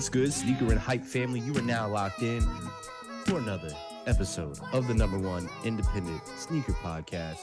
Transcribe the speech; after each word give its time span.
What's 0.00 0.08
good, 0.08 0.32
sneaker 0.32 0.64
and 0.70 0.80
hype 0.80 1.04
family? 1.04 1.40
You 1.40 1.54
are 1.58 1.60
now 1.60 1.86
locked 1.86 2.22
in 2.22 2.40
for 3.26 3.36
another 3.36 3.68
episode 4.06 4.58
of 4.72 4.88
the 4.88 4.94
number 4.94 5.18
one 5.18 5.46
independent 5.62 6.26
sneaker 6.26 6.72
podcast 6.72 7.40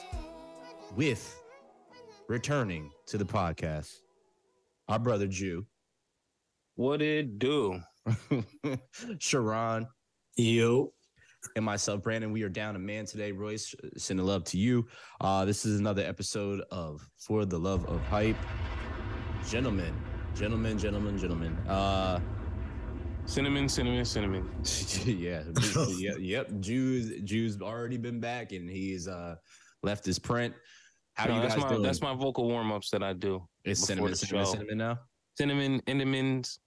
with 0.96 1.40
returning 2.28 2.90
to 3.06 3.16
the 3.16 3.24
podcast, 3.24 3.98
our 4.88 4.98
brother 4.98 5.28
Jew, 5.28 5.66
What 6.74 7.00
it 7.00 7.38
do? 7.38 7.78
Sharon, 9.20 9.86
Yo. 10.36 10.92
and 11.54 11.64
myself, 11.64 12.02
Brandon. 12.02 12.32
We 12.32 12.42
are 12.42 12.48
down 12.48 12.74
a 12.74 12.80
man 12.80 13.06
today. 13.06 13.30
Royce, 13.30 13.72
sending 13.96 14.26
love 14.26 14.42
to 14.46 14.58
you. 14.58 14.88
Uh, 15.20 15.44
this 15.44 15.64
is 15.64 15.78
another 15.78 16.02
episode 16.02 16.64
of 16.72 17.08
For 17.18 17.44
the 17.44 17.56
Love 17.56 17.86
of 17.86 18.02
Hype. 18.06 18.36
Gentlemen, 19.48 19.94
gentlemen, 20.34 20.76
gentlemen, 20.76 21.16
gentlemen. 21.18 21.56
Uh, 21.68 22.18
Cinnamon, 23.28 23.68
cinnamon, 23.68 24.04
cinnamon. 24.06 24.48
yeah, 25.04 25.42
yeah, 25.98 26.12
yep. 26.18 26.48
Jews, 26.60 27.20
Jews 27.24 27.60
already 27.60 27.98
been 27.98 28.20
back, 28.20 28.52
and 28.52 28.70
he's 28.70 29.06
uh 29.06 29.36
left 29.82 30.06
his 30.06 30.18
print. 30.18 30.54
How 31.12 31.26
No, 31.26 31.34
you 31.36 31.42
that's 31.42 31.56
my 31.58 31.68
doing? 31.68 31.82
that's 31.82 32.00
my 32.00 32.14
vocal 32.14 32.48
warm 32.48 32.72
ups 32.72 32.88
that 32.90 33.02
I 33.02 33.12
do. 33.12 33.46
it's 33.64 33.86
cinnamon, 33.86 34.12
the 34.12 34.16
cinnamon, 34.16 34.46
show. 34.46 34.52
cinnamon 34.52 34.78
now. 34.78 34.98
Cinnamon, 35.36 35.82
Cinnamons. 35.86 36.58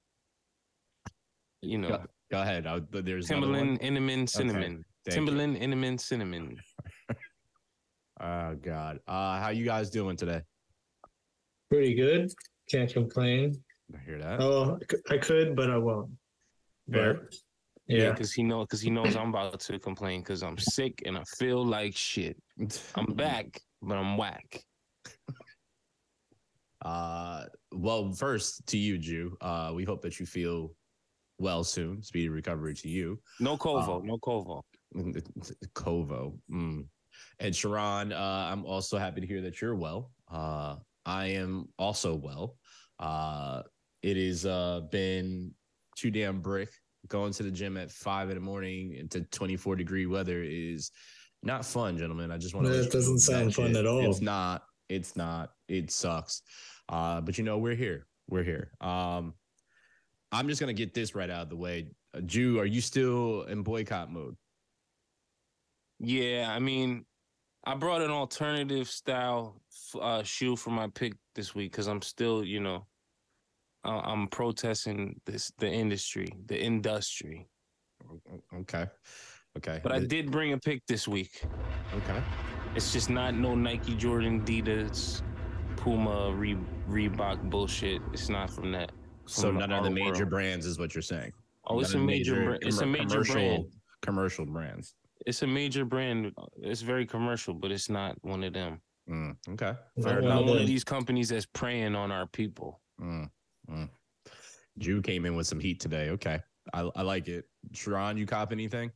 You 1.64 1.80
know, 1.80 1.88
Go, 1.90 2.04
go 2.32 2.42
ahead. 2.44 2.68
I, 2.68 2.80
there's 2.92 3.32
another 3.32 3.48
one. 3.54 3.78
Timberland, 3.80 3.82
Cinnamon, 3.82 4.28
cinnamon. 4.28 4.62
Thank 4.64 4.86
you. 5.06 5.12
Timberland, 5.14 5.58
Cinnamon, 5.58 5.98
cinnamon. 5.98 6.58
Oh 8.24 8.54
God. 8.62 9.00
Uh, 9.08 9.40
how 9.40 9.50
you 9.50 9.66
guys 9.66 9.90
doing 9.90 10.16
today? 10.16 10.42
Pretty 11.72 11.96
good. 11.96 12.32
Can't 12.70 12.94
complain. 12.94 13.56
I 13.96 13.98
hear 14.06 14.20
that. 14.20 14.40
Oh, 14.40 14.78
I 15.10 15.18
could, 15.18 15.56
but 15.56 15.72
I 15.72 15.78
won't. 15.78 16.12
Fair. 16.92 17.14
But 17.14 17.36
Yeah, 17.88 18.04
yeah. 18.04 18.12
because 18.12 18.32
he 18.34 18.44
know 18.44 18.62
because 18.62 18.82
he 18.82 18.90
knows 18.90 19.16
I'm 19.16 19.30
about 19.30 19.60
to 19.62 19.80
complain 19.80 20.22
because 20.22 20.44
I'm 20.44 20.58
sick 20.58 21.04
and 21.06 21.18
I 21.18 21.24
feel 21.38 21.66
like 21.66 21.96
shit. 21.96 22.38
I'm 22.96 23.06
back, 23.16 23.62
but 23.82 23.98
I'm 23.98 24.18
whack. 24.18 24.64
Uh, 26.84 27.46
well, 27.72 28.12
first 28.12 28.66
to 28.68 28.78
you, 28.78 28.98
Jew. 28.98 29.38
Uh, 29.42 29.72
we 29.76 29.84
hope 29.84 30.02
that 30.02 30.20
you 30.20 30.26
feel 30.26 30.74
well 31.38 31.64
soon. 31.64 32.02
Speedy 32.02 32.30
recovery 32.30 32.74
to 32.76 32.90
you. 32.90 33.20
No 33.40 33.56
Kovo, 33.58 34.00
Uh, 34.00 34.02
no 34.04 34.18
Kovo. 34.18 34.64
Kovo. 35.76 36.34
Mm. 36.52 36.86
And 37.40 37.56
Sharon, 37.56 38.12
uh, 38.14 38.50
I'm 38.52 38.66
also 38.66 38.98
happy 38.98 39.22
to 39.22 39.28
hear 39.28 39.42
that 39.42 39.62
you're 39.62 39.76
well. 39.76 40.12
Uh, 40.32 40.78
I 41.06 41.28
am 41.28 41.68
also 41.78 42.16
well. 42.16 42.58
Uh, 43.00 43.62
it 44.02 44.18
has 44.18 44.46
uh, 44.46 44.82
been 44.92 45.52
too 45.96 46.10
damn 46.12 46.42
brick. 46.42 46.70
Going 47.08 47.34
to 47.34 47.44
the 47.44 47.52
gym 47.52 47.78
at 47.78 47.92
five 47.92 48.30
in 48.30 48.36
the 48.36 48.42
morning 48.42 48.94
into 48.94 49.22
24 49.22 49.76
degree 49.76 50.06
weather 50.06 50.44
is 50.44 50.92
not 51.44 51.66
fun, 51.66 51.98
gentlemen. 51.98 52.32
I 52.32 52.38
just 52.38 52.54
want 52.54 52.68
to. 52.68 52.74
That 52.74 52.92
doesn't 52.92 53.20
sound 53.20 53.56
fun 53.56 53.76
at 53.76 53.88
all. 53.88 54.10
It's 54.10 54.22
not. 54.22 54.64
It's 54.90 55.16
not. 55.16 55.52
It 55.68 55.92
sucks. 55.92 56.42
Uh, 56.88 57.22
but 57.22 57.38
you 57.38 57.44
know, 57.44 57.58
we're 57.58 57.76
here. 57.76 58.06
We're 58.30 58.44
here. 58.44 58.72
Um, 58.82 59.34
I'm 60.32 60.48
just 60.48 60.60
gonna 60.60 60.74
get 60.74 60.94
this 60.94 61.16
right 61.16 61.30
out 61.30 61.44
of 61.44 61.50
the 61.50 61.56
way. 61.56 61.88
Uh, 62.16 62.22
Jew, 62.22 62.60
are 62.60 62.66
you 62.66 62.82
still 62.82 63.44
in 63.44 63.64
boycott 63.64 64.12
mode? 64.12 64.36
Yeah, 66.00 66.52
I 66.52 66.60
mean, 66.60 67.06
I 67.64 67.76
brought 67.76 68.02
an 68.02 68.12
alternative 68.12 68.88
style 68.88 69.62
uh, 70.00 70.24
shoe 70.24 70.56
for 70.56 70.72
my 70.72 70.88
pick 70.88 71.14
this 71.36 71.54
week 71.54 71.72
because 71.72 71.88
I'm 71.88 72.02
still, 72.02 72.44
you 72.44 72.60
know, 72.60 72.88
uh, 73.84 74.00
I'm 74.04 74.28
protesting 74.28 75.20
this 75.26 75.52
the 75.58 75.70
industry, 75.70 76.28
the 76.48 76.60
industry. 76.62 77.48
Okay. 78.54 78.86
Okay. 79.58 79.80
But 79.84 79.92
I 79.92 80.00
did 80.00 80.32
bring 80.32 80.54
a 80.54 80.58
pick 80.58 80.86
this 80.88 81.08
week. 81.08 81.44
Okay. 81.96 82.22
It's 82.76 82.94
just 82.94 83.10
not 83.10 83.36
no 83.36 83.54
Nike, 83.56 83.96
Jordan, 83.96 84.42
Adidas, 84.46 85.22
Puma, 85.76 86.32
Re- 86.34 86.58
Reebok 86.90 87.50
bullshit. 87.50 88.02
It's 88.14 88.30
not 88.30 88.50
from 88.50 88.72
that. 88.72 88.92
So 89.26 89.44
From 89.50 89.58
none 89.58 89.72
of 89.72 89.84
the 89.84 89.90
major 89.90 90.20
world. 90.20 90.30
brands 90.30 90.66
is 90.66 90.80
what 90.80 90.96
you're 90.96 91.02
saying. 91.02 91.32
Oh, 91.68 91.80
it's 91.80 91.94
a 91.94 91.98
None 91.98 92.02
of 92.04 92.08
the 92.08 92.14
major, 92.14 92.46
bra- 92.46 92.58
it's 92.62 92.80
a 92.82 92.86
major 92.86 93.08
commercial, 93.08 93.34
brand. 93.36 93.66
Commercial 94.02 94.46
brands. 94.46 94.96
It's 95.28 95.42
a 95.44 95.48
major 95.48 95.86
brand. 95.86 96.32
It's 96.58 96.82
very 96.82 97.06
commercial, 97.06 97.54
but 97.54 97.72
it's 97.72 97.90
not 97.90 98.18
one 98.24 98.44
of 98.44 98.54
them. 98.54 98.82
Mm, 99.10 99.36
okay. 99.50 99.74
Not 99.98 100.04
Fair 100.04 100.16
one 100.16 100.24
enough. 100.24 100.42
Of 100.42 100.48
one 100.50 100.58
of 100.60 100.68
these 100.68 100.84
companies 100.84 101.30
that's 101.30 101.46
preying 101.46 101.94
on 101.96 102.12
our 102.12 102.26
people. 102.28 102.82
Mm, 103.00 103.30
mm. 103.72 103.90
Jew 104.78 105.02
came 105.02 105.26
in 105.26 105.36
with 105.36 105.48
some 105.48 105.60
heat 105.60 105.80
today. 105.80 106.10
Okay. 106.10 106.40
I, 106.74 106.90
I 106.96 107.02
like 107.02 107.28
it. 107.28 107.46
Sharon, 107.74 108.18
you 108.18 108.26
cop 108.26 108.52
anything? 108.52 108.92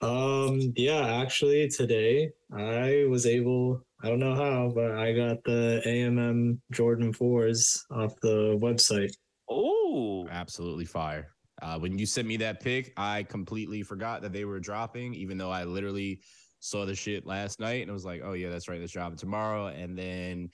Um, 0.00 0.72
yeah, 0.74 1.20
actually 1.22 1.68
today 1.68 2.30
I 2.52 3.06
was 3.08 3.24
able, 3.24 3.86
I 4.02 4.08
don't 4.08 4.18
know 4.18 4.34
how, 4.34 4.72
but 4.74 4.92
I 4.92 5.12
got 5.12 5.44
the 5.44 5.80
AMM 5.86 6.58
Jordan 6.72 7.12
4s 7.12 7.78
off 7.90 8.18
the 8.20 8.58
website. 8.60 9.12
Oh, 9.48 10.26
Absolutely 10.28 10.86
fire. 10.86 11.28
Uh, 11.60 11.78
when 11.78 11.98
you 11.98 12.06
sent 12.06 12.26
me 12.26 12.36
that 12.38 12.60
pic, 12.60 12.92
I 12.96 13.22
completely 13.24 13.82
forgot 13.84 14.22
that 14.22 14.32
they 14.32 14.44
were 14.44 14.58
dropping, 14.58 15.14
even 15.14 15.38
though 15.38 15.50
I 15.50 15.62
literally 15.62 16.20
saw 16.58 16.84
the 16.84 16.94
shit 16.94 17.24
last 17.24 17.60
night 17.60 17.82
and 17.82 17.90
I 17.90 17.94
was 17.94 18.04
like, 18.04 18.22
oh, 18.24 18.32
yeah, 18.32 18.50
that's 18.50 18.68
right. 18.68 18.80
That's 18.80 18.92
dropping 18.92 19.18
tomorrow. 19.18 19.66
And 19.66 19.96
then 19.96 20.50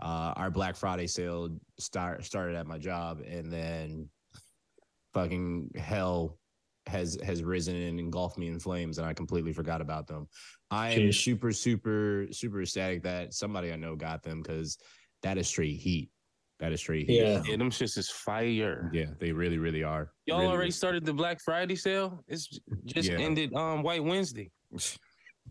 uh, 0.00 0.32
our 0.36 0.50
Black 0.50 0.76
Friday 0.76 1.06
sale 1.06 1.58
start, 1.78 2.24
started 2.24 2.56
at 2.56 2.66
my 2.66 2.78
job. 2.78 3.20
And 3.26 3.52
then 3.52 4.10
fucking 5.14 5.70
hell 5.76 6.38
has 6.86 7.18
has 7.24 7.42
risen 7.42 7.74
and 7.74 7.98
engulfed 7.98 8.38
me 8.38 8.46
in 8.46 8.60
flames 8.60 8.98
and 8.98 9.06
I 9.06 9.12
completely 9.12 9.52
forgot 9.52 9.80
about 9.80 10.06
them. 10.06 10.28
I 10.70 10.90
am 10.90 11.08
Jeez. 11.08 11.14
super, 11.14 11.50
super, 11.52 12.26
super 12.30 12.62
ecstatic 12.62 13.02
that 13.02 13.34
somebody 13.34 13.72
I 13.72 13.76
know 13.76 13.96
got 13.96 14.22
them 14.22 14.40
because 14.42 14.78
that 15.22 15.38
is 15.38 15.48
straight 15.48 15.78
heat. 15.80 16.10
That 16.58 16.72
is 16.72 16.80
straight 16.80 17.06
heat. 17.06 17.18
Yeah. 17.20 17.42
yeah, 17.44 17.56
them 17.56 17.70
shits 17.70 17.98
is 17.98 18.08
fire. 18.08 18.88
Yeah, 18.92 19.06
they 19.18 19.32
really, 19.32 19.58
really 19.58 19.82
are. 19.82 20.12
Y'all 20.26 20.38
Really, 20.38 20.52
already 20.52 20.70
started 20.70 21.04
the 21.04 21.12
Black 21.12 21.38
Friday 21.44 21.76
sale. 21.76 22.24
It's 22.28 22.58
just 22.84 23.10
Yeah. 23.10 23.18
ended 23.18 23.52
um 23.54 23.82
White 23.82 24.04
Wednesday. 24.04 24.50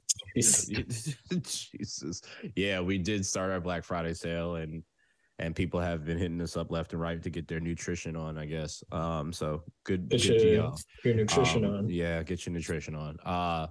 Jesus. 0.36 2.22
Yeah, 2.56 2.82
we 2.82 2.98
did 2.98 3.26
start 3.26 3.52
our 3.52 3.62
Black 3.62 3.84
Friday 3.84 4.14
sale 4.14 4.56
and 4.56 4.84
and 5.38 5.54
people 5.54 5.82
have 5.82 6.06
been 6.06 6.18
hitting 6.18 6.40
us 6.42 6.56
up 6.56 6.72
left 6.72 6.94
and 6.94 7.02
right 7.02 7.22
to 7.22 7.30
get 7.30 7.48
their 7.48 7.60
nutrition 7.60 8.16
on, 8.16 8.38
I 8.38 8.46
guess. 8.46 8.84
Um 8.92 9.32
so 9.34 9.64
good, 9.84 10.10
good 10.10 10.22
Get 10.22 10.40
to 10.40 10.52
your, 10.52 10.74
your 11.04 11.16
nutrition 11.16 11.66
Um, 11.66 11.76
on. 11.76 11.90
Yeah, 11.90 12.24
get 12.24 12.46
your 12.46 12.54
nutrition 12.54 12.96
on. 12.96 13.18
Uh 13.26 13.68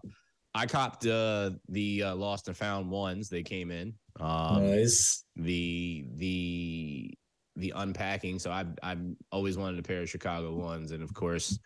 I 0.54 0.66
copped 0.66 1.06
uh 1.06 1.50
the 1.68 2.02
uh, 2.04 2.14
lost 2.14 2.48
and 2.48 2.56
found 2.56 2.90
ones. 2.90 3.28
They 3.28 3.42
came 3.42 3.70
in. 3.70 3.94
Um 4.20 4.66
nice. 4.66 5.24
the 5.36 6.06
the 6.16 7.14
the 7.56 7.72
unpacking. 7.76 8.38
So 8.38 8.50
I've 8.50 8.74
I've 8.82 9.02
always 9.30 9.56
wanted 9.56 9.78
a 9.78 9.82
pair 9.82 10.02
of 10.02 10.10
Chicago 10.10 10.54
ones, 10.54 10.90
and 10.90 11.02
of 11.02 11.14
course, 11.14 11.58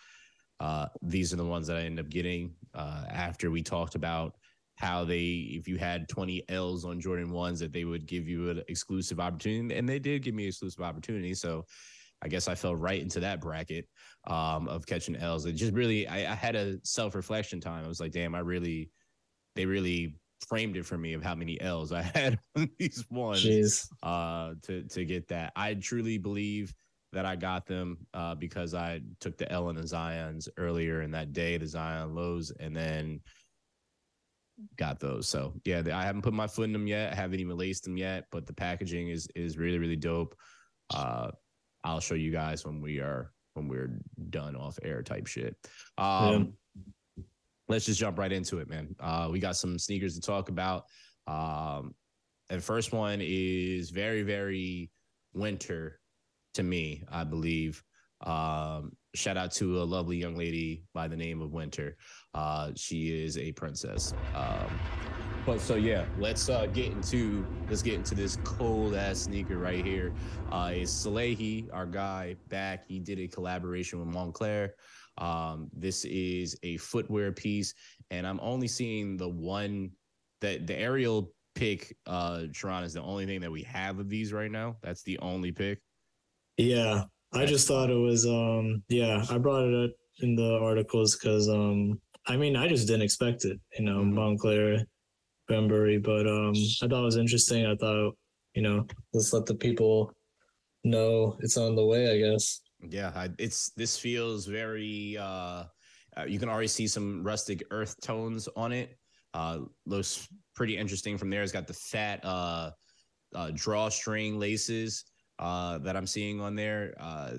uh, 0.61 0.87
these 1.03 1.33
are 1.33 1.37
the 1.37 1.45
ones 1.45 1.67
that 1.69 1.77
I 1.77 1.83
ended 1.83 2.05
up 2.05 2.11
getting 2.11 2.55
uh, 2.75 3.05
after 3.09 3.51
we 3.51 3.63
talked 3.63 3.95
about 3.95 4.35
how 4.79 5.05
they 5.05 5.49
if 5.51 5.67
you 5.67 5.77
had 5.77 6.09
20 6.09 6.45
L's 6.49 6.85
on 6.85 7.01
Jordan 7.01 7.31
ones 7.31 7.59
that 7.61 7.73
they 7.73 7.85
would 7.85 8.07
give 8.07 8.29
you 8.29 8.51
an 8.51 8.63
exclusive 8.69 9.21
opportunity, 9.21 9.77
and 9.77 9.89
they 9.89 9.99
did 9.99 10.23
give 10.23 10.35
me 10.35 10.47
exclusive 10.47 10.83
opportunity. 10.83 11.35
So. 11.35 11.65
I 12.21 12.27
guess 12.27 12.49
I 12.49 12.57
fell 12.57 12.75
right 12.75 13.01
into 13.01 13.21
that 13.21 13.41
bracket 13.41 13.87
um, 14.27 14.67
of 14.67 14.85
catching 14.87 15.15
L's. 15.15 15.47
It 15.47 15.53
just 15.53 15.73
really, 15.73 16.09
I, 16.09 16.33
I 16.33 16.35
had 16.35 16.57
a 16.57 16.81
self 16.83 17.15
reflection 17.15 17.61
time. 17.61 17.85
I 17.85 17.87
was 17.87 18.01
like, 18.01 18.11
damn, 18.11 18.35
I 18.35 18.41
really, 18.41 18.91
they 19.55 19.67
really 19.67 20.17
framed 20.47 20.77
it 20.77 20.87
for 20.87 20.99
me 20.99 21.15
of 21.15 21.23
how 21.23 21.35
many 21.35 21.61
L's 21.61 21.93
I 21.93 22.03
had 22.15 22.39
on 22.57 22.69
these 22.79 23.05
ones 23.11 23.45
Jeez. 23.45 23.89
uh 24.03 24.55
to 24.63 24.83
to 24.85 25.05
get 25.05 25.29
that. 25.29 25.53
I 25.57 25.75
truly 25.75 26.19
believe 26.19 26.73
that 27.13 27.25
I 27.25 27.37
got 27.37 27.67
them 27.67 27.99
uh 28.15 28.35
because 28.35 28.75
I 28.75 29.01
took 29.21 29.37
the 29.37 29.51
L 29.51 29.69
and 29.69 29.79
the 29.79 29.83
Zions 29.83 30.49
earlier 30.57 31.03
in 31.03 31.11
that 31.13 31.33
day, 31.33 31.57
the 31.57 31.67
Zion 31.67 32.15
lows, 32.15 32.53
and 32.61 32.77
then 32.77 33.21
got 34.77 35.01
those. 35.01 35.29
So 35.29 35.55
yeah, 35.65 35.83
I 35.93 36.03
haven't 36.03 36.23
put 36.23 36.33
my 36.33 36.47
foot 36.47 36.65
in 36.65 36.73
them 36.73 36.87
yet. 36.87 37.13
I 37.13 37.17
haven't 37.17 37.41
even 37.41 37.57
laced 37.57 37.85
them 37.85 37.97
yet, 37.97 38.27
but 38.31 38.47
the 38.47 38.53
packaging 38.53 39.09
is 39.09 39.29
is 39.35 39.59
really 39.59 39.79
really 39.79 39.97
dope. 39.97 40.35
Uh, 40.95 41.31
I'll 41.85 42.01
show 42.01 42.15
you 42.15 42.31
guys 42.31 42.65
when 42.65 42.81
we 42.81 42.99
are 42.99 43.33
when 43.55 43.69
we're 43.69 44.01
done 44.31 44.57
off 44.57 44.79
air 44.83 45.03
type 45.03 45.27
shit. 45.27 45.57
Um, 45.97 46.55
let's 47.69 47.85
just 47.85 48.01
jump 48.01 48.19
right 48.19 48.33
into 48.33 48.59
it, 48.59 48.69
man. 48.69 48.95
Uh, 49.01 49.29
we 49.31 49.39
got 49.39 49.57
some 49.57 49.79
sneakers 49.79 50.15
to 50.15 50.21
talk 50.21 50.49
about. 50.49 50.85
Um, 51.27 51.95
and 52.51 52.63
first 52.63 52.93
one 52.93 53.21
is 53.23 53.91
very, 53.91 54.23
very 54.23 54.91
winter 55.35 56.01
to 56.55 56.63
me, 56.63 57.05
I 57.11 57.25
believe. 57.25 57.83
Um, 58.21 58.93
shout 59.15 59.37
out 59.37 59.53
to 59.53 59.81
a 59.81 59.85
lovely 59.85 60.17
young 60.17 60.37
lady 60.37 60.85
by 60.93 61.09
the 61.09 61.17
name 61.17 61.41
of 61.41 61.53
Winter. 61.53 61.97
Uh, 62.35 62.73
she 62.77 63.25
is 63.25 63.39
a 63.39 63.53
princess. 63.53 64.13
Um, 64.35 64.79
but 65.47 65.61
so 65.61 65.77
yeah, 65.77 66.05
let's 66.19 66.49
uh, 66.49 66.67
get 66.67 66.93
into 66.93 67.47
let's 67.69 67.83
get 67.83 67.95
into 67.95 68.15
this 68.15 68.37
cold 68.45 68.95
ass 68.95 69.21
sneaker 69.21 69.59
right 69.59 69.85
here. 69.85 70.13
Uh, 70.53 70.73
is 70.75 70.91
Salehe, 70.91 71.69
our 71.73 71.87
guy, 71.87 72.37
back? 72.49 72.85
He 72.87 72.99
did 72.99 73.19
a 73.19 73.29
collaboration 73.29 73.99
with 73.99 74.15
Moncler. 74.15 74.71
Um, 75.17 75.69
this 75.73 76.05
is 76.05 76.57
a 76.63 76.77
footwear 76.77 77.33
piece, 77.33 77.75
and 78.11 78.27
I'm 78.27 78.39
only 78.41 78.69
seeing 78.69 79.17
the 79.17 79.29
one 79.29 79.91
that 80.41 80.67
the 80.67 80.79
aerial 80.79 81.33
pick. 81.55 81.97
Uh, 82.07 82.45
Sharon 82.53 82.85
is 82.85 82.95
the 82.95 83.03
only 83.03 83.27
thing 83.27 83.41
that 83.41 83.51
we 83.51 83.63
have 83.63 83.99
of 83.99 84.09
these 84.09 84.33
right 84.33 84.51
now. 84.51 84.77
That's 84.83 85.03
the 85.03 85.19
only 85.21 85.51
pick. 85.51 85.81
Yeah, 86.57 87.05
I 87.33 87.45
just 87.45 87.69
thought 87.69 87.91
it 87.91 87.95
was. 87.95 88.27
Um, 88.27 88.83
yeah, 88.89 89.25
I 89.31 89.39
brought 89.39 89.67
it 89.69 89.91
up 89.91 89.97
in 90.21 90.35
the 90.35 90.59
articles 90.61 91.17
because 91.17 91.49
um, 91.49 92.01
I 92.27 92.37
mean, 92.37 92.57
I 92.57 92.69
just 92.69 92.87
didn't 92.87 93.03
expect 93.03 93.45
it. 93.45 93.59
You 93.79 93.85
know, 93.85 93.99
Mhm. 93.99 94.15
Moncler, 94.15 94.85
Bembury, 95.47 95.99
but 95.99 96.27
um, 96.27 96.53
I 96.83 96.89
thought 96.89 97.03
it 97.03 97.05
was 97.05 97.17
interesting. 97.17 97.67
I 97.67 97.77
thought, 97.77 98.17
you 98.55 98.63
know, 98.63 98.87
let's 99.13 99.33
let 99.33 99.47
the 99.47 99.55
people 99.55 100.13
know 100.85 101.37
it's 101.41 101.57
on 101.57 101.77
the 101.77 101.85
way. 101.85 102.11
I 102.11 102.19
guess. 102.19 102.61
Yeah, 102.89 103.13
I, 103.15 103.31
it's 103.39 103.71
this 103.71 103.99
feels 103.99 104.47
very. 104.47 105.17
Uh, 105.19 105.65
uh, 106.17 106.25
you 106.27 106.39
can 106.39 106.49
already 106.49 106.69
see 106.69 106.89
some 106.89 107.23
rustic 107.23 107.63
earth 107.71 107.95
tones 108.01 108.49
on 108.57 108.73
it. 108.73 108.99
Uh, 109.35 109.61
looks 109.87 110.27
pretty 110.57 110.77
interesting 110.77 111.17
from 111.19 111.31
there. 111.31 111.43
It's 111.43 111.53
got 111.53 111.67
the 111.67 111.75
fat 111.75 112.25
uh, 112.25 112.71
uh, 113.35 113.51
drawstring 113.55 114.39
laces 114.39 115.05
uh, 115.39 115.79
that 115.79 115.97
I'm 115.97 116.07
seeing 116.07 116.41
on 116.41 116.55
there. 116.55 116.95
Uh, 116.99 117.33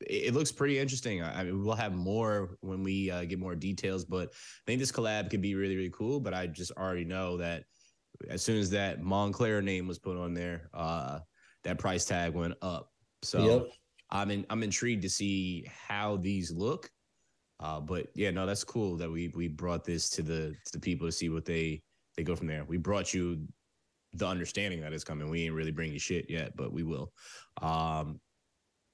it, 0.00 0.28
it 0.28 0.34
looks 0.34 0.52
pretty 0.52 0.78
interesting. 0.78 1.22
I, 1.22 1.40
I 1.40 1.44
mean, 1.44 1.64
we'll 1.64 1.74
have 1.74 1.94
more 1.94 2.56
when 2.60 2.82
we 2.82 3.10
uh, 3.10 3.24
get 3.24 3.38
more 3.38 3.54
details, 3.54 4.04
but 4.04 4.28
I 4.28 4.64
think 4.66 4.80
this 4.80 4.92
collab 4.92 5.30
could 5.30 5.42
be 5.42 5.54
really, 5.54 5.76
really 5.76 5.92
cool. 5.92 6.20
But 6.20 6.34
I 6.34 6.46
just 6.46 6.72
already 6.72 7.04
know 7.04 7.36
that 7.38 7.64
as 8.28 8.42
soon 8.42 8.58
as 8.58 8.70
that 8.70 9.02
Moncler 9.02 9.62
name 9.62 9.86
was 9.86 9.98
put 9.98 10.16
on 10.16 10.34
there, 10.34 10.70
uh, 10.74 11.20
that 11.64 11.78
price 11.78 12.04
tag 12.04 12.34
went 12.34 12.54
up. 12.62 12.90
So. 13.22 13.44
Yep. 13.44 13.72
I'm 14.10 14.30
in, 14.30 14.46
I'm 14.48 14.62
intrigued 14.62 15.02
to 15.02 15.10
see 15.10 15.66
how 15.88 16.16
these 16.16 16.52
look. 16.52 16.88
Uh, 17.60 17.80
but 17.80 18.08
yeah, 18.14 18.30
no, 18.30 18.46
that's 18.46 18.62
cool 18.62 18.96
that 18.96 19.10
we 19.10 19.32
we 19.34 19.48
brought 19.48 19.84
this 19.84 20.08
to 20.10 20.22
the 20.22 20.54
to 20.66 20.72
the 20.72 20.78
people 20.78 21.06
to 21.08 21.12
see 21.12 21.28
what 21.28 21.44
they 21.44 21.82
they 22.16 22.22
go 22.22 22.36
from 22.36 22.46
there. 22.46 22.64
We 22.64 22.76
brought 22.76 23.12
you 23.12 23.46
the 24.14 24.26
understanding 24.26 24.80
that 24.80 24.92
is 24.92 25.04
coming. 25.04 25.28
We 25.28 25.44
ain't 25.44 25.54
really 25.54 25.72
bring 25.72 25.92
you 25.92 25.98
shit 25.98 26.30
yet, 26.30 26.56
but 26.56 26.72
we 26.72 26.82
will. 26.82 27.12
Um, 27.60 28.20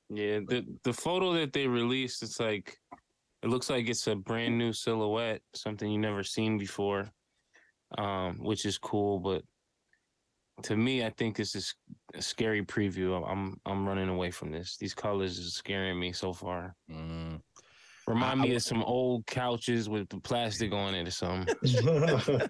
Yeah, 0.09 0.41
the 0.41 0.67
the 0.83 0.93
photo 0.93 1.33
that 1.35 1.53
they 1.53 1.67
released, 1.67 2.23
it's 2.23 2.41
like 2.41 2.77
it 3.43 3.49
looks 3.49 3.71
like 3.71 3.89
it's 3.89 4.07
a 4.07 4.15
brand 4.17 4.59
new 4.59 4.73
silhouette, 4.73 5.43
something 5.55 5.91
you 5.91 5.99
never 5.99 6.23
seen 6.25 6.59
before, 6.59 7.11
um, 7.99 8.39
which 8.39 8.65
is 8.67 8.79
cool. 8.79 9.19
But 9.21 9.43
to 10.65 10.77
me, 10.77 11.05
I 11.05 11.11
think 11.11 11.37
this 11.37 11.55
is 11.55 11.75
a 12.15 12.21
scary 12.23 12.63
preview. 12.65 13.23
I'm 13.31 13.61
I'm 13.67 13.87
running 13.87 14.09
away 14.09 14.31
from 14.31 14.51
this. 14.51 14.77
These 14.77 14.95
colors 14.95 15.39
is 15.39 15.55
scaring 15.55 15.99
me 16.01 16.13
so 16.13 16.33
far. 16.33 16.75
mm, 16.91 17.41
Remind 18.07 18.41
I- 18.41 18.45
me 18.45 18.55
of 18.57 18.63
some 18.63 18.83
old 18.83 19.27
couches 19.27 19.89
with 19.89 20.09
the 20.09 20.19
plastic 20.21 20.73
on 20.83 20.95
it 20.95 21.07
or 21.07 21.11
something. 21.13 21.55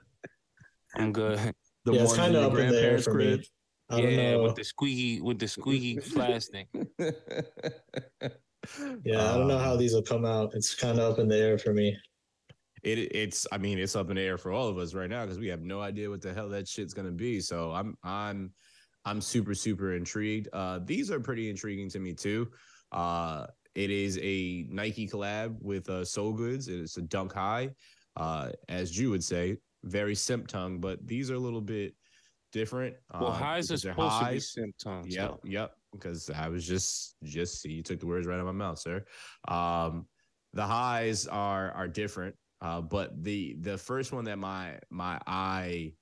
I'm 0.97 1.13
good. 1.13 1.55
The 1.91 1.99
yeah, 1.99 2.03
it's 2.03 2.17
ones 2.17 2.19
kind 2.19 2.35
of 2.37 2.43
your 2.43 2.53
up 2.53 2.59
in 2.59 2.69
the 2.69 2.79
air 2.81 3.01
grandparents' 3.01 3.05
for 3.05 3.15
me. 3.15 3.39
crib. 3.39 3.45
I 3.91 4.01
don't 4.01 4.19
yeah, 4.19 4.33
know. 4.33 4.43
with 4.43 4.55
the 4.57 4.65
squeaky 4.65 5.21
with 5.21 5.39
the 5.39 5.49
squeaky 5.49 5.99
plastic. 6.13 6.69
yeah, 9.05 9.33
I 9.33 9.37
don't 9.39 9.49
know 9.49 9.59
how 9.59 9.73
Um, 9.73 9.79
these 9.79 9.95
will 9.95 10.03
come 10.03 10.25
out. 10.25 10.55
It's 10.55 10.75
kind 10.75 10.99
of 10.99 11.13
up 11.13 11.19
in 11.19 11.29
the 11.29 11.37
air 11.37 11.59
for 11.59 11.73
me. 11.73 11.97
It 12.83 12.99
it's 13.15 13.47
I 13.53 13.59
mean 13.59 13.79
it's 13.79 13.97
up 13.97 14.11
in 14.11 14.17
the 14.17 14.23
air 14.23 14.39
for 14.39 14.53
all 14.53 14.69
of 14.69 14.79
us 14.79 14.95
right 14.95 15.11
now 15.11 15.25
because 15.25 15.39
we 15.39 15.49
have 15.49 15.63
no 15.63 15.81
idea 15.81 16.09
what 16.09 16.23
the 16.23 16.33
hell 16.33 16.49
that 16.51 16.67
shit's 16.69 16.95
gonna 16.95 17.11
be. 17.11 17.41
So 17.41 17.73
I'm 17.73 17.97
I'm 18.03 18.53
I'm 19.05 19.21
super 19.21 19.55
super 19.55 19.95
intrigued. 19.95 20.49
Uh, 20.53 20.81
these 20.85 21.11
are 21.11 21.21
pretty 21.21 21.51
intriguing 21.51 21.89
to 21.91 21.99
me 21.99 22.15
too. 22.15 22.51
Uh, 22.93 23.47
it 23.75 23.91
is 23.91 24.19
a 24.23 24.67
Nike 24.71 25.07
collab 25.09 25.57
with 25.61 25.89
uh, 25.89 26.05
Soul 26.05 26.33
Goods. 26.33 26.69
It's 26.69 26.97
a 26.97 27.03
Dunk 27.03 27.33
High, 27.33 27.71
uh, 28.17 28.51
as 28.69 28.91
Jew 28.91 29.11
would 29.11 29.23
say, 29.25 29.57
very 29.85 30.15
simp 30.15 30.47
tongue, 30.47 30.79
but 30.79 31.07
these 31.07 31.31
are 31.31 31.35
a 31.35 31.39
little 31.39 31.61
bit 31.61 31.95
different. 32.53 32.97
Well, 33.13 33.29
uh, 33.29 33.33
highs 33.33 33.71
is 33.71 33.83
supposed 33.83 34.19
to 34.19 34.25
be 34.25 34.25
highs. 34.25 34.53
symptoms. 34.53 35.15
Yep, 35.15 35.41
yep. 35.45 35.73
Because 35.93 36.31
I 36.31 36.49
was 36.49 36.67
just 36.67 37.17
just 37.25 37.61
see 37.61 37.73
you 37.73 37.83
took 37.83 38.01
the 38.01 38.07
words 38.07 38.27
right 38.27 38.35
out 38.35 38.41
of 38.41 38.47
my 38.47 38.53
mouth, 38.53 38.79
sir. 38.79 39.05
Um, 39.49 40.07
the 40.53 40.67
highs 40.67 41.27
are 41.27 41.73
are 41.73 41.89
different, 41.89 42.35
uh, 42.61 42.81
but 42.81 43.23
the 43.23 43.57
the 43.61 43.79
first 43.79 44.13
one 44.13 44.25
that 44.25 44.39
my 44.39 44.79
my 44.91 45.21
eye 45.27 45.93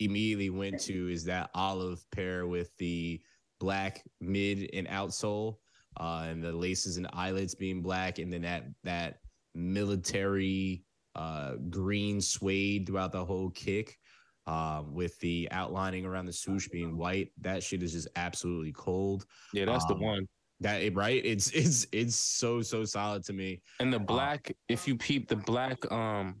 immediately 0.00 0.50
went 0.50 0.80
to 0.80 1.10
is 1.10 1.24
that 1.24 1.50
olive 1.54 2.04
pair 2.12 2.46
with 2.46 2.70
the 2.78 3.20
black 3.58 4.04
mid 4.20 4.70
and 4.72 4.86
outsole, 4.88 5.56
uh, 5.98 6.26
and 6.28 6.42
the 6.42 6.52
laces 6.52 6.96
and 6.96 7.08
eyelets 7.12 7.54
being 7.54 7.82
black, 7.82 8.18
and 8.18 8.32
then 8.32 8.42
that 8.42 8.64
that 8.84 9.18
military 9.54 10.84
uh, 11.18 11.56
green 11.68 12.20
suede 12.20 12.86
throughout 12.86 13.12
the 13.12 13.24
whole 13.24 13.50
kick 13.50 13.98
um, 14.46 14.94
with 14.94 15.18
the 15.18 15.48
outlining 15.50 16.06
around 16.06 16.26
the 16.26 16.32
swoosh 16.32 16.68
being 16.68 16.96
white. 16.96 17.32
That 17.40 17.62
shit 17.62 17.82
is 17.82 17.92
just 17.92 18.08
absolutely 18.16 18.72
cold. 18.72 19.26
Yeah, 19.52 19.66
that's 19.66 19.84
Um, 19.90 19.98
the 19.98 20.04
one. 20.04 20.28
That 20.60 20.94
right? 20.94 21.24
It's 21.24 21.50
it's 21.50 21.86
it's 21.92 22.16
so 22.16 22.62
so 22.62 22.84
solid 22.84 23.24
to 23.24 23.32
me. 23.32 23.60
And 23.80 23.92
the 23.92 23.98
black, 23.98 24.52
if 24.68 24.88
you 24.88 24.96
peep 24.96 25.28
the 25.28 25.36
black, 25.36 25.90
um, 25.92 26.36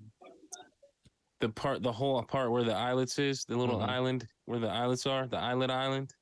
the 1.40 1.48
part, 1.48 1.82
the 1.82 1.92
whole 1.92 2.22
part 2.24 2.50
where 2.50 2.64
the 2.64 2.74
eyelets 2.74 3.18
is, 3.18 3.44
the 3.44 3.56
little 3.56 3.78
Mhm. 3.78 3.88
island 3.88 4.26
where 4.46 4.58
the 4.58 4.68
eyelets 4.68 5.06
are, 5.06 5.26
the 5.28 5.38
eyelid 5.38 5.70
island, 5.70 6.12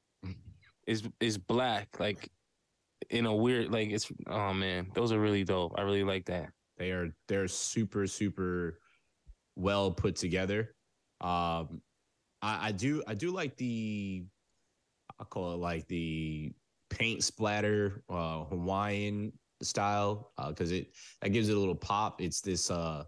is 0.87 1.09
is 1.20 1.38
black, 1.38 1.99
like 2.00 2.29
in 3.11 3.26
a 3.26 3.35
weird, 3.35 3.70
like 3.70 3.91
it's. 3.91 4.11
Oh 4.26 4.52
man, 4.52 4.91
those 4.94 5.12
are 5.12 5.20
really 5.20 5.44
dope. 5.44 5.73
I 5.79 5.82
really 5.82 6.05
like 6.05 6.26
that. 6.26 6.52
They 6.78 6.90
are 6.90 7.11
they're 7.28 7.49
super 7.49 8.06
super 8.06 8.78
well 9.56 9.90
put 9.90 10.17
together. 10.17 10.75
Um, 11.20 11.81
I, 12.43 12.69
I 12.69 12.73
do 12.73 13.02
I 13.06 13.14
do 13.14 13.31
like 13.31 13.56
the 13.56 14.25
I 15.19 15.25
call 15.25 15.55
it 15.55 15.56
like 15.56 15.88
the 15.88 16.52
paint 16.90 17.25
splatter 17.25 18.02
uh, 18.09 18.45
Hawaiian 18.45 19.33
style 19.62 20.33
because 20.49 20.73
it 20.73 20.88
that 21.23 21.30
gives 21.30 21.49
it 21.49 21.56
a 21.56 21.59
little 21.59 21.75
pop. 21.75 22.21
It's 22.21 22.40
this 22.40 22.71
uh, 22.71 23.04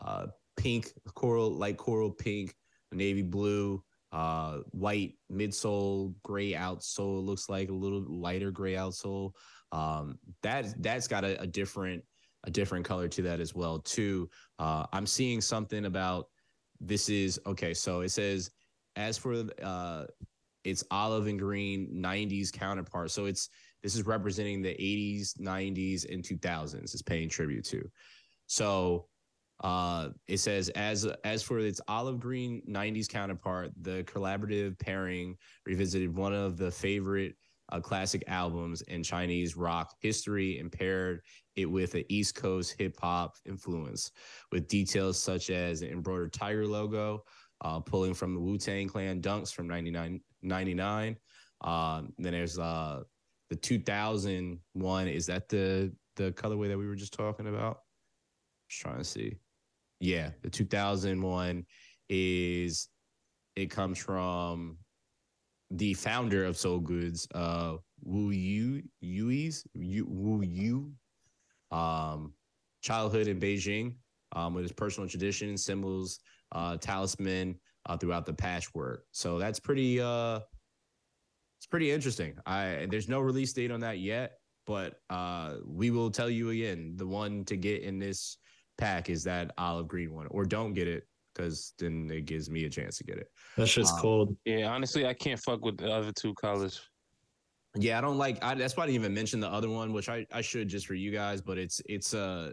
uh, 0.00 0.26
pink 0.56 0.92
coral 1.14 1.50
light 1.50 1.76
coral 1.76 2.10
pink 2.10 2.54
navy 2.92 3.22
blue 3.22 3.82
uh 4.12 4.58
white 4.70 5.14
midsole 5.32 6.14
gray 6.22 6.52
outsole 6.52 7.24
looks 7.24 7.48
like 7.48 7.68
a 7.70 7.72
little 7.72 8.04
lighter 8.08 8.52
gray 8.52 8.74
outsole 8.74 9.32
um 9.72 10.16
that 10.44 10.80
that's 10.80 11.08
got 11.08 11.24
a, 11.24 11.40
a 11.40 11.46
different 11.46 12.00
a 12.44 12.50
different 12.50 12.84
color 12.84 13.08
to 13.08 13.22
that 13.22 13.40
as 13.40 13.54
well 13.54 13.78
too. 13.80 14.28
Uh 14.58 14.86
i'm 14.92 15.06
seeing 15.06 15.40
something 15.40 15.86
about 15.86 16.26
this 16.80 17.08
is 17.08 17.40
okay 17.46 17.74
so 17.74 18.00
it 18.00 18.10
says 18.10 18.50
as 18.96 19.18
for 19.18 19.44
uh 19.62 20.04
it's 20.64 20.84
olive 20.90 21.26
and 21.26 21.38
green 21.38 21.88
90s 21.94 22.52
counterpart 22.52 23.10
so 23.10 23.26
it's 23.26 23.48
this 23.84 23.94
is 23.94 24.06
representing 24.06 24.62
the 24.62 24.70
80s 24.70 25.38
90s 25.38 26.10
and 26.10 26.24
2000s 26.24 26.94
it's 26.94 27.02
paying 27.02 27.28
tribute 27.28 27.66
to. 27.66 27.88
So 28.46 29.08
uh, 29.62 30.08
it 30.26 30.38
says 30.38 30.70
as 30.70 31.06
as 31.22 31.42
for 31.42 31.58
its 31.58 31.80
olive 31.86 32.18
green 32.18 32.62
'90s 32.68 33.08
counterpart, 33.08 33.70
the 33.80 34.02
collaborative 34.04 34.78
pairing 34.78 35.36
revisited 35.66 36.14
one 36.14 36.34
of 36.34 36.56
the 36.56 36.70
favorite 36.70 37.36
uh, 37.72 37.80
classic 37.80 38.22
albums 38.26 38.82
in 38.82 39.02
Chinese 39.02 39.56
rock 39.56 39.94
history 40.00 40.58
and 40.58 40.70
paired 40.70 41.20
it 41.56 41.66
with 41.66 41.94
an 41.94 42.04
East 42.08 42.34
Coast 42.34 42.74
hip 42.78 42.96
hop 43.00 43.34
influence, 43.46 44.10
with 44.52 44.68
details 44.68 45.20
such 45.20 45.50
as 45.50 45.82
an 45.82 45.88
embroidered 45.88 46.32
tiger 46.32 46.66
logo, 46.66 47.24
uh, 47.62 47.80
pulling 47.80 48.14
from 48.14 48.34
the 48.34 48.40
Wu 48.40 48.58
Tang 48.58 48.88
Clan 48.88 49.20
dunks 49.20 49.52
from 49.52 49.66
99, 49.68 50.20
99. 50.42 51.16
Um, 51.62 52.12
then 52.18 52.32
there's 52.32 52.58
uh, 52.58 53.02
the 53.50 53.56
2001. 53.56 55.08
Is 55.08 55.26
that 55.26 55.48
the 55.48 55.92
the 56.16 56.32
colorway 56.32 56.68
that 56.68 56.78
we 56.78 56.86
were 56.86 56.94
just 56.94 57.12
talking 57.12 57.46
about? 57.46 57.78
Just 58.68 58.82
trying 58.82 58.98
to 58.98 59.04
see. 59.04 59.36
Yeah, 60.00 60.30
the 60.42 60.50
2001 60.50 61.64
is 62.08 62.88
it 63.56 63.70
comes 63.70 63.98
from 63.98 64.76
the 65.76 65.94
founder 65.94 66.44
of 66.44 66.56
Soul 66.56 66.78
Goods, 66.78 67.26
uh, 67.34 67.76
Wu 68.02 68.30
Yu 68.30 68.82
Yui's 69.00 69.66
Yu, 69.74 70.06
Wu 70.08 70.42
Yu, 70.42 70.92
um, 71.70 72.32
childhood 72.82 73.26
in 73.26 73.40
Beijing, 73.40 73.96
um, 74.32 74.54
with 74.54 74.62
his 74.64 74.72
personal 74.72 75.08
traditions, 75.08 75.64
symbols, 75.64 76.20
uh, 76.52 76.76
talisman 76.76 77.58
uh, 77.86 77.96
throughout 77.96 78.26
the 78.26 78.32
patchwork. 78.32 79.04
So 79.12 79.38
that's 79.38 79.58
pretty. 79.60 80.00
Uh, 80.00 80.40
it's 81.58 81.66
pretty 81.66 81.90
interesting. 81.90 82.36
I 82.46 82.86
there's 82.90 83.08
no 83.08 83.20
release 83.20 83.52
date 83.52 83.70
on 83.70 83.80
that 83.80 83.98
yet. 83.98 84.38
but 84.66 85.00
uh, 85.10 85.56
we 85.66 85.90
will 85.90 86.10
tell 86.10 86.30
you 86.30 86.50
again. 86.50 86.94
The 86.96 87.06
one 87.06 87.44
to 87.46 87.56
get 87.56 87.82
in 87.82 87.98
this 87.98 88.38
pack 88.78 89.10
is 89.10 89.24
that 89.24 89.52
olive 89.58 89.88
green 89.88 90.12
one, 90.12 90.26
or 90.30 90.44
don't 90.44 90.74
get 90.74 90.88
it 90.88 91.04
because 91.34 91.74
then 91.78 92.08
it 92.12 92.24
gives 92.26 92.48
me 92.50 92.64
a 92.64 92.70
chance 92.70 92.96
to 92.98 93.04
get 93.04 93.18
it. 93.18 93.28
That 93.56 93.66
shit's 93.66 93.90
Um, 93.92 93.98
cold. 94.00 94.36
Yeah, 94.44 94.72
honestly, 94.72 95.06
I 95.06 95.14
can't 95.14 95.40
fuck 95.40 95.64
with 95.64 95.76
the 95.78 95.90
other 95.92 96.12
two 96.12 96.34
colors. 96.34 96.80
Yeah, 97.76 97.98
I 97.98 98.00
don't 98.00 98.18
like. 98.18 98.42
I, 98.42 98.54
that's 98.54 98.76
why 98.76 98.84
I 98.84 98.86
didn't 98.86 99.00
even 99.00 99.14
mention 99.14 99.40
the 99.40 99.48
other 99.50 99.68
one, 99.68 99.92
which 99.92 100.08
I, 100.08 100.26
I 100.32 100.40
should 100.42 100.68
just 100.68 100.86
for 100.86 100.94
you 100.94 101.10
guys. 101.10 101.40
But 101.42 101.58
it's 101.58 101.80
it's 101.86 102.14
uh 102.14 102.52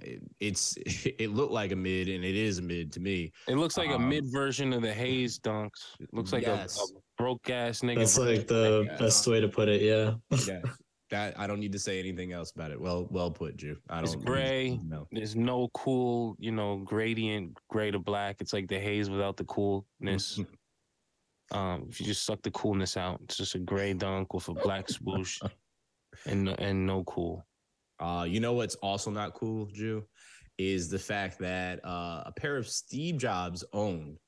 it, 0.00 0.22
it's 0.40 0.76
it 1.18 1.30
looked 1.30 1.52
like 1.52 1.72
a 1.72 1.76
mid, 1.76 2.08
and 2.08 2.24
it 2.24 2.34
is 2.34 2.58
a 2.58 2.62
mid 2.62 2.90
to 2.92 3.00
me. 3.00 3.30
It 3.46 3.56
looks 3.56 3.76
like 3.76 3.90
a 3.90 3.96
Um, 3.96 4.08
mid 4.08 4.24
version 4.32 4.72
of 4.72 4.80
the 4.80 4.92
Haze 4.92 5.38
dunks. 5.38 5.70
It 6.00 6.08
looks 6.14 6.32
like 6.32 6.44
Yes. 6.44 6.78
a, 6.78 6.82
a 6.82 7.00
broke 7.18 7.50
ass 7.50 7.80
nigga. 7.80 7.96
That's 7.98 8.18
like 8.18 8.46
the 8.46 8.86
best 8.98 9.26
way 9.26 9.40
to 9.40 9.48
put 9.48 9.68
it. 9.68 9.82
Yeah. 9.82 10.14
Yeah, 10.48 10.62
that 11.10 11.38
I 11.38 11.46
don't 11.46 11.60
need 11.60 11.72
to 11.72 11.78
say 11.78 11.98
anything 11.98 12.32
else 12.32 12.52
about 12.52 12.70
it. 12.70 12.80
Well, 12.80 13.06
well 13.10 13.30
put, 13.30 13.56
Jew. 13.56 13.76
I 13.88 13.96
don't. 13.96 14.04
It's 14.04 14.16
gray. 14.16 14.80
No. 14.84 15.06
There's 15.12 15.36
no 15.36 15.68
cool, 15.74 16.36
you 16.38 16.52
know, 16.52 16.78
gradient 16.78 17.56
gray 17.68 17.90
to 17.90 17.98
black. 17.98 18.36
It's 18.40 18.52
like 18.52 18.68
the 18.68 18.78
haze 18.78 19.10
without 19.10 19.36
the 19.36 19.44
coolness. 19.44 20.40
um, 21.52 21.86
if 21.88 22.00
you 22.00 22.06
just 22.06 22.24
suck 22.24 22.42
the 22.42 22.50
coolness 22.50 22.96
out, 22.96 23.20
it's 23.24 23.36
just 23.36 23.54
a 23.54 23.58
gray 23.58 23.92
dunk 23.92 24.34
with 24.34 24.48
a 24.48 24.54
black 24.54 24.88
swoosh 24.88 25.40
and 26.26 26.48
and 26.58 26.86
no 26.86 27.04
cool. 27.04 27.44
Uh, 28.00 28.26
you 28.28 28.40
know 28.40 28.52
what's 28.52 28.74
also 28.76 29.10
not 29.10 29.34
cool, 29.34 29.66
Jew, 29.66 30.04
is 30.58 30.88
the 30.88 30.98
fact 30.98 31.38
that 31.38 31.84
uh, 31.84 32.22
a 32.26 32.32
pair 32.36 32.56
of 32.56 32.68
Steve 32.68 33.18
Jobs 33.18 33.64
owned 33.72 34.18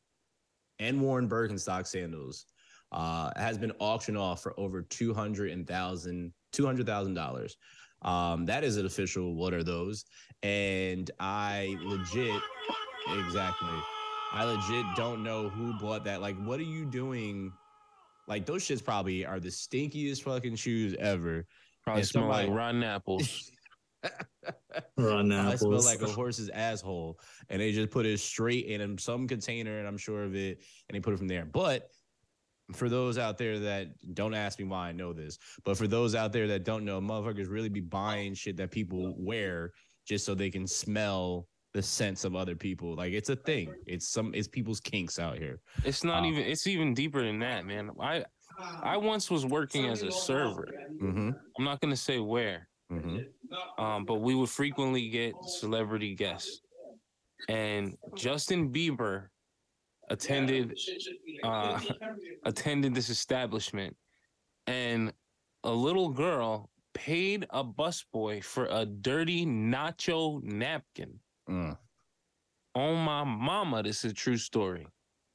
and 0.78 1.00
worn 1.00 1.28
Birkenstock 1.28 1.86
sandals 1.86 2.46
uh, 2.92 3.30
has 3.36 3.58
been 3.58 3.72
auctioned 3.78 4.18
off 4.18 4.42
for 4.42 4.58
over 4.58 4.82
two 4.82 5.12
hundred 5.12 5.50
and 5.50 5.66
thousand 5.66 6.32
two 6.52 6.64
hundred 6.66 6.86
thousand 6.86 7.14
dollars. 7.14 7.56
Um, 8.02 8.46
that 8.46 8.62
is 8.64 8.76
an 8.76 8.86
official. 8.86 9.34
What 9.34 9.52
are 9.54 9.62
those? 9.64 10.04
And 10.42 11.10
I 11.18 11.76
legit, 11.82 12.40
exactly. 13.18 13.68
I 14.32 14.44
legit 14.44 14.84
don't 14.96 15.22
know 15.22 15.48
who 15.48 15.72
bought 15.80 16.04
that. 16.04 16.20
Like, 16.20 16.36
what 16.44 16.60
are 16.60 16.64
you 16.64 16.84
doing? 16.84 17.52
Like, 18.28 18.44
those 18.44 18.64
shits 18.64 18.84
probably 18.84 19.24
are 19.24 19.40
the 19.40 19.48
stinkiest 19.48 20.22
fucking 20.22 20.56
shoes 20.56 20.94
ever. 20.98 21.46
Probably 21.84 22.00
And 22.00 22.08
smell 22.08 22.24
somebody- 22.24 22.48
like 22.48 22.56
rotten 22.56 22.82
apples. 22.82 23.50
Rotten 24.98 25.32
apples. 25.32 25.52
I 25.52 25.56
smell 25.56 25.70
apples. 25.72 25.86
like 25.86 26.02
a 26.02 26.08
horse's 26.12 26.48
asshole, 26.50 27.18
and 27.48 27.60
they 27.60 27.72
just 27.72 27.90
put 27.90 28.06
it 28.06 28.18
straight 28.20 28.66
in 28.66 28.96
some 28.98 29.26
container, 29.26 29.78
and 29.78 29.88
I'm 29.88 29.96
sure 29.98 30.22
of 30.24 30.34
it, 30.36 30.58
and 30.88 30.94
they 30.96 31.00
put 31.00 31.12
it 31.14 31.16
from 31.18 31.28
there. 31.28 31.44
But 31.44 31.90
for 32.72 32.88
those 32.88 33.16
out 33.18 33.38
there 33.38 33.58
that 33.60 33.88
don't 34.14 34.34
ask 34.34 34.58
me 34.58 34.64
why 34.64 34.88
I 34.88 34.92
know 34.92 35.12
this, 35.12 35.38
but 35.64 35.76
for 35.78 35.86
those 35.86 36.14
out 36.14 36.32
there 36.32 36.48
that 36.48 36.64
don't 36.64 36.84
know, 36.84 37.00
motherfuckers 37.00 37.48
really 37.48 37.68
be 37.68 37.80
buying 37.80 38.34
shit 38.34 38.56
that 38.56 38.70
people 38.70 39.14
wear 39.18 39.72
just 40.06 40.24
so 40.24 40.34
they 40.34 40.50
can 40.50 40.66
smell 40.66 41.46
the 41.74 41.82
scents 41.82 42.24
of 42.24 42.34
other 42.34 42.56
people. 42.56 42.94
Like 42.96 43.12
it's 43.12 43.28
a 43.28 43.36
thing. 43.36 43.72
It's 43.86 44.08
some 44.08 44.34
it's 44.34 44.48
people's 44.48 44.80
kinks 44.80 45.18
out 45.18 45.36
here. 45.38 45.60
It's 45.84 46.02
not 46.04 46.24
Uh, 46.24 46.28
even. 46.28 46.42
It's 46.44 46.66
even 46.66 46.94
deeper 46.94 47.22
than 47.22 47.38
that, 47.40 47.66
man. 47.66 47.90
I 48.00 48.24
I 48.82 48.96
once 48.96 49.30
was 49.30 49.44
working 49.44 49.86
as 49.86 50.02
a 50.02 50.10
server. 50.10 50.68
Mm-hmm. 51.02 51.30
I'm 51.58 51.64
not 51.64 51.80
gonna 51.80 51.94
say 51.96 52.18
where, 52.18 52.68
Mm-hmm. 52.90 53.82
um, 53.84 54.04
but 54.04 54.16
we 54.22 54.34
would 54.34 54.48
frequently 54.48 55.08
get 55.10 55.34
celebrity 55.60 56.14
guests, 56.14 56.62
and 57.48 57.96
Justin 58.14 58.72
Bieber 58.72 59.26
attended 60.08 60.78
uh, 61.42 61.80
attended 62.44 62.94
this 62.94 63.10
establishment, 63.10 63.96
and 64.66 65.12
a 65.64 65.70
little 65.70 66.08
girl 66.08 66.70
paid 66.94 67.46
a 67.50 67.62
busboy 67.62 68.42
for 68.42 68.66
a 68.70 68.86
dirty 68.86 69.44
nacho 69.44 70.42
napkin. 70.42 71.18
Mm. 71.48 71.76
On 72.74 72.96
my 73.04 73.24
mama, 73.24 73.82
this 73.82 74.04
is 74.04 74.12
a 74.12 74.14
true 74.14 74.36
story. 74.36 74.86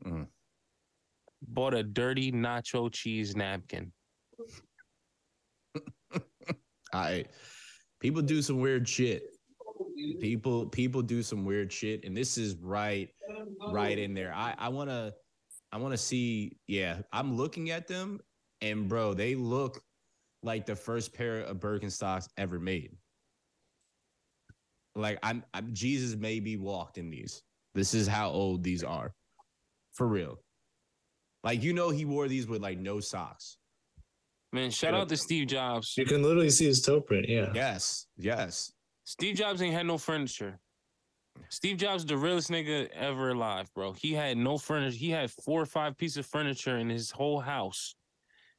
Mm. 0.06 0.28
Bought 1.42 1.74
a 1.74 1.84
dirty 1.84 2.32
nacho 2.32 2.92
cheese 2.92 3.36
napkin. 3.36 3.92
I 6.94 7.26
people 8.00 8.22
do 8.22 8.42
some 8.42 8.60
weird 8.60 8.88
shit. 8.88 9.24
People 10.20 10.66
people 10.68 11.02
do 11.02 11.24
some 11.24 11.46
weird 11.46 11.72
shit, 11.72 12.06
and 12.06 12.16
this 12.16 12.38
is 12.38 12.56
right 12.56 13.10
right 13.70 13.98
in 13.98 14.14
there. 14.14 14.34
I 14.34 14.56
I 14.58 14.70
want 14.70 14.90
to 14.90 15.14
I 15.72 15.78
want 15.78 15.94
to 15.94 15.98
see. 15.98 16.58
Yeah, 16.68 16.98
I'm 17.12 17.38
looking 17.38 17.70
at 17.72 17.88
them, 17.88 18.20
and 18.62 18.88
bro, 18.88 19.14
they 19.14 19.36
look 19.36 19.82
like 20.44 20.66
the 20.66 20.76
first 20.76 21.14
pair 21.14 21.42
of 21.42 21.58
Birkenstocks 21.58 22.28
ever 22.38 22.60
made. 22.60 22.92
Like 24.96 25.20
I'm, 25.24 25.44
I'm 25.54 25.74
Jesus 25.74 26.18
maybe 26.18 26.58
walked 26.58 26.98
in 26.98 27.10
these. 27.10 27.44
This 27.74 27.94
is 27.94 28.08
how 28.08 28.30
old 28.30 28.64
these 28.64 28.84
are, 28.84 29.14
for 29.94 30.08
real. 30.08 30.40
Like 31.44 31.64
you 31.64 31.74
know, 31.74 31.90
he 31.90 32.06
wore 32.06 32.28
these 32.28 32.48
with 32.48 32.62
like 32.62 32.78
no 32.78 33.00
socks. 33.00 33.58
Man, 34.54 34.70
shout 34.70 34.94
out 34.94 35.08
to 35.08 35.16
Steve 35.16 35.48
Jobs. 35.48 35.94
You 35.98 36.06
can 36.06 36.22
literally 36.22 36.50
see 36.50 36.66
his 36.66 36.82
toe 36.82 37.00
print. 37.00 37.26
Yeah. 37.30 37.52
Yes, 37.56 38.08
yes. 38.18 38.74
Steve 39.04 39.36
Jobs 39.36 39.62
ain't 39.62 39.74
had 39.74 39.86
no 39.86 39.98
furniture. 39.98 40.60
Steve 41.50 41.78
Jobs, 41.78 42.06
the 42.06 42.18
realest 42.18 42.50
nigga 42.50 42.90
ever 42.90 43.30
alive, 43.32 43.70
bro. 43.74 43.94
He 43.94 44.14
had 44.14 44.38
no 44.38 44.58
furniture. 44.58 44.96
He 44.98 45.10
had 45.10 45.32
four 45.32 45.62
or 45.62 45.66
five 45.66 45.98
pieces 45.98 46.18
of 46.18 46.26
furniture 46.26 46.78
in 46.78 46.90
his 46.90 47.10
whole 47.12 47.40
house, 47.40 47.96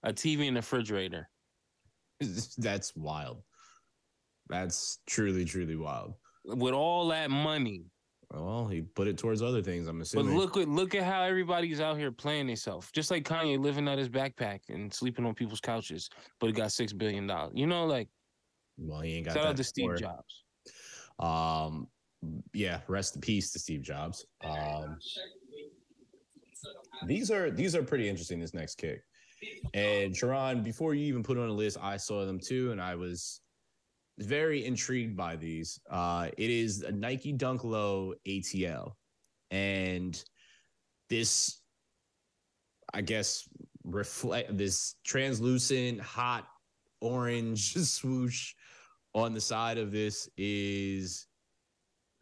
a 0.03 0.13
TV 0.13 0.49
and 0.49 0.57
a 0.57 0.61
refrigerator. 0.61 1.29
That's 2.59 2.95
wild. 2.97 3.43
That's 4.49 4.99
truly, 5.07 5.45
truly 5.45 5.77
wild. 5.77 6.15
With 6.45 6.75
all 6.75 7.09
that 7.09 7.31
money, 7.31 7.85
Well, 8.33 8.67
he 8.67 8.83
put 8.83 9.07
it 9.07 9.17
towards 9.17 9.43
other 9.43 9.63
things. 9.63 9.87
I'm 9.87 10.01
assuming. 10.01 10.35
but 10.35 10.37
look 10.37 10.57
at 10.57 10.69
look 10.69 10.95
at 10.95 11.05
how 11.05 11.23
everybody's 11.23 11.81
out 11.81 11.97
here 11.99 12.11
playing 12.11 12.49
themselves. 12.49 12.91
Just 12.93 13.11
like 13.11 13.25
Kanye 13.25 13.59
living 13.59 13.89
out 13.89 13.99
his 13.99 14.09
backpack 14.09 14.61
and 14.69 14.93
sleeping 14.93 15.25
on 15.25 15.35
people's 15.35 15.61
couches, 15.61 16.11
but 16.41 16.49
he 16.49 16.53
got 16.53 16.73
six 16.73 16.93
billion 16.93 17.27
dollars. 17.27 17.53
You 17.55 17.67
know, 17.67 17.87
like 17.87 18.09
well, 18.79 19.01
he 19.01 19.17
ain't 19.17 19.27
got 19.27 19.35
shout 19.35 19.43
that 19.45 19.49
out 19.51 19.57
to 19.57 19.65
Steve 19.65 19.91
before. 19.91 19.97
Jobs. 19.97 20.45
Um, 21.19 21.89
yeah. 22.53 22.81
Rest 22.89 23.17
in 23.17 23.21
peace 23.21 23.53
to 23.53 23.59
Steve 23.59 23.83
Jobs. 23.83 24.27
Um, 24.45 24.99
these 27.07 27.31
are 27.31 27.51
these 27.51 27.75
are 27.75 27.83
pretty 27.83 28.09
interesting. 28.09 28.39
This 28.39 28.55
next 28.55 28.77
kick, 28.77 29.03
and 29.75 30.17
Sharon, 30.17 30.63
before 30.63 30.95
you 30.95 31.07
even 31.07 31.23
put 31.23 31.39
on 31.39 31.49
a 31.49 31.53
list, 31.53 31.79
I 31.81 31.97
saw 31.97 32.25
them 32.25 32.39
too, 32.39 32.71
and 32.73 32.81
I 32.81 32.95
was 32.95 33.41
very 34.19 34.65
intrigued 34.65 35.17
by 35.17 35.37
these. 35.37 35.81
Uh, 35.91 36.29
it 36.37 36.51
is 36.51 36.83
a 36.83 36.93
Nike 36.93 37.33
Dunk 37.33 37.65
Low 37.65 38.15
ATL, 38.27 38.93
and 39.51 40.23
this, 41.09 41.61
I 42.95 43.01
guess, 43.01 43.49
reflect 43.85 44.57
this 44.57 44.97
translucent, 45.05 46.01
hot 46.01 46.47
orange 47.01 47.75
swoosh 47.77 48.55
on 49.15 49.35
the 49.35 49.41
side 49.41 49.79
of 49.79 49.93
this 49.93 50.29
is 50.37 51.27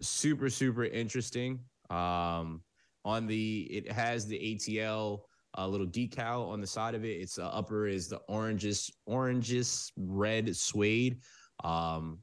super 0.00 0.50
super 0.50 0.84
interesting. 0.84 1.60
Um, 1.90 2.62
on 3.04 3.26
the 3.26 3.62
it 3.70 3.90
has 3.90 4.26
the 4.26 4.38
ATL 4.38 5.20
a 5.54 5.66
little 5.66 5.86
decal 5.86 6.48
on 6.48 6.60
the 6.60 6.66
side 6.66 6.94
of 6.94 7.04
it. 7.04 7.20
Its 7.20 7.38
uh, 7.38 7.48
upper 7.48 7.86
is 7.86 8.08
the 8.08 8.20
oranges 8.28 8.90
oranges 9.06 9.92
red 9.96 10.54
suede. 10.56 11.18
Um, 11.64 12.18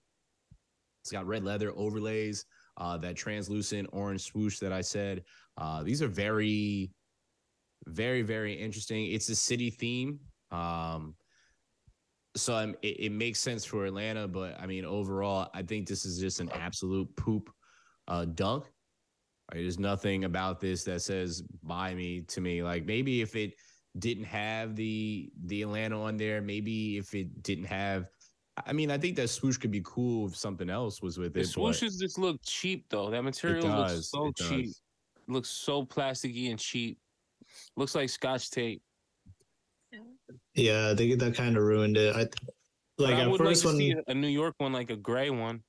it's 1.04 1.12
got 1.12 1.28
red 1.28 1.44
leather 1.44 1.72
overlays. 1.76 2.46
Uh, 2.80 2.96
that 2.96 3.16
translucent 3.16 3.90
orange 3.92 4.22
swoosh 4.22 4.60
that 4.60 4.72
I 4.72 4.82
said. 4.82 5.24
Uh, 5.58 5.82
these 5.82 6.04
are 6.04 6.08
very, 6.08 6.92
very, 7.88 8.22
very 8.22 8.54
interesting. 8.54 9.12
It's 9.12 9.30
a 9.30 9.36
city 9.36 9.72
theme. 9.72 10.20
Um, 10.52 11.16
so 12.38 12.56
um, 12.56 12.76
it, 12.82 13.00
it 13.00 13.12
makes 13.12 13.40
sense 13.40 13.66
for 13.66 13.86
Atlanta, 13.86 14.28
but 14.28 14.60
I 14.60 14.66
mean, 14.66 14.86
overall, 14.86 15.50
I 15.54 15.64
think 15.64 15.88
this 15.88 16.06
is 16.06 16.20
just 16.20 16.40
an 16.40 16.50
absolute 16.52 17.14
poop 17.16 17.50
uh, 18.08 18.26
dunk. 18.26 18.66
Right? 19.52 19.62
There's 19.62 19.80
nothing 19.80 20.26
about 20.26 20.60
this 20.60 20.84
that 20.86 21.02
says 21.02 21.42
buy 21.64 21.94
me 21.94 22.22
to 22.22 22.42
me. 22.42 22.64
Like 22.64 22.86
maybe 22.86 23.22
if 23.22 23.36
it 23.36 23.54
didn't 24.00 24.26
have 24.26 24.76
the 24.76 25.32
the 25.46 25.64
Atlanta 25.64 26.02
on 26.02 26.18
there, 26.18 26.42
maybe 26.42 26.98
if 26.98 27.14
it 27.14 27.44
didn't 27.44 27.66
have, 27.66 28.08
I 28.66 28.74
mean, 28.74 28.92
I 28.92 28.98
think 28.98 29.16
that 29.18 29.30
swoosh 29.30 29.58
could 29.58 29.72
be 29.72 29.82
cool 29.84 30.28
if 30.28 30.36
something 30.36 30.70
else 30.70 31.02
was 31.02 31.18
with 31.18 31.28
it. 31.28 31.34
but 31.34 31.44
swooshes 31.46 32.00
just 32.00 32.18
look 32.18 32.40
cheap 32.46 32.86
though. 32.90 33.10
That 33.10 33.24
material 33.24 33.68
looks 33.68 34.10
so 34.10 34.32
cheap. 34.36 34.70
Looks 35.28 35.50
so 35.50 35.86
plasticky 35.86 36.50
and 36.50 36.60
cheap. 36.60 37.00
Looks 37.76 37.96
like 37.96 38.10
scotch 38.10 38.50
tape. 38.50 38.82
Yeah, 40.56 40.90
I 40.92 40.96
think 40.96 41.20
that 41.20 41.36
kind 41.36 41.56
of 41.58 41.64
ruined 41.64 41.98
it. 41.98 42.16
I 42.16 42.28
like 42.98 43.16
I 43.16 43.22
at 43.22 43.30
would 43.30 43.40
like 43.40 43.50
first 43.50 43.62
to 43.62 43.68
when 43.68 43.78
see 43.78 43.96
a 44.08 44.14
New 44.14 44.28
York 44.28 44.56
one, 44.58 44.74
like 44.74 44.90
a 44.90 44.96
gray 44.96 45.30
one. 45.30 45.64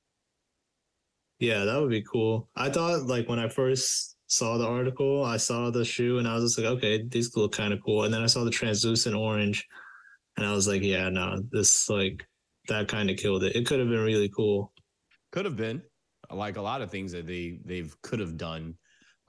yeah, 1.39 1.63
that 1.65 1.79
would 1.79 1.89
be 1.89 2.01
cool. 2.03 2.49
I 2.55 2.69
thought 2.69 3.03
like 3.07 3.29
when 3.29 3.39
I 3.39 3.47
first 3.47 4.17
saw 4.27 4.57
the 4.57 4.67
article, 4.67 5.23
I 5.23 5.37
saw 5.37 5.69
the 5.69 5.85
shoe 5.85 6.17
and 6.19 6.27
I 6.27 6.35
was 6.35 6.43
just 6.43 6.57
like, 6.57 6.67
okay, 6.77 7.03
these 7.07 7.35
look 7.35 7.53
kind 7.53 7.73
of 7.73 7.79
cool. 7.83 8.03
And 8.03 8.13
then 8.13 8.21
I 8.21 8.27
saw 8.27 8.43
the 8.43 8.51
translucent 8.51 9.15
orange, 9.15 9.65
and 10.37 10.45
I 10.45 10.51
was 10.53 10.67
like, 10.67 10.81
yeah, 10.81 11.09
no, 11.09 11.41
this 11.51 11.89
like 11.89 12.25
that 12.67 12.87
kind 12.87 13.09
of 13.09 13.17
killed 13.17 13.43
it. 13.43 13.55
It 13.55 13.65
could 13.65 13.79
have 13.79 13.89
been 13.89 14.03
really 14.03 14.29
cool. 14.29 14.73
Could 15.31 15.45
have 15.45 15.55
been 15.57 15.81
like 16.31 16.57
a 16.57 16.61
lot 16.61 16.81
of 16.81 16.91
things 16.91 17.11
that 17.13 17.25
they 17.25 17.59
they've 17.63 17.95
could 18.01 18.19
have 18.19 18.37
done 18.37 18.75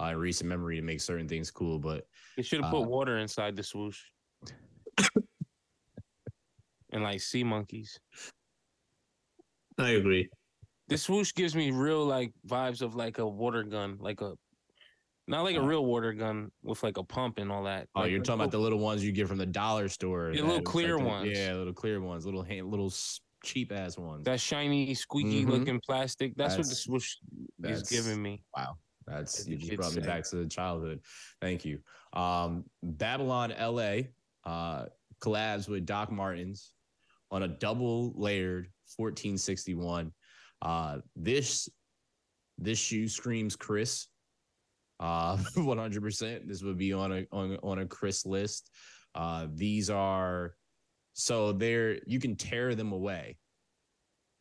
uh, 0.00 0.06
in 0.06 0.16
recent 0.16 0.48
memory 0.48 0.76
to 0.76 0.82
make 0.82 1.00
certain 1.00 1.28
things 1.28 1.50
cool, 1.50 1.78
but 1.78 2.04
They 2.36 2.42
should 2.42 2.62
have 2.62 2.72
Uh, 2.74 2.78
put 2.80 2.88
water 2.88 3.18
inside 3.18 3.56
the 3.56 3.62
swoosh. 3.62 4.00
and 6.92 7.02
like 7.02 7.20
sea 7.20 7.44
monkeys. 7.44 7.98
I 9.78 9.90
agree. 9.90 10.28
This 10.88 11.02
swoosh 11.02 11.32
gives 11.34 11.54
me 11.54 11.70
real 11.70 12.04
like 12.04 12.32
vibes 12.46 12.82
of 12.82 12.94
like 12.94 13.18
a 13.18 13.26
water 13.26 13.62
gun, 13.62 13.96
like 14.00 14.20
a 14.20 14.32
not 15.28 15.42
like 15.42 15.54
a 15.56 15.60
Oh. 15.60 15.66
real 15.66 15.84
water 15.86 16.12
gun 16.12 16.50
with 16.64 16.82
like 16.82 16.96
a 16.96 17.04
pump 17.04 17.38
and 17.38 17.52
all 17.52 17.62
that. 17.64 17.88
oh, 17.94 18.00
Like, 18.00 18.10
you're 18.10 18.18
like 18.18 18.24
talking 18.26 18.40
about 18.40 18.50
the 18.50 18.58
little- 18.58 18.80
ones 18.80 19.04
you 19.04 19.12
get 19.12 19.28
from 19.28 19.38
the 19.38 19.46
dollar 19.46 19.88
store. 19.88 20.32
Yeah, 20.34 20.42
little 20.42 20.60
clear 20.62 20.98
the- 20.98 21.04
ones. 21.04 21.30
Yeah, 21.30 21.54
little 21.54 21.72
clear 21.72 22.00
ones, 22.00 22.24
little 22.26 22.42
hand, 22.42 22.68
little 22.68 22.92
cheap 23.44 23.70
ass 23.70 23.96
ones. 23.96 24.24
that 24.24 24.40
shiny, 24.40 24.92
squeaky 24.94 25.44
Mhm. 25.44 25.50
looking 25.50 25.80
plastic. 25.86 26.34
That's, 26.36 26.56
what 26.56 26.66
the 26.66 26.74
swoosh 26.74 27.14
is 27.62 27.88
giving 27.88 28.20
me. 28.20 28.42
Wow. 28.56 28.76
That's 29.06 29.46
you 29.46 29.56
just 29.56 29.76
brought 29.76 29.94
me 29.94 30.02
back 30.02 30.24
to 30.30 30.36
the 30.36 30.46
childhood. 30.48 31.00
Thank 31.40 31.64
you. 31.64 31.80
Um, 32.12 32.64
Babylon 32.82 33.52
LA 33.52 34.08
uh, 34.50 34.84
collabs 35.22 35.68
with 35.68 35.86
Doc 35.86 36.10
Martens 36.10 36.72
on 37.30 37.42
a 37.44 37.48
double 37.48 38.12
layered 38.16 38.66
1461. 38.96 40.12
Uh, 40.62 40.98
this 41.16 41.68
this 42.58 42.78
shoe 42.78 43.08
screams 43.08 43.56
Chris. 43.56 44.08
Uh, 44.98 45.36
100%. 45.56 46.46
This 46.46 46.62
would 46.62 46.76
be 46.76 46.92
on 46.92 47.12
a 47.12 47.26
on, 47.32 47.56
on 47.62 47.78
a 47.78 47.86
Chris 47.86 48.26
list. 48.26 48.70
Uh, 49.14 49.46
these 49.54 49.88
are 49.90 50.54
so 51.12 51.52
they're 51.52 51.98
you 52.06 52.18
can 52.20 52.36
tear 52.36 52.74
them 52.74 52.92
away 52.92 53.36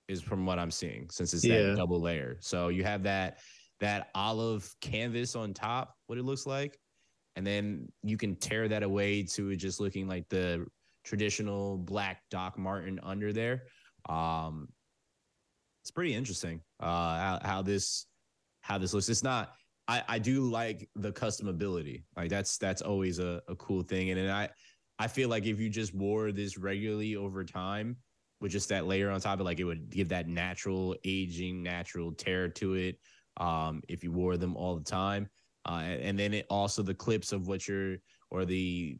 is 0.08 0.22
from 0.22 0.46
what 0.46 0.58
I'm 0.60 0.72
seeing 0.72 1.08
since 1.10 1.34
it's 1.34 1.46
Yeah. 1.46 1.62
that 1.62 1.78
double 1.78 2.01
layer. 2.01 2.38
So 2.42 2.70
you 2.70 2.84
have 2.84 3.04
that 3.04 3.39
that 3.80 4.10
olive 4.16 4.70
canvas 4.82 5.36
on 5.36 5.54
top, 5.54 5.96
what 6.08 6.18
it 6.18 6.24
looks 6.25 6.46
like, 6.46 6.78
and 7.39 7.48
then 7.48 7.88
you 8.03 8.17
can 8.17 8.36
tear 8.36 8.67
that 8.67 8.84
away 8.84 9.24
to 9.24 9.55
just 9.55 9.79
looking 9.79 10.10
like 10.10 10.27
the 10.27 10.65
traditional 11.05 11.77
black 11.77 12.22
Doc 12.29 12.58
Marten 12.58 13.00
under 13.01 13.31
there. 13.31 13.63
Um, 14.10 14.67
it's 15.81 15.89
pretty 15.89 16.13
interesting 16.13 16.60
uh, 16.81 16.86
how, 16.86 17.39
how 17.41 17.62
this 17.62 18.08
how 18.60 18.77
this 18.77 18.93
looks. 18.93 19.08
It's 19.08 19.24
not. 19.24 19.53
I, 19.88 20.03
I 20.10 20.19
do 20.19 20.51
like 20.51 20.89
the 20.98 21.13
customability. 21.13 22.03
Like 22.17 22.29
that's 22.29 22.58
that's 22.58 22.81
always 22.81 23.19
a, 23.19 23.41
a 23.48 23.55
cool 23.55 23.84
thing. 23.84 24.10
And 24.10 24.19
then 24.19 24.29
I 24.29 24.50
I 25.00 25.08
feel 25.08 25.29
like 25.29 25.46
if 25.46 25.62
you 25.62 25.69
just 25.69 25.96
wore 25.96 26.34
this 26.34 26.58
regularly 26.58 27.15
over 27.15 27.46
time 27.46 27.96
with 28.41 28.51
just 28.51 28.67
that 28.67 28.86
layer 28.86 29.10
on 29.12 29.22
top 29.22 29.39
of 29.39 29.46
like 29.46 29.62
it 29.62 29.63
would 29.63 29.89
give 29.89 30.10
that 30.10 30.27
natural 30.27 30.93
aging, 31.05 31.63
natural 31.63 32.12
tear 32.12 32.50
to 32.50 32.74
it. 32.74 33.00
Um, 33.38 33.81
if 33.88 34.03
you 34.03 34.12
wore 34.12 34.36
them 34.36 34.58
all 34.58 34.75
the 34.75 34.84
time. 34.84 35.29
Uh, 35.66 35.84
and, 35.84 36.18
then 36.18 36.34
it 36.34 36.46
also 36.50 36.82
the 36.82 36.94
clips 36.94 37.32
of 37.32 37.48
what 37.48 37.68
you're 37.68 37.98
or 38.32 38.46
the 38.46 38.98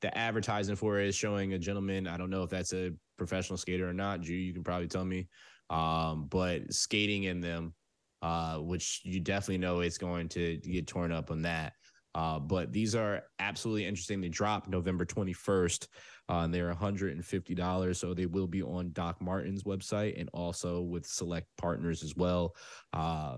the 0.00 0.16
advertising 0.18 0.74
for 0.74 0.98
it 0.98 1.08
is 1.08 1.14
showing 1.14 1.52
a 1.52 1.58
gentleman. 1.58 2.08
I 2.08 2.16
don't 2.16 2.30
know 2.30 2.42
if 2.42 2.50
that's 2.50 2.72
a 2.72 2.92
professional 3.16 3.56
skater 3.56 3.88
or 3.88 3.92
not. 3.92 4.20
Drew, 4.20 4.34
you 4.34 4.52
can 4.52 4.64
probably 4.64 4.88
tell 4.88 5.04
me. 5.04 5.28
Um, 5.70 6.26
but 6.28 6.72
skating 6.72 7.24
in 7.24 7.40
them, 7.40 7.72
uh, 8.20 8.56
which 8.58 9.00
you 9.04 9.20
definitely 9.20 9.58
know 9.58 9.80
it's 9.80 9.98
going 9.98 10.28
to 10.30 10.56
get 10.58 10.86
torn 10.86 11.12
up 11.12 11.30
on 11.30 11.42
that. 11.42 11.74
Uh, 12.14 12.38
but 12.38 12.72
these 12.72 12.94
are 12.94 13.22
absolutely 13.38 13.86
interesting. 13.86 14.20
They 14.20 14.28
drop 14.28 14.68
November 14.68 15.06
21st, 15.06 15.86
uh, 16.28 16.38
and 16.40 16.52
they're 16.52 16.74
$150. 16.74 17.96
So 17.96 18.12
they 18.12 18.26
will 18.26 18.46
be 18.46 18.62
on 18.62 18.92
Doc 18.92 19.22
Marten's 19.22 19.64
website 19.64 20.20
and 20.20 20.28
also 20.34 20.82
with 20.82 21.06
select 21.06 21.46
partners 21.56 22.02
as 22.02 22.14
well. 22.14 22.54
Uh, 22.92 23.36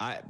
I, 0.00 0.20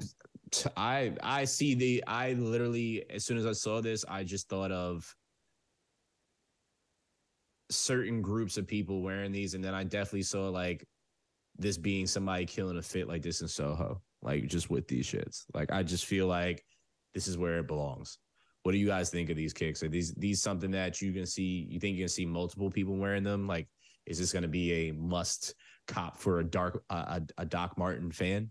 I, 0.77 1.12
I 1.23 1.45
see 1.45 1.75
the, 1.75 2.05
I 2.07 2.33
literally, 2.35 3.05
as 3.11 3.25
soon 3.25 3.38
as 3.38 3.47
I 3.47 3.53
saw 3.53 3.81
this, 3.81 4.05
I 4.09 4.25
just 4.25 4.49
thought 4.49 4.73
of 4.73 5.14
certain 7.71 8.21
groups 8.23 8.57
of 8.57 8.67
people 8.67 9.03
wearing 9.03 9.33
these. 9.33 9.55
And 9.55 9.64
then 9.64 9.75
I 9.75 9.85
definitely 9.85 10.23
saw 10.23 10.49
like 10.49 10.87
this 11.57 11.79
being 11.79 12.07
somebody 12.07 12.47
killing 12.47 12.79
a 12.79 12.83
fit 12.83 13.09
like 13.09 13.23
this 13.23 13.40
in 13.40 13.49
Soho, 13.49 14.03
like 14.23 14.47
just 14.47 14.71
with 14.71 14.87
these 14.88 15.07
shits. 15.07 15.45
Like, 15.55 15.73
I 15.73 15.83
just 15.83 16.05
feel 16.07 16.27
like 16.27 16.64
this 17.14 17.29
is 17.29 17.38
where 17.38 17.59
it 17.59 17.69
belongs. 17.69 18.19
What 18.64 18.73
do 18.73 18.79
you 18.79 18.87
guys 18.87 19.11
think 19.11 19.31
of 19.31 19.37
these 19.37 19.53
kicks? 19.53 19.83
Are 19.83 19.88
these 19.88 20.14
these 20.14 20.40
something 20.40 20.71
that 20.71 21.01
you 21.03 21.12
can 21.12 21.27
see? 21.27 21.67
You 21.71 21.79
think 21.79 21.97
you 21.97 22.05
can 22.05 22.09
see 22.09 22.25
multiple 22.25 22.71
people 22.71 22.97
wearing 22.97 23.23
them? 23.23 23.47
Like, 23.47 23.69
is 24.07 24.19
this 24.19 24.33
going 24.33 24.43
to 24.43 24.49
be 24.49 24.88
a 24.88 24.93
must 24.93 25.55
cop 25.87 26.19
for 26.19 26.40
a 26.40 26.45
dark 26.45 26.83
uh, 26.88 27.21
a, 27.38 27.43
a 27.43 27.45
Doc 27.45 27.77
Marten 27.77 28.11
fan? 28.11 28.51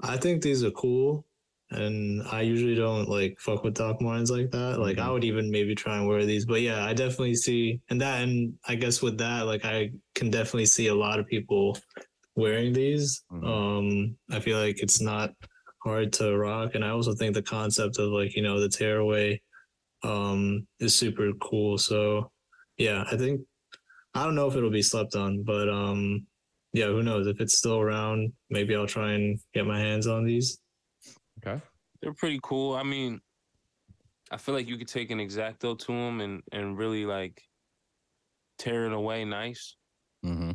I 0.00 0.16
think 0.16 0.42
these 0.42 0.64
are 0.64 0.70
cool. 0.72 1.26
And 1.70 2.22
I 2.28 2.42
usually 2.42 2.74
don't 2.74 3.08
like 3.08 3.38
fuck 3.40 3.64
with 3.64 3.74
Doc 3.74 4.00
Martens 4.02 4.30
like 4.30 4.50
that. 4.50 4.78
Like 4.78 4.98
I 4.98 5.06
Mhm. 5.06 5.12
would 5.12 5.24
even 5.24 5.50
maybe 5.50 5.74
try 5.74 5.96
and 5.96 6.06
wear 6.06 6.26
these. 6.26 6.44
But 6.44 6.60
yeah, 6.60 6.84
I 6.84 6.92
definitely 6.92 7.34
see 7.34 7.80
and 7.88 7.98
that 8.00 8.22
and 8.22 8.58
I 8.68 8.74
guess 8.74 9.00
with 9.00 9.16
that, 9.18 9.46
like 9.46 9.64
I 9.64 9.90
can 10.14 10.28
definitely 10.30 10.66
see 10.66 10.88
a 10.88 10.94
lot 10.94 11.18
of 11.18 11.26
people 11.26 11.78
wearing 12.36 12.72
these. 12.74 13.24
Mhm. 13.32 13.46
Um 13.46 14.18
I 14.30 14.40
feel 14.40 14.58
like 14.58 14.82
it's 14.82 15.00
not 15.00 15.32
hard 15.82 16.12
to 16.14 16.36
rock. 16.36 16.74
And 16.74 16.84
I 16.84 16.90
also 16.90 17.14
think 17.14 17.32
the 17.34 17.42
concept 17.42 17.98
of 17.98 18.10
like, 18.12 18.36
you 18.36 18.42
know, 18.42 18.60
the 18.60 18.68
tearaway 18.68 19.40
um 20.02 20.66
is 20.78 20.94
super 20.94 21.32
cool. 21.40 21.78
So 21.78 22.30
yeah, 22.76 23.04
I 23.10 23.16
think 23.16 23.40
I 24.14 24.24
don't 24.24 24.34
know 24.34 24.46
if 24.48 24.56
it'll 24.56 24.68
be 24.70 24.82
slept 24.82 25.14
on, 25.16 25.42
but 25.42 25.70
um 25.70 26.26
yeah, 26.72 26.86
who 26.86 27.02
knows? 27.02 27.26
If 27.26 27.40
it's 27.40 27.58
still 27.58 27.80
around, 27.80 28.32
maybe 28.50 28.74
I'll 28.74 28.86
try 28.86 29.12
and 29.12 29.38
get 29.54 29.66
my 29.66 29.78
hands 29.78 30.06
on 30.06 30.24
these. 30.24 30.58
Okay. 31.38 31.60
They're 32.00 32.14
pretty 32.14 32.40
cool. 32.42 32.74
I 32.74 32.82
mean, 32.82 33.20
I 34.30 34.38
feel 34.38 34.54
like 34.54 34.68
you 34.68 34.78
could 34.78 34.88
take 34.88 35.10
an 35.10 35.18
exacto 35.18 35.78
to 35.78 35.86
them 35.86 36.20
and 36.20 36.42
and 36.52 36.78
really 36.78 37.04
like 37.04 37.42
tear 38.58 38.86
it 38.86 38.92
away 38.92 39.24
nice. 39.24 39.76
Mm-hmm. 40.24 40.52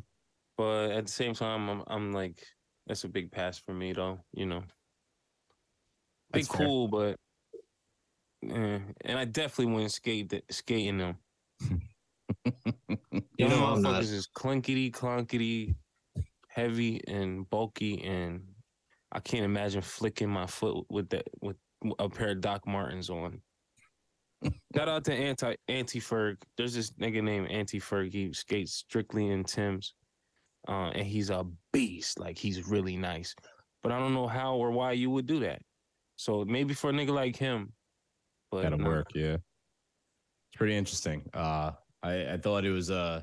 But 0.58 0.92
at 0.92 1.06
the 1.06 1.12
same 1.12 1.34
time, 1.36 1.70
I'm 1.70 1.84
I'm 1.88 2.14
like 2.14 2.44
that's 2.88 3.04
a 3.04 3.10
big 3.10 3.32
pass 3.32 3.60
for 3.60 3.74
me 3.74 3.94
though. 3.94 4.20
You 4.34 4.48
know, 4.48 4.64
they 6.32 6.40
That's 6.40 6.48
fair. 6.48 6.66
cool, 6.66 6.88
but 6.88 7.18
eh, 8.44 8.80
and 9.06 9.20
I 9.20 9.26
definitely 9.26 9.74
wouldn't 9.74 9.92
skate 9.92 10.30
the, 10.30 10.42
skate 10.50 10.88
in 10.88 10.98
them. 10.98 11.18
You 13.38 13.48
know 13.48 13.66
I'm 13.66 13.82
not. 13.82 14.02
motherfuckers 14.02 14.14
is 14.14 14.28
clunkety 14.36 14.92
clunkety, 14.92 15.76
heavy 16.58 17.00
and 17.08 17.48
bulky, 17.52 18.04
and 18.04 18.41
I 19.12 19.20
can't 19.20 19.46
imagine 19.46 19.82
flicking 19.82 20.30
my 20.30 20.48
foot 20.48 20.86
with 20.89 21.08
that 21.10 21.28
with 21.41 21.56
a 22.00 22.10
pair 22.10 22.32
of 22.32 22.41
Doc 22.41 22.67
Martens 22.67 23.10
on. 23.10 23.39
Shout 24.76 24.89
out 24.89 25.06
to 25.06 25.13
Anti 25.13 25.56
Anti 25.67 26.00
Ferg. 26.00 26.38
There's 26.58 26.74
this 26.74 26.91
nigga 26.91 27.24
named 27.24 27.50
Anti 27.50 27.80
Ferg. 27.80 28.12
He 28.12 28.34
skates 28.34 28.74
strictly 28.74 29.30
in 29.30 29.43
Tim's, 29.43 29.93
uh, 30.67 30.89
and 30.93 31.06
he's 31.06 31.30
a 31.30 31.46
beast. 31.72 32.20
Like 32.20 32.38
he's 32.38 32.67
really 32.67 32.98
nice, 32.98 33.36
but 33.84 33.91
I 33.91 34.00
don't 34.00 34.13
know 34.13 34.28
how 34.28 34.56
or 34.56 34.72
why 34.72 34.93
you 34.93 35.12
would 35.12 35.28
do 35.28 35.39
that. 35.41 35.62
So 36.15 36.43
maybe 36.43 36.74
for 36.74 36.89
a 36.89 36.93
nigga 36.93 37.12
like 37.12 37.36
him, 37.36 37.72
but 38.52 38.63
That'll 38.63 38.80
nah. 38.80 38.88
work. 38.88 39.08
Yeah. 39.13 39.34
It's 39.36 40.58
pretty 40.58 40.76
interesting. 40.76 41.24
Uh, 41.34 41.72
I, 42.02 42.34
I 42.34 42.38
thought 42.38 42.65
it 42.65 42.72
was 42.72 42.89
uh, 42.89 43.22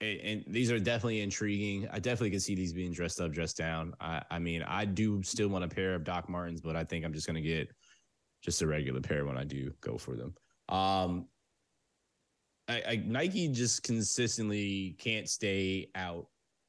and, 0.00 0.44
these 0.46 0.70
are 0.70 0.78
definitely 0.78 1.20
intriguing. 1.20 1.88
I 1.92 1.98
definitely 1.98 2.30
can 2.30 2.40
see 2.40 2.54
these 2.54 2.72
being 2.72 2.92
dressed 2.92 3.20
up, 3.20 3.32
dressed 3.32 3.56
down. 3.56 3.94
I, 4.00 4.22
I 4.30 4.38
mean, 4.38 4.62
I 4.62 4.84
do 4.84 5.22
still 5.22 5.48
want 5.48 5.64
a 5.64 5.68
pair 5.68 5.94
of 5.94 6.04
Doc 6.04 6.28
Martens, 6.28 6.60
but 6.60 6.76
I 6.76 6.84
think 6.84 7.04
I'm 7.04 7.12
just 7.12 7.26
gonna 7.26 7.40
get 7.40 7.68
just 8.42 8.62
a 8.62 8.66
regular 8.66 9.00
pair 9.00 9.24
when 9.24 9.36
I 9.36 9.44
do 9.44 9.72
go 9.80 9.98
for 9.98 10.16
them. 10.16 10.34
Um, 10.68 11.26
I, 12.68 12.82
I 12.88 13.02
Nike 13.06 13.48
just 13.48 13.82
consistently 13.82 14.96
can't 14.98 15.28
stay 15.28 15.88
out, 15.94 16.26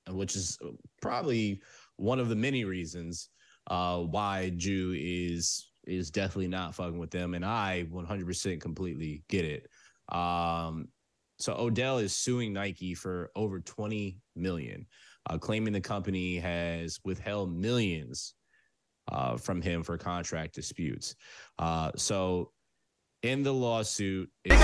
which 0.10 0.36
is 0.36 0.58
probably 1.02 1.62
one 1.98 2.20
of 2.20 2.30
the 2.30 2.36
many 2.36 2.64
reasons 2.64 3.30
uh, 3.70 4.00
why 4.00 4.52
Jew 4.56 4.96
is 4.98 5.72
is 5.86 6.12
definitely 6.12 6.50
not 6.50 6.76
fucking 6.76 7.00
with 7.00 7.12
them, 7.12 7.34
and 7.34 7.46
I 7.46 7.88
100% 7.92 8.62
completely 8.62 9.24
get 9.30 9.46
it. 9.46 9.68
Um, 10.10 10.90
so 11.40 11.56
Odell 11.58 12.00
is 12.00 12.16
suing 12.16 12.54
Nike 12.54 12.94
for 12.94 13.32
over 13.36 13.60
20 13.60 14.20
million, 14.36 14.86
uh, 15.30 15.38
claiming 15.38 15.74
the 15.74 15.82
company 15.82 16.38
has 16.38 17.00
withheld 17.04 17.56
millions 17.56 18.34
uh, 19.12 19.38
from 19.38 19.62
him 19.62 19.84
for 19.84 19.98
contract 19.98 20.56
disputes. 20.56 21.16
Uh, 21.60 21.92
so 21.96 22.52
in 23.24 23.44
the 23.44 23.54
lawsuit, 23.54 24.30
it's 24.44 24.56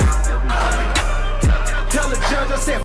Tell 1.93 2.09
the 2.09 2.15
judge 2.15 2.51
I 2.51 2.57
said 2.57 2.83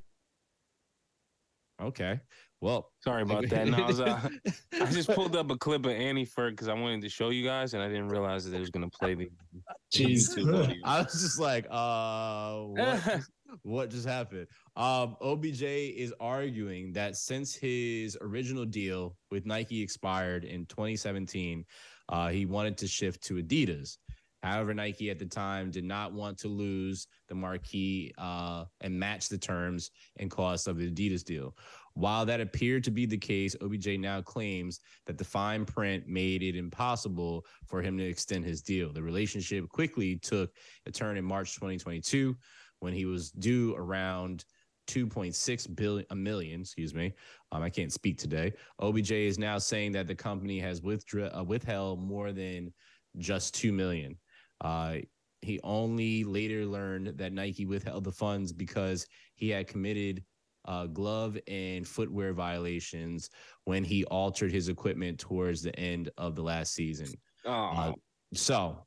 okay. 1.82 2.20
Well, 2.60 2.90
Sorry 3.00 3.22
about 3.22 3.48
that. 3.50 3.68
No, 3.68 3.84
I, 3.84 3.86
was, 3.86 4.00
uh, 4.00 4.28
I 4.80 4.86
just 4.86 5.08
pulled 5.10 5.36
up 5.36 5.50
a 5.50 5.56
clip 5.56 5.86
of 5.86 5.92
Annie 5.92 6.26
Ferg 6.26 6.50
because 6.50 6.68
I 6.68 6.74
wanted 6.74 7.02
to 7.02 7.08
show 7.08 7.30
you 7.30 7.44
guys, 7.44 7.74
and 7.74 7.82
I 7.82 7.88
didn't 7.88 8.08
realize 8.08 8.44
that 8.44 8.56
it 8.56 8.60
was 8.60 8.70
gonna 8.70 8.90
play 8.90 9.14
the 9.14 9.30
Jeez. 9.94 10.76
I 10.84 11.02
was 11.02 11.12
just 11.12 11.38
like, 11.38 11.66
uh, 11.70 12.62
what, 12.62 13.20
what 13.62 13.90
just 13.90 14.06
happened? 14.06 14.48
Um, 14.76 15.16
OBJ 15.20 15.62
is 15.62 16.12
arguing 16.20 16.92
that 16.94 17.16
since 17.16 17.54
his 17.54 18.18
original 18.20 18.64
deal 18.64 19.16
with 19.30 19.46
Nike 19.46 19.80
expired 19.80 20.44
in 20.44 20.66
2017, 20.66 21.64
uh, 22.08 22.28
he 22.28 22.44
wanted 22.44 22.76
to 22.78 22.88
shift 22.88 23.22
to 23.24 23.34
Adidas. 23.34 23.98
However, 24.42 24.72
Nike 24.72 25.10
at 25.10 25.18
the 25.18 25.26
time 25.26 25.70
did 25.70 25.84
not 25.84 26.12
want 26.12 26.38
to 26.38 26.48
lose 26.48 27.08
the 27.28 27.34
marquee 27.34 28.12
uh, 28.18 28.64
and 28.80 28.98
match 28.98 29.28
the 29.28 29.38
terms 29.38 29.90
and 30.18 30.30
costs 30.30 30.66
of 30.66 30.78
the 30.78 30.90
Adidas 30.90 31.24
deal. 31.24 31.56
While 31.98 32.26
that 32.26 32.40
appeared 32.40 32.84
to 32.84 32.92
be 32.92 33.06
the 33.06 33.18
case, 33.18 33.56
OBJ 33.60 33.98
now 33.98 34.22
claims 34.22 34.78
that 35.06 35.18
the 35.18 35.24
fine 35.24 35.64
print 35.64 36.06
made 36.06 36.44
it 36.44 36.54
impossible 36.54 37.44
for 37.66 37.82
him 37.82 37.98
to 37.98 38.04
extend 38.04 38.44
his 38.44 38.62
deal. 38.62 38.92
The 38.92 39.02
relationship 39.02 39.68
quickly 39.68 40.14
took 40.14 40.52
a 40.86 40.92
turn 40.92 41.16
in 41.16 41.24
March 41.24 41.56
2022 41.56 42.36
when 42.78 42.92
he 42.92 43.04
was 43.04 43.32
due 43.32 43.74
around 43.74 44.44
2.6 44.86 45.74
billion 45.74 46.06
a 46.10 46.14
million 46.14 46.60
excuse 46.60 46.94
me. 46.94 47.12
Um, 47.50 47.64
i 47.64 47.68
can't 47.68 47.92
speak 47.92 48.16
today. 48.16 48.52
Obj 48.78 49.10
is 49.10 49.36
now 49.36 49.58
saying 49.58 49.90
that 49.92 50.06
the 50.06 50.14
company 50.14 50.60
has 50.60 50.80
uh, 50.80 51.44
withheld 51.44 52.00
more 52.00 52.30
than 52.30 52.72
just 53.16 53.56
2 53.56 53.72
million. 53.72 54.16
Uh, 54.60 54.98
he 55.42 55.58
only 55.64 56.22
later 56.22 56.64
learned 56.64 57.18
that 57.18 57.32
nike 57.32 57.66
withheld 57.66 58.04
the 58.04 58.12
funds 58.12 58.52
because 58.52 59.06
he 59.34 59.48
had 59.50 59.66
committed 59.66 60.22
uh, 60.68 60.86
glove 60.86 61.36
and 61.48 61.88
footwear 61.88 62.32
violations 62.32 63.30
when 63.64 63.82
he 63.82 64.04
altered 64.04 64.52
his 64.52 64.68
equipment 64.68 65.18
towards 65.18 65.62
the 65.62 65.76
end 65.76 66.10
of 66.16 66.36
the 66.36 66.42
last 66.42 66.74
season 66.74 67.08
Oh, 67.44 67.94
so 68.34 68.86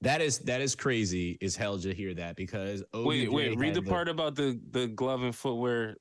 that 0.00 0.20
is 0.20 0.38
that 0.40 0.60
is 0.60 0.74
crazy 0.74 1.38
as 1.42 1.54
hell 1.54 1.78
to 1.78 1.94
hear 1.94 2.14
that 2.14 2.36
because 2.36 2.82
wait, 2.92 3.28
OBJ 3.28 3.32
wait. 3.32 3.58
Read 3.58 3.74
had 3.74 3.84
the 3.84 3.88
part 3.88 4.08
about 4.08 4.34
the 4.34 4.60
the 4.70 4.88
glove 4.88 5.22
and 5.22 5.34
footwear. 5.34 5.96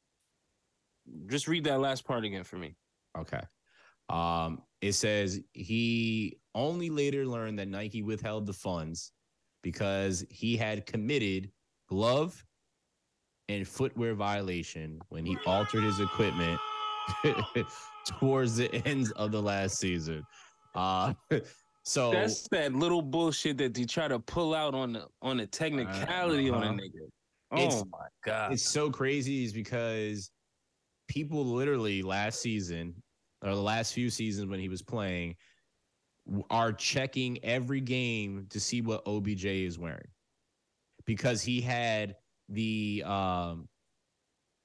Just 1.28 1.48
read 1.48 1.64
that 1.66 1.80
last 1.80 2.06
part 2.06 2.24
again 2.24 2.44
for 2.44 2.58
me. 2.58 2.76
Okay. 3.18 3.42
Um, 4.10 4.62
it 4.82 4.94
says 4.94 5.40
he 5.54 6.38
only 6.56 6.90
later 6.90 7.26
learned 7.26 7.60
that 7.60 7.68
Nike 7.68 8.02
withheld 8.02 8.46
the 8.46 8.54
funds 8.54 9.12
because 9.64 10.26
he 10.30 10.58
had 10.58 10.86
committed 10.86 11.52
glove 11.88 12.44
and 13.52 13.68
footwear 13.68 14.16
violation 14.16 15.00
when 15.10 15.26
he 15.26 15.38
altered 15.46 15.84
his 15.84 16.00
equipment 16.00 16.60
towards 18.08 18.56
the 18.58 18.74
ends 18.88 19.12
of 19.12 19.32
the 19.32 19.42
last 19.42 19.78
season. 19.78 20.24
Uh, 20.74 21.14
so 21.84 22.12
That's 22.12 22.48
that 22.50 22.74
little 22.74 23.02
bullshit 23.02 23.58
that 23.58 23.78
you 23.78 23.86
try 23.86 24.08
to 24.08 24.20
pull 24.20 24.54
out 24.56 24.74
on 24.74 24.94
the 24.94 25.08
on 25.22 25.38
the 25.38 25.48
technicality 25.48 26.50
on 26.50 26.64
a 26.64 26.68
Uh-huh. 26.68 26.76
nigga. 26.76 27.08
It's- 27.64 27.82
Oh 27.84 27.86
my 27.92 28.08
god! 28.24 28.54
it's 28.54 28.64
so 28.64 28.90
crazy 28.90 29.44
is 29.44 29.52
because 29.52 30.32
people 31.10 31.44
literally 31.46 32.02
last 32.02 32.40
season 32.42 32.96
or 33.44 33.50
the 33.54 33.62
last 33.62 33.94
few 33.94 34.10
seasons 34.10 34.48
when 34.50 34.60
he 34.62 34.70
was 34.70 34.82
playing 34.82 35.36
are 36.50 36.72
checking 36.72 37.44
every 37.44 37.82
game 37.82 38.46
to 38.52 38.60
see 38.60 38.80
what 38.82 39.06
OBJ 39.06 39.44
is 39.46 39.78
wearing 39.78 40.08
because 41.06 41.42
he 41.42 41.60
had 41.60 42.16
the 42.52 43.04
um 43.06 43.68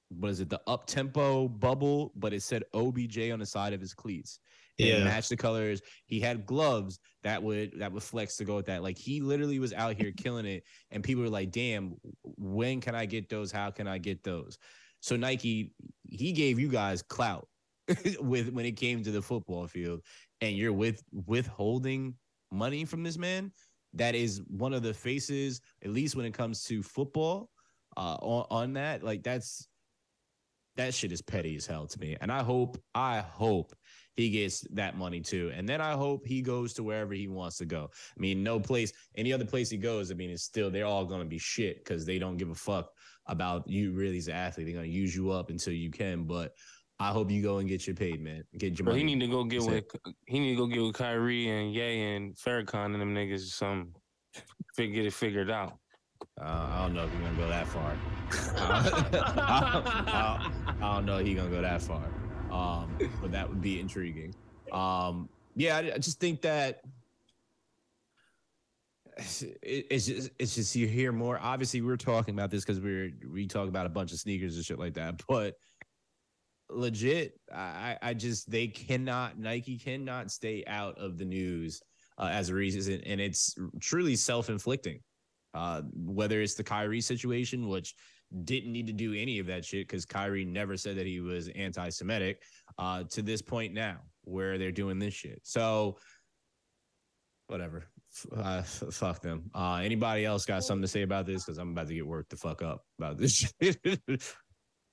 what 0.09 0.31
is 0.31 0.39
it? 0.39 0.49
The 0.49 0.61
up 0.67 0.87
tempo 0.87 1.47
bubble 1.47 2.11
but 2.15 2.33
it 2.33 2.41
said 2.41 2.63
OBJ 2.73 3.31
on 3.31 3.39
the 3.39 3.45
side 3.45 3.73
of 3.73 3.81
his 3.81 3.93
cleats. 3.93 4.39
It 4.77 4.85
Yeah. 4.87 5.03
matched 5.03 5.29
the 5.29 5.35
colors. 5.37 5.81
He 6.05 6.19
had 6.19 6.45
gloves 6.45 6.99
that 7.23 7.41
would 7.41 7.77
that 7.79 7.91
would 7.91 8.03
flex 8.03 8.37
to 8.37 8.45
go 8.45 8.55
with 8.55 8.67
that. 8.67 8.83
Like 8.83 8.97
he 8.97 9.21
literally 9.21 9.59
was 9.59 9.73
out 9.73 9.95
here 9.95 10.11
killing 10.15 10.45
it 10.45 10.63
and 10.91 11.03
people 11.03 11.23
were 11.23 11.29
like 11.29 11.51
damn 11.51 11.95
when 12.23 12.79
can 12.79 12.95
i 12.95 13.05
get 13.05 13.27
those? 13.29 13.51
How 13.51 13.71
can 13.71 13.87
i 13.87 13.97
get 13.97 14.23
those? 14.23 14.57
So 15.01 15.15
nike 15.15 15.73
he 16.03 16.31
gave 16.31 16.59
you 16.59 16.69
guys 16.69 17.01
clout 17.01 17.47
with 18.19 18.49
when 18.51 18.65
it 18.65 18.77
came 18.77 19.03
to 19.03 19.11
the 19.11 19.21
football 19.21 19.67
field 19.67 20.01
and 20.41 20.55
you're 20.55 20.73
with 20.73 21.03
withholding 21.25 22.15
money 22.51 22.85
from 22.85 23.03
this 23.03 23.17
man? 23.17 23.51
That 23.93 24.15
is 24.15 24.41
one 24.47 24.73
of 24.73 24.83
the 24.83 24.93
faces 24.93 25.59
at 25.83 25.89
least 25.89 26.15
when 26.15 26.25
it 26.25 26.33
comes 26.33 26.63
to 26.65 26.81
football 26.83 27.49
uh 27.97 28.17
on, 28.21 28.45
on 28.49 28.73
that 28.73 29.03
like 29.03 29.23
that's 29.23 29.67
that 30.77 30.93
shit 30.93 31.11
is 31.11 31.21
petty 31.21 31.55
as 31.55 31.65
hell 31.65 31.87
to 31.87 31.99
me 31.99 32.15
and 32.21 32.31
i 32.31 32.43
hope 32.43 32.77
i 32.95 33.19
hope 33.19 33.73
he 34.17 34.31
gets 34.31 34.61
that 34.71 34.97
money 34.97 35.21
too. 35.21 35.51
And 35.53 35.69
then 35.69 35.79
I 35.79 35.91
hope 35.93 36.25
he 36.25 36.41
goes 36.41 36.73
to 36.73 36.83
wherever 36.83 37.13
he 37.13 37.27
wants 37.27 37.57
to 37.59 37.65
go. 37.65 37.91
I 37.93 38.19
mean, 38.19 38.41
no 38.43 38.59
place, 38.59 38.91
any 39.15 39.31
other 39.31 39.45
place 39.45 39.69
he 39.69 39.77
goes, 39.77 40.11
I 40.11 40.15
mean, 40.15 40.31
it's 40.31 40.41
still, 40.41 40.71
they're 40.71 40.87
all 40.87 41.05
going 41.05 41.21
to 41.21 41.27
be 41.27 41.37
shit 41.37 41.77
because 41.77 42.03
they 42.03 42.17
don't 42.17 42.35
give 42.35 42.49
a 42.49 42.55
fuck 42.55 42.89
about 43.27 43.67
you 43.67 43.91
really 43.91 44.17
as 44.17 44.27
an 44.27 44.33
athlete. 44.33 44.65
They're 44.65 44.75
going 44.75 44.89
to 44.89 44.97
use 44.97 45.15
you 45.15 45.29
up 45.29 45.51
until 45.51 45.73
you 45.73 45.91
can. 45.91 46.23
But 46.23 46.53
I 46.99 47.09
hope 47.11 47.29
you 47.29 47.43
go 47.43 47.59
and 47.59 47.69
get 47.69 47.85
your 47.85 47.95
paid, 47.95 48.19
man. 48.19 48.43
Get 48.57 48.79
your 48.79 48.85
Bro, 48.85 48.93
money. 48.95 49.07
he 49.07 49.15
need 49.15 49.19
to 49.23 49.31
go 49.31 49.43
get 49.43 49.59
That's 49.59 49.71
with 49.71 49.85
it. 50.07 50.15
he 50.25 50.39
need 50.39 50.55
to 50.55 50.57
go 50.57 50.65
get 50.65 50.81
with 50.81 50.95
Kyrie 50.95 51.49
and 51.49 51.71
Ye 51.71 52.15
and 52.15 52.35
Farrakhan 52.35 52.93
and 52.93 53.01
them 53.01 53.13
niggas 53.13 53.43
or 53.43 53.51
something. 53.51 53.93
Get 54.77 55.05
it 55.05 55.13
figured 55.13 55.51
out. 55.51 55.77
Uh, 56.39 56.69
I 56.71 56.81
don't 56.83 56.93
know 56.93 57.05
if 57.05 57.11
he's 57.11 57.19
going 57.19 57.35
to 57.35 57.41
go 57.41 57.47
that 57.47 57.67
far. 57.67 57.97
I, 58.57 60.41
I 60.81 60.95
don't 60.95 61.05
know 61.05 61.17
if 61.17 61.25
he's 61.25 61.35
going 61.35 61.49
to 61.49 61.55
go 61.55 61.61
that 61.61 61.81
far. 61.81 62.03
Um, 62.51 62.97
but 63.21 63.31
that 63.31 63.49
would 63.49 63.61
be 63.61 63.79
intriguing. 63.79 64.33
Um, 64.71 65.29
yeah, 65.55 65.77
I, 65.77 65.93
I 65.95 65.97
just 65.97 66.19
think 66.19 66.41
that 66.41 66.81
it, 69.17 69.87
it's 69.89 70.05
just 70.05 70.29
it's 70.39 70.55
just 70.55 70.75
you 70.75 70.87
hear 70.87 71.11
more. 71.11 71.39
Obviously, 71.41 71.81
we 71.81 71.91
are 71.91 71.97
talking 71.97 72.33
about 72.33 72.51
this 72.51 72.63
because 72.63 72.79
we're 72.79 73.11
we 73.31 73.47
talk 73.47 73.67
about 73.67 73.85
a 73.85 73.89
bunch 73.89 74.11
of 74.11 74.19
sneakers 74.19 74.55
and 74.55 74.65
shit 74.65 74.79
like 74.79 74.93
that. 74.95 75.21
But 75.27 75.55
legit, 76.69 77.39
I 77.53 77.97
I 78.01 78.13
just 78.13 78.49
they 78.49 78.67
cannot 78.67 79.39
Nike 79.39 79.77
cannot 79.77 80.31
stay 80.31 80.63
out 80.67 80.97
of 80.97 81.17
the 81.17 81.25
news 81.25 81.81
uh, 82.17 82.29
as 82.31 82.49
a 82.49 82.55
reason, 82.55 83.01
and 83.05 83.19
it's 83.19 83.55
truly 83.79 84.15
self 84.15 84.49
inflicting. 84.49 84.99
Uh, 85.57 85.81
whether 85.95 86.39
it's 86.41 86.53
the 86.53 86.63
Kyrie 86.63 87.01
situation, 87.01 87.67
which 87.67 87.95
didn't 88.43 88.71
need 88.71 88.85
to 88.85 88.93
do 88.93 89.13
any 89.15 89.39
of 89.39 89.47
that 89.47 89.65
shit 89.65 89.87
because 89.87 90.05
Kyrie 90.05 90.45
never 90.45 90.77
said 90.77 90.95
that 90.97 91.07
he 91.07 91.19
was 91.19 91.47
anti-Semitic, 91.55 92.43
uh, 92.77 93.03
to 93.09 93.21
this 93.23 93.41
point 93.41 93.73
now 93.73 93.97
where 94.23 94.57
they're 94.59 94.71
doing 94.71 94.99
this 94.99 95.15
shit. 95.15 95.39
So, 95.43 95.97
whatever. 97.47 97.85
Uh, 98.35 98.57
f- 98.59 98.83
fuck 98.91 99.21
them. 99.21 99.49
Uh, 99.55 99.79
anybody 99.83 100.25
else 100.25 100.45
got 100.45 100.63
something 100.63 100.81
to 100.83 100.87
say 100.87 101.01
about 101.01 101.25
this? 101.25 101.43
Because 101.45 101.57
I'm 101.57 101.71
about 101.71 101.87
to 101.87 101.95
get 101.95 102.05
worked 102.05 102.29
the 102.29 102.37
fuck 102.37 102.61
up 102.61 102.83
about 102.99 103.17
this 103.17 103.51
shit. 103.61 103.79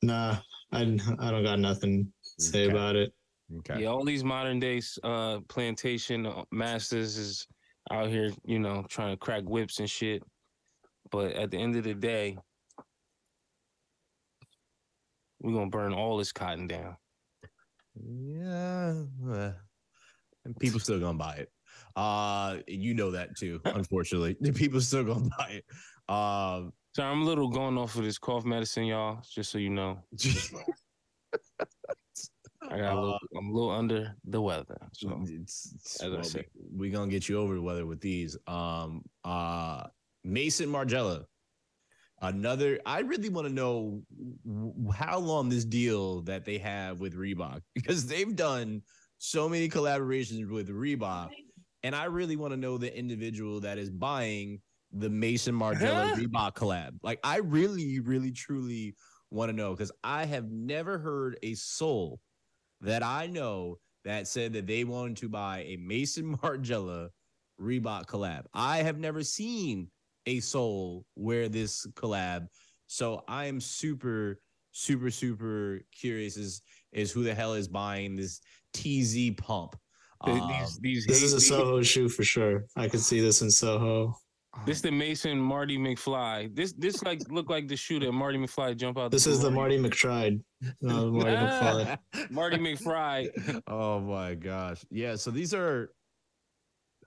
Nah, 0.02 0.36
I 0.72 0.80
I 0.80 1.30
don't 1.30 1.44
got 1.44 1.58
nothing 1.58 2.10
to 2.38 2.42
say 2.42 2.64
Okay. 2.64 2.72
about 2.72 2.96
it. 2.96 3.12
okay. 3.58 3.82
Yeah, 3.82 3.88
all 3.88 4.04
these 4.04 4.24
modern 4.24 4.60
days 4.60 4.98
uh 5.02 5.40
plantation 5.48 6.26
uh, 6.26 6.44
masters 6.52 7.16
is 7.18 7.46
out 7.90 8.08
here, 8.08 8.30
you 8.44 8.58
know, 8.58 8.84
trying 8.88 9.12
to 9.12 9.16
crack 9.16 9.44
whips 9.44 9.78
and 9.80 9.88
shit. 9.90 10.22
But 11.14 11.34
at 11.34 11.52
the 11.52 11.58
end 11.58 11.76
of 11.76 11.84
the 11.84 11.94
day, 11.94 12.36
we're 15.38 15.52
gonna 15.52 15.70
burn 15.70 15.92
all 15.94 16.16
this 16.16 16.32
cotton 16.32 16.66
down. 16.66 16.96
Yeah. 17.94 19.04
uh, 19.30 19.52
And 20.44 20.56
people 20.58 20.80
still 20.80 20.98
gonna 20.98 21.16
buy 21.16 21.36
it. 21.36 21.52
Uh, 21.94 22.56
you 22.66 22.94
know 22.94 23.12
that 23.12 23.36
too. 23.36 23.60
Unfortunately, 23.64 24.34
people 24.54 24.80
still 24.80 25.04
gonna 25.04 25.28
buy 25.38 25.62
it. 25.62 25.64
Um, 26.12 26.72
So 26.96 27.04
I'm 27.04 27.22
a 27.22 27.24
little 27.24 27.48
going 27.48 27.78
off 27.78 27.94
of 27.94 28.02
this 28.02 28.18
cough 28.18 28.44
medicine, 28.44 28.86
y'all, 28.86 29.22
just 29.32 29.52
so 29.52 29.58
you 29.58 29.70
know. 29.70 30.00
I 32.68 32.78
got 32.78 32.96
a 32.96 33.00
little, 33.00 33.18
I'm 33.38 33.50
a 33.50 33.52
little 33.52 33.70
under 33.70 34.16
the 34.24 34.42
weather. 34.42 34.78
So 34.94 35.16
it's, 35.22 35.30
it's- 35.30 36.00
as 36.02 36.12
I 36.12 36.14
well, 36.16 36.24
said. 36.24 36.46
we, 36.56 36.88
we 36.88 36.90
gonna 36.90 37.08
get 37.08 37.28
you 37.28 37.38
over 37.38 37.54
the 37.54 37.62
weather 37.62 37.86
with 37.86 38.00
these. 38.00 38.36
Um, 38.48 39.04
uh, 39.22 39.86
Maison 40.24 40.68
Margiela, 40.68 41.24
another. 42.22 42.80
I 42.86 43.00
really 43.00 43.28
want 43.28 43.46
to 43.46 43.52
know 43.52 44.02
how 44.94 45.18
long 45.18 45.48
this 45.48 45.64
deal 45.64 46.22
that 46.22 46.44
they 46.44 46.58
have 46.58 47.00
with 47.00 47.14
Reebok 47.14 47.60
because 47.74 48.06
they've 48.06 48.34
done 48.34 48.82
so 49.18 49.48
many 49.48 49.68
collaborations 49.68 50.48
with 50.48 50.68
Reebok, 50.68 51.30
and 51.82 51.94
I 51.94 52.04
really 52.04 52.36
want 52.36 52.52
to 52.52 52.56
know 52.56 52.78
the 52.78 52.96
individual 52.96 53.60
that 53.60 53.78
is 53.78 53.90
buying 53.90 54.60
the 54.92 55.10
Maison 55.10 55.54
Margiela 55.54 56.10
Huh? 56.10 56.16
Reebok 56.18 56.54
collab. 56.54 56.92
Like, 57.02 57.20
I 57.24 57.38
really, 57.38 58.00
really, 58.00 58.30
truly 58.30 58.94
want 59.30 59.50
to 59.50 59.56
know 59.56 59.72
because 59.72 59.92
I 60.02 60.24
have 60.26 60.50
never 60.50 60.98
heard 60.98 61.36
a 61.42 61.54
soul 61.54 62.20
that 62.80 63.02
I 63.02 63.26
know 63.26 63.78
that 64.04 64.28
said 64.28 64.52
that 64.52 64.66
they 64.66 64.84
wanted 64.84 65.16
to 65.18 65.28
buy 65.28 65.64
a 65.66 65.76
Maison 65.76 66.36
Margiela 66.42 67.08
Reebok 67.60 68.06
collab. 68.06 68.44
I 68.52 68.78
have 68.78 68.98
never 68.98 69.22
seen 69.22 69.90
a 70.26 70.40
soul 70.40 71.04
wear 71.16 71.48
this 71.48 71.86
collab. 71.94 72.48
So 72.86 73.24
I 73.28 73.46
am 73.46 73.60
super, 73.60 74.40
super, 74.72 75.10
super 75.10 75.80
curious 75.92 76.36
as, 76.36 76.62
is 76.92 77.10
who 77.10 77.24
the 77.24 77.34
hell 77.34 77.54
is 77.54 77.68
buying 77.68 78.16
this 78.16 78.40
TZ 78.72 79.30
pump. 79.36 79.76
Um, 80.20 80.48
these 80.48 80.78
these 80.78 81.06
This 81.06 81.22
is 81.22 81.32
a 81.32 81.40
Soho 81.40 81.82
shoe 81.82 82.08
for 82.08 82.24
sure. 82.24 82.64
I 82.76 82.88
could 82.88 83.00
see 83.00 83.20
this 83.20 83.42
in 83.42 83.50
Soho. 83.50 84.16
This 84.66 84.76
is 84.76 84.82
the 84.82 84.92
Mason 84.92 85.38
Marty 85.38 85.76
McFly. 85.76 86.54
This 86.54 86.72
this 86.72 87.02
like 87.02 87.20
look 87.28 87.50
like 87.50 87.68
the 87.68 87.76
shoe 87.76 87.98
that 88.00 88.12
Marty 88.12 88.38
McFly 88.38 88.76
jump 88.76 88.96
out. 88.96 89.10
This 89.10 89.26
is 89.26 89.40
the 89.40 89.50
Marty 89.50 89.78
McTried. 89.78 90.40
No, 90.80 91.10
Marty 91.10 91.36
McFly. 91.36 91.98
Marty 92.30 92.56
McFry. 92.56 93.62
oh 93.66 94.00
my 94.00 94.34
gosh. 94.34 94.84
Yeah. 94.90 95.16
So 95.16 95.30
these 95.30 95.52
are, 95.52 95.90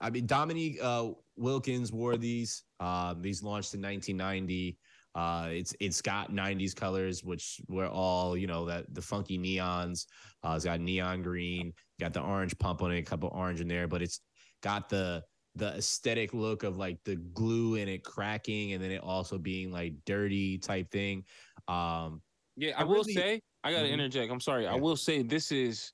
I 0.00 0.10
mean, 0.10 0.26
Dominique 0.26 0.78
uh, 0.80 1.08
Wilkins 1.38 1.92
wore 1.92 2.16
these. 2.16 2.64
Um, 2.80 3.22
these 3.22 3.42
launched 3.42 3.74
in 3.74 3.82
1990. 3.82 4.76
Uh, 5.14 5.48
it's 5.50 5.74
it's 5.80 6.02
got 6.02 6.30
90s 6.30 6.76
colors, 6.76 7.24
which 7.24 7.60
were 7.68 7.88
all 7.88 8.36
you 8.36 8.46
know 8.46 8.64
that 8.66 8.92
the 8.94 9.02
funky 9.02 9.38
neons. 9.38 10.06
Uh, 10.44 10.52
it's 10.54 10.64
got 10.64 10.80
neon 10.80 11.22
green, 11.22 11.72
got 12.00 12.12
the 12.12 12.20
orange 12.20 12.56
pump 12.58 12.82
on 12.82 12.92
it, 12.92 12.98
a 12.98 13.02
couple 13.02 13.30
orange 13.32 13.60
in 13.60 13.68
there, 13.68 13.88
but 13.88 14.02
it's 14.02 14.20
got 14.62 14.88
the 14.88 15.22
the 15.54 15.74
aesthetic 15.74 16.32
look 16.34 16.62
of 16.62 16.76
like 16.76 16.98
the 17.04 17.16
glue 17.16 17.76
in 17.76 17.88
it 17.88 18.04
cracking, 18.04 18.72
and 18.72 18.82
then 18.82 18.90
it 18.90 19.02
also 19.02 19.38
being 19.38 19.72
like 19.72 19.94
dirty 20.06 20.58
type 20.58 20.90
thing. 20.90 21.24
Um, 21.66 22.22
yeah, 22.56 22.72
I, 22.76 22.82
I 22.82 22.84
will 22.84 22.96
really, 22.96 23.14
say 23.14 23.40
I 23.64 23.72
got 23.72 23.78
to 23.78 23.84
mm-hmm. 23.84 23.94
interject. 23.94 24.32
I'm 24.32 24.40
sorry. 24.40 24.64
Yeah. 24.64 24.72
I 24.72 24.76
will 24.76 24.96
say 24.96 25.22
this 25.22 25.50
is 25.50 25.92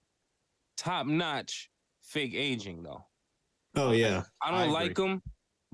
top 0.76 1.06
notch 1.06 1.70
fake 2.02 2.34
aging 2.34 2.82
though. 2.82 3.04
Oh 3.76 3.92
yeah, 3.92 4.22
I 4.42 4.50
don't 4.50 4.60
I 4.60 4.66
like 4.66 4.94
them, 4.94 5.22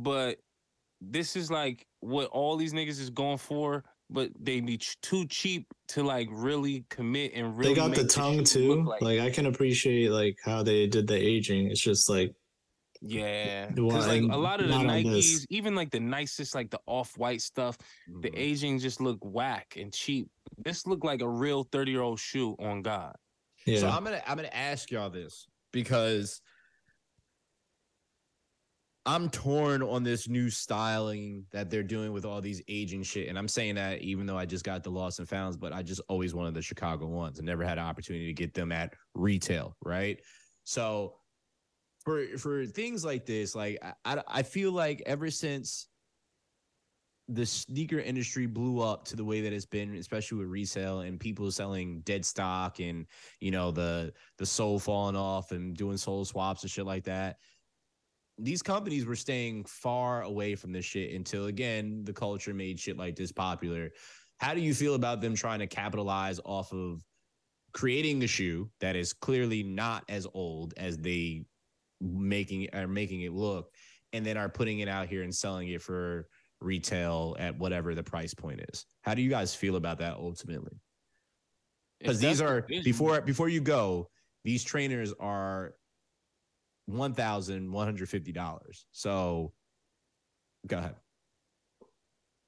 but 0.02 0.38
this 1.00 1.36
is 1.36 1.50
like 1.50 1.86
what 2.00 2.28
all 2.28 2.56
these 2.56 2.72
niggas 2.72 3.00
is 3.00 3.10
going 3.10 3.38
for, 3.38 3.84
but 4.08 4.30
they 4.38 4.60
be 4.60 4.78
ch- 4.78 5.00
too 5.00 5.26
cheap 5.26 5.66
to 5.88 6.02
like 6.02 6.28
really 6.30 6.84
commit 6.90 7.32
and 7.34 7.56
really. 7.56 7.74
They 7.74 7.80
got 7.80 7.94
the 7.94 8.06
tongue 8.06 8.44
too. 8.44 8.82
Like. 8.82 9.02
like. 9.02 9.20
I 9.20 9.30
can 9.30 9.46
appreciate 9.46 10.10
like 10.10 10.38
how 10.44 10.62
they 10.62 10.86
did 10.86 11.06
the 11.06 11.16
aging. 11.16 11.70
It's 11.70 11.80
just 11.80 12.08
like. 12.08 12.34
Yeah, 13.02 13.70
because 13.70 14.06
like 14.06 14.20
a 14.22 14.36
lot 14.36 14.60
of 14.60 14.68
the 14.68 14.74
Nikes, 14.74 15.46
even 15.48 15.74
like 15.74 15.90
the 15.90 16.00
nicest, 16.00 16.54
like 16.54 16.68
the 16.68 16.80
off-white 16.84 17.40
stuff, 17.40 17.78
mm-hmm. 17.78 18.20
the 18.20 18.30
aging 18.38 18.78
just 18.78 19.00
look 19.00 19.16
whack 19.22 19.78
and 19.80 19.90
cheap. 19.90 20.28
This 20.58 20.86
looked 20.86 21.04
like 21.04 21.22
a 21.22 21.28
real 21.28 21.64
thirty-year-old 21.64 22.20
shoe 22.20 22.56
on 22.58 22.82
God. 22.82 23.14
Yeah. 23.64 23.78
So 23.78 23.88
I'm 23.88 24.04
gonna 24.04 24.20
I'm 24.26 24.36
gonna 24.36 24.48
ask 24.52 24.90
y'all 24.90 25.08
this 25.08 25.46
because 25.72 26.42
I'm 29.06 29.30
torn 29.30 29.82
on 29.82 30.02
this 30.02 30.28
new 30.28 30.50
styling 30.50 31.46
that 31.52 31.70
they're 31.70 31.82
doing 31.82 32.12
with 32.12 32.26
all 32.26 32.40
these 32.40 32.62
aging 32.68 33.02
shit. 33.02 33.28
And 33.28 33.38
I'm 33.38 33.48
saying 33.48 33.76
that 33.76 34.02
even 34.02 34.26
though 34.26 34.36
I 34.36 34.44
just 34.44 34.64
got 34.64 34.84
the 34.84 34.90
lost 34.90 35.18
and 35.18 35.28
founds, 35.28 35.56
but 35.56 35.72
I 35.72 35.82
just 35.82 36.02
always 36.08 36.34
wanted 36.34 36.54
the 36.54 36.62
Chicago 36.62 37.06
ones 37.06 37.38
and 37.38 37.46
never 37.46 37.64
had 37.64 37.78
an 37.78 37.84
opportunity 37.84 38.26
to 38.26 38.34
get 38.34 38.52
them 38.52 38.72
at 38.72 38.92
retail. 39.14 39.74
Right. 39.82 40.20
So 40.64 41.14
for 42.04 42.26
for 42.38 42.66
things 42.66 43.04
like 43.04 43.24
this, 43.24 43.54
like 43.54 43.78
I, 44.04 44.22
I 44.28 44.42
feel 44.42 44.72
like 44.72 45.02
ever 45.06 45.30
since 45.30 45.88
the 47.28 47.46
sneaker 47.46 48.00
industry 48.00 48.46
blew 48.46 48.80
up 48.80 49.04
to 49.06 49.16
the 49.16 49.24
way 49.24 49.40
that 49.40 49.52
it's 49.52 49.64
been, 49.64 49.94
especially 49.94 50.38
with 50.38 50.48
resale 50.48 51.00
and 51.00 51.18
people 51.18 51.50
selling 51.50 52.00
dead 52.00 52.24
stock 52.24 52.80
and 52.80 53.06
you 53.40 53.50
know 53.50 53.70
the 53.70 54.12
the 54.36 54.44
sole 54.44 54.78
falling 54.78 55.16
off 55.16 55.52
and 55.52 55.74
doing 55.74 55.96
sole 55.96 56.24
swaps 56.24 56.62
and 56.62 56.70
shit 56.70 56.84
like 56.84 57.04
that 57.04 57.36
these 58.42 58.62
companies 58.62 59.04
were 59.04 59.16
staying 59.16 59.64
far 59.64 60.22
away 60.22 60.54
from 60.54 60.72
this 60.72 60.84
shit 60.84 61.14
until 61.14 61.46
again 61.46 62.02
the 62.04 62.12
culture 62.12 62.54
made 62.54 62.78
shit 62.78 62.96
like 62.96 63.16
this 63.16 63.32
popular. 63.32 63.90
How 64.38 64.54
do 64.54 64.60
you 64.60 64.74
feel 64.74 64.94
about 64.94 65.20
them 65.20 65.34
trying 65.34 65.58
to 65.58 65.66
capitalize 65.66 66.40
off 66.44 66.72
of 66.72 67.04
creating 67.72 68.22
a 68.22 68.26
shoe 68.26 68.70
that 68.80 68.96
is 68.96 69.12
clearly 69.12 69.62
not 69.62 70.04
as 70.08 70.26
old 70.34 70.74
as 70.76 70.98
they 70.98 71.44
making 72.00 72.68
are 72.72 72.88
making 72.88 73.20
it 73.22 73.32
look, 73.32 73.72
and 74.12 74.24
then 74.24 74.36
are 74.36 74.48
putting 74.48 74.80
it 74.80 74.88
out 74.88 75.06
here 75.06 75.22
and 75.22 75.34
selling 75.34 75.68
it 75.68 75.82
for 75.82 76.26
retail 76.60 77.36
at 77.38 77.56
whatever 77.58 77.94
the 77.94 78.02
price 78.02 78.34
point 78.34 78.60
is? 78.72 78.86
How 79.02 79.14
do 79.14 79.22
you 79.22 79.30
guys 79.30 79.54
feel 79.54 79.76
about 79.76 79.98
that 79.98 80.14
ultimately? 80.14 80.80
Because 82.00 82.18
these 82.18 82.40
are 82.40 82.66
before 82.82 83.20
before 83.20 83.50
you 83.50 83.60
go, 83.60 84.08
these 84.42 84.64
trainers 84.64 85.12
are 85.20 85.74
one 86.92 87.14
thousand 87.14 87.70
one 87.70 87.86
hundred 87.86 88.08
fifty 88.08 88.32
dollars. 88.32 88.86
So, 88.92 89.52
go 90.66 90.78
ahead. 90.78 90.96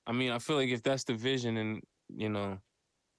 I 0.06 0.12
mean, 0.12 0.32
I 0.32 0.38
feel 0.38 0.56
like 0.56 0.70
if 0.70 0.82
that's 0.82 1.04
the 1.04 1.14
vision, 1.14 1.56
and 1.56 1.82
you 2.08 2.28
know, 2.28 2.58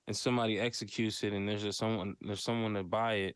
and 0.07 0.15
somebody 0.15 0.59
executes 0.59 1.23
it, 1.23 1.33
and 1.33 1.47
there's 1.47 1.63
a 1.63 1.73
someone 1.73 2.15
there's 2.21 2.43
someone 2.43 2.73
to 2.73 2.83
buy 2.83 3.13
it, 3.15 3.36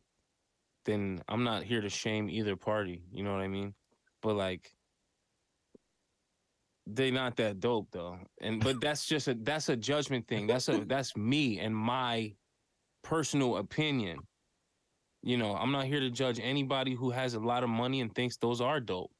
then 0.85 1.21
I'm 1.27 1.43
not 1.43 1.63
here 1.63 1.81
to 1.81 1.89
shame 1.89 2.29
either 2.29 2.55
party. 2.55 3.03
You 3.11 3.23
know 3.23 3.31
what 3.31 3.41
I 3.41 3.47
mean? 3.47 3.73
But 4.21 4.35
like, 4.35 4.73
they 6.85 7.11
not 7.11 7.35
that 7.37 7.59
dope 7.59 7.89
though, 7.91 8.17
and 8.41 8.63
but 8.63 8.81
that's 8.81 9.05
just 9.05 9.27
a 9.27 9.35
that's 9.35 9.69
a 9.69 9.75
judgment 9.75 10.27
thing. 10.27 10.47
That's 10.47 10.69
a 10.69 10.83
that's 10.85 11.15
me 11.15 11.59
and 11.59 11.75
my 11.75 12.33
personal 13.03 13.57
opinion. 13.57 14.19
You 15.27 15.35
know, 15.35 15.57
I'm 15.57 15.73
not 15.73 15.83
here 15.83 15.99
to 15.99 16.09
judge 16.09 16.39
anybody 16.41 16.93
who 16.93 17.09
has 17.09 17.33
a 17.33 17.39
lot 17.41 17.61
of 17.61 17.69
money 17.69 17.99
and 17.99 18.15
thinks 18.15 18.37
those 18.37 18.61
are 18.61 18.79
dope. 18.79 19.11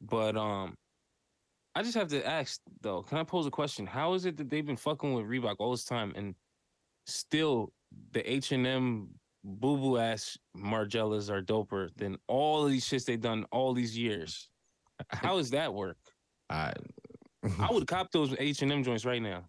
But 0.00 0.36
um 0.36 0.76
I 1.74 1.82
just 1.82 1.96
have 1.96 2.06
to 2.10 2.24
ask 2.24 2.60
though, 2.80 3.02
can 3.02 3.18
I 3.18 3.24
pose 3.24 3.44
a 3.44 3.50
question? 3.50 3.88
How 3.88 4.14
is 4.14 4.24
it 4.24 4.36
that 4.36 4.48
they've 4.48 4.64
been 4.64 4.76
fucking 4.76 5.14
with 5.14 5.24
Reebok 5.24 5.56
all 5.58 5.72
this 5.72 5.84
time 5.84 6.12
and 6.14 6.36
still 7.06 7.72
the 8.12 8.22
H 8.32 8.52
and 8.52 8.64
M 8.68 9.08
boo 9.42 9.76
boo 9.76 9.98
ass 9.98 10.38
Margielas 10.56 11.28
are 11.28 11.42
doper 11.42 11.88
than 11.96 12.16
all 12.28 12.64
of 12.64 12.70
these 12.70 12.88
shits 12.88 13.04
they've 13.04 13.20
done 13.20 13.46
all 13.50 13.74
these 13.74 13.98
years? 13.98 14.48
How 15.08 15.38
does 15.38 15.50
that 15.50 15.74
work? 15.74 15.98
I 16.50 16.72
I 17.58 17.72
would 17.72 17.88
cop 17.88 18.12
those 18.12 18.32
H 18.38 18.62
and 18.62 18.70
M 18.70 18.84
joints 18.84 19.04
right 19.04 19.20
now. 19.20 19.42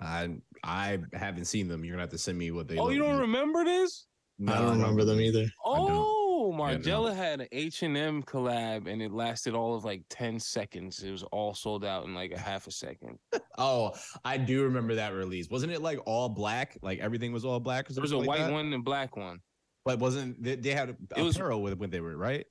I 0.00 0.30
I 0.64 1.00
haven't 1.12 1.44
seen 1.44 1.68
them. 1.68 1.84
You're 1.84 1.92
gonna 1.92 2.04
have 2.04 2.10
to 2.12 2.18
send 2.18 2.38
me 2.38 2.50
what 2.50 2.66
they. 2.66 2.78
Oh, 2.78 2.88
you 2.88 2.98
don't 2.98 3.20
remember 3.20 3.62
this? 3.62 4.06
No, 4.38 4.52
I 4.52 4.58
don't 4.58 4.78
remember 4.78 5.04
them 5.04 5.20
either. 5.20 5.46
Oh, 5.64 6.52
Margiela 6.56 7.10
yeah, 7.10 7.14
had 7.14 7.40
an 7.42 7.48
H 7.52 7.82
and 7.82 7.96
M 7.96 8.22
collab, 8.22 8.88
and 8.88 9.00
it 9.00 9.12
lasted 9.12 9.54
all 9.54 9.74
of 9.74 9.84
like 9.84 10.02
ten 10.08 10.40
seconds. 10.40 11.02
It 11.02 11.10
was 11.10 11.22
all 11.24 11.54
sold 11.54 11.84
out 11.84 12.04
in 12.04 12.14
like 12.14 12.32
a 12.32 12.38
half 12.38 12.66
a 12.66 12.70
second. 12.70 13.18
oh, 13.58 13.92
I 14.24 14.38
do 14.38 14.64
remember 14.64 14.94
that 14.96 15.14
release. 15.14 15.48
Wasn't 15.48 15.72
it 15.72 15.82
like 15.82 16.00
all 16.06 16.28
black? 16.28 16.76
Like 16.82 16.98
everything 16.98 17.32
was 17.32 17.44
all 17.44 17.60
black. 17.60 17.84
Because 17.84 17.96
there 17.96 18.02
was 18.02 18.12
a 18.12 18.18
like 18.18 18.28
white 18.28 18.38
that? 18.38 18.52
one 18.52 18.72
and 18.72 18.84
black 18.84 19.16
one. 19.16 19.40
But 19.84 19.98
wasn't 19.98 20.42
they, 20.42 20.56
they 20.56 20.72
had 20.72 20.90
a, 20.90 20.96
it 21.16 21.22
was, 21.22 21.36
apparel 21.36 21.62
with 21.62 21.78
when 21.78 21.90
they 21.90 22.00
were 22.00 22.16
right? 22.16 22.46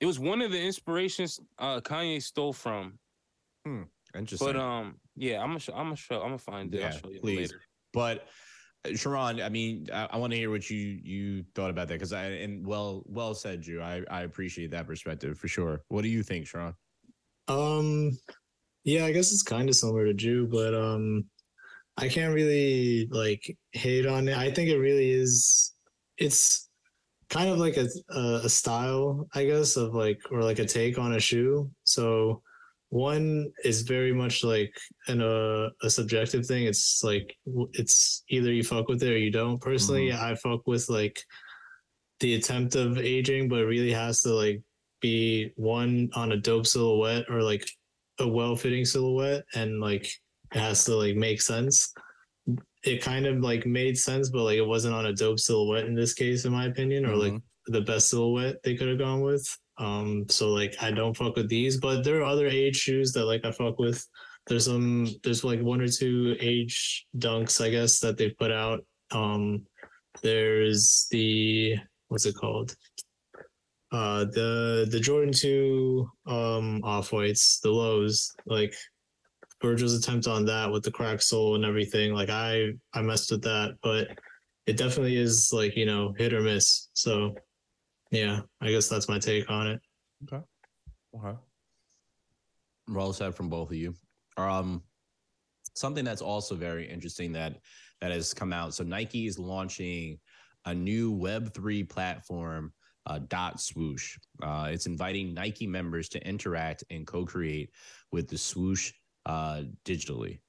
It 0.00 0.06
was 0.06 0.18
one 0.18 0.42
of 0.42 0.50
the 0.50 0.60
inspirations 0.60 1.40
uh, 1.58 1.80
Kanye 1.80 2.22
stole 2.22 2.52
from. 2.52 2.98
Hmm. 3.64 3.82
Interesting. 4.14 4.46
But 4.46 4.56
um, 4.56 4.96
yeah, 5.16 5.40
I'm 5.40 5.48
gonna 5.48 5.60
show, 5.60 5.72
I'm 5.72 5.86
gonna 5.86 5.96
show, 5.96 6.16
I'm 6.16 6.28
gonna 6.28 6.38
find 6.38 6.74
it. 6.74 6.80
Yeah, 6.80 6.86
I'll 6.86 6.92
show 6.92 7.10
you 7.10 7.20
please. 7.20 7.38
later. 7.52 7.60
But 7.92 8.26
Sharon, 8.94 9.40
I 9.40 9.48
mean, 9.48 9.88
I, 9.92 10.08
I 10.10 10.16
want 10.18 10.32
to 10.32 10.36
hear 10.38 10.50
what 10.50 10.68
you 10.68 11.00
you 11.02 11.44
thought 11.54 11.70
about 11.70 11.88
that 11.88 11.94
because 11.94 12.12
I 12.12 12.24
and 12.26 12.66
well 12.66 13.02
well 13.06 13.34
said, 13.34 13.62
Drew. 13.62 13.80
I 13.82 14.02
I 14.10 14.22
appreciate 14.22 14.70
that 14.72 14.86
perspective 14.86 15.38
for 15.38 15.48
sure. 15.48 15.82
What 15.88 16.02
do 16.02 16.08
you 16.08 16.22
think, 16.22 16.46
Sharon? 16.46 16.74
Um, 17.48 18.18
yeah, 18.84 19.06
I 19.06 19.12
guess 19.12 19.32
it's 19.32 19.42
kind 19.42 19.68
of 19.68 19.76
similar 19.76 20.04
to 20.04 20.14
Drew, 20.14 20.46
but 20.46 20.74
um, 20.74 21.24
I 21.96 22.08
can't 22.08 22.34
really 22.34 23.08
like 23.10 23.56
hate 23.72 24.06
on 24.06 24.28
it. 24.28 24.36
I 24.36 24.50
think 24.50 24.68
it 24.68 24.78
really 24.78 25.10
is. 25.10 25.72
It's 26.18 26.68
kind 27.30 27.50
of 27.50 27.58
like 27.58 27.76
a 27.76 27.88
a 28.12 28.48
style, 28.48 29.26
I 29.34 29.46
guess, 29.46 29.76
of 29.76 29.94
like 29.94 30.20
or 30.30 30.42
like 30.42 30.58
a 30.58 30.66
take 30.66 30.98
on 30.98 31.14
a 31.14 31.20
shoe. 31.20 31.70
So 31.84 32.42
one 32.94 33.50
is 33.64 33.82
very 33.82 34.12
much 34.12 34.44
like 34.44 34.72
an 35.08 35.20
uh, 35.20 35.68
a 35.82 35.90
subjective 35.90 36.46
thing. 36.46 36.64
It's 36.64 37.02
like 37.02 37.36
it's 37.72 38.22
either 38.28 38.52
you 38.52 38.62
fuck 38.62 38.86
with 38.86 39.02
it 39.02 39.12
or 39.12 39.18
you 39.18 39.32
don't. 39.32 39.60
Personally, 39.60 40.10
mm-hmm. 40.10 40.24
I 40.24 40.36
fuck 40.36 40.64
with 40.68 40.88
like 40.88 41.20
the 42.20 42.36
attempt 42.36 42.76
of 42.76 42.96
aging, 42.96 43.48
but 43.48 43.58
it 43.58 43.64
really 43.64 43.92
has 43.92 44.20
to 44.22 44.32
like 44.32 44.62
be 45.00 45.50
one 45.56 46.08
on 46.14 46.30
a 46.30 46.36
dope 46.36 46.68
silhouette 46.68 47.24
or 47.28 47.42
like 47.42 47.68
a 48.20 48.28
well 48.28 48.54
fitting 48.54 48.84
silhouette, 48.84 49.42
and 49.56 49.80
like 49.80 50.06
it 50.54 50.60
has 50.60 50.84
to 50.84 50.94
like 50.94 51.16
make 51.16 51.42
sense. 51.42 51.92
It 52.84 53.02
kind 53.02 53.26
of 53.26 53.40
like 53.40 53.66
made 53.66 53.98
sense, 53.98 54.30
but 54.30 54.44
like 54.44 54.58
it 54.58 54.68
wasn't 54.68 54.94
on 54.94 55.06
a 55.06 55.12
dope 55.12 55.40
silhouette 55.40 55.86
in 55.86 55.96
this 55.96 56.14
case, 56.14 56.44
in 56.44 56.52
my 56.52 56.66
opinion, 56.66 57.06
or 57.06 57.14
mm-hmm. 57.14 57.34
like 57.34 57.42
the 57.66 57.80
best 57.80 58.08
silhouette 58.08 58.62
they 58.62 58.76
could 58.76 58.88
have 58.88 58.98
gone 58.98 59.20
with. 59.20 59.44
Um, 59.78 60.26
so 60.28 60.50
like 60.50 60.76
I 60.80 60.90
don't 60.90 61.16
fuck 61.16 61.36
with 61.36 61.48
these, 61.48 61.78
but 61.78 62.04
there 62.04 62.20
are 62.20 62.24
other 62.24 62.46
age 62.46 62.76
shoes 62.76 63.12
that 63.12 63.24
like 63.24 63.44
I 63.44 63.50
fuck 63.52 63.78
with. 63.78 64.06
There's 64.46 64.66
some 64.66 65.08
there's 65.22 65.44
like 65.44 65.60
one 65.60 65.80
or 65.80 65.88
two 65.88 66.36
age 66.40 67.06
dunks, 67.18 67.64
I 67.64 67.70
guess, 67.70 68.00
that 68.00 68.16
they 68.16 68.30
put 68.30 68.52
out. 68.52 68.84
Um 69.10 69.66
there's 70.22 71.06
the 71.10 71.76
what's 72.08 72.26
it 72.26 72.36
called? 72.36 72.76
Uh 73.90 74.24
the 74.24 74.86
the 74.90 75.00
Jordan 75.00 75.32
2 75.32 76.08
um 76.26 76.80
off 76.84 77.12
whites, 77.12 77.60
the 77.60 77.70
lows, 77.70 78.32
like 78.46 78.74
Virgil's 79.62 79.94
attempt 79.94 80.26
on 80.26 80.44
that 80.44 80.70
with 80.70 80.84
the 80.84 80.90
crack 80.90 81.22
sole 81.22 81.54
and 81.54 81.64
everything. 81.64 82.12
Like 82.12 82.30
I 82.30 82.72
I 82.92 83.02
messed 83.02 83.30
with 83.30 83.42
that, 83.42 83.76
but 83.82 84.08
it 84.66 84.76
definitely 84.76 85.16
is 85.16 85.50
like, 85.52 85.76
you 85.76 85.86
know, 85.86 86.14
hit 86.16 86.32
or 86.32 86.40
miss. 86.40 86.88
So 86.92 87.34
yeah, 88.14 88.40
I 88.60 88.70
guess 88.70 88.88
that's 88.88 89.08
my 89.08 89.18
take 89.18 89.50
on 89.50 89.66
it. 89.66 89.80
Okay. 90.24 90.42
Okay. 91.16 91.38
Well 92.88 93.12
said 93.12 93.34
from 93.34 93.48
both 93.48 93.70
of 93.70 93.76
you. 93.76 93.94
Um, 94.36 94.82
something 95.74 96.04
that's 96.04 96.22
also 96.22 96.54
very 96.54 96.88
interesting 96.88 97.32
that 97.32 97.58
that 98.00 98.10
has 98.12 98.34
come 98.34 98.52
out. 98.52 98.74
So 98.74 98.84
Nike 98.84 99.26
is 99.26 99.38
launching 99.38 100.18
a 100.66 100.74
new 100.74 101.12
Web 101.12 101.52
three 101.54 101.82
platform, 101.82 102.72
uh, 103.06 103.20
Dot 103.28 103.60
Swoosh. 103.60 104.16
Uh, 104.42 104.68
it's 104.70 104.86
inviting 104.86 105.34
Nike 105.34 105.66
members 105.66 106.08
to 106.10 106.26
interact 106.26 106.84
and 106.90 107.06
co-create 107.06 107.70
with 108.12 108.28
the 108.28 108.38
Swoosh 108.38 108.92
uh, 109.26 109.62
digitally. 109.84 110.40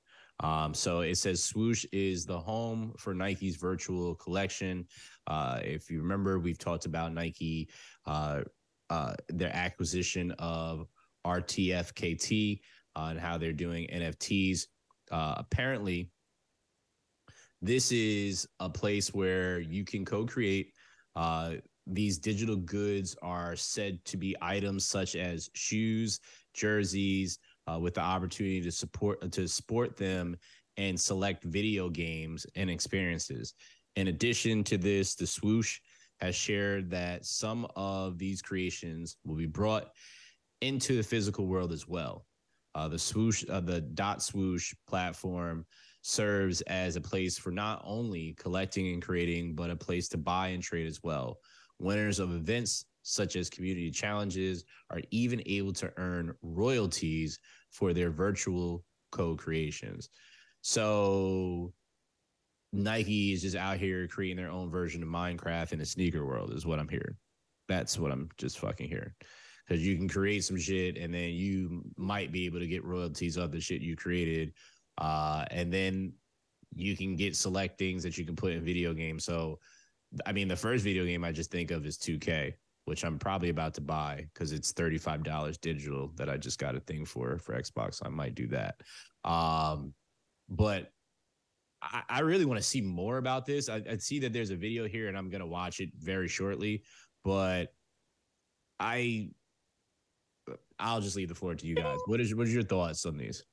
Um, 0.41 0.74
so 0.74 1.00
it 1.00 1.15
says 1.15 1.43
Swoosh 1.43 1.86
is 1.91 2.26
the 2.26 2.38
home 2.38 2.93
for 2.98 3.13
Nike's 3.13 3.56
virtual 3.56 4.15
collection. 4.15 4.86
Uh, 5.28 5.60
if 5.63 5.89
you 5.89 6.02
remember, 6.02 6.39
we've 6.39 6.58
talked 6.58 6.86
about 6.86 7.13
Nike, 7.13 7.69
uh, 8.06 8.41
uh, 8.89 9.13
their 9.30 9.56
acquisition 9.56 10.32
of 10.38 10.88
RTFKT 11.26 12.60
uh, 12.95 13.08
and 13.12 13.19
how 13.19 13.38
they're 13.38 13.54
doing 13.54 13.88
NFTs. 13.93 14.67
Uh, 15.12 15.36
apparently, 15.38 16.10
this 17.62 17.91
is 17.91 18.48
a 18.60 18.69
place 18.69 19.13
where 19.13 19.60
you 19.60 19.86
can 19.86 20.06
co-create. 20.06 20.74
Uh, 21.15 21.56
these 21.88 22.17
digital 22.17 22.56
goods 22.56 23.15
are 23.21 23.56
said 23.56 24.04
to 24.06 24.17
be 24.17 24.36
items 24.41 24.86
such 24.86 25.15
as 25.15 25.50
shoes, 25.54 26.19
jerseys, 26.54 27.39
uh, 27.67 27.80
with 27.80 27.95
the 27.95 28.01
opportunity 28.01 28.62
to 28.62 28.71
support 28.71 29.32
to 29.32 29.47
sport 29.47 29.97
them 29.97 30.38
and 30.78 30.99
select 30.99 31.43
video 31.43 31.89
games 31.89 32.45
and 32.56 32.69
experiences. 32.69 33.54
In 33.95 34.08
addition 34.08 34.63
to 34.65 34.78
this, 34.78 35.15
the 35.15 35.28
swoosh 35.28 35.80
has 36.19 36.36
shared 36.36 36.89
that 36.89 37.25
some 37.25 37.67
of 37.75 38.17
these 38.17 38.41
creations 38.41 39.17
will 39.25 39.36
be 39.36 39.47
brought 39.47 39.91
into 40.62 40.95
the 40.95 41.04
physical 41.04 41.47
world 41.47 41.71
as 41.71 41.88
well. 41.88 42.25
Uh, 42.73 42.88
the 42.88 42.99
swoosh, 42.99 43.45
uh, 43.49 43.62
the 43.62 43.82
dot 43.82 44.21
swoosh 44.21 44.73
platform 44.88 45.65
serves 46.01 46.62
as 46.62 46.95
a 46.95 47.01
place 47.01 47.38
for 47.38 47.51
not 47.51 47.82
only 47.86 48.36
collecting 48.38 48.93
and 48.93 49.01
creating, 49.01 49.56
but 49.56 49.69
a 49.69 49.75
place 49.75 50.08
to 50.10 50.17
buy 50.17 50.49
and 50.49 50.62
trade 50.62 50.88
as 50.88 51.01
well. 51.01 51.39
Winners 51.80 52.19
of 52.19 52.34
events 52.34 52.86
such 53.08 53.36
as 53.36 53.52
community 53.52 53.91
challenges, 53.91 54.63
are 54.89 55.02
even 55.12 55.39
able 55.46 55.72
to 55.72 55.94
earn 55.98 56.34
royalties 56.41 57.39
for 57.70 57.94
their 57.94 58.10
virtual 58.10 58.84
co 59.12 59.36
creations. 59.36 60.10
So 60.62 61.72
Nike 62.74 63.32
is 63.32 63.44
just 63.44 63.56
out 63.56 63.78
here 63.78 64.08
creating 64.08 64.38
their 64.38 64.50
own 64.50 64.72
version 64.72 65.04
of 65.04 65.10
Minecraft 65.10 65.74
in 65.74 65.80
the 65.80 65.86
sneaker 65.86 66.26
world, 66.26 66.52
is 66.52 66.65
what 66.65 66.80
I'm 66.80 66.89
hearing. 66.89 67.15
That's 67.70 68.00
what 68.00 68.12
I'm 68.12 68.28
just 68.39 68.58
fucking 68.58 68.89
hearing. 68.89 69.13
Because 69.68 69.86
you 69.86 69.98
can 69.98 70.10
create 70.10 70.44
some 70.44 70.58
shit 70.58 70.98
and 70.98 71.13
then 71.13 71.30
you 71.30 71.84
might 71.98 72.32
be 72.32 72.48
able 72.48 72.60
to 72.60 72.68
get 72.68 72.84
royalties 72.84 73.38
of 73.38 73.52
the 73.52 73.62
shit 73.62 73.82
you 73.82 73.96
created. 73.96 74.52
Uh, 74.98 75.46
and 75.52 75.72
then 75.72 76.13
you 76.76 76.98
can 76.98 77.15
get 77.15 77.36
select 77.36 77.78
things 77.78 78.02
that 78.02 78.18
you 78.18 78.26
can 78.26 78.36
put 78.36 78.54
in 78.54 78.65
video 78.65 78.96
games. 78.96 79.26
So, 79.26 79.60
I 80.26 80.32
mean, 80.32 80.48
the 80.48 80.56
first 80.56 80.84
video 80.84 81.06
game 81.06 81.24
I 81.24 81.32
just 81.32 81.52
think 81.52 81.70
of 81.70 81.86
is 81.86 82.00
2K 82.00 82.56
which 82.86 83.04
I'm 83.04 83.19
probably 83.19 83.50
about 83.50 83.74
to 83.76 83.82
buy 83.82 84.28
because 84.34 84.52
it's 84.52 84.71
$35 84.71 85.60
digital 85.62 86.12
that 86.15 86.30
I 86.30 86.38
just 86.38 86.60
got 86.60 86.76
a 86.76 86.80
thing 86.80 87.06
for 87.06 87.38
for 87.39 87.60
Xbox. 87.60 88.02
I 88.06 88.10
might 88.10 88.36
do 88.36 88.48
that. 88.48 88.76
Um, 89.24 89.93
but 90.50 90.91
I, 91.82 92.04
I 92.08 92.19
really 92.21 92.45
want 92.45 92.60
to 92.60 92.65
see 92.65 92.82
more 92.82 93.17
about 93.17 93.45
this. 93.45 93.69
I, 93.69 93.82
I 93.89 93.98
see 93.98 94.19
that 94.19 94.34
there's 94.34 94.52
a 94.52 94.56
video 94.56 94.88
here 94.88 95.08
and 95.08 95.17
I'm 95.17 95.30
going 95.30 95.41
to 95.41 95.48
watch 95.48 95.80
it 95.80 95.89
very 95.98 96.28
shortly, 96.28 96.84
but 97.24 97.74
I, 98.80 99.30
I'll 100.80 101.02
just 101.02 101.15
leave 101.15 101.30
the 101.30 101.36
floor 101.36 101.56
to 101.56 101.67
you 101.67 101.76
guys. 101.76 101.98
What 102.06 102.21
is 102.21 102.36
what 102.36 102.48
is 102.48 102.54
your 102.54 102.63
thoughts 102.63 103.06
on 103.06 103.17
these? 103.17 103.43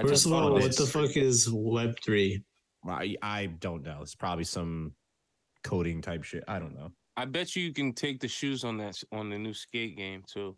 First 0.00 0.26
of 0.26 0.32
all, 0.32 0.52
what 0.52 0.76
the 0.76 0.86
fuck 0.86 1.16
is 1.16 1.48
Web 1.50 1.96
three? 2.02 2.42
I 2.86 3.16
I 3.22 3.46
don't 3.46 3.82
know. 3.82 3.98
It's 4.02 4.14
probably 4.14 4.44
some 4.44 4.92
coding 5.62 6.00
type 6.00 6.24
shit. 6.24 6.44
I 6.48 6.58
don't 6.58 6.74
know. 6.74 6.92
I 7.16 7.24
bet 7.24 7.54
you 7.54 7.62
you 7.62 7.72
can 7.72 7.92
take 7.92 8.20
the 8.20 8.28
shoes 8.28 8.64
on 8.64 8.78
that 8.78 9.02
on 9.12 9.30
the 9.30 9.38
new 9.38 9.54
skate 9.54 9.96
game 9.96 10.22
too. 10.26 10.56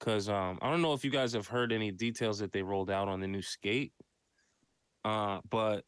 Cause 0.00 0.28
um, 0.28 0.58
I 0.60 0.70
don't 0.70 0.82
know 0.82 0.94
if 0.94 1.04
you 1.04 1.10
guys 1.10 1.32
have 1.34 1.46
heard 1.46 1.72
any 1.72 1.92
details 1.92 2.38
that 2.40 2.52
they 2.52 2.62
rolled 2.62 2.90
out 2.90 3.08
on 3.08 3.20
the 3.20 3.28
new 3.28 3.42
skate. 3.42 3.92
Uh, 5.04 5.38
but 5.48 5.84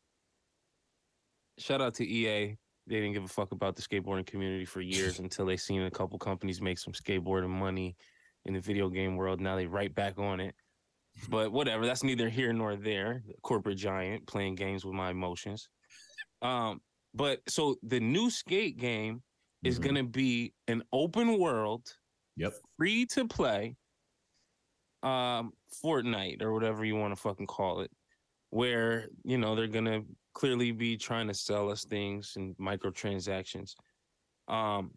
shout 1.58 1.80
out 1.80 1.94
to 1.94 2.06
EA. 2.06 2.56
They 2.86 2.96
didn't 2.96 3.12
give 3.12 3.24
a 3.24 3.28
fuck 3.28 3.52
about 3.52 3.76
the 3.76 3.82
skateboarding 3.82 4.26
community 4.26 4.64
for 4.64 4.80
years 4.80 5.18
until 5.20 5.46
they 5.46 5.56
seen 5.56 5.82
a 5.82 5.90
couple 5.90 6.18
companies 6.18 6.60
make 6.60 6.78
some 6.78 6.92
skateboarding 6.92 7.50
money 7.50 7.96
in 8.44 8.54
the 8.54 8.60
video 8.60 8.88
game 8.88 9.16
world. 9.16 9.40
Now 9.40 9.56
they 9.56 9.66
right 9.66 9.92
back 9.92 10.18
on 10.18 10.38
it. 10.40 10.54
But 11.28 11.52
whatever, 11.52 11.86
that's 11.86 12.02
neither 12.02 12.28
here 12.28 12.52
nor 12.52 12.76
there. 12.76 13.22
Corporate 13.42 13.78
giant 13.78 14.26
playing 14.26 14.56
games 14.56 14.84
with 14.84 14.94
my 14.94 15.10
emotions. 15.10 15.68
Um, 16.42 16.80
but 17.14 17.40
so 17.48 17.76
the 17.82 18.00
new 18.00 18.30
skate 18.30 18.78
game 18.78 19.22
is 19.64 19.76
mm-hmm. 19.76 19.84
going 19.84 19.94
to 19.96 20.10
be 20.10 20.52
an 20.68 20.82
open 20.92 21.38
world, 21.38 21.96
yep, 22.36 22.52
free 22.76 23.06
to 23.06 23.26
play, 23.26 23.76
um, 25.02 25.52
Fortnite 25.84 26.42
or 26.42 26.52
whatever 26.52 26.84
you 26.84 26.96
want 26.96 27.14
to 27.14 27.20
fucking 27.20 27.46
call 27.46 27.80
it, 27.80 27.90
where 28.50 29.08
you 29.24 29.38
know 29.38 29.54
they're 29.54 29.66
going 29.66 29.86
to 29.86 30.04
clearly 30.34 30.72
be 30.72 30.96
trying 30.96 31.28
to 31.28 31.34
sell 31.34 31.70
us 31.70 31.84
things 31.84 32.34
and 32.36 32.56
microtransactions, 32.58 33.74
um, 34.48 34.90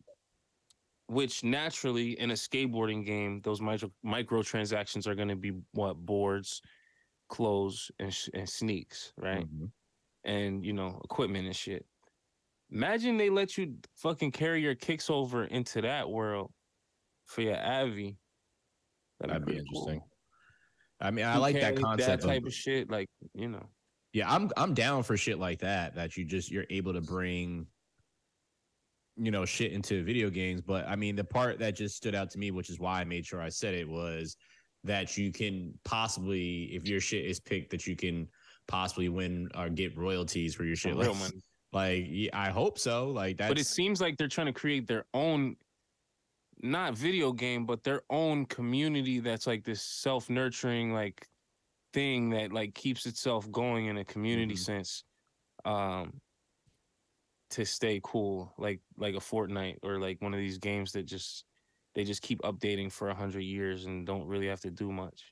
which 1.08 1.43
naturally 1.43 2.19
in 2.19 2.32
a 2.32 2.36
skateboarding 2.36 3.06
game, 3.06 3.41
those 3.43 3.62
micro 3.62 3.89
microtransactions 4.06 5.08
are 5.08 5.15
going 5.15 5.30
to 5.30 5.36
be 5.36 5.53
what 5.71 5.95
boards, 5.97 6.62
clothes, 7.30 7.89
and, 7.99 8.13
sh- 8.13 8.30
and 8.34 8.49
sneaks, 8.49 9.13
right? 9.17 9.45
Mm-hmm. 9.45 9.65
And 10.25 10.65
you 10.65 10.73
know 10.73 10.99
equipment 11.06 11.45
and 11.45 11.56
shit. 11.56 11.86
Imagine 12.71 13.17
they 13.17 13.30
let 13.30 13.58
you 13.58 13.75
fucking 13.95 14.32
carry 14.32 14.62
your 14.62 14.75
kicks 14.75 15.10
over 15.10 15.45
into 15.45 15.82
that 15.82 16.10
world 16.10 16.51
for 17.25 17.41
your 17.41 17.58
Avi. 17.58 18.17
That'd, 19.19 19.36
That'd 19.36 19.47
be 19.47 19.58
interesting. 19.58 19.99
Cool. 19.99 20.10
I 20.99 21.12
mean, 21.12 21.25
I 21.25 21.36
you 21.36 21.39
like 21.39 21.56
that 21.56 21.80
concept. 21.80 22.21
That 22.21 22.27
type 22.27 22.41
of, 22.41 22.47
of 22.47 22.53
shit, 22.53 22.89
like 22.89 23.08
you 23.34 23.47
know. 23.47 23.65
Yeah, 24.13 24.32
I'm 24.32 24.49
I'm 24.58 24.73
down 24.73 25.03
for 25.03 25.15
shit 25.15 25.39
like 25.39 25.60
that. 25.60 25.95
That 25.95 26.17
you 26.17 26.25
just 26.25 26.51
you're 26.51 26.65
able 26.69 26.93
to 26.93 27.01
bring, 27.01 27.67
you 29.15 29.32
know, 29.32 29.45
shit 29.45 29.71
into 29.71 30.03
video 30.03 30.30
games. 30.30 30.62
But 30.62 30.88
I 30.88 30.95
mean, 30.95 31.15
the 31.15 31.23
part 31.23 31.60
that 31.60 31.75
just 31.75 31.95
stood 31.95 32.15
out 32.15 32.32
to 32.32 32.39
me, 32.39 32.51
which 32.51 32.69
is 32.69 32.80
why 32.80 32.99
I 32.99 33.03
made 33.03 33.25
sure 33.25 33.41
I 33.41 33.49
said 33.49 33.75
it, 33.75 33.88
was 33.88 34.36
that 34.84 35.17
you 35.17 35.32
can 35.32 35.73
possibly, 35.86 36.63
if 36.73 36.88
your 36.88 36.99
shit 36.99 37.25
is 37.25 37.39
picked, 37.39 37.69
that 37.71 37.86
you 37.86 37.95
can 37.95 38.27
possibly 38.67 39.10
win 39.10 39.49
or 39.56 39.69
get 39.69 39.95
royalties 39.97 40.56
for 40.56 40.63
your 40.65 40.75
shit. 40.75 40.95
Real 40.95 41.13
money. 41.15 41.41
Like, 41.78 42.30
I 42.34 42.50
hope 42.50 42.80
so. 42.80 43.10
Like 43.10 43.38
that. 43.38 43.50
But 43.50 43.60
it 43.60 43.68
seems 43.68 44.02
like 44.02 44.18
they're 44.18 44.28
trying 44.28 44.48
to 44.48 44.54
create 44.54 44.88
their 44.88 45.06
own, 45.13 45.56
not 46.62 46.96
video 46.96 47.32
game, 47.32 47.66
but 47.66 47.84
their 47.84 48.02
own 48.10 48.46
community 48.48 49.20
that's 49.20 49.46
like 49.46 49.63
this 49.63 49.82
self 49.82 50.30
nurturing 50.30 50.92
like 50.92 51.28
thing 51.94 52.32
that 52.32 52.52
like 52.52 52.74
keeps 52.74 53.06
itself 53.06 53.50
going 53.52 53.86
in 53.86 53.98
a 53.98 54.06
community 54.06 54.56
mm-hmm. 54.56 54.78
sense. 54.78 55.04
Um, 55.66 56.22
to 57.52 57.66
stay 57.66 58.02
cool, 58.04 58.54
like 58.58 58.82
like 58.98 59.16
a 59.16 59.20
Fortnite 59.20 59.78
or 59.84 60.00
like 60.00 60.22
one 60.22 60.34
of 60.34 60.40
these 60.40 60.58
games 60.58 60.92
that 60.94 61.06
just 61.06 61.46
they 61.96 62.04
just 62.04 62.22
keep 62.22 62.42
updating 62.42 62.92
for 62.92 63.10
a 63.10 63.16
hundred 63.16 63.42
years 63.42 63.86
and 63.86 64.06
don't 64.06 64.28
really 64.28 64.48
have 64.48 64.62
to 64.62 64.72
do 64.72 64.92
much. 64.92 65.32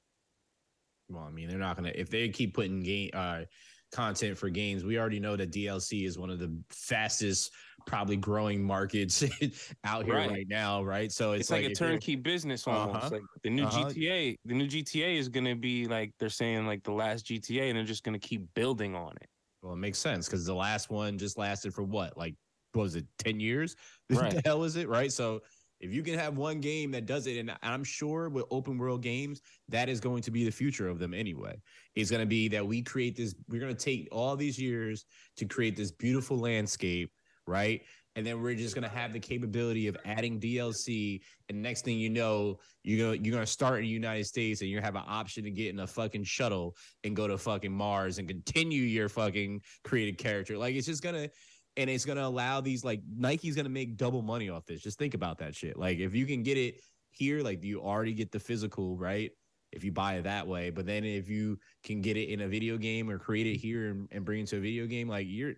Well, 1.09 1.23
I 1.23 1.31
mean, 1.31 1.49
they're 1.49 1.59
not 1.59 1.75
gonna 1.75 1.91
if 1.93 2.09
they 2.09 2.29
keep 2.29 2.53
putting 2.53 2.81
game 2.83 3.09
uh 3.13 3.41
content 3.91 4.37
for 4.37 4.49
games. 4.49 4.83
We 4.83 4.99
already 4.99 5.19
know 5.19 5.35
that 5.35 5.51
DLC 5.51 6.05
is 6.05 6.17
one 6.17 6.29
of 6.29 6.39
the 6.39 6.55
fastest, 6.69 7.51
probably 7.85 8.17
growing 8.17 8.63
markets 8.63 9.23
out 9.83 10.05
here 10.05 10.15
right, 10.15 10.29
right 10.29 10.47
now, 10.49 10.83
right? 10.83 11.11
So 11.11 11.33
it's, 11.33 11.41
it's 11.41 11.51
like, 11.51 11.63
like, 11.63 11.71
a 11.71 11.75
turnkey 11.75 12.15
business 12.15 12.67
uh-huh. 12.67 12.77
almost. 12.77 13.05
Uh-huh. 13.05 13.15
Like 13.15 13.23
the 13.43 13.49
new 13.49 13.65
uh-huh. 13.65 13.85
GTA, 13.85 14.37
the 14.45 14.53
new 14.53 14.67
GTA 14.67 15.17
is 15.17 15.29
going 15.29 15.45
to 15.45 15.55
be 15.55 15.85
like 15.87 16.11
they're 16.19 16.29
saying 16.29 16.65
like 16.65 16.83
the 16.83 16.91
last 16.91 17.27
GTA, 17.27 17.69
and 17.69 17.77
they're 17.77 17.85
just 17.85 18.03
going 18.03 18.19
to 18.19 18.27
keep 18.27 18.47
building 18.53 18.95
on 18.95 19.13
it. 19.21 19.27
Well, 19.61 19.73
it 19.73 19.77
makes 19.77 19.97
sense 19.97 20.27
because 20.27 20.45
the 20.45 20.53
last 20.53 20.89
one 20.89 21.17
just 21.17 21.37
lasted 21.37 21.73
for 21.73 21.83
what, 21.83 22.17
like, 22.17 22.35
what 22.73 22.83
was 22.83 22.95
it, 22.95 23.05
ten 23.17 23.39
years? 23.39 23.75
Right. 24.11 24.31
the 24.31 24.41
hell 24.45 24.63
is 24.63 24.75
it, 24.75 24.87
right? 24.87 25.11
So 25.11 25.41
if 25.79 25.93
you 25.93 26.03
can 26.03 26.17
have 26.17 26.37
one 26.37 26.61
game 26.61 26.91
that 26.91 27.05
does 27.05 27.27
it, 27.27 27.37
and 27.37 27.51
I'm 27.61 27.83
sure 27.83 28.29
with 28.29 28.45
open 28.49 28.77
world 28.77 29.01
games, 29.01 29.41
that 29.69 29.89
is 29.89 29.99
going 29.99 30.21
to 30.23 30.31
be 30.31 30.45
the 30.45 30.51
future 30.51 30.87
of 30.87 30.99
them 30.99 31.13
anyway. 31.13 31.59
It's 31.95 32.09
going 32.09 32.21
to 32.21 32.27
be 32.27 32.47
that 32.49 32.65
we 32.65 32.81
create 32.81 33.15
this, 33.15 33.35
we're 33.49 33.59
going 33.59 33.75
to 33.75 33.83
take 33.83 34.07
all 34.11 34.35
these 34.35 34.59
years 34.59 35.05
to 35.37 35.45
create 35.45 35.75
this 35.75 35.91
beautiful 35.91 36.37
landscape, 36.37 37.11
right? 37.45 37.81
And 38.15 38.25
then 38.25 38.41
we're 38.41 38.55
just 38.55 38.73
going 38.75 38.89
to 38.89 38.95
have 38.95 39.11
the 39.11 39.19
capability 39.19 39.87
of 39.87 39.97
adding 40.05 40.39
DLC. 40.39 41.19
And 41.49 41.61
next 41.61 41.83
thing 41.83 41.97
you 41.97 42.09
know, 42.09 42.59
you're 42.83 42.97
going 42.97 43.19
to, 43.19 43.25
you're 43.25 43.33
going 43.33 43.45
to 43.45 43.51
start 43.51 43.79
in 43.79 43.81
the 43.81 43.89
United 43.89 44.25
States 44.25 44.61
and 44.61 44.69
you 44.69 44.79
have 44.79 44.95
an 44.95 45.03
option 45.05 45.43
to 45.43 45.51
get 45.51 45.73
in 45.73 45.79
a 45.81 45.87
fucking 45.87 46.23
shuttle 46.23 46.77
and 47.03 47.13
go 47.13 47.27
to 47.27 47.37
fucking 47.37 47.73
Mars 47.73 48.17
and 48.17 48.27
continue 48.27 48.83
your 48.83 49.09
fucking 49.09 49.61
created 49.83 50.17
character. 50.17 50.57
Like 50.57 50.75
it's 50.75 50.87
just 50.87 51.03
going 51.03 51.15
to, 51.15 51.29
and 51.77 51.89
it's 51.89 52.05
gonna 52.05 52.25
allow 52.25 52.61
these 52.61 52.83
like 52.83 53.01
Nike's 53.15 53.55
gonna 53.55 53.69
make 53.69 53.97
double 53.97 54.21
money 54.21 54.49
off 54.49 54.65
this. 54.65 54.81
Just 54.81 54.97
think 54.97 55.13
about 55.13 55.37
that 55.39 55.55
shit. 55.55 55.77
Like 55.77 55.99
if 55.99 56.15
you 56.15 56.25
can 56.25 56.43
get 56.43 56.57
it 56.57 56.81
here, 57.11 57.41
like 57.41 57.63
you 57.63 57.81
already 57.81 58.13
get 58.13 58.31
the 58.31 58.39
physical, 58.39 58.97
right? 58.97 59.31
if 59.75 59.83
you 59.83 59.91
buy 59.91 60.15
it 60.15 60.23
that 60.23 60.47
way. 60.47 60.69
But 60.69 60.85
then 60.85 61.03
if 61.03 61.29
you 61.29 61.59
can 61.83 62.01
get 62.01 62.17
it 62.17 62.29
in 62.29 62.41
a 62.41 62.47
video 62.47 62.77
game 62.77 63.09
or 63.09 63.19
create 63.19 63.45
it 63.45 63.57
here 63.57 63.89
and, 63.89 64.07
and 64.11 64.23
bring 64.25 64.41
it 64.41 64.47
to 64.47 64.57
a 64.57 64.61
video 64.61 64.85
game, 64.87 65.07
like 65.09 65.27
you're 65.29 65.55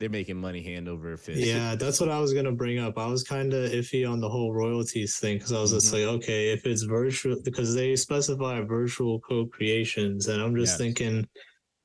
they're 0.00 0.08
making 0.08 0.36
money 0.36 0.62
hand 0.62 0.88
over 0.88 1.16
fist. 1.16 1.40
Yeah, 1.40 1.74
that's 1.74 2.00
what 2.00 2.08
I 2.08 2.20
was 2.20 2.32
gonna 2.32 2.52
bring 2.52 2.78
up. 2.78 2.96
I 2.96 3.06
was 3.06 3.22
kind 3.22 3.52
of 3.52 3.70
iffy 3.70 4.10
on 4.10 4.20
the 4.20 4.28
whole 4.28 4.54
royalties 4.54 5.18
thing 5.18 5.36
because 5.36 5.52
I 5.52 5.60
was 5.60 5.72
just 5.72 5.88
Mhm. 5.88 5.92
like, 5.92 6.02
okay, 6.22 6.52
if 6.52 6.64
it's 6.66 6.82
virtual, 6.82 7.36
because 7.42 7.74
they 7.74 7.96
specify 7.96 8.60
virtual 8.62 9.20
co-creations, 9.20 10.28
and 10.28 10.40
I'm 10.40 10.54
just 10.56 10.72
Yes. 10.72 10.78
thinking, 10.78 11.28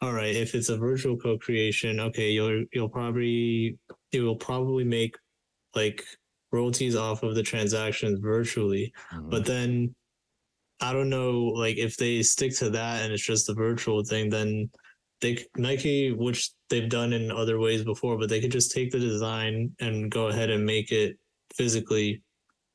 all 0.03 0.13
right, 0.13 0.35
if 0.35 0.53
it's 0.53 0.69
a 0.69 0.77
virtual 0.77 1.17
co-creation, 1.17 1.99
okay, 1.99 2.29
you'll 2.31 2.65
you'll 2.73 2.89
probably 2.89 3.77
it 4.11 4.21
will 4.21 4.35
probably 4.35 4.83
make 4.83 5.15
like 5.75 6.03
royalties 6.51 6.95
off 6.95 7.23
of 7.23 7.35
the 7.35 7.43
transactions 7.43 8.19
virtually, 8.19 8.91
Mhm. 9.13 9.29
but 9.29 9.45
then 9.45 9.95
I 10.81 10.91
don't 10.91 11.09
know, 11.09 11.39
like 11.63 11.77
if 11.77 11.95
they 11.97 12.21
stick 12.23 12.53
to 12.57 12.69
that 12.71 13.03
and 13.03 13.13
it's 13.13 13.25
just 13.25 13.49
a 13.49 13.53
virtual 13.53 14.03
thing, 14.03 14.29
then 14.29 14.69
they 15.21 15.45
Nike, 15.55 16.11
which 16.11 16.51
they've 16.69 16.89
done 16.89 17.13
in 17.13 17.31
other 17.31 17.57
ways 17.59 17.83
before, 17.85 18.17
but 18.17 18.27
they 18.29 18.41
could 18.41 18.51
just 18.51 18.71
take 18.73 18.91
the 18.91 18.99
design 18.99 19.73
and 19.79 20.11
go 20.11 20.27
ahead 20.27 20.49
and 20.49 20.65
make 20.65 20.91
it 20.91 21.17
physically 21.55 22.21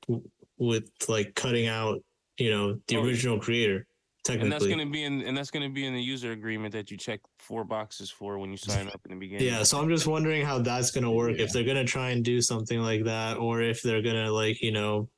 w- 0.08 0.26
with 0.56 0.88
like 1.08 1.34
cutting 1.34 1.66
out, 1.66 2.02
you 2.38 2.50
know, 2.50 2.80
the 2.86 2.96
Oh, 2.96 3.02
original 3.04 3.38
creator. 3.38 3.86
And 4.28 4.50
that's 4.50 4.66
gonna 4.66 4.86
be 4.86 5.04
in 5.04 5.22
and 5.22 5.36
that's 5.36 5.50
gonna 5.50 5.70
be 5.70 5.86
in 5.86 5.94
the 5.94 6.02
user 6.02 6.32
agreement 6.32 6.72
that 6.72 6.90
you 6.90 6.96
check 6.96 7.20
four 7.38 7.64
boxes 7.64 8.10
for 8.10 8.38
when 8.38 8.50
you 8.50 8.56
sign 8.56 8.88
up 8.88 9.00
in 9.04 9.12
the 9.12 9.16
beginning. 9.18 9.46
yeah. 9.46 9.62
So 9.62 9.80
I'm 9.80 9.88
just 9.88 10.06
wondering 10.06 10.44
how 10.44 10.58
that's 10.58 10.90
gonna 10.90 11.10
work. 11.10 11.36
Yeah. 11.36 11.44
If 11.44 11.52
they're 11.52 11.64
gonna 11.64 11.84
try 11.84 12.10
and 12.10 12.24
do 12.24 12.40
something 12.40 12.80
like 12.80 13.04
that, 13.04 13.38
or 13.38 13.62
if 13.62 13.82
they're 13.82 14.02
gonna 14.02 14.30
like, 14.30 14.60
you 14.62 14.72
know, 14.72 15.08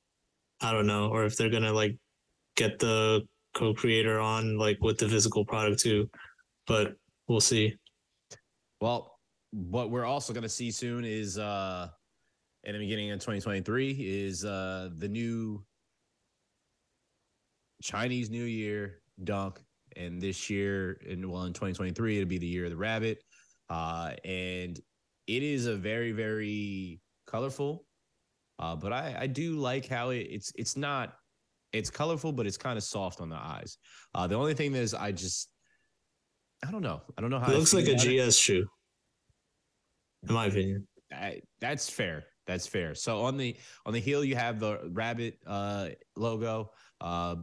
I 0.60 0.72
don't 0.72 0.86
know, 0.86 1.08
or 1.08 1.24
if 1.24 1.36
they're 1.36 1.50
gonna 1.50 1.72
like 1.72 1.96
get 2.56 2.78
the 2.78 3.26
co-creator 3.54 4.20
on 4.20 4.58
like 4.58 4.78
with 4.80 4.98
the 4.98 5.08
physical 5.08 5.44
product 5.44 5.80
too. 5.80 6.08
But 6.66 6.94
we'll 7.28 7.40
see. 7.40 7.76
Well, 8.80 9.18
what 9.52 9.90
we're 9.90 10.04
also 10.04 10.32
going 10.32 10.42
to 10.42 10.48
see 10.48 10.70
soon 10.70 11.04
is 11.04 11.38
uh 11.38 11.88
in 12.64 12.72
the 12.72 12.78
beginning 12.78 13.10
of 13.10 13.18
2023 13.18 13.90
is 13.92 14.44
uh 14.44 14.90
the 14.96 15.08
new 15.08 15.64
Chinese 17.82 18.30
New 18.30 18.44
Year 18.44 18.99
dunk 19.24 19.60
and 19.96 20.20
this 20.20 20.48
year 20.48 21.00
and 21.08 21.24
well 21.28 21.44
in 21.44 21.52
2023 21.52 22.16
it'll 22.18 22.28
be 22.28 22.38
the 22.38 22.46
year 22.46 22.64
of 22.64 22.70
the 22.70 22.76
rabbit 22.76 23.22
uh 23.68 24.12
and 24.24 24.80
it 25.26 25.42
is 25.42 25.66
a 25.66 25.74
very 25.74 26.12
very 26.12 27.00
colorful 27.26 27.84
uh 28.58 28.76
but 28.76 28.92
I 28.92 29.16
I 29.20 29.26
do 29.26 29.56
like 29.56 29.86
how 29.88 30.10
it, 30.10 30.26
it's 30.30 30.52
it's 30.56 30.76
not 30.76 31.14
it's 31.72 31.90
colorful 31.90 32.32
but 32.32 32.46
it's 32.46 32.56
kind 32.56 32.76
of 32.76 32.84
soft 32.84 33.20
on 33.20 33.28
the 33.28 33.36
eyes. 33.36 33.78
Uh 34.14 34.26
the 34.26 34.34
only 34.34 34.54
thing 34.54 34.74
is 34.74 34.94
I 34.94 35.12
just 35.12 35.50
I 36.66 36.70
don't 36.70 36.82
know. 36.82 37.00
I 37.16 37.20
don't 37.20 37.30
know 37.30 37.38
how 37.38 37.50
It 37.50 37.58
looks 37.58 37.72
like 37.72 37.88
a. 37.88 37.94
GS 37.94 38.36
shoe, 38.36 38.66
in 40.28 40.34
my 40.34 40.46
opinion. 40.46 40.86
I, 41.12 41.40
that's 41.60 41.88
fair. 41.88 42.24
That's 42.46 42.66
fair. 42.66 42.94
So 42.94 43.22
on 43.22 43.36
the 43.36 43.56
on 43.86 43.92
the 43.92 44.00
heel 44.00 44.24
you 44.24 44.36
have 44.36 44.60
the 44.60 44.90
rabbit 44.92 45.38
uh 45.46 45.90
logo. 46.16 46.70
Uh 47.00 47.36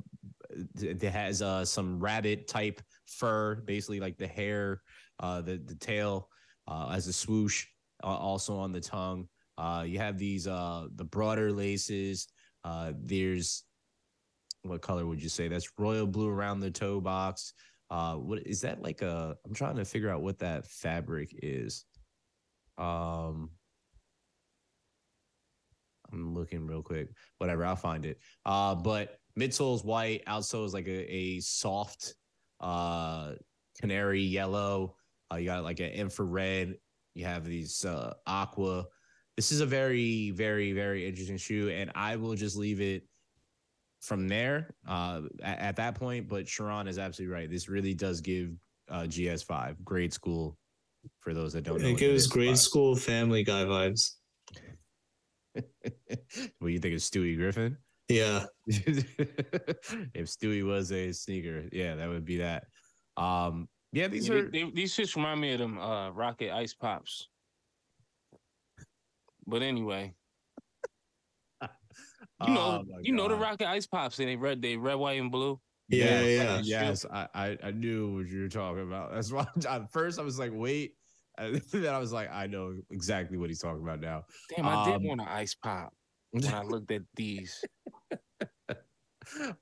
it 0.50 1.04
it 1.04 1.12
has 1.12 1.42
uh 1.42 1.66
some 1.66 2.00
rabbit 2.00 2.48
type 2.48 2.82
fur, 3.06 3.56
basically 3.66 4.00
like 4.00 4.18
the 4.18 4.28
hair, 4.28 4.82
uh 5.20 5.42
the 5.42 5.58
the 5.58 5.76
tail 5.76 6.30
uh 6.68 6.90
as 6.94 7.08
a 7.08 7.14
swoosh 7.14 7.66
uh, 8.04 8.08
also 8.08 8.58
on 8.58 8.72
the 8.72 8.82
tongue. 8.82 9.28
Uh 9.58 9.84
you 9.86 10.00
have 10.00 10.18
these 10.18 10.48
uh 10.48 10.88
the 10.96 11.06
broader 11.06 11.52
laces. 11.52 12.28
There's 12.94 13.64
what 14.64 14.82
color 14.82 15.06
would 15.06 15.24
you 15.24 15.30
say? 15.30 15.48
That's 15.48 15.70
royal 15.78 16.08
blue 16.08 16.30
around 16.30 16.60
the 16.60 16.72
toe 16.72 17.00
box. 17.00 17.54
What 17.90 18.46
is 18.46 18.62
that 18.62 18.82
like 18.82 19.02
a 19.02 19.36
I'm 19.46 19.54
trying 19.54 19.78
to 19.78 19.86
figure 19.86 20.10
out 20.10 20.22
what 20.22 20.40
that 20.40 20.66
fabric 20.66 21.34
is. 21.42 21.86
Um, 22.78 23.50
I'm 26.12 26.34
looking 26.34 26.66
real 26.68 26.82
quick. 26.82 27.10
Whatever, 27.38 27.66
I'll 27.66 27.76
find 27.76 28.06
it. 28.06 28.20
Uh, 28.46 28.76
but 28.76 29.18
midsole 29.38 29.76
is 29.76 29.84
white, 29.84 30.26
outsole 30.26 30.66
is 30.66 30.74
like 30.74 30.88
a, 30.88 31.14
a 31.14 31.40
soft 31.40 32.16
uh 32.60 33.34
canary 33.80 34.22
yellow. 34.22 34.96
Uh, 35.32 35.36
you 35.38 35.46
got 35.46 35.64
like 35.64 35.80
an 35.80 35.92
infrared. 35.92 36.78
You 37.14 37.26
have 37.26 37.46
these 37.46 37.86
uh 37.86 38.14
aqua. 38.26 38.86
This 39.36 39.52
is 39.52 39.62
a 39.62 39.66
very, 39.66 40.32
very, 40.32 40.74
very 40.74 41.08
interesting 41.08 41.38
shoe, 41.38 41.70
and 41.70 41.92
I 41.94 42.16
will 42.16 42.34
just 42.34 42.58
leave 42.58 42.82
it 42.82 43.04
from 44.02 44.28
there 44.28 44.76
uh 44.88 45.22
at, 45.42 45.60
at 45.60 45.76
that 45.78 45.96
point. 45.96 46.28
But 46.28 46.48
Sharon 46.48 46.88
is 46.88 46.98
absolutely 46.98 47.34
right. 47.34 47.50
This 47.50 47.70
really 47.70 47.94
does 47.94 48.22
give 48.22 48.52
uh 48.90 49.04
GS5 49.04 49.84
grade 49.84 50.14
school 50.14 50.58
for 51.20 51.34
those 51.34 51.54
that 51.54 51.64
don't 51.64 51.82
know. 51.82 51.90
It 51.90 51.98
gives 51.98 52.28
grade 52.28 52.58
school 52.58 52.96
Family 52.96 53.44
Guy 53.44 53.64
vibes. 53.64 54.14
what 55.54 55.64
do 56.62 56.68
you 56.68 56.80
think 56.80 56.96
of 56.96 57.02
Stewie 57.02 57.38
Griffin? 57.38 57.78
Yeah, 58.10 58.46
if 58.68 60.28
Stewie 60.28 60.66
was 60.66 60.92
a 60.92 61.12
sneaker, 61.12 61.68
yeah, 61.72 61.96
that 61.96 62.08
would 62.08 62.26
be 62.26 62.38
that. 62.38 62.68
Um, 63.18 63.70
yeah, 63.92 64.08
these 64.08 64.30
Yeah, 64.30 64.42
are 64.42 64.50
they, 64.50 64.64
they, 64.64 64.72
these 64.72 64.96
shits 64.96 65.16
remind 65.16 65.42
me 65.42 65.54
of 65.54 65.60
them 65.60 65.78
uh, 65.78 66.12
Rocket 66.12 66.52
Ice 66.54 66.74
Pops. 66.74 67.30
But 69.46 69.62
anyway, 69.62 70.16
you 71.62 72.54
know, 72.54 72.80
Oh 72.80 72.84
my 72.84 73.00
you 73.02 73.14
know 73.14 73.28
the 73.28 73.36
Rocket 73.36 73.68
Ice 73.68 73.88
Pops. 73.88 74.20
and 74.20 74.28
They 74.30 74.36
red, 74.36 74.62
they 74.62 74.78
red, 74.78 74.96
white, 74.96 75.20
and 75.20 75.32
blue. 75.32 75.62
yeah, 75.90 76.24
Yes, 76.28 76.38
yeah. 76.38 76.62
Yes, 76.64 77.06
I, 77.06 77.28
I 77.34 77.58
I 77.64 77.72
knew 77.72 78.16
what 78.16 78.28
you 78.28 78.42
were 78.42 78.50
talking 78.50 78.84
about. 78.84 79.12
That's 79.12 79.32
why 79.32 79.48
at 79.68 79.92
first 79.92 80.20
I 80.20 80.24
was 80.24 80.38
like, 80.40 80.52
wait, 80.54 80.98
and 81.38 81.56
then 81.72 81.94
I 81.94 82.00
was 82.00 82.12
like, 82.14 82.30
I 82.30 82.48
know 82.48 82.82
exactly 82.90 83.38
what 83.38 83.50
he's 83.50 83.60
talking 83.60 83.82
about 83.84 84.00
now. 84.00 84.26
Damn, 84.50 84.68
I 84.70 84.76
Um, 84.76 84.84
did 84.84 85.04
want 85.04 85.22
an 85.22 85.28
ice 85.28 85.56
pop 85.56 85.97
when 86.46 86.54
I 86.54 86.64
looked 86.64 86.92
at 86.92 87.04
these. 87.16 87.64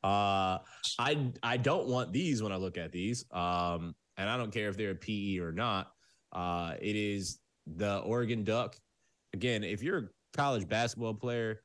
uh 0.04 0.60
i 1.00 1.32
i 1.42 1.58
don't 1.58 1.88
want 1.88 2.14
these 2.14 2.44
when 2.44 2.52
i 2.52 2.56
look 2.56 2.78
at 2.78 2.92
these 2.92 3.26
um 3.32 3.96
and 4.16 4.30
i 4.30 4.38
don't 4.38 4.52
care 4.54 4.70
if 4.70 4.78
they're 4.78 4.92
a 4.92 4.96
pe 4.96 5.40
or 5.40 5.52
not 5.52 5.92
uh 6.34 6.76
it 6.80 6.96
is 6.96 7.40
the 7.66 7.98
oregon 8.02 8.44
duck 8.44 8.78
again 9.34 9.64
if 9.64 9.82
you're 9.82 9.98
a 9.98 10.38
college 10.38 10.70
basketball 10.70 11.16
player 11.16 11.62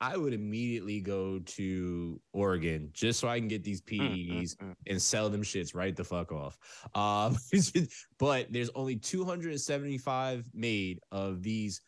i 0.00 0.16
would 0.16 0.32
immediately 0.32 1.00
go 1.00 1.40
to 1.40 2.20
oregon 2.32 2.88
just 2.92 3.18
so 3.18 3.26
i 3.26 3.36
can 3.36 3.48
get 3.48 3.64
these 3.64 3.82
Mm, 3.82 4.10
mm, 4.10 4.40
pes 4.40 4.54
mm. 4.56 4.74
and 4.86 5.00
sell 5.00 5.28
them 5.28 5.42
shits 5.42 5.74
right 5.74 5.96
the 5.96 6.04
fuck 6.04 6.32
off. 6.32 6.58
Um, 6.94 7.36
but 8.18 8.52
there's 8.52 8.70
only 8.74 8.96
275 8.96 10.44
made 10.54 11.00
of 11.12 11.42
these 11.42 11.80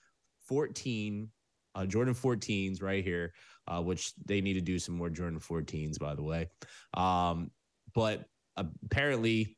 14 0.46 1.28
uh, 1.74 1.86
Jordan 1.86 2.14
14s 2.14 2.82
right 2.82 3.04
here, 3.04 3.32
uh, 3.68 3.82
which 3.82 4.12
they 4.24 4.40
need 4.40 4.54
to 4.54 4.60
do 4.60 4.78
some 4.78 4.96
more 4.96 5.10
Jordan 5.10 5.40
14s, 5.40 5.98
by 5.98 6.14
the 6.14 6.22
way. 6.22 6.48
Um, 6.94 7.50
but 7.94 8.24
apparently, 8.56 9.56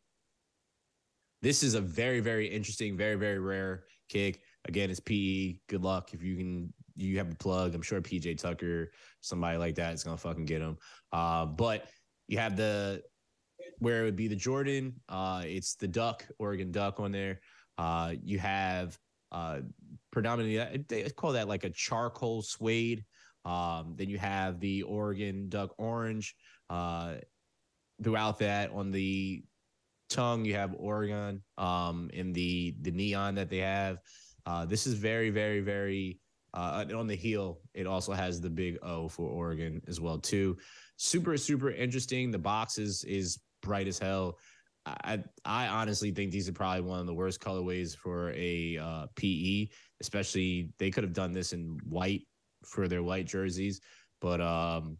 this 1.43 1.63
is 1.63 1.75
a 1.75 1.81
very, 1.81 2.21
very 2.21 2.47
interesting, 2.47 2.97
very, 2.97 3.17
very 3.17 3.39
rare 3.39 3.85
kick. 4.09 4.41
Again, 4.67 4.91
it's 4.91 5.01
PE. 5.01 5.57
Good 5.69 5.83
luck 5.83 6.15
if 6.15 6.23
you 6.23 6.37
can. 6.37 6.73
You 6.97 7.19
have 7.19 7.31
a 7.31 7.37
plug. 7.37 7.75
I'm 7.75 7.83
sure 7.83 8.01
PJ 8.01 8.39
Tucker, 8.39 8.93
somebody 9.21 9.59
like 9.59 9.75
that, 9.75 9.93
is 9.95 10.05
gonna 10.05 10.17
fucking 10.17 10.47
get 10.47 10.63
him. 10.63 10.79
Uh, 11.13 11.45
but 11.45 11.89
you 12.29 12.39
have 12.39 12.57
the 12.57 13.03
where 13.79 14.03
it 14.03 14.05
would 14.05 14.17
be 14.17 14.29
the 14.29 14.37
Jordan. 14.37 14.95
Uh, 15.09 15.43
it's 15.45 15.75
the 15.75 15.89
Duck, 15.89 16.27
Oregon 16.39 16.71
Duck 16.71 17.01
on 17.01 17.13
there. 17.13 17.41
Uh, 17.77 18.15
you 18.23 18.39
have 18.39 18.99
uh, 19.33 19.61
predominantly 20.15 20.85
they 20.89 21.11
call 21.11 21.33
that 21.33 21.49
like 21.49 21.65
a 21.65 21.71
charcoal 21.71 22.41
suede. 22.41 23.05
Um, 23.45 23.95
then 23.97 24.09
you 24.09 24.17
have 24.17 24.61
the 24.61 24.83
Oregon 24.85 25.51
Duck 25.51 25.75
Orange. 25.77 26.35
Uh, 26.71 27.17
throughout 28.03 28.39
that 28.39 28.71
on 28.71 28.91
the 28.91 29.45
tongue, 30.09 30.45
you 30.47 30.55
have 30.55 30.75
Oregon. 30.79 31.43
Um, 31.59 32.09
in 32.15 32.33
the 32.33 32.77
the 32.81 32.93
neon 32.93 33.35
that 33.35 33.51
they 33.51 33.59
have. 33.59 33.99
Uh, 34.47 34.65
this 34.65 34.87
is 34.87 34.95
very, 34.95 35.29
very, 35.29 35.61
very. 35.61 36.21
Uh, 36.55 36.85
on 36.95 37.09
the 37.09 37.17
heel, 37.17 37.59
it 37.75 37.85
also 37.85 38.13
has 38.13 38.41
the 38.41 38.49
big 38.49 38.79
O 38.85 39.09
for 39.09 39.29
Oregon 39.29 39.83
as 39.89 40.01
well 40.01 40.19
too. 40.19 40.57
Super, 40.97 41.37
super 41.37 41.73
interesting. 41.73 42.31
The 42.31 42.39
box 42.39 42.79
is 42.79 43.03
is 43.05 43.41
bright 43.61 43.89
as 43.89 43.99
hell. 43.99 44.39
I 44.87 45.25
I 45.45 45.69
honestly 45.69 46.11
think 46.11 46.31
these 46.31 46.49
are 46.49 46.53
probably 46.53 46.83
one 46.83 47.01
of 47.01 47.07
the 47.07 47.15
worst 47.15 47.41
colorways 47.41 47.97
for 47.97 48.33
a 48.33 48.79
uh, 48.79 49.07
PE. 49.17 49.69
Especially 50.01 50.71
they 50.79 50.91
could 50.91 51.05
have 51.05 51.13
done 51.13 51.33
this 51.33 51.53
in 51.53 51.79
white 51.89 52.27
for 52.65 52.89
their 52.89 53.03
white 53.03 53.27
jerseys, 53.27 53.81
but 54.21 54.41
um, 54.41 54.99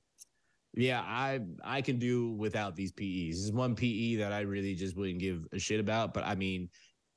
yeah, 0.75 1.03
I 1.03 1.41
I 1.63 1.83
can 1.83 1.99
do 1.99 2.31
without 2.33 2.77
these 2.77 2.93
PEs. 2.93 3.37
This 3.37 3.45
is 3.45 3.53
one 3.53 3.75
PE 3.75 4.17
that 4.17 4.33
I 4.33 4.41
really 4.41 4.75
just 4.75 4.97
wouldn't 4.97 5.21
give 5.21 5.47
a 5.53 5.59
shit 5.59 5.81
about. 5.81 6.15
But 6.15 6.25
I 6.25 6.35
mean, 6.35 6.69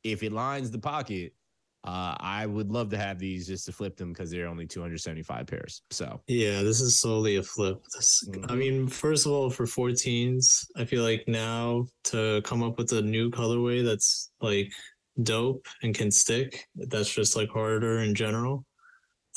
if 0.04 0.24
it 0.24 0.32
lines 0.32 0.70
the 0.70 0.80
pocket, 0.80 1.34
Uh, 1.88 2.14
I 2.20 2.46
would 2.46 2.70
love 2.70 2.90
to 2.90 2.98
have 2.98 3.18
these 3.18 3.48
just 3.48 3.66
to 3.68 3.72
flip 3.72 3.96
them 3.96 4.12
because 4.12 4.30
they're 4.30 4.50
only 4.50 4.68
275 4.68 5.48
pairs. 5.48 5.82
So 5.90 6.20
Yeah, 6.28 6.62
this 6.62 6.82
is 6.82 7.00
solely 7.00 7.38
a 7.38 7.44
flip. 7.44 7.82
This, 7.96 8.28
I 8.28 8.38
Mhm. 8.56 8.58
mean, 8.58 8.88
first 8.90 9.26
of 9.26 9.32
all, 9.32 9.50
for 9.50 9.66
14s, 9.66 10.70
I 10.76 10.84
feel 10.84 11.02
like 11.02 11.26
now 11.30 11.88
to 12.12 12.42
come 12.44 12.62
up 12.62 12.78
with 12.78 12.92
a 12.92 13.02
new 13.02 13.32
colorway 13.32 13.86
that's 13.86 14.32
like 14.42 14.70
dope 15.24 15.66
and 15.82 15.96
can 15.96 16.12
stick, 16.12 16.68
that's 16.76 17.14
just 17.14 17.38
like 17.38 17.50
harder 17.50 18.00
in 18.00 18.14
general. 18.16 18.66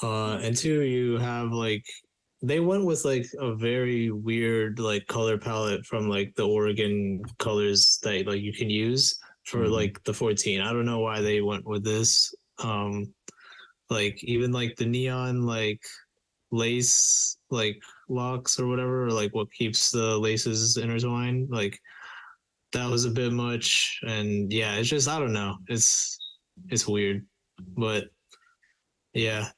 Uh, 0.02 0.38
and 0.42 0.56
two, 0.56 0.82
you 0.82 1.18
have 1.18 1.52
like 1.52 1.84
they 2.42 2.58
went 2.58 2.84
with 2.84 3.04
like 3.04 3.26
a 3.38 3.54
very 3.54 4.10
weird 4.10 4.78
like 4.80 5.06
color 5.06 5.38
palette 5.38 5.84
from 5.86 6.08
like 6.08 6.34
the 6.36 6.48
Oregon 6.48 7.22
colors 7.38 7.98
that 8.02 8.26
like 8.26 8.40
you 8.40 8.52
can 8.52 8.70
use 8.70 9.16
for 9.44 9.66
Mhm. 9.66 9.70
like 9.72 10.02
the 10.04 10.14
14. 10.14 10.60
I 10.62 10.72
don't 10.72 10.86
know 10.86 11.00
why 11.00 11.20
they 11.20 11.42
went 11.42 11.64
with 11.66 11.84
this. 11.84 12.34
Um, 12.62 13.12
like 13.88 14.22
even 14.22 14.52
like 14.52 14.76
the 14.76 14.86
neon 14.86 15.42
like 15.42 15.80
lace 16.52 17.38
like 17.50 17.80
locks 18.08 18.58
or 18.58 18.66
whatever, 18.66 19.10
like 19.10 19.34
what 19.34 19.52
keeps 19.52 19.90
the 19.90 20.18
laces 20.18 20.76
intertwined. 20.76 21.48
Like 21.50 21.78
that 22.72 22.88
was 22.88 23.04
a 23.04 23.10
bit 23.10 23.32
much, 23.32 23.98
and 24.02 24.52
yeah, 24.52 24.76
it's 24.76 24.88
just 24.88 25.08
I 25.08 25.18
don't 25.18 25.32
know. 25.32 25.56
It's 25.68 26.18
it's 26.68 26.86
weird, 26.86 27.26
but 27.76 28.04
yeah, 29.14 29.48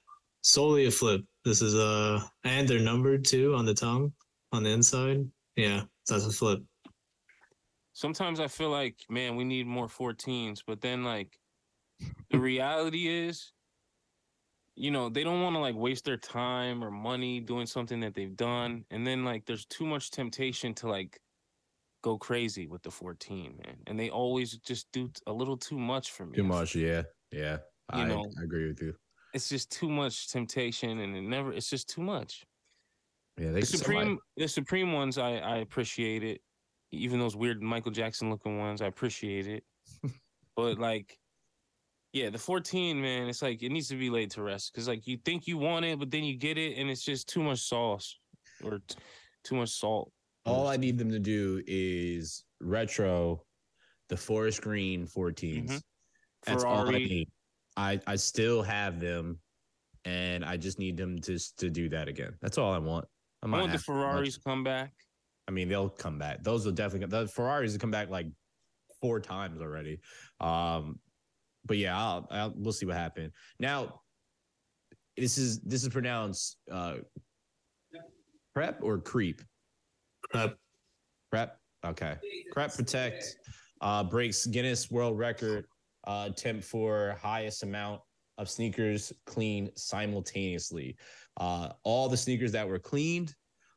solely 0.42 0.86
a 0.86 0.90
flip. 0.90 1.22
This 1.44 1.61
is 1.61 1.74
uh, 1.74 2.20
and 2.44 2.68
they're 2.68 2.80
numbered 2.80 3.24
too 3.24 3.55
on 3.55 3.64
the 3.64 3.74
tongue 3.74 4.12
on 4.53 4.62
the 4.62 4.70
inside. 4.70 5.26
Yeah, 5.57 5.82
that's 6.09 6.26
a 6.26 6.30
flip. 6.30 6.62
Sometimes 7.94 8.40
I 8.40 8.48
feel 8.48 8.70
like, 8.70 8.96
man, 9.11 9.36
we 9.36 9.44
need 9.44 9.66
more 9.66 9.86
14s, 9.86 10.62
but 10.66 10.80
then 10.80 11.05
like 11.05 11.38
the 12.30 12.38
reality 12.38 13.09
is, 13.09 13.53
you 14.74 14.90
know, 14.90 15.09
they 15.09 15.22
don't 15.22 15.42
want 15.42 15.55
to 15.55 15.61
like 15.61 15.74
waste 15.74 16.05
their 16.05 16.16
time 16.16 16.82
or 16.82 16.90
money 16.90 17.40
doing 17.40 17.66
something 17.66 18.00
that 18.00 18.14
they've 18.14 18.36
done. 18.36 18.84
And 18.90 19.07
then 19.07 19.24
like 19.24 19.44
there's 19.44 19.66
too 19.66 19.84
much 19.84 20.11
temptation 20.11 20.72
to 20.74 20.88
like 20.88 21.20
go 22.03 22.16
crazy 22.18 22.66
with 22.66 22.82
the 22.82 22.90
14, 22.90 23.61
man. 23.64 23.76
And 23.86 23.98
they 24.00 24.09
always 24.11 24.57
just 24.59 24.86
do 24.92 25.11
a 25.26 25.32
little 25.32 25.57
too 25.57 25.78
much 25.78 26.11
for 26.11 26.24
me. 26.26 26.36
too 26.36 26.44
much. 26.44 26.74
Yeah. 26.74 27.03
Yeah. 27.30 27.59
You 27.94 28.03
I, 28.03 28.07
know. 28.07 28.24
I 28.40 28.44
agree 28.44 28.68
with 28.68 28.80
you. 28.80 28.94
It's 29.34 29.48
just 29.48 29.70
too 29.70 29.88
much 29.88 30.28
temptation 30.28 31.00
and 31.00 31.16
it 31.16 31.22
never 31.22 31.53
it's 31.53 31.68
just 31.68 31.88
too 31.88 32.03
much. 32.03 32.44
Yeah. 33.38 33.50
They 33.53 33.61
The 33.61 33.66
somebody- 33.66 33.78
supreme 33.98 34.18
the 34.36 34.48
supreme 34.48 34.92
ones 34.92 35.18
I 35.18 35.32
I 35.36 35.57
appreciate 35.59 36.22
it. 36.22 36.40
Even 36.92 37.18
those 37.18 37.36
weird 37.36 37.62
Michael 37.62 37.92
Jackson 37.92 38.30
looking 38.30 38.59
ones, 38.59 38.82
I 38.82 38.86
appreciate 38.86 39.46
it. 39.46 39.64
but 40.57 40.78
like 40.78 41.18
yeah, 42.12 42.30
the 42.30 42.38
14, 42.38 43.00
man, 43.00 43.28
it's 43.28 43.42
like 43.42 43.62
it 43.62 43.70
needs 43.70 43.88
to 43.88 43.96
be 43.96 44.10
laid 44.10 44.30
to 44.32 44.42
rest 44.42 44.72
because 44.72 44.86
like 44.88 45.06
you 45.06 45.16
think 45.24 45.46
you 45.46 45.58
want 45.58 45.84
it, 45.84 45.98
but 45.98 46.10
then 46.10 46.24
you 46.24 46.36
get 46.36 46.58
it 46.58 46.76
and 46.78 46.90
it's 46.90 47.02
just 47.02 47.28
too 47.28 47.42
much 47.42 47.60
sauce 47.60 48.18
or 48.62 48.80
t- 48.86 48.96
too 49.44 49.56
much 49.56 49.70
salt. 49.70 50.12
all 50.44 50.66
I 50.68 50.76
need 50.76 50.98
them 50.98 51.10
to 51.10 51.18
do 51.18 51.62
is 51.66 52.44
retro 52.60 53.44
the 54.08 54.16
forest 54.16 54.60
green 54.62 55.06
14s. 55.06 55.70
Mhm. 55.70 55.82
That's 56.44 56.64
all 56.64 56.74
I 56.80 56.84
Ferrari. 56.86 57.04
need. 57.08 57.28
I 57.76 58.00
I 58.06 58.16
still 58.16 58.62
have 58.62 59.00
them, 59.00 59.38
and 60.04 60.44
I 60.44 60.56
just 60.56 60.78
need 60.78 60.96
them 60.96 61.18
to 61.20 61.38
to 61.58 61.70
do 61.70 61.88
that 61.90 62.08
again. 62.08 62.36
That's 62.42 62.58
all 62.58 62.72
I 62.72 62.78
want. 62.78 63.06
I 63.42 63.46
I 63.46 63.50
want 63.50 63.66
the 63.66 63.72
have 63.72 63.84
to 63.86 63.92
much. 63.92 64.02
Ferraris 64.02 64.36
come 64.38 64.62
back. 64.64 64.92
I 65.48 65.52
mean, 65.52 65.68
they'll 65.68 65.88
come 65.88 66.18
back. 66.18 66.42
Those 66.44 66.64
will 66.66 66.72
definitely. 66.72 67.06
The 67.06 67.26
Ferraris 67.28 67.72
have 67.72 67.80
come 67.80 67.90
back 67.90 68.10
like 68.10 68.26
four 69.00 69.20
times 69.20 69.60
already. 69.60 70.00
Um, 70.40 71.00
but 71.66 71.76
yeah, 71.76 71.98
I'll, 71.98 72.26
I'll 72.30 72.52
we'll 72.56 72.72
see 72.72 72.86
what 72.86 72.96
happens. 72.96 73.32
Now, 73.58 74.00
this 75.16 75.38
is 75.38 75.60
this 75.60 75.82
is 75.82 75.88
pronounced 75.88 76.56
uh, 76.70 76.96
prep 78.54 78.80
or 78.82 78.98
creep. 78.98 79.42
Crap. 80.30 80.54
Prep. 81.30 81.58
Okay. 81.84 82.16
Crep 82.52 82.74
Protect 82.74 83.36
uh, 83.80 84.04
breaks 84.04 84.46
Guinness 84.46 84.90
World 84.90 85.18
Record 85.18 85.66
uh, 86.06 86.28
attempt 86.30 86.64
for 86.64 87.16
highest 87.20 87.62
amount 87.62 88.00
of 88.38 88.48
sneakers 88.48 89.12
cleaned 89.26 89.70
simultaneously. 89.76 90.96
Uh, 91.38 91.70
all 91.84 92.08
the 92.08 92.16
sneakers 92.16 92.52
that 92.52 92.68
were 92.68 92.78
cleaned 92.78 93.34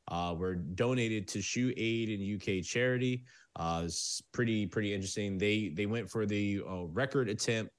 uh, 0.09 0.35
were 0.37 0.55
donated 0.55 1.27
to 1.29 1.41
Shoe 1.41 1.73
Aid 1.77 2.09
and 2.09 2.41
UK 2.41 2.63
charity. 2.63 3.23
Uh, 3.55 3.83
it's 3.85 4.21
pretty 4.33 4.65
pretty 4.65 4.93
interesting. 4.93 5.37
They 5.37 5.69
they 5.69 5.85
went 5.85 6.09
for 6.09 6.25
the 6.25 6.61
uh, 6.67 6.85
record 6.85 7.29
attempt. 7.29 7.71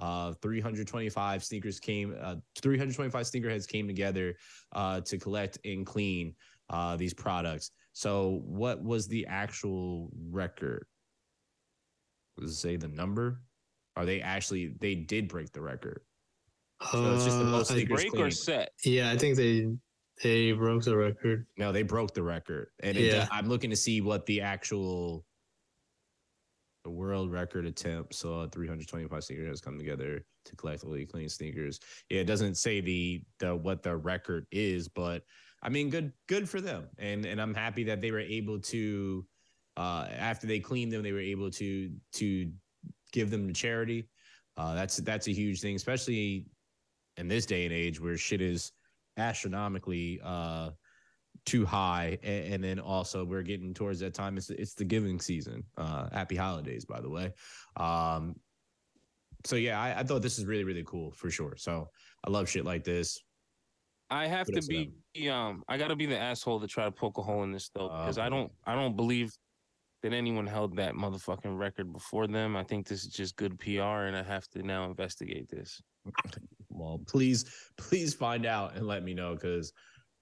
Uh, 0.00 0.32
325 0.42 1.44
sneakers 1.44 1.78
came. 1.78 2.16
Uh, 2.20 2.36
325 2.60 3.26
sneakerheads 3.26 3.66
came 3.68 3.86
together 3.86 4.34
uh, 4.72 5.00
to 5.02 5.18
collect 5.18 5.58
and 5.64 5.86
clean 5.86 6.34
uh, 6.70 6.96
these 6.96 7.14
products. 7.14 7.70
So, 7.92 8.40
what 8.44 8.82
was 8.82 9.06
the 9.06 9.26
actual 9.26 10.10
record? 10.30 10.86
Does 12.38 12.50
it 12.52 12.54
say 12.56 12.76
the 12.76 12.88
number? 12.88 13.40
Are 13.96 14.04
they 14.04 14.20
actually 14.20 14.74
they 14.80 14.96
did 14.96 15.28
break 15.28 15.52
the 15.52 15.60
record? 15.60 16.00
So 16.90 17.14
it's 17.14 17.24
just 17.24 17.38
the 17.38 17.44
Uh, 17.44 17.50
most 17.50 17.70
I- 17.70 17.74
sneakers 17.74 18.04
Break 18.04 18.14
or 18.14 18.30
set? 18.30 18.70
yeah, 18.84 19.10
I 19.10 19.16
think 19.16 19.36
they 19.36 19.68
they 20.22 20.52
broke 20.52 20.84
the 20.84 20.96
record. 20.96 21.46
No, 21.56 21.72
they 21.72 21.82
broke 21.82 22.14
the 22.14 22.22
record, 22.22 22.68
and 22.82 22.96
it, 22.96 23.12
Yeah. 23.12 23.28
I'm 23.30 23.48
looking 23.48 23.70
to 23.70 23.76
see 23.76 24.00
what 24.00 24.26
the 24.26 24.40
actual 24.40 25.24
the 26.84 26.90
world 26.90 27.32
record 27.32 27.64
attempt. 27.64 28.14
Uh, 28.24 28.46
325 28.48 29.24
sneakers 29.24 29.60
come 29.60 29.78
together 29.78 30.24
to 30.44 30.56
collectively 30.56 31.06
clean 31.06 31.28
sneakers. 31.28 31.80
Yeah, 32.10 32.20
it 32.20 32.26
doesn't 32.26 32.56
say 32.56 32.80
the 32.80 33.22
the 33.40 33.56
what 33.56 33.82
the 33.82 33.96
record 33.96 34.46
is, 34.52 34.88
but 34.88 35.22
I 35.62 35.70
mean, 35.70 35.88
good 35.90 36.12
good 36.28 36.48
for 36.48 36.60
them, 36.60 36.88
and 36.98 37.24
and 37.24 37.40
I'm 37.40 37.54
happy 37.54 37.84
that 37.84 38.00
they 38.00 38.10
were 38.10 38.20
able 38.20 38.60
to. 38.60 39.26
Uh, 39.76 40.06
after 40.16 40.46
they 40.46 40.60
cleaned 40.60 40.92
them, 40.92 41.02
they 41.02 41.10
were 41.12 41.18
able 41.18 41.50
to 41.50 41.90
to 42.12 42.52
give 43.12 43.30
them 43.30 43.48
to 43.48 43.54
charity. 43.54 44.08
Uh, 44.56 44.74
that's 44.74 44.98
that's 44.98 45.26
a 45.26 45.32
huge 45.32 45.60
thing, 45.60 45.74
especially 45.74 46.46
in 47.16 47.28
this 47.28 47.46
day 47.46 47.64
and 47.64 47.72
age 47.72 48.00
where 48.00 48.16
shit 48.16 48.40
is 48.40 48.72
astronomically 49.16 50.20
uh, 50.22 50.70
too 51.44 51.66
high, 51.66 52.18
and, 52.22 52.54
and 52.54 52.64
then 52.64 52.78
also 52.78 53.24
we're 53.24 53.42
getting 53.42 53.74
towards 53.74 54.00
that 54.00 54.14
time. 54.14 54.36
It's 54.36 54.50
it's 54.50 54.74
the 54.74 54.84
giving 54.84 55.20
season. 55.20 55.64
Uh, 55.76 56.08
happy 56.12 56.36
holidays, 56.36 56.84
by 56.84 57.00
the 57.00 57.10
way. 57.10 57.32
Um, 57.76 58.36
so 59.44 59.56
yeah, 59.56 59.80
I, 59.80 60.00
I 60.00 60.02
thought 60.02 60.22
this 60.22 60.38
is 60.38 60.46
really 60.46 60.64
really 60.64 60.84
cool 60.84 61.12
for 61.12 61.30
sure. 61.30 61.54
So 61.56 61.88
I 62.24 62.30
love 62.30 62.48
shit 62.48 62.64
like 62.64 62.84
this. 62.84 63.20
I 64.10 64.26
have 64.26 64.46
to 64.46 64.62
be 64.62 65.30
um 65.30 65.64
I 65.68 65.76
gotta 65.76 65.96
be 65.96 66.06
the 66.06 66.18
asshole 66.18 66.60
to 66.60 66.66
try 66.66 66.84
to 66.84 66.90
poke 66.90 67.18
a 67.18 67.22
hole 67.22 67.42
in 67.42 67.52
this 67.52 67.70
though 67.74 67.88
because 67.88 68.18
I 68.18 68.28
don't 68.28 68.52
I 68.64 68.74
don't 68.74 68.96
believe 68.96 69.32
that 70.02 70.12
anyone 70.12 70.46
held 70.46 70.76
that 70.76 70.94
motherfucking 70.94 71.58
record 71.58 71.92
before 71.92 72.26
them. 72.26 72.56
I 72.56 72.62
think 72.62 72.86
this 72.86 73.04
is 73.04 73.08
just 73.08 73.36
good 73.36 73.58
PR 73.58 74.04
and 74.04 74.14
I 74.14 74.22
have 74.22 74.46
to 74.48 74.62
now 74.62 74.84
investigate 74.84 75.48
this. 75.48 75.80
Well, 76.68 77.00
please 77.06 77.44
please 77.76 78.14
find 78.14 78.46
out 78.46 78.76
and 78.76 78.86
let 78.86 79.04
me 79.04 79.14
know 79.14 79.34
because 79.34 79.72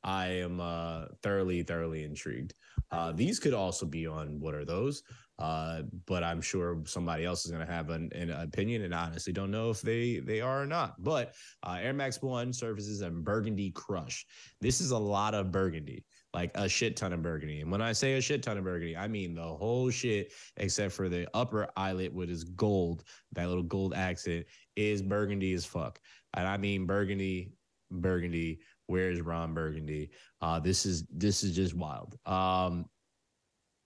I 0.04 0.26
am 0.26 0.60
uh, 0.60 1.06
thoroughly 1.22 1.62
thoroughly 1.62 2.04
intrigued. 2.04 2.54
Uh, 2.90 3.12
these 3.12 3.38
could 3.38 3.54
also 3.54 3.86
be 3.86 4.06
on 4.06 4.38
what 4.40 4.54
are 4.54 4.64
those? 4.64 5.02
Uh, 5.38 5.82
but 6.06 6.22
I'm 6.22 6.40
sure 6.40 6.82
somebody 6.84 7.24
else 7.24 7.44
is 7.44 7.50
going 7.50 7.66
to 7.66 7.72
have 7.72 7.90
an, 7.90 8.10
an 8.14 8.30
opinion, 8.30 8.82
and 8.82 8.94
honestly 8.94 9.32
don't 9.32 9.50
know 9.50 9.70
if 9.70 9.80
they 9.80 10.18
they 10.18 10.40
are 10.40 10.62
or 10.62 10.66
not. 10.66 11.02
But 11.02 11.34
uh, 11.62 11.78
Air 11.80 11.94
Max 11.94 12.20
One 12.20 12.52
surfaces 12.52 13.00
and 13.00 13.24
burgundy 13.24 13.70
crush. 13.70 14.26
This 14.60 14.80
is 14.80 14.90
a 14.90 14.98
lot 14.98 15.34
of 15.34 15.50
burgundy, 15.50 16.04
like 16.34 16.50
a 16.54 16.68
shit 16.68 16.96
ton 16.96 17.12
of 17.12 17.22
burgundy. 17.22 17.60
And 17.60 17.72
when 17.72 17.82
I 17.82 17.92
say 17.92 18.14
a 18.14 18.20
shit 18.20 18.42
ton 18.42 18.58
of 18.58 18.64
burgundy, 18.64 18.96
I 18.96 19.08
mean 19.08 19.34
the 19.34 19.42
whole 19.42 19.90
shit, 19.90 20.32
except 20.58 20.92
for 20.92 21.08
the 21.08 21.26
upper 21.34 21.68
eyelet, 21.76 22.12
which 22.12 22.30
is 22.30 22.44
gold. 22.44 23.02
That 23.32 23.48
little 23.48 23.62
gold 23.64 23.94
accent 23.94 24.46
is 24.76 25.02
burgundy 25.02 25.52
as 25.52 25.64
fuck, 25.64 26.00
and 26.34 26.46
I 26.46 26.56
mean 26.56 26.86
burgundy, 26.86 27.52
burgundy. 27.90 28.60
Where's 28.86 29.20
Ron 29.20 29.54
Burgundy? 29.54 30.10
Uh, 30.40 30.60
this 30.60 30.84
is 30.84 31.04
this 31.10 31.44
is 31.44 31.54
just 31.56 31.74
wild. 31.74 32.18
Um, 32.26 32.84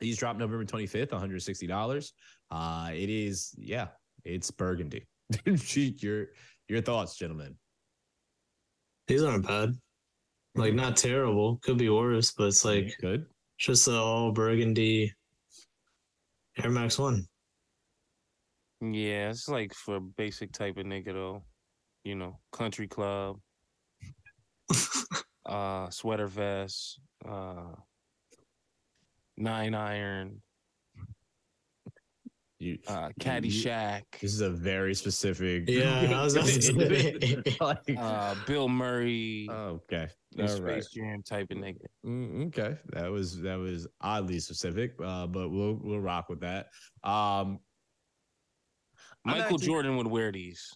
these 0.00 0.18
dropped 0.18 0.38
November 0.38 0.64
25th, 0.64 1.08
$160. 1.08 2.12
Uh, 2.50 2.90
it 2.92 3.08
is, 3.08 3.54
yeah, 3.56 3.88
it's 4.24 4.50
burgundy. 4.50 5.04
your 5.46 6.26
your 6.68 6.80
thoughts, 6.80 7.16
gentlemen. 7.16 7.56
These 9.08 9.22
aren't 9.22 9.46
bad. 9.46 9.74
Like 10.54 10.74
not 10.74 10.96
terrible. 10.96 11.58
Could 11.62 11.78
be 11.78 11.88
worse, 11.88 12.32
but 12.32 12.48
it's 12.48 12.64
like 12.64 12.96
good. 13.00 13.26
just 13.58 13.88
a 13.88 13.96
all 13.96 14.32
burgundy 14.32 15.12
Air 16.62 16.70
Max 16.70 16.98
One. 16.98 17.26
Yeah, 18.80 19.30
it's 19.30 19.48
like 19.48 19.72
for 19.74 19.96
a 19.96 20.00
basic 20.00 20.52
type 20.52 20.76
of 20.76 20.84
nigga 20.86 21.12
though. 21.12 21.42
You 22.04 22.14
know, 22.14 22.38
country 22.52 22.86
club, 22.86 23.40
uh, 25.44 25.90
sweater 25.90 26.26
vest, 26.28 27.00
uh, 27.28 27.72
nine 29.36 29.74
iron. 29.74 30.42
You, 32.58 32.78
uh, 32.88 33.08
you- 33.08 33.14
Caddyshack, 33.22 34.02
This 34.20 34.32
is 34.32 34.40
a 34.40 34.48
very 34.48 34.94
specific. 34.94 35.64
Yeah, 35.68 36.10
I 36.14 36.22
was 36.24 36.36
about 36.36 36.46
to 36.46 36.62
say. 36.62 37.42
Like- 37.60 37.98
uh, 37.98 38.34
Bill 38.46 38.68
Murray, 38.68 39.46
okay. 39.50 40.08
and 40.38 40.48
All 40.48 40.60
right. 40.62 40.82
Space 40.82 40.88
Jam 40.94 41.22
type 41.22 41.50
of 41.50 41.58
nigga. 41.58 41.84
Mm, 42.06 42.46
okay. 42.46 42.78
That 42.92 43.10
was 43.10 43.40
that 43.42 43.56
was 43.56 43.86
oddly 44.00 44.38
specific, 44.38 44.94
uh, 45.04 45.26
but 45.26 45.50
we'll 45.50 45.78
we'll 45.82 46.00
rock 46.00 46.28
with 46.30 46.40
that. 46.40 46.68
Um, 47.04 47.12
I'm 47.12 47.58
Michael 49.26 49.42
actually- 49.56 49.66
Jordan 49.66 49.96
would 49.96 50.06
wear 50.06 50.32
these. 50.32 50.72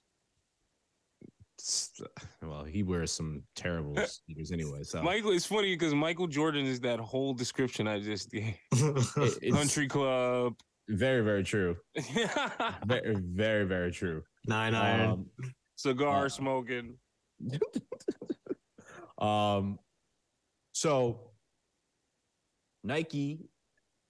well, 2.42 2.64
he 2.64 2.82
wears 2.82 3.12
some 3.12 3.42
terrible 3.54 3.94
sneakers 4.06 4.50
anyway. 4.50 4.82
So 4.82 5.02
Michael, 5.02 5.32
it's 5.32 5.44
funny 5.46 5.74
because 5.74 5.94
Michael 5.94 6.26
Jordan 6.26 6.64
is 6.64 6.80
that 6.80 6.98
whole 7.00 7.34
description 7.34 7.86
I 7.86 8.00
just 8.00 8.30
gave. 8.30 8.56
Country 9.52 9.86
club. 9.86 10.54
very 10.88 11.22
very 11.22 11.44
true. 11.44 11.76
Very 12.86 13.14
very 13.16 13.64
very 13.64 13.92
true. 13.92 14.22
Nine 14.46 14.74
iron. 14.74 15.10
Um, 15.10 15.26
Cigar 15.76 16.26
Uh, 16.26 16.28
smoking. 16.30 16.96
um, 19.18 19.78
so 20.72 21.20
Nike 22.84 23.50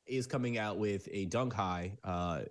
is 0.07 0.27
coming 0.27 0.57
out 0.59 0.79
with 0.79 1.09
a 1.11 1.27
dunk 1.27 1.53
high 1.53 1.99
uh, 2.05 2.43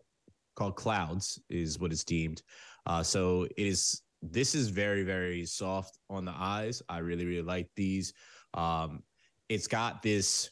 called 0.60 0.76
Clouds, 0.76 1.42
is 1.50 1.80
what 1.80 1.92
it's 1.92 2.04
deemed. 2.04 2.44
Uh, 2.86 3.02
so 3.02 3.48
it 3.58 3.66
is. 3.66 4.02
This 4.22 4.54
is 4.54 4.68
very 4.68 5.04
very 5.04 5.46
soft 5.46 5.98
on 6.10 6.26
the 6.26 6.34
eyes. 6.36 6.84
I 6.90 6.98
really 7.00 7.26
really 7.26 7.42
like 7.56 7.70
these. 7.76 8.14
Um, 8.54 9.02
it's 9.48 9.68
got 9.68 10.04
this. 10.04 10.52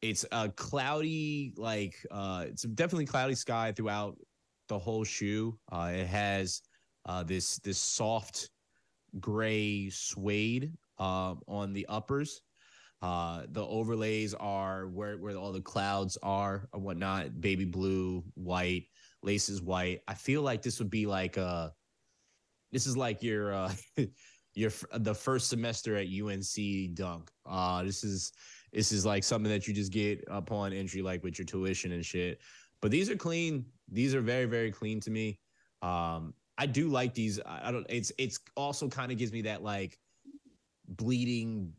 It's 0.00 0.24
a 0.32 0.48
cloudy, 0.50 1.54
like 1.56 1.94
uh, 2.10 2.44
it's 2.48 2.62
definitely 2.62 3.06
cloudy 3.06 3.34
sky 3.34 3.72
throughout 3.72 4.16
the 4.68 4.78
whole 4.78 5.04
shoe. 5.04 5.58
Uh, 5.70 5.92
it 5.94 6.06
has 6.06 6.62
uh, 7.06 7.22
this 7.22 7.58
this 7.58 7.78
soft 7.78 8.50
gray 9.20 9.90
suede 9.90 10.72
um, 10.98 11.40
on 11.46 11.72
the 11.72 11.86
uppers. 11.88 12.40
Uh, 13.04 13.42
the 13.52 13.66
overlays 13.66 14.32
are 14.32 14.86
where 14.86 15.18
where 15.18 15.36
all 15.36 15.52
the 15.52 15.60
clouds 15.60 16.16
are 16.22 16.70
and 16.72 16.82
whatnot. 16.82 17.38
Baby 17.38 17.66
blue, 17.66 18.24
white, 18.32 18.86
laces 19.22 19.60
white. 19.60 20.00
I 20.08 20.14
feel 20.14 20.40
like 20.40 20.62
this 20.62 20.78
would 20.78 20.88
be 20.88 21.04
like 21.04 21.36
uh 21.36 21.68
this 22.72 22.86
is 22.86 22.96
like 22.96 23.22
your 23.22 23.52
uh 23.52 23.74
your 24.54 24.70
the 24.94 25.14
first 25.14 25.50
semester 25.50 25.98
at 25.98 26.06
UNC 26.06 26.94
dunk. 26.94 27.30
Uh 27.44 27.82
this 27.82 28.04
is 28.04 28.32
this 28.72 28.90
is 28.90 29.04
like 29.04 29.22
something 29.22 29.52
that 29.52 29.68
you 29.68 29.74
just 29.74 29.92
get 29.92 30.24
upon 30.28 30.72
entry 30.72 31.02
like 31.02 31.22
with 31.22 31.38
your 31.38 31.44
tuition 31.44 31.92
and 31.92 32.06
shit. 32.06 32.40
But 32.80 32.90
these 32.90 33.10
are 33.10 33.16
clean. 33.16 33.66
These 33.92 34.14
are 34.14 34.22
very 34.22 34.46
very 34.46 34.72
clean 34.72 34.98
to 35.00 35.10
me. 35.10 35.40
Um 35.82 36.32
I 36.56 36.64
do 36.64 36.88
like 36.88 37.12
these. 37.12 37.38
I 37.44 37.70
don't 37.70 37.84
it's 37.90 38.12
it's 38.16 38.38
also 38.56 38.88
kind 38.88 39.12
of 39.12 39.18
gives 39.18 39.32
me 39.32 39.42
that 39.42 39.62
like 39.62 39.98
bleeding 40.88 41.74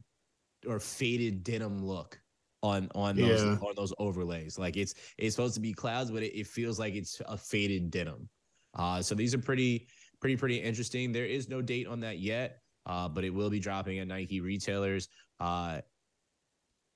or 0.66 0.80
faded 0.80 1.44
denim 1.44 1.86
look 1.86 2.20
on 2.64 2.90
on 2.96 3.16
those 3.16 3.44
Yeah. 3.44 3.58
on 3.62 3.74
those 3.76 3.94
overlays. 4.00 4.58
Like 4.58 4.78
it's 4.78 4.94
it's 5.18 5.36
supposed 5.36 5.56
to 5.56 5.62
be 5.62 5.74
clouds, 5.74 6.12
but 6.12 6.24
it, 6.24 6.38
it 6.38 6.48
feels 6.48 6.80
like 6.80 6.96
it's 6.96 7.22
a 7.28 7.38
faded 7.38 7.92
denim. 7.92 8.30
Uh, 8.74 9.02
so 9.02 9.16
these 9.16 9.34
are 9.34 9.40
pretty 9.40 9.88
pretty 10.20 10.36
pretty 10.38 10.58
interesting. 10.58 11.12
There 11.12 11.26
is 11.26 11.50
no 11.50 11.62
date 11.62 11.88
on 11.88 12.00
that 12.02 12.20
yet, 12.20 12.60
uh, 12.86 13.08
but 13.10 13.24
it 13.24 13.30
will 13.30 13.50
be 13.50 13.60
dropping 13.60 14.00
at 14.00 14.08
Nike 14.08 14.42
retailers. 14.42 15.08
Uh, 15.40 15.82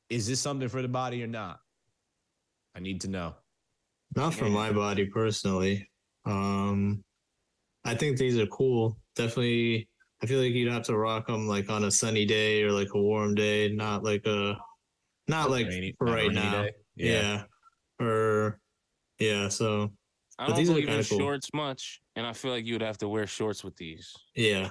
is 0.09 0.27
this 0.27 0.39
something 0.39 0.67
for 0.69 0.81
the 0.81 0.87
body 0.87 1.23
or 1.23 1.27
not? 1.27 1.59
I 2.75 2.79
need 2.79 3.01
to 3.01 3.07
know. 3.09 3.35
Not 4.15 4.33
for 4.33 4.49
my 4.49 4.71
body 4.71 5.05
personally. 5.05 5.89
Um, 6.25 7.03
I 7.85 7.95
think 7.95 8.17
these 8.17 8.37
are 8.39 8.47
cool. 8.47 8.97
Definitely, 9.15 9.88
I 10.21 10.25
feel 10.25 10.41
like 10.41 10.53
you'd 10.53 10.71
have 10.71 10.83
to 10.83 10.97
rock 10.97 11.27
them 11.27 11.47
like 11.47 11.69
on 11.69 11.85
a 11.85 11.91
sunny 11.91 12.25
day 12.25 12.63
or 12.63 12.71
like 12.71 12.89
a 12.93 13.01
warm 13.01 13.35
day, 13.35 13.69
not 13.69 14.03
like 14.03 14.25
a, 14.25 14.57
not 15.27 15.49
like 15.49 15.67
Rainy- 15.67 15.95
for 15.97 16.05
not 16.07 16.13
right 16.13 16.31
now. 16.33 16.63
day? 16.63 16.71
Yeah. 16.95 17.43
Or 18.01 18.59
yeah. 19.19 19.47
So 19.47 19.93
I 20.37 20.47
don't 20.47 20.57
these 20.57 20.69
are 20.69 20.73
believe 20.73 20.89
in 20.89 21.03
cool. 21.03 21.19
shorts 21.19 21.49
much, 21.53 22.01
and 22.15 22.25
I 22.25 22.33
feel 22.33 22.51
like 22.51 22.65
you 22.65 22.73
would 22.73 22.81
have 22.81 22.97
to 22.99 23.07
wear 23.07 23.27
shorts 23.27 23.63
with 23.63 23.75
these. 23.77 24.13
yeah, 24.35 24.69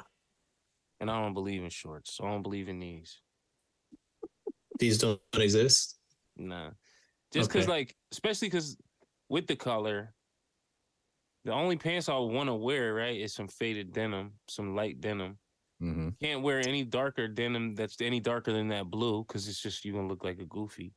And 1.00 1.10
I 1.10 1.22
don't 1.22 1.34
believe 1.34 1.62
in 1.62 1.70
shorts, 1.70 2.14
so 2.16 2.24
I 2.24 2.30
don't 2.30 2.42
believe 2.42 2.68
in 2.68 2.78
these. 2.78 3.20
these 4.78 4.98
don't 4.98 5.20
exist. 5.34 5.98
Nah, 6.36 6.70
just 7.32 7.48
because, 7.50 7.64
Okay. 7.64 7.72
like, 7.72 7.96
especially 8.12 8.48
because 8.48 8.76
with 9.28 9.46
the 9.46 9.56
color, 9.56 10.14
the 11.48 11.54
only 11.54 11.78
pants 11.78 12.10
I 12.10 12.18
want 12.18 12.50
to 12.50 12.54
wear, 12.54 12.92
right, 12.92 13.18
is 13.18 13.32
some 13.32 13.48
faded 13.48 13.94
denim, 13.94 14.34
some 14.48 14.76
light 14.76 15.00
denim. 15.00 15.38
Mhm. 15.80 16.18
Can't 16.20 16.42
wear 16.42 16.58
any 16.58 16.84
darker 16.84 17.26
denim 17.26 17.74
that's 17.74 17.98
any 18.02 18.20
darker 18.20 18.52
than 18.52 18.68
that 18.68 18.90
blue 18.90 19.24
because 19.24 19.48
it's 19.48 19.62
just 19.62 19.82
you 19.82 19.94
gonna 19.94 20.08
look 20.08 20.22
like 20.22 20.40
a 20.40 20.44
goofy. 20.44 20.92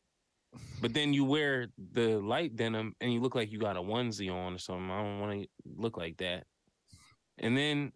But 0.81 0.93
then 0.93 1.13
you 1.13 1.23
wear 1.23 1.71
the 1.77 2.19
light 2.19 2.57
denim 2.57 2.97
and 2.99 3.13
you 3.13 3.21
look 3.21 3.33
like 3.33 3.49
you 3.49 3.59
got 3.59 3.77
a 3.77 3.81
onesie 3.81 4.29
on 4.29 4.55
or 4.55 4.57
something. 4.57 4.91
I 4.91 5.01
don't 5.01 5.21
want 5.21 5.41
to 5.41 5.47
look 5.63 5.95
like 5.95 6.17
that. 6.17 6.45
And 7.37 7.55
then 7.55 7.93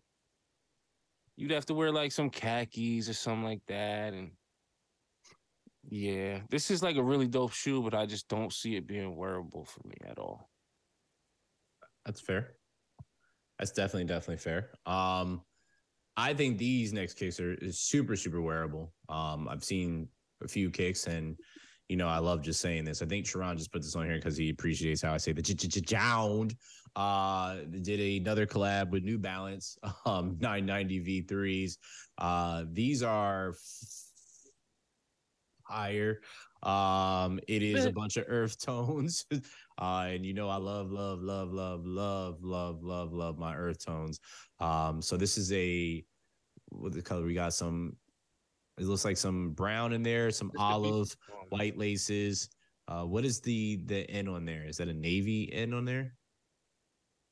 you'd 1.35 1.51
have 1.51 1.65
to 1.65 1.73
wear 1.73 1.91
like 1.91 2.13
some 2.13 2.29
khakis 2.29 3.09
or 3.09 3.13
something 3.13 3.43
like 3.43 3.65
that. 3.65 4.13
And 4.13 4.37
yeah, 5.89 6.43
this 6.49 6.71
is 6.71 6.81
like 6.81 6.95
a 6.95 7.03
really 7.03 7.27
dope 7.27 7.51
shoe, 7.51 7.83
but 7.83 7.93
I 7.93 8.05
just 8.05 8.29
don't 8.29 8.53
see 8.53 8.77
it 8.77 8.87
being 8.87 9.17
wearable 9.17 9.65
for 9.65 9.85
me 9.85 9.97
at 10.05 10.19
all. 10.19 10.49
That's 12.05 12.21
fair. 12.21 12.55
That's 13.59 13.71
definitely 13.71 14.05
definitely 14.05 14.37
fair. 14.37 14.69
Um, 14.85 15.41
I 16.17 16.33
think 16.33 16.57
these 16.57 16.93
next 16.93 17.15
kicks 17.15 17.39
are 17.39 17.53
is 17.55 17.79
super 17.79 18.15
super 18.15 18.41
wearable. 18.41 18.93
Um, 19.09 19.47
I've 19.49 19.63
seen 19.63 20.07
a 20.43 20.47
few 20.47 20.69
kicks, 20.69 21.07
and 21.07 21.37
you 21.89 21.97
know 21.97 22.07
I 22.07 22.19
love 22.19 22.41
just 22.41 22.61
saying 22.61 22.85
this. 22.85 23.01
I 23.01 23.05
think 23.05 23.25
Sharon 23.25 23.57
just 23.57 23.71
put 23.71 23.81
this 23.81 23.95
on 23.95 24.05
here 24.05 24.15
because 24.15 24.37
he 24.37 24.49
appreciates 24.49 25.01
how 25.01 25.13
I 25.13 25.17
say 25.17 25.31
the 25.31 25.41
JJJJound. 25.41 26.55
Uh, 26.95 27.57
did 27.81 27.99
another 27.99 28.45
collab 28.45 28.89
with 28.89 29.03
New 29.03 29.17
Balance, 29.17 29.77
um, 30.05 30.37
990 30.39 31.25
V3s. 31.25 31.77
Uh, 32.17 32.63
these 32.71 33.03
are 33.03 33.53
higher. 35.63 36.21
Um, 36.65 37.39
it 37.47 37.61
is 37.61 37.85
a 37.85 37.91
bunch 37.91 38.17
of 38.17 38.25
earth 38.27 38.59
tones. 38.65 39.25
Uh, 39.77 40.07
and 40.09 40.25
you 40.25 40.33
know, 40.33 40.49
I 40.49 40.57
love, 40.57 40.91
love, 40.91 41.21
love, 41.21 41.51
love, 41.51 41.85
love, 41.85 42.43
love, 42.43 42.81
love, 42.81 43.13
love 43.13 43.37
my 43.37 43.55
earth 43.55 43.85
tones. 43.85 44.19
Um, 44.59 45.01
so 45.01 45.15
this 45.15 45.37
is 45.37 45.51
a 45.53 46.03
what 46.69 46.93
the 46.93 47.01
color 47.01 47.23
we 47.23 47.33
got 47.33 47.53
some 47.53 47.95
it 48.77 48.85
looks 48.85 49.05
like 49.05 49.17
some 49.17 49.51
brown 49.51 49.93
in 49.93 50.03
there, 50.03 50.31
some 50.31 50.51
olive, 50.57 51.15
white 51.49 51.77
laces. 51.77 52.49
Uh, 52.87 53.03
what 53.03 53.25
is 53.25 53.39
the 53.39 53.81
the 53.85 54.09
N 54.09 54.27
on 54.27 54.45
there? 54.45 54.65
Is 54.65 54.77
that 54.77 54.89
a 54.89 54.93
navy 54.93 55.51
N 55.53 55.73
on 55.73 55.85
there? 55.85 56.13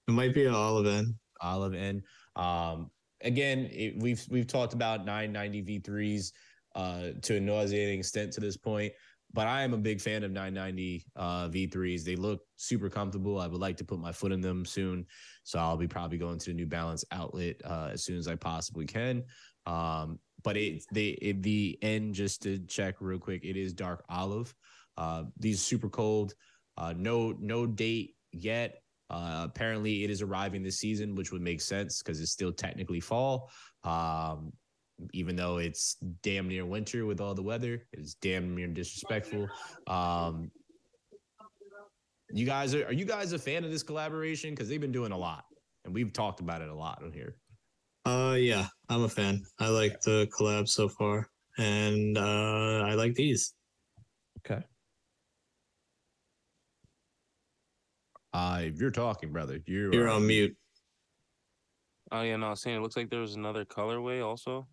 It 0.07 0.11
might 0.11 0.33
be 0.33 0.45
an 0.45 0.53
olive 0.53 0.87
end. 0.87 1.15
Olive 1.41 1.73
N. 1.73 2.01
Um, 2.35 2.89
again, 3.21 3.69
it, 3.71 3.97
we've 3.97 4.25
we've 4.29 4.47
talked 4.47 4.73
about 4.73 5.05
990 5.05 5.79
V3s 5.79 6.31
uh, 6.75 7.09
to 7.21 7.37
a 7.37 7.39
nauseating 7.39 7.99
extent 7.99 8.31
to 8.33 8.39
this 8.39 8.57
point, 8.57 8.93
but 9.33 9.47
I 9.47 9.63
am 9.63 9.73
a 9.73 9.77
big 9.77 9.99
fan 9.99 10.23
of 10.23 10.31
990 10.31 11.05
uh, 11.15 11.47
V3s. 11.49 12.03
They 12.03 12.15
look 12.15 12.41
super 12.55 12.89
comfortable. 12.89 13.39
I 13.39 13.47
would 13.47 13.59
like 13.59 13.77
to 13.77 13.83
put 13.83 13.99
my 13.99 14.11
foot 14.11 14.31
in 14.31 14.41
them 14.41 14.65
soon, 14.65 15.05
so 15.43 15.59
I'll 15.59 15.77
be 15.77 15.87
probably 15.87 16.17
going 16.17 16.37
to 16.39 16.45
the 16.51 16.53
New 16.53 16.67
Balance 16.67 17.03
outlet 17.11 17.55
uh, 17.65 17.89
as 17.91 18.03
soon 18.03 18.17
as 18.17 18.27
I 18.27 18.35
possibly 18.35 18.85
can. 18.85 19.23
Um, 19.65 20.19
but 20.43 20.57
it 20.57 20.83
they 20.91 21.07
it, 21.21 21.41
the 21.41 21.77
end, 21.81 22.13
just 22.13 22.43
to 22.43 22.59
check 22.67 22.95
real 22.99 23.17
quick, 23.17 23.43
it 23.43 23.57
is 23.57 23.73
dark 23.73 24.03
olive. 24.09 24.53
Uh, 24.97 25.23
these 25.39 25.61
super 25.61 25.89
cold. 25.89 26.33
Uh, 26.77 26.93
no 26.95 27.35
no 27.39 27.65
date 27.65 28.15
yet. 28.31 28.81
Uh, 29.09 29.41
apparently, 29.45 30.03
it 30.03 30.09
is 30.09 30.21
arriving 30.21 30.63
this 30.63 30.79
season, 30.79 31.15
which 31.15 31.31
would 31.31 31.41
make 31.41 31.61
sense 31.61 32.01
because 32.01 32.19
it's 32.19 32.31
still 32.31 32.51
technically 32.51 32.99
fall. 32.99 33.49
Um, 33.83 34.51
even 35.13 35.35
though 35.35 35.57
it's 35.57 35.97
damn 36.21 36.47
near 36.47 36.65
winter 36.65 37.05
with 37.05 37.19
all 37.19 37.33
the 37.33 37.41
weather, 37.41 37.83
it's 37.91 38.15
damn 38.15 38.55
near 38.55 38.67
disrespectful. 38.67 39.47
Um, 39.87 40.51
you 42.31 42.45
guys 42.45 42.73
are 42.73 42.85
are 42.85 42.93
you 42.93 43.05
guys 43.05 43.33
a 43.33 43.39
fan 43.39 43.63
of 43.63 43.71
this 43.71 43.83
collaboration? 43.83 44.51
Because 44.51 44.69
they've 44.69 44.81
been 44.81 44.91
doing 44.91 45.11
a 45.11 45.17
lot, 45.17 45.45
and 45.85 45.93
we've 45.93 46.13
talked 46.13 46.39
about 46.39 46.61
it 46.61 46.69
a 46.69 46.75
lot 46.75 47.03
on 47.03 47.11
here. 47.11 47.35
Uh, 48.05 48.35
yeah, 48.37 48.67
I'm 48.89 49.03
a 49.03 49.09
fan. 49.09 49.43
I 49.59 49.69
like 49.69 50.01
the 50.01 50.27
collab 50.37 50.67
so 50.67 50.89
far, 50.89 51.29
and 51.57 52.17
uh, 52.17 52.83
I 52.85 52.95
like 52.95 53.15
these. 53.15 53.53
Okay. 54.45 54.63
Uh, 58.33 58.61
if 58.63 58.79
you're 58.79 58.91
talking, 58.91 59.31
brother, 59.31 59.59
you're 59.67 59.93
You're 59.93 60.09
uh, 60.09 60.15
on 60.15 60.27
mute. 60.27 60.55
Oh 62.11 62.21
yeah, 62.21 62.35
no, 62.35 62.47
I 62.47 62.49
was 62.51 62.61
saying 62.61 62.77
it 62.77 62.81
looks 62.81 62.97
like 62.97 63.09
there 63.09 63.21
was 63.21 63.35
another 63.35 63.63
colorway 63.63 64.25
also. 64.25 64.67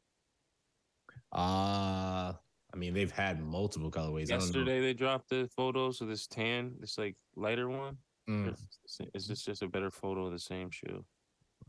Uh, 1.32 2.32
I 2.72 2.76
mean, 2.76 2.94
they've 2.94 3.10
had 3.10 3.40
multiple 3.42 3.90
colorways. 3.90 4.28
Yesterday 4.28 4.80
they 4.80 4.94
dropped 4.94 5.28
the 5.30 5.48
photos 5.56 6.00
of 6.00 6.08
this 6.08 6.26
tan, 6.26 6.74
this 6.80 6.98
like 6.98 7.16
lighter 7.36 7.68
one. 7.68 7.96
Mm. 8.28 8.54
It's, 8.84 9.00
it's 9.28 9.44
just 9.44 9.62
a 9.62 9.68
better 9.68 9.90
photo 9.90 10.26
of 10.26 10.32
the 10.32 10.38
same 10.38 10.70
shoe. 10.70 11.04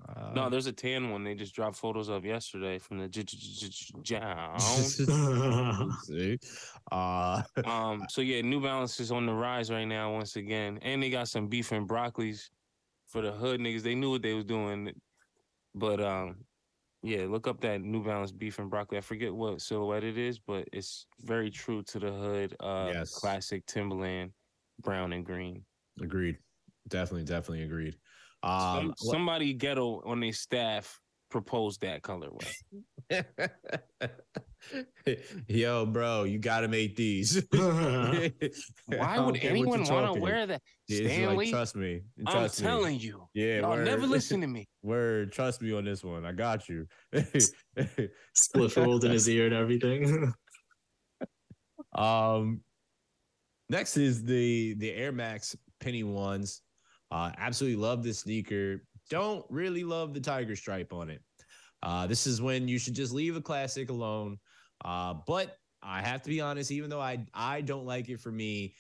Uh, 0.08 0.32
No, 0.34 0.50
there's 0.50 0.68
a 0.68 0.72
tan 0.72 1.10
one 1.12 1.24
they 1.24 1.36
just 1.36 1.54
dropped 1.54 1.76
photos 1.76 2.08
of 2.08 2.26
yesterday 2.26 2.80
from 2.80 2.98
the 3.00 3.08
j- 3.08 3.24
j- 3.24 3.38
j- 3.38 3.70
j- 4.02 4.18
Uh, 6.92 7.42
Um, 7.66 8.04
so 8.10 8.22
yeah, 8.22 8.42
New 8.42 8.62
Balance 8.62 9.00
is 9.00 9.12
on 9.12 9.26
the 9.26 9.34
rise 9.34 9.72
right 9.72 9.86
now 9.86 10.14
once 10.14 10.36
again, 10.36 10.80
and 10.82 11.02
they 11.02 11.10
got 11.10 11.28
some 11.28 11.48
beef 11.48 11.72
and 11.72 11.88
broccolis 11.88 12.50
for 13.08 13.22
the 13.22 13.32
hood 13.32 13.60
niggas. 13.60 13.82
They 13.82 13.96
knew 13.96 14.12
what 14.12 14.22
they 14.22 14.34
was 14.34 14.46
doing, 14.46 14.92
but 15.76 16.02
um, 16.02 16.38
yeah, 17.04 17.26
look 17.28 17.48
up 17.48 17.60
that 17.62 17.82
New 17.82 18.04
Balance 18.04 18.32
beef 18.32 18.60
and 18.60 18.70
broccoli. 18.70 18.98
I 18.98 19.02
forget 19.02 19.34
what 19.34 19.62
silhouette 19.62 20.04
it 20.04 20.18
is, 20.18 20.40
but 20.40 20.68
it's 20.72 21.08
very 21.22 21.50
true 21.50 21.82
to 21.84 22.00
the 22.00 22.12
hood. 22.12 22.56
Uh, 22.60 22.92
Yes. 22.94 23.14
classic 23.14 23.66
Timberland, 23.66 24.32
brown 24.82 25.14
and 25.14 25.26
green. 25.26 25.66
agreed. 26.02 26.38
Definitely, 26.88 27.26
definitely 27.26 27.64
agreed. 27.64 27.96
Some- 28.44 28.88
Um, 28.88 28.94
somebody 28.98 29.54
ghetto 29.54 30.02
on 30.04 30.20
their 30.20 30.34
staff 30.34 31.00
proposed 31.32 31.82
that 31.82 32.04
colorway. 32.04 32.48
Yo, 35.48 35.86
bro, 35.88 36.24
you 36.26 36.38
gotta 36.38 36.68
make 36.68 36.96
these. 36.96 37.44
Why 37.52 38.30
would 38.30 38.30
care 38.96 39.26
what 39.26 39.42
you're 39.42 39.50
anyone 39.50 39.84
want 39.86 40.14
to 40.14 40.20
wear 40.22 40.46
that? 40.46 40.62
Yeah, 40.88 40.98
it's 41.00 41.08
like, 41.08 41.12
Stanley, 41.16 41.50
trust 41.50 41.76
me. 41.76 42.02
I'm 42.20 42.26
Trust 42.32 42.62
me. 42.62 42.68
telling 42.68 43.00
you, 43.00 43.28
Yeah, 43.34 43.62
y'all 43.62 43.72
word. 43.72 43.86
never 43.86 44.06
listen 44.06 44.40
to 44.42 44.48
me. 44.56 44.68
Word, 44.84 45.32
trust 45.32 45.62
me 45.64 45.74
on 45.74 45.84
this 45.86 46.04
one. 46.04 46.26
I 46.26 46.32
got 46.32 46.70
you. 46.70 46.86
Split 48.36 48.76
rolled 48.78 49.04
in 49.06 49.12
his 49.12 49.28
ear 49.28 49.46
and 49.48 49.56
everything. 49.56 50.32
um, 51.96 52.62
next 53.70 53.98
is 53.98 54.24
the 54.24 54.76
the 54.76 54.94
Air 54.94 55.12
Max 55.12 55.56
Penny 55.80 56.04
ones. 56.04 56.62
Uh, 57.10 57.32
absolutely 57.38 57.82
love 57.82 58.04
this 58.04 58.20
sneaker. 58.20 58.84
Don't 59.12 59.46
really 59.50 59.84
love 59.84 60.14
the 60.14 60.22
tiger 60.22 60.56
stripe 60.56 60.94
on 60.94 61.10
it. 61.10 61.22
Uh, 61.84 62.08
this 62.08 62.26
is 62.26 62.42
when 62.42 62.68
you 62.68 62.80
should 62.80 62.96
just 62.96 63.14
leave 63.14 63.36
a 63.36 63.42
classic 63.42 63.90
alone. 63.90 64.40
Uh, 64.86 65.16
but 65.28 65.58
I 65.84 66.02
have 66.02 66.22
to 66.24 66.30
be 66.30 66.40
honest, 66.42 66.72
even 66.72 66.90
though 66.90 67.02
I 67.02 67.28
I 67.34 67.62
don't 67.62 67.86
like 67.86 68.10
it 68.10 68.20
for 68.22 68.32
me, 68.32 68.74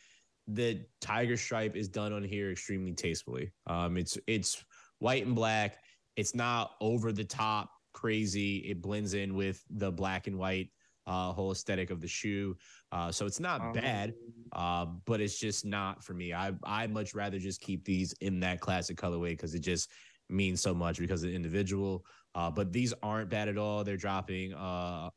the 0.47 0.86
tiger 1.01 1.36
stripe 1.38 1.75
is 1.75 1.89
done 1.89 2.13
on 2.13 2.23
here 2.23 2.51
extremely 2.51 2.93
tastefully. 2.93 3.51
Um, 3.67 3.97
it's 3.97 4.17
it's 4.25 4.63
white 4.99 5.25
and 5.25 5.36
black. 5.36 5.79
It's 6.15 6.34
not 6.34 6.71
over 6.79 7.11
the 7.11 7.25
top 7.25 7.69
crazy. 7.93 8.57
It 8.59 8.82
blends 8.82 9.13
in 9.13 9.36
with 9.36 9.63
the 9.69 9.91
black 9.91 10.27
and 10.27 10.38
white 10.38 10.69
uh, 11.07 11.34
whole 11.34 11.51
aesthetic 11.51 11.89
of 11.89 11.99
the 11.99 12.07
shoe. 12.07 12.55
Uh, 12.91 13.11
so 13.11 13.25
it's 13.25 13.39
not 13.39 13.61
Um, 13.61 13.73
bad, 13.73 14.13
uh, 14.53 14.86
but 15.05 15.19
it's 15.19 15.39
just 15.39 15.65
not 15.65 16.03
for 16.03 16.13
me. 16.13 16.34
I 16.34 16.53
I 16.63 16.88
much 16.88 17.13
rather 17.15 17.39
just 17.39 17.61
keep 17.61 17.84
these 17.84 18.13
in 18.21 18.39
that 18.41 18.61
classic 18.61 18.97
colorway 18.97 19.32
because 19.32 19.55
it 19.55 19.59
just 19.61 19.89
means 20.32 20.61
so 20.61 20.73
much 20.73 20.99
because 20.99 21.23
of 21.23 21.29
the 21.29 21.36
individual. 21.36 22.05
Uh, 22.34 22.49
but 22.49 22.71
these 22.71 22.93
aren't 23.03 23.29
bad 23.29 23.49
at 23.49 23.57
all. 23.57 23.84
They're 23.84 23.97
dropping. 23.97 24.53
Uh, 24.53 25.09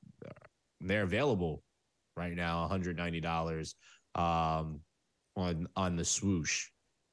they're 0.81 1.03
available 1.05 1.63
right 2.17 2.35
now, 2.35 2.69
$190 2.71 3.75
um, 4.15 4.81
on 5.37 5.67
on 5.77 5.97
the 5.97 6.05
swoosh. 6.05 6.69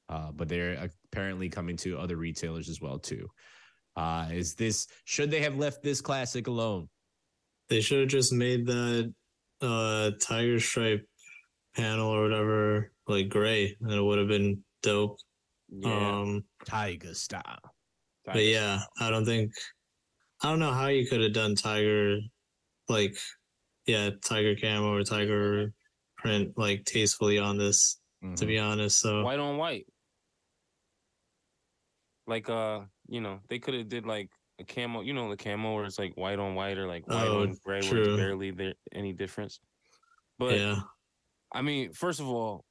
Uh, 0.08 0.30
but 0.32 0.48
they're 0.48 0.88
apparently 1.12 1.48
coming 1.48 1.76
to 1.78 1.98
other 1.98 2.16
retailers 2.16 2.68
as 2.68 2.80
well 2.80 2.98
too. 2.98 3.28
Uh, 3.96 4.28
is 4.32 4.54
this 4.54 4.86
should 5.04 5.30
they 5.30 5.40
have 5.40 5.56
left 5.56 5.82
this 5.82 6.00
classic 6.00 6.46
alone? 6.46 6.88
They 7.68 7.80
should 7.80 8.00
have 8.00 8.08
just 8.08 8.32
made 8.32 8.66
that 8.66 9.14
uh 9.60 10.10
tiger 10.20 10.58
stripe 10.58 11.06
panel 11.76 12.08
or 12.08 12.22
whatever 12.22 12.92
like 13.06 13.28
gray, 13.28 13.76
and 13.80 13.92
it 13.92 14.02
would 14.02 14.18
have 14.18 14.28
been 14.28 14.64
dope. 14.82 15.18
Yeah, 15.70 16.20
Um, 16.20 16.44
Tiger 16.66 17.14
style. 17.14 17.71
But 18.24 18.44
yeah, 18.44 18.80
I 19.00 19.10
don't 19.10 19.24
think 19.24 19.52
I 20.42 20.50
don't 20.50 20.58
know 20.58 20.72
how 20.72 20.88
you 20.88 21.06
could 21.06 21.20
have 21.20 21.32
done 21.32 21.54
tiger 21.54 22.18
like 22.88 23.16
yeah, 23.86 24.10
tiger 24.24 24.54
camo 24.54 24.94
or 24.94 25.02
tiger 25.02 25.72
print 26.16 26.56
like 26.56 26.84
tastefully 26.84 27.38
on 27.38 27.58
this, 27.58 28.00
to 28.36 28.46
be 28.46 28.58
honest. 28.58 29.00
So 29.00 29.22
white 29.24 29.40
on 29.40 29.56
white. 29.56 29.86
Like 32.26 32.48
uh, 32.48 32.82
you 33.08 33.20
know, 33.20 33.40
they 33.48 33.58
could 33.58 33.74
have 33.74 33.88
did 33.88 34.06
like 34.06 34.30
a 34.60 34.64
camo, 34.64 35.00
you 35.00 35.12
know, 35.12 35.28
the 35.30 35.36
camo 35.36 35.74
where 35.74 35.84
it's 35.84 35.98
like 35.98 36.16
white 36.16 36.38
on 36.38 36.54
white 36.54 36.78
or 36.78 36.86
like 36.86 37.06
white 37.08 37.26
Oh, 37.26 37.42
on 37.42 37.56
gray 37.64 37.80
where 37.80 37.90
true. 37.90 38.14
it's 38.14 38.16
barely 38.16 38.50
there 38.52 38.74
any 38.92 39.12
difference. 39.12 39.60
But 40.38 40.56
yeah. 40.56 40.80
I 41.52 41.62
mean, 41.62 41.92
first 41.92 42.20
of 42.20 42.28
all, 42.28 42.64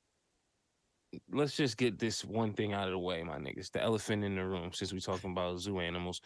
let's 1.31 1.55
just 1.55 1.77
get 1.77 1.99
this 1.99 2.23
one 2.23 2.53
thing 2.53 2.73
out 2.73 2.87
of 2.87 2.91
the 2.91 2.99
way, 2.99 3.23
my 3.23 3.37
niggas. 3.37 3.71
The 3.71 3.81
elephant 3.81 4.23
in 4.23 4.35
the 4.35 4.45
room, 4.45 4.71
since 4.73 4.93
we're 4.93 4.99
talking 4.99 5.31
about 5.31 5.59
zoo 5.59 5.79
animals. 5.79 6.21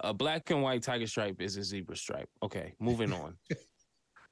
A 0.00 0.12
black 0.14 0.50
and 0.50 0.62
white 0.62 0.82
tiger 0.82 1.06
stripe 1.06 1.40
is 1.40 1.56
a 1.56 1.62
zebra 1.62 1.96
stripe. 1.96 2.28
Okay, 2.42 2.74
moving 2.80 3.12
on. 3.22 3.36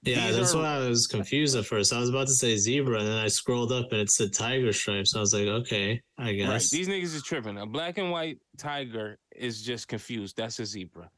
Yeah, 0.02 0.28
These 0.28 0.36
that's 0.38 0.54
are- 0.54 0.62
why 0.62 0.76
I 0.76 0.88
was 0.88 1.06
confused 1.06 1.54
at 1.56 1.66
first. 1.66 1.92
I 1.92 1.98
was 2.00 2.08
about 2.08 2.26
to 2.28 2.32
say 2.34 2.56
zebra, 2.56 3.00
and 3.00 3.06
then 3.08 3.18
I 3.18 3.28
scrolled 3.28 3.70
up 3.72 3.92
and 3.92 4.00
it 4.00 4.10
said 4.10 4.32
tiger 4.32 4.72
stripe. 4.72 5.06
So 5.06 5.18
I 5.18 5.20
was 5.20 5.34
like, 5.34 5.46
okay, 5.46 6.00
I 6.16 6.22
right. 6.24 6.36
guess. 6.38 6.70
These 6.70 6.88
niggas 6.88 7.14
is 7.14 7.22
tripping. 7.22 7.58
A 7.58 7.66
black 7.66 7.98
and 7.98 8.10
white 8.10 8.38
tiger 8.56 9.18
is 9.36 9.62
just 9.62 9.88
confused. 9.88 10.36
That's 10.38 10.58
a 10.58 10.64
zebra. 10.66 11.10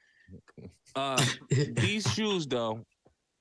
Uh 0.96 1.24
these 1.50 2.10
shoes 2.14 2.46
though, 2.46 2.84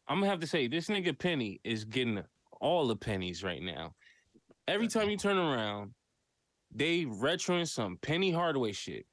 I'm 0.07 0.17
gonna 0.19 0.27
have 0.29 0.39
to 0.41 0.47
say 0.47 0.67
this 0.67 0.87
nigga 0.87 1.17
Penny 1.17 1.59
is 1.63 1.85
getting 1.85 2.21
all 2.59 2.87
the 2.87 2.95
pennies 2.95 3.43
right 3.43 3.61
now. 3.61 3.95
Every 4.67 4.87
time 4.87 5.09
you 5.09 5.17
turn 5.17 5.37
around, 5.37 5.91
they 6.73 7.05
retroing 7.05 7.67
some 7.67 7.97
Penny 8.01 8.31
Hardaway 8.31 8.71
shit. 8.71 9.05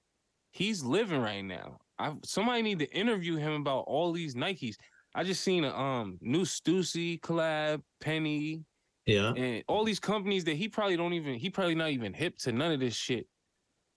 He's 0.52 0.82
living 0.82 1.20
right 1.20 1.44
now. 1.44 1.78
I 1.98 2.14
somebody 2.24 2.62
need 2.62 2.78
to 2.80 2.90
interview 2.92 3.36
him 3.36 3.52
about 3.52 3.84
all 3.86 4.12
these 4.12 4.34
Nikes. 4.34 4.76
I 5.14 5.24
just 5.24 5.42
seen 5.42 5.64
a 5.64 5.74
um 5.76 6.18
new 6.20 6.42
Stussy 6.42 7.20
collab, 7.20 7.82
Penny, 8.00 8.62
yeah. 9.06 9.32
and 9.32 9.64
all 9.68 9.84
these 9.84 10.00
companies 10.00 10.44
that 10.44 10.56
he 10.56 10.68
probably 10.68 10.96
don't 10.96 11.14
even 11.14 11.34
he 11.34 11.50
probably 11.50 11.74
not 11.74 11.90
even 11.90 12.12
hip 12.12 12.38
to 12.38 12.52
none 12.52 12.72
of 12.72 12.80
this 12.80 12.94
shit. 12.94 13.26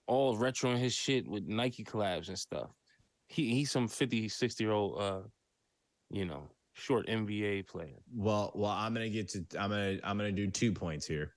All 0.08 0.36
retroing 0.36 0.78
his 0.78 0.92
shit 0.92 1.26
with 1.28 1.46
Nike 1.46 1.84
collabs 1.84 2.28
and 2.28 2.38
stuff. 2.38 2.70
He 3.28 3.54
he's 3.54 3.70
some 3.70 3.88
50, 3.88 4.28
60 4.28 4.64
year 4.64 4.72
old 4.72 5.00
uh, 5.00 5.20
you 6.10 6.24
know, 6.24 6.50
short 6.74 7.06
NBA 7.06 7.68
player. 7.68 8.02
Well, 8.14 8.52
well, 8.54 8.70
I'm 8.70 8.94
gonna 8.94 9.08
get 9.08 9.28
to. 9.30 9.44
I'm 9.58 9.70
gonna. 9.70 9.98
I'm 10.04 10.16
gonna 10.16 10.32
do 10.32 10.50
two 10.50 10.72
points 10.72 11.06
here. 11.06 11.34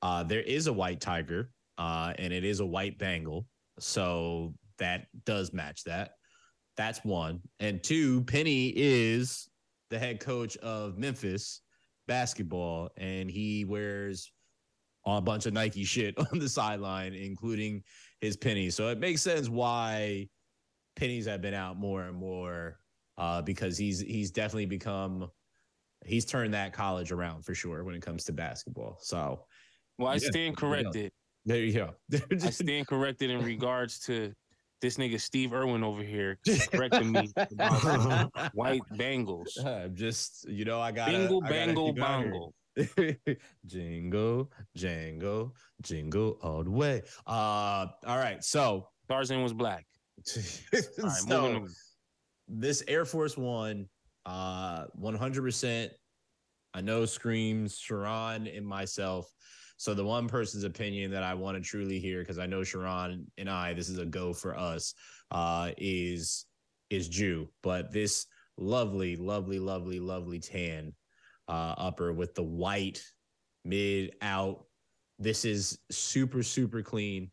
Uh, 0.00 0.22
there 0.22 0.40
is 0.40 0.66
a 0.66 0.72
white 0.72 1.00
tiger, 1.00 1.50
uh, 1.78 2.12
and 2.18 2.32
it 2.32 2.44
is 2.44 2.60
a 2.60 2.66
white 2.66 2.98
Bengal, 2.98 3.46
so 3.78 4.54
that 4.78 5.06
does 5.24 5.52
match 5.52 5.84
that. 5.84 6.12
That's 6.76 7.04
one, 7.04 7.40
and 7.60 7.82
two. 7.82 8.22
Penny 8.24 8.72
is 8.74 9.48
the 9.90 9.98
head 9.98 10.20
coach 10.20 10.56
of 10.58 10.98
Memphis 10.98 11.60
basketball, 12.08 12.90
and 12.96 13.30
he 13.30 13.64
wears 13.64 14.32
a 15.06 15.20
bunch 15.20 15.46
of 15.46 15.52
Nike 15.52 15.84
shit 15.84 16.14
on 16.32 16.38
the 16.38 16.48
sideline, 16.48 17.14
including 17.14 17.82
his 18.20 18.36
pennies. 18.36 18.74
So 18.74 18.88
it 18.88 18.98
makes 18.98 19.22
sense 19.22 19.48
why 19.48 20.28
pennies 20.96 21.26
have 21.26 21.42
been 21.42 21.54
out 21.54 21.76
more 21.78 22.02
and 22.02 22.16
more 22.16 22.78
uh, 23.18 23.42
because 23.42 23.76
he's 23.78 24.00
he's 24.00 24.30
definitely 24.30 24.66
become 24.66 25.30
he's 26.04 26.24
turned 26.24 26.54
that 26.54 26.72
college 26.72 27.12
around 27.12 27.44
for 27.44 27.54
sure 27.54 27.84
when 27.84 27.94
it 27.94 28.02
comes 28.02 28.24
to 28.24 28.32
basketball. 28.32 28.98
So 29.00 29.46
Well, 29.98 30.08
I 30.08 30.14
Yeah, 30.14 30.30
stand 30.30 30.34
there 30.34 30.44
you 30.44 30.52
go. 30.52 30.56
corrected. 30.90 31.12
there 31.44 31.64
you 31.64 31.72
go. 31.72 31.94
I 32.42 32.50
stand 32.50 32.86
corrected 32.86 33.30
in 33.30 33.42
regards 33.42 34.00
to 34.00 34.34
this 34.80 34.96
nigga 34.96 35.20
Steve 35.20 35.52
Irwin 35.52 35.84
over 35.84 36.02
here 36.02 36.38
correcting 36.72 37.12
me 37.12 37.28
white 38.52 38.82
bangles. 38.96 39.56
I'm 39.64 39.94
just 39.94 40.48
you 40.48 40.64
know 40.64 40.80
I 40.80 40.90
got 40.92 41.10
Bingle, 41.10 41.40
bangle, 41.42 41.92
bongle. 41.92 42.54
jingle, 43.66 44.50
jangle, 44.74 45.54
jingle 45.82 46.38
all 46.42 46.64
the 46.64 46.70
way. 46.70 47.02
Uh, 47.26 47.86
all 48.06 48.16
right. 48.18 48.42
So, 48.42 48.88
Tarzan 49.08 49.42
was 49.42 49.52
black. 49.52 49.86
All 50.18 50.42
right, 50.74 51.12
so 51.12 51.42
moving 51.42 51.62
on. 51.62 51.68
This 52.48 52.82
Air 52.88 53.04
Force 53.04 53.36
One, 53.36 53.86
uh, 54.26 54.86
100%. 55.00 55.90
I 56.74 56.80
know 56.80 57.04
screams 57.04 57.78
Sharon 57.78 58.46
and 58.46 58.66
myself. 58.66 59.30
So 59.76 59.94
the 59.94 60.04
one 60.04 60.28
person's 60.28 60.64
opinion 60.64 61.10
that 61.10 61.22
I 61.22 61.34
want 61.34 61.56
to 61.56 61.62
truly 61.62 61.98
hear, 61.98 62.20
because 62.20 62.38
I 62.38 62.46
know 62.46 62.62
Sharon 62.62 63.26
and 63.36 63.50
I, 63.50 63.74
this 63.74 63.88
is 63.88 63.98
a 63.98 64.06
go 64.06 64.32
for 64.32 64.56
us, 64.56 64.94
uh, 65.30 65.72
is 65.76 66.46
is 66.88 67.08
Drew. 67.08 67.48
But 67.62 67.92
this 67.92 68.26
lovely, 68.56 69.16
lovely, 69.16 69.58
lovely, 69.58 69.98
lovely 69.98 70.38
tan 70.38 70.94
uh, 71.48 71.74
upper 71.76 72.12
with 72.12 72.34
the 72.34 72.42
white 72.42 73.02
mid 73.64 74.14
out. 74.22 74.64
This 75.18 75.44
is 75.44 75.78
super, 75.90 76.42
super 76.42 76.82
clean. 76.82 77.30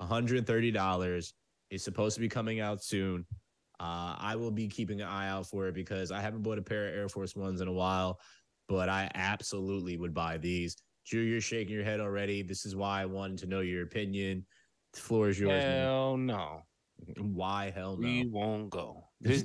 $130. 0.00 1.32
It's 1.70 1.84
supposed 1.84 2.14
to 2.14 2.20
be 2.20 2.28
coming 2.28 2.60
out 2.60 2.82
soon. 2.82 3.26
Uh, 3.80 4.14
I 4.18 4.36
will 4.36 4.50
be 4.50 4.68
keeping 4.68 5.00
an 5.00 5.08
eye 5.08 5.28
out 5.28 5.46
for 5.46 5.66
it 5.66 5.74
because 5.74 6.12
I 6.12 6.20
haven't 6.20 6.42
bought 6.42 6.58
a 6.58 6.62
pair 6.62 6.88
of 6.88 6.94
Air 6.94 7.08
Force 7.08 7.34
Ones 7.34 7.62
in 7.62 7.68
a 7.68 7.72
while, 7.72 8.20
but 8.68 8.88
I 8.88 9.10
absolutely 9.14 9.96
would 9.96 10.12
buy 10.12 10.36
these 10.36 10.76
Drew, 11.06 11.22
you're 11.22 11.40
shaking 11.40 11.74
your 11.74 11.84
head 11.84 11.98
already. 11.98 12.42
This 12.42 12.64
is 12.64 12.76
why 12.76 13.02
I 13.02 13.06
wanted 13.06 13.38
to 13.38 13.46
know 13.46 13.60
your 13.60 13.82
opinion. 13.82 14.46
The 14.92 15.00
floor 15.00 15.28
is 15.28 15.40
yours. 15.40 15.64
man. 15.64 15.82
Hell 15.84 16.16
no. 16.16 16.62
Why 17.18 17.70
hell 17.70 17.96
no? 17.96 18.06
We 18.06 18.26
won't 18.26 18.70
go. 18.70 19.04
This, 19.20 19.44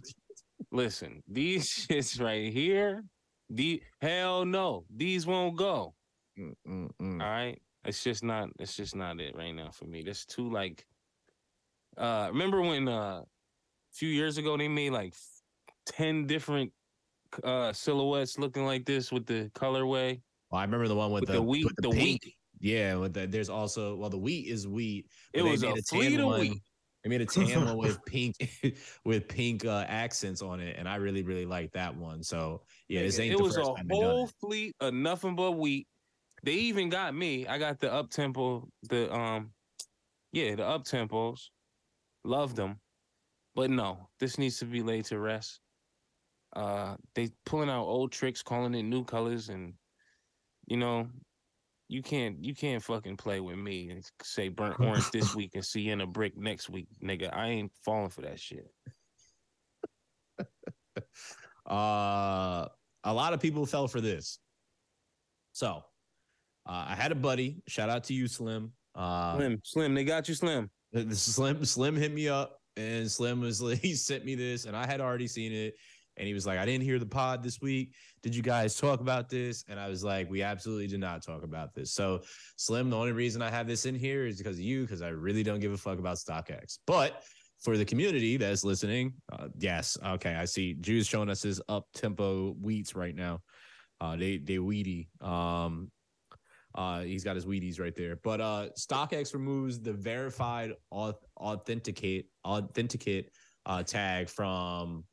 listen, 0.72 1.24
these 1.28 1.68
shits 1.90 2.22
right 2.22 2.54
here, 2.54 3.04
the 3.50 3.82
hell 4.02 4.46
no, 4.46 4.86
these 4.96 5.26
won't 5.26 5.58
go. 5.58 5.96
Mm, 6.40 6.54
mm, 6.68 6.90
mm. 7.02 7.22
All 7.22 7.30
right. 7.30 7.60
It's 7.84 8.04
just 8.04 8.24
not 8.24 8.50
it's 8.60 8.76
just 8.76 8.96
not 8.96 9.20
it 9.20 9.36
right 9.36 9.52
now 9.52 9.72
for 9.72 9.86
me. 9.86 10.04
That's 10.04 10.26
too 10.26 10.50
like 10.50 10.86
uh 11.98 12.30
remember 12.32 12.62
when 12.62 12.88
uh 12.88 13.22
few 13.96 14.10
years 14.10 14.38
ago 14.38 14.58
they 14.58 14.68
made 14.68 14.92
like 14.92 15.16
10 15.86 16.28
different 16.28 16.72
uh 17.44 17.72
silhouettes 17.74 18.38
looking 18.38 18.66
like 18.66 18.86
this 18.86 19.12
with 19.12 19.26
the 19.26 19.50
colorway 19.56 20.22
Well, 20.52 20.60
I 20.60 20.64
remember 20.64 20.88
the 20.88 20.96
one 20.96 21.12
with, 21.12 21.22
with 21.22 21.28
the, 21.28 21.34
the 21.34 21.42
wheat 21.42 21.68
the 21.78 21.90
pink. 21.90 22.24
wheat 22.24 22.36
Yeah, 22.60 22.96
with 22.96 23.14
the, 23.14 23.28
there's 23.28 23.50
also 23.50 23.96
well 23.96 24.10
the 24.10 24.18
wheat 24.18 24.48
is 24.48 24.68
wheat. 24.68 25.08
it 25.34 25.42
was 25.42 25.64
a 25.64 25.68
tan 25.74 25.84
fleet 25.84 26.20
of 26.20 26.26
one- 26.28 26.40
wheat 26.42 26.62
They 27.04 27.10
made 27.10 27.22
a 27.22 27.26
tan 27.38 27.66
one 27.66 27.78
with 27.78 28.04
pink 28.06 28.36
with 29.06 29.28
pink 29.28 29.66
uh, 29.66 29.86
accents 29.88 30.42
on 30.42 30.60
it, 30.60 30.76
and 30.78 30.88
I 30.90 30.96
really 30.96 31.24
really 31.24 31.46
like 31.46 31.72
that 31.74 31.96
one. 31.96 32.24
So 32.24 32.64
yeah, 32.90 33.02
this 33.02 33.20
ain't 33.20 33.34
it 33.34 33.38
the 33.38 33.44
was 33.44 33.56
first 33.56 33.70
a 33.72 33.76
time 33.76 33.88
whole 33.90 34.28
fleet 34.28 34.76
of 34.80 34.94
nothing 34.94 35.36
but 35.36 35.54
wheat. 35.54 35.88
They 36.44 36.54
even 36.54 36.90
got 36.90 37.16
me. 37.16 37.48
I 37.48 37.58
got 37.58 37.80
the 37.80 37.92
up 37.92 38.10
tempo, 38.10 38.68
the 38.84 39.14
um, 39.14 39.54
yeah, 40.32 40.56
the 40.56 40.66
up 40.66 40.84
tempos. 40.84 41.50
Loved 42.24 42.56
them, 42.56 42.80
but 43.56 43.70
no, 43.70 44.10
this 44.20 44.38
needs 44.38 44.60
to 44.60 44.66
be 44.66 44.82
laid 44.84 45.06
to 45.06 45.20
rest. 45.20 45.60
Uh, 46.56 46.96
they 47.16 47.30
pulling 47.46 47.70
out 47.70 47.86
old 47.86 48.12
tricks, 48.12 48.42
calling 48.42 48.76
it 48.76 48.84
new 48.84 49.04
colors, 49.04 49.50
and 49.50 49.74
you 50.68 50.78
know, 50.78 51.08
you 51.88 52.02
can't 52.02 52.44
you 52.44 52.56
can't 52.56 52.84
fucking 52.84 53.18
play 53.18 53.40
with 53.40 53.58
me 53.58 53.90
and 53.90 54.04
say 54.24 54.48
burnt 54.48 54.80
orange 54.80 55.10
this 55.12 55.36
week 55.36 55.52
and 55.56 55.66
Sienna 55.66 56.08
brick 56.08 56.38
next 56.38 56.70
week, 56.70 56.88
nigga. 57.04 57.34
I 57.36 57.48
ain't 57.48 57.72
falling 57.84 58.10
for 58.10 58.22
that 58.22 58.40
shit. 58.40 58.68
Uh, 61.66 62.68
a 63.04 63.14
lot 63.14 63.34
of 63.34 63.40
people 63.40 63.66
fell 63.66 63.88
for 63.88 64.00
this. 64.00 64.38
So 65.54 65.84
uh, 66.68 66.86
I 66.90 66.96
had 66.96 67.12
a 67.12 67.16
buddy. 67.16 67.64
Shout 67.68 67.90
out 67.90 68.04
to 68.06 68.14
you, 68.14 68.28
Slim. 68.28 68.72
Uh, 68.94 69.36
Slim, 69.36 69.60
Slim, 69.64 69.96
they 69.96 70.04
got 70.04 70.30
you, 70.30 70.36
Slim. 70.36 70.70
Slim 71.12 71.66
Slim 71.66 71.96
hit 71.96 72.14
me 72.14 72.28
up, 72.30 72.60
and 72.78 73.10
Slim 73.10 73.42
was 73.42 73.62
like, 73.62 73.80
he 73.82 73.94
sent 73.96 74.26
me 74.26 74.36
this, 74.36 74.66
and 74.66 74.76
I 74.76 74.86
had 74.86 75.02
already 75.02 75.28
seen 75.28 75.52
it. 75.52 75.76
And 76.18 76.26
he 76.26 76.34
was 76.34 76.48
like, 76.48 76.58
I 76.58 76.66
didn't 76.66 76.86
hear 76.86 76.98
the 76.98 77.06
pod 77.06 77.44
this 77.44 77.60
week. 77.60 77.94
Did 78.24 78.34
you 78.34 78.42
guys 78.42 78.78
talk 78.78 79.02
about 79.02 79.30
this? 79.30 79.66
And 79.68 79.78
I 79.78 79.90
was 79.90 80.02
like, 80.02 80.30
we 80.30 80.42
absolutely 80.42 80.88
did 80.88 81.02
not 81.02 81.22
talk 81.22 81.44
about 81.44 81.74
this. 81.74 81.92
So, 81.92 82.22
Slim, 82.56 82.90
the 82.90 82.96
only 82.96 83.12
reason 83.12 83.42
I 83.42 83.50
have 83.50 83.68
this 83.68 83.86
in 83.86 83.96
here 83.96 84.26
is 84.26 84.38
because 84.38 84.58
of 84.58 84.64
you, 84.64 84.84
because 84.84 85.02
I 85.02 85.10
really 85.10 85.44
don't 85.44 85.60
give 85.60 85.74
a 85.74 85.78
fuck 85.78 86.00
about 86.00 86.16
StockX. 86.16 86.80
But 86.88 87.22
for 87.62 87.78
the 87.78 87.84
community 87.84 88.38
that's 88.38 88.64
listening, 88.64 89.14
uh, 89.32 89.50
yes, 89.58 89.98
okay, 90.06 90.36
I 90.36 90.46
see. 90.46 90.74
Drew's 90.74 91.06
showing 91.06 91.30
us 91.30 91.44
his 91.44 91.62
up 91.68 91.88
tempo 91.94 92.54
wheats 92.54 92.96
right 92.96 93.16
now. 93.16 93.42
Uh, 94.00 94.16
they 94.16 94.38
they 94.38 94.60
weedy. 94.60 95.10
Um, 95.20 95.92
uh, 96.76 97.02
he's 97.02 97.24
got 97.24 97.36
his 97.36 97.46
Wheaties 97.46 97.80
right 97.80 97.96
there. 97.96 98.18
But 98.24 98.42
uh, 98.42 98.70
StockX 98.78 99.34
removes 99.34 99.80
the 99.80 99.94
verified 99.94 100.74
auth- 100.94 101.24
authenticate 101.40 102.28
authenticate 102.46 103.32
uh, 103.66 103.84
tag 103.84 104.30
from 104.30 105.06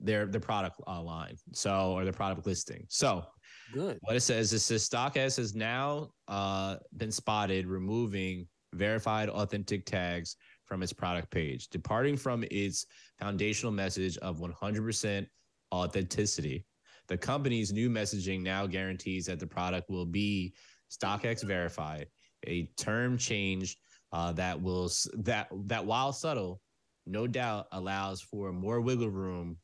their 0.00 0.26
their 0.26 0.40
product 0.40 0.80
uh, 0.86 1.02
line. 1.02 1.36
So 1.52 1.92
or 1.92 2.04
their 2.04 2.12
product 2.12 2.46
listing. 2.46 2.84
So 2.88 3.24
Good. 3.72 3.98
what 4.02 4.16
it 4.16 4.20
says 4.20 4.52
is 4.52 4.64
says 4.64 4.88
StockX 4.88 5.36
has 5.36 5.54
now 5.54 6.10
uh, 6.28 6.76
been 6.96 7.12
spotted 7.12 7.66
removing 7.66 8.48
verified 8.74 9.28
authentic 9.28 9.86
tags 9.86 10.36
from 10.64 10.82
its 10.82 10.92
product 10.92 11.30
page, 11.30 11.68
departing 11.68 12.16
from 12.16 12.44
its 12.50 12.86
foundational 13.18 13.72
message 13.72 14.18
of 14.18 14.40
100% 14.40 15.26
authenticity. 15.72 16.64
The 17.08 17.16
company's 17.16 17.72
new 17.72 17.88
messaging 17.88 18.42
now 18.42 18.66
guarantees 18.66 19.26
that 19.26 19.40
the 19.40 19.46
product 19.46 19.88
will 19.90 20.06
be 20.06 20.54
StockX 20.90 21.42
verified, 21.42 22.06
a 22.46 22.70
term 22.76 23.18
change 23.18 23.76
uh, 24.12 24.32
that 24.32 24.60
will 24.60 24.90
that 25.14 25.48
that 25.66 25.84
while 25.84 26.12
subtle, 26.12 26.60
no 27.06 27.26
doubt 27.26 27.66
allows 27.72 28.20
for 28.20 28.52
more 28.52 28.80
wiggle 28.80 29.10
room 29.10 29.56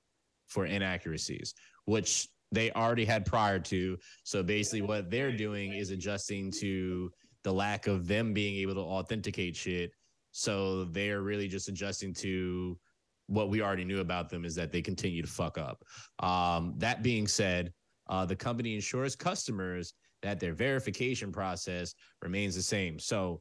for 0.48 0.66
inaccuracies, 0.66 1.54
which 1.86 2.28
they 2.52 2.70
already 2.72 3.04
had 3.04 3.24
prior 3.24 3.58
to. 3.58 3.96
So 4.24 4.42
basically, 4.42 4.82
what 4.82 5.10
they're 5.10 5.36
doing 5.36 5.72
is 5.72 5.90
adjusting 5.90 6.52
to 6.60 7.10
the 7.44 7.52
lack 7.52 7.86
of 7.86 8.06
them 8.06 8.32
being 8.32 8.56
able 8.56 8.74
to 8.74 8.80
authenticate 8.80 9.56
shit. 9.56 9.90
So 10.32 10.84
they're 10.84 11.22
really 11.22 11.48
just 11.48 11.68
adjusting 11.68 12.14
to 12.14 12.78
what 13.26 13.48
we 13.48 13.62
already 13.62 13.84
knew 13.84 14.00
about 14.00 14.28
them 14.28 14.44
is 14.44 14.54
that 14.54 14.72
they 14.72 14.82
continue 14.82 15.22
to 15.22 15.28
fuck 15.28 15.58
up. 15.58 15.82
Um, 16.18 16.74
that 16.78 17.02
being 17.02 17.26
said, 17.26 17.72
uh, 18.08 18.26
the 18.26 18.36
company 18.36 18.74
ensures 18.74 19.16
customers 19.16 19.94
that 20.22 20.38
their 20.38 20.54
verification 20.54 21.32
process 21.32 21.94
remains 22.20 22.54
the 22.54 22.62
same. 22.62 22.98
So 22.98 23.40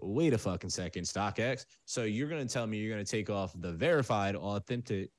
wait 0.00 0.32
a 0.32 0.38
fucking 0.38 0.70
second, 0.70 1.04
StockX. 1.04 1.64
So 1.84 2.04
you're 2.04 2.28
going 2.28 2.46
to 2.46 2.52
tell 2.52 2.66
me 2.66 2.78
you're 2.78 2.94
going 2.94 3.04
to 3.04 3.10
take 3.10 3.30
off 3.30 3.52
the 3.58 3.72
verified 3.72 4.36
authentic 4.36 5.10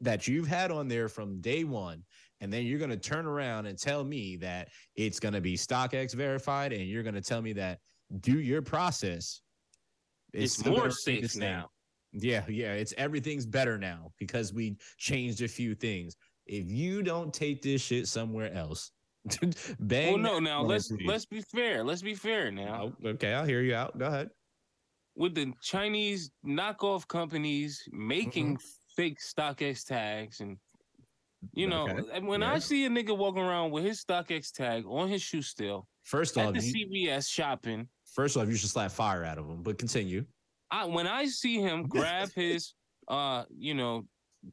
that 0.00 0.28
you've 0.28 0.48
had 0.48 0.70
on 0.70 0.88
there 0.88 1.08
from 1.08 1.40
day 1.40 1.64
one 1.64 2.02
and 2.44 2.52
then 2.52 2.66
you're 2.66 2.78
going 2.78 2.90
to 2.90 2.96
turn 2.98 3.24
around 3.24 3.64
and 3.64 3.78
tell 3.78 4.04
me 4.04 4.36
that 4.36 4.68
it's 4.96 5.18
going 5.18 5.32
to 5.32 5.40
be 5.40 5.56
StockX 5.56 6.12
verified, 6.14 6.74
and 6.74 6.82
you're 6.82 7.02
going 7.02 7.14
to 7.14 7.22
tell 7.22 7.40
me 7.40 7.54
that 7.54 7.78
do 8.20 8.38
your 8.38 8.60
process. 8.60 9.40
It's, 10.34 10.58
still 10.58 10.72
more 10.72 10.80
gonna 10.82 10.94
remain 11.06 11.22
the 11.22 11.28
safe 11.28 11.40
now. 11.40 11.70
Yeah, 12.14 12.44
yeah, 12.48 12.74
it's 12.74 12.94
everything's 12.96 13.44
better 13.44 13.76
now 13.76 14.12
because 14.18 14.52
we 14.52 14.76
changed 14.98 15.42
a 15.42 15.48
few 15.48 15.74
things. 15.74 16.16
If 16.46 16.70
you 16.70 17.02
don't 17.02 17.34
take 17.34 17.60
this 17.60 17.82
shit 17.82 18.06
somewhere 18.06 18.52
else, 18.52 18.92
bang. 19.80 20.22
Well, 20.22 20.34
no, 20.34 20.38
now 20.38 20.62
let's 20.62 20.90
page. 20.90 21.06
let's 21.06 21.26
be 21.26 21.40
fair. 21.40 21.82
Let's 21.82 22.02
be 22.02 22.14
fair 22.14 22.52
now. 22.52 22.92
Oh, 23.04 23.08
okay, 23.10 23.34
I'll 23.34 23.44
hear 23.44 23.62
you 23.62 23.74
out. 23.74 23.98
Go 23.98 24.06
ahead. 24.06 24.30
With 25.16 25.34
the 25.34 25.52
Chinese 25.60 26.30
knockoff 26.46 27.08
companies 27.08 27.82
making 27.90 28.56
mm-hmm. 28.56 28.66
fake 28.96 29.18
StockX 29.20 29.84
tags, 29.84 30.40
and 30.40 30.56
you 31.52 31.66
know, 31.66 31.88
Okay, 31.88 32.20
when 32.20 32.42
I 32.42 32.58
see 32.58 32.84
a 32.84 32.88
nigga 32.88 33.16
walking 33.16 33.42
around 33.42 33.72
with 33.72 33.84
his 33.84 34.04
StockX 34.04 34.52
tag 34.52 34.84
on 34.86 35.08
his 35.08 35.22
shoe 35.22 35.42
still 35.42 35.88
First 36.04 36.38
at 36.38 36.46
off, 36.46 36.54
the 36.54 36.62
you, 36.62 36.86
CVS 36.86 37.28
shopping, 37.28 37.88
first 38.14 38.36
off, 38.36 38.48
you 38.48 38.56
should 38.56 38.70
slap 38.70 38.90
fire 38.90 39.24
out 39.24 39.38
of 39.38 39.48
them. 39.48 39.62
But 39.62 39.78
continue. 39.78 40.24
I 40.74 40.84
when 40.86 41.06
I 41.06 41.26
see 41.26 41.60
him 41.60 41.86
grab 41.88 42.32
his 42.34 42.74
uh, 43.08 43.44
you 43.56 43.74
know, 43.74 44.06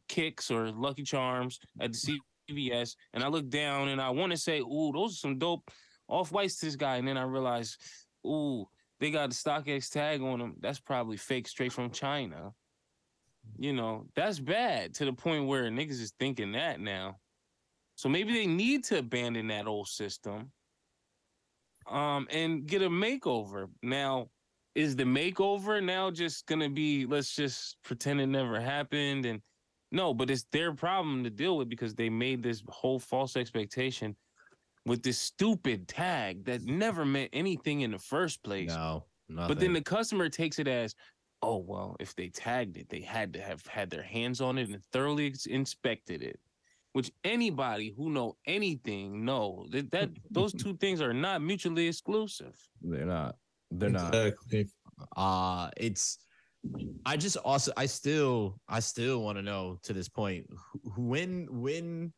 kicks 0.07 0.51
or 0.51 0.71
Lucky 0.71 1.03
Charms 1.03 1.59
at 1.79 1.93
the 1.93 2.19
CVS, 2.49 2.95
and 3.13 3.23
I 3.23 3.27
look 3.27 3.49
down 3.49 3.89
and 3.89 4.01
I 4.01 4.09
want 4.09 4.31
to 4.31 4.37
say, 4.37 4.59
"Ooh, 4.59 4.91
those 4.93 5.13
are 5.13 5.17
some 5.17 5.37
dope 5.39 5.69
off 6.07 6.31
whites 6.31 6.57
to 6.59 6.65
this 6.67 6.75
guy," 6.75 6.97
and 6.97 7.07
then 7.07 7.17
I 7.17 7.23
realize, 7.23 7.77
"Ooh, 8.25 8.65
they 8.99 9.09
got 9.09 9.29
the 9.29 9.35
StockX 9.35 9.89
tag 9.89 10.21
on 10.21 10.39
them. 10.39 10.55
That's 10.59 10.79
probably 10.79 11.17
fake, 11.17 11.47
straight 11.47 11.73
from 11.73 11.91
China." 11.91 12.53
You 13.57 13.73
know, 13.73 14.05
that's 14.15 14.39
bad 14.39 14.93
to 14.95 15.05
the 15.05 15.13
point 15.13 15.47
where 15.47 15.63
niggas 15.63 16.01
is 16.01 16.13
thinking 16.19 16.51
that 16.51 16.79
now. 16.79 17.17
So 17.95 18.09
maybe 18.09 18.33
they 18.33 18.45
need 18.45 18.83
to 18.85 18.99
abandon 18.99 19.47
that 19.47 19.67
old 19.67 19.87
system, 19.87 20.51
um, 21.87 22.27
and 22.29 22.67
get 22.67 22.83
a 22.83 22.89
makeover. 22.89 23.67
Now, 23.81 24.29
is 24.75 24.95
the 24.95 25.03
makeover 25.03 25.83
now 25.83 26.09
just 26.09 26.45
gonna 26.45 26.69
be 26.69 27.05
let's 27.05 27.35
just 27.35 27.77
pretend 27.83 28.21
it 28.21 28.27
never 28.27 28.59
happened 28.59 29.25
and 29.25 29.41
no 29.91 30.13
but 30.13 30.29
it's 30.29 30.45
their 30.51 30.73
problem 30.73 31.23
to 31.23 31.29
deal 31.29 31.57
with 31.57 31.69
because 31.69 31.93
they 31.95 32.09
made 32.09 32.41
this 32.41 32.63
whole 32.69 32.99
false 32.99 33.35
expectation 33.35 34.15
with 34.85 35.03
this 35.03 35.19
stupid 35.19 35.87
tag 35.87 36.43
that 36.45 36.63
never 36.63 37.05
meant 37.05 37.29
anything 37.33 37.81
in 37.81 37.91
the 37.91 37.99
first 37.99 38.41
place 38.43 38.69
No, 38.69 39.05
nothing. 39.29 39.47
but 39.47 39.59
then 39.59 39.73
the 39.73 39.81
customer 39.81 40.29
takes 40.29 40.57
it 40.59 40.67
as 40.67 40.95
oh 41.41 41.57
well 41.57 41.97
if 41.99 42.15
they 42.15 42.29
tagged 42.29 42.77
it 42.77 42.87
they 42.89 43.01
had 43.01 43.33
to 43.33 43.41
have 43.41 43.65
had 43.65 43.89
their 43.89 44.03
hands 44.03 44.39
on 44.41 44.57
it 44.57 44.69
and 44.69 44.81
thoroughly 44.93 45.33
inspected 45.49 46.21
it 46.23 46.39
which 46.93 47.11
anybody 47.23 47.93
who 47.95 48.09
know 48.09 48.35
anything 48.47 49.23
know 49.25 49.65
that, 49.71 49.91
that 49.91 50.09
those 50.31 50.53
two 50.53 50.75
things 50.77 51.01
are 51.01 51.13
not 51.13 51.41
mutually 51.41 51.87
exclusive 51.87 52.55
they're 52.81 53.05
not. 53.05 53.35
They're 53.71 53.89
not. 53.89 54.13
Exactly. 54.13 54.69
uh 55.17 55.69
it's 55.77 56.19
i 57.05 57.17
just 57.17 57.37
also 57.37 57.71
i 57.75 57.87
still 57.87 58.59
i 58.69 58.79
still 58.79 59.23
want 59.23 59.35
to 59.37 59.41
know 59.41 59.79
to 59.81 59.93
this 59.93 60.07
point 60.07 60.45
when 60.95 61.47
when 61.49 62.13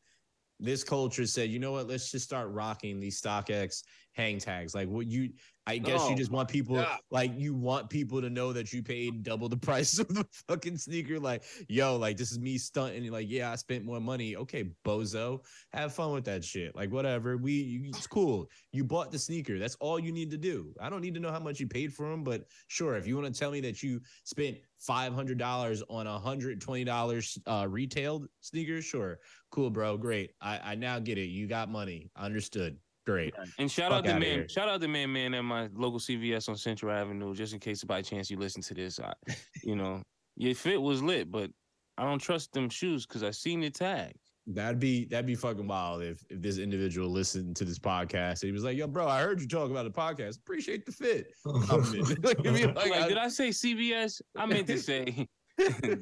this 0.64 0.84
culture 0.84 1.26
said, 1.26 1.50
you 1.50 1.60
know 1.60 1.74
what? 1.74 1.88
Let's 1.88 2.10
just 2.12 2.26
start 2.26 2.50
rocking 2.50 3.00
these 3.00 3.22
StockX 3.22 3.84
hang 4.14 4.40
tags. 4.40 4.74
Like 4.74 4.88
what 4.88 5.08
you 5.08 5.30
I 5.66 5.78
guess 5.78 6.02
Oh 6.04 6.10
you 6.10 6.16
just 6.16 6.32
want 6.32 6.50
people 6.50 6.76
God. 6.76 7.00
like 7.10 7.32
you 7.38 7.54
want 7.54 7.90
people 7.90 8.22
to 8.22 8.30
know 8.30 8.52
that 8.52 8.74
you 8.74 8.84
paid 8.84 9.24
double 9.24 9.48
the 9.48 9.58
price 9.70 9.98
of 9.98 10.08
the 10.10 10.26
fucking 10.50 10.78
sneaker. 10.78 11.20
Like, 11.20 11.44
yo, 11.70 11.96
like 11.96 12.18
this 12.18 12.32
is 12.32 12.40
me 12.40 12.58
stunting. 12.58 13.10
Like, 13.12 13.28
yeah, 13.30 13.52
I 13.52 13.56
spent 13.56 13.86
more 13.86 14.02
money. 14.02 14.36
Okay, 14.36 14.72
bozo, 14.86 15.40
have 15.72 15.94
fun 15.94 16.12
with 16.12 16.26
that 16.26 16.44
shit. 16.44 16.76
Like, 16.76 16.92
whatever. 16.92 17.38
We, 17.38 17.54
you, 17.54 17.90
it's 17.90 18.08
cool. 18.08 18.50
You 18.74 18.84
bought 18.84 19.12
the 19.12 19.20
sneaker. 19.20 19.58
That's 19.58 19.76
all 19.76 20.00
you 20.00 20.12
need 20.12 20.32
to 20.32 20.38
do. 20.38 20.74
I 20.82 20.90
don't 20.90 21.02
need 21.02 21.14
to 21.14 21.22
know 21.22 21.32
how 21.32 21.40
much 21.40 21.60
you 21.62 21.68
paid 21.68 21.94
for 21.94 22.10
them, 22.10 22.24
but 22.24 22.44
sure, 22.68 22.98
if 22.98 23.08
you 23.08 23.16
want 23.16 23.34
to 23.34 23.40
tell 23.40 23.52
me 23.52 23.62
that 23.62 23.82
you 23.82 24.02
spent 24.26 24.58
five 24.80 25.14
hundred 25.14 25.38
dollars 25.38 25.82
on 25.90 26.08
a 26.08 26.20
hundred 26.20 26.60
twenty 26.60 26.84
dollars 26.84 27.38
uh, 27.48 27.66
retailed 27.70 28.28
sneakers, 28.42 28.84
sure, 28.84 29.20
cool, 29.50 29.70
bro, 29.70 29.96
great. 29.96 30.32
I, 30.42 30.60
I 30.72 30.76
now 30.76 31.00
get 31.00 31.18
it. 31.18 31.28
You 31.28 31.48
got 31.48 31.70
money. 31.70 32.12
Understood. 32.18 32.78
Great. 33.06 33.34
And 33.60 33.70
shout 33.70 33.92
Fuck 33.92 34.00
out 34.00 34.06
to 34.06 34.14
man, 34.14 34.22
here. 34.22 34.50
shout 34.50 34.70
out 34.70 34.80
to 34.82 34.88
man, 34.88 35.12
man 35.12 35.34
at 35.34 35.44
my 35.44 35.68
local 35.74 36.00
CVS 36.00 36.48
on 36.48 36.56
Central 36.56 36.92
Avenue. 36.92 37.34
Just 37.36 37.54
in 37.54 37.60
case 37.60 37.84
by 37.84 38.02
chance 38.02 38.30
you 38.32 38.38
listen 38.38 38.62
to 38.64 38.74
this, 38.74 39.00
I, 39.00 39.14
you 39.64 39.76
know, 39.76 40.02
your 40.38 40.56
fit 40.56 40.82
was 40.82 41.04
lit, 41.04 41.30
but 41.32 41.52
I 41.98 42.04
don't 42.04 42.20
trust 42.20 42.54
them 42.54 42.70
shoes 42.70 43.06
because 43.06 43.24
I 43.24 43.32
seen 43.32 43.60
the 43.62 43.70
tag. 43.70 44.14
That'd 44.48 44.80
be 44.80 45.06
that'd 45.06 45.26
be 45.26 45.36
fucking 45.36 45.68
wild 45.68 46.02
if 46.04 46.22
if 46.30 46.42
this 46.42 46.58
individual 46.58 47.10
listened 47.10 47.56
to 47.58 47.66
this 47.66 47.80
podcast 47.80 48.42
and 48.42 48.48
he 48.50 48.52
was 48.52 48.64
like, 48.64 48.76
"Yo, 48.76 48.88
bro, 48.88 49.08
I 49.08 49.22
heard 49.22 49.40
you 49.40 49.48
talk 49.48 49.72
about 49.72 49.84
the 49.86 49.92
podcast. 49.92 50.38
Appreciate 50.40 50.86
the 50.86 50.92
fit." 50.92 51.28
Comment. 51.68 52.20
Like, 52.24 52.44
Like, 52.76 52.90
like, 52.90 53.08
did 53.08 53.18
I 53.18 53.30
say 53.30 53.50
CVS? 53.50 54.22
I 54.36 54.46
meant 54.46 54.68
to 54.68 54.78
say 54.78 55.28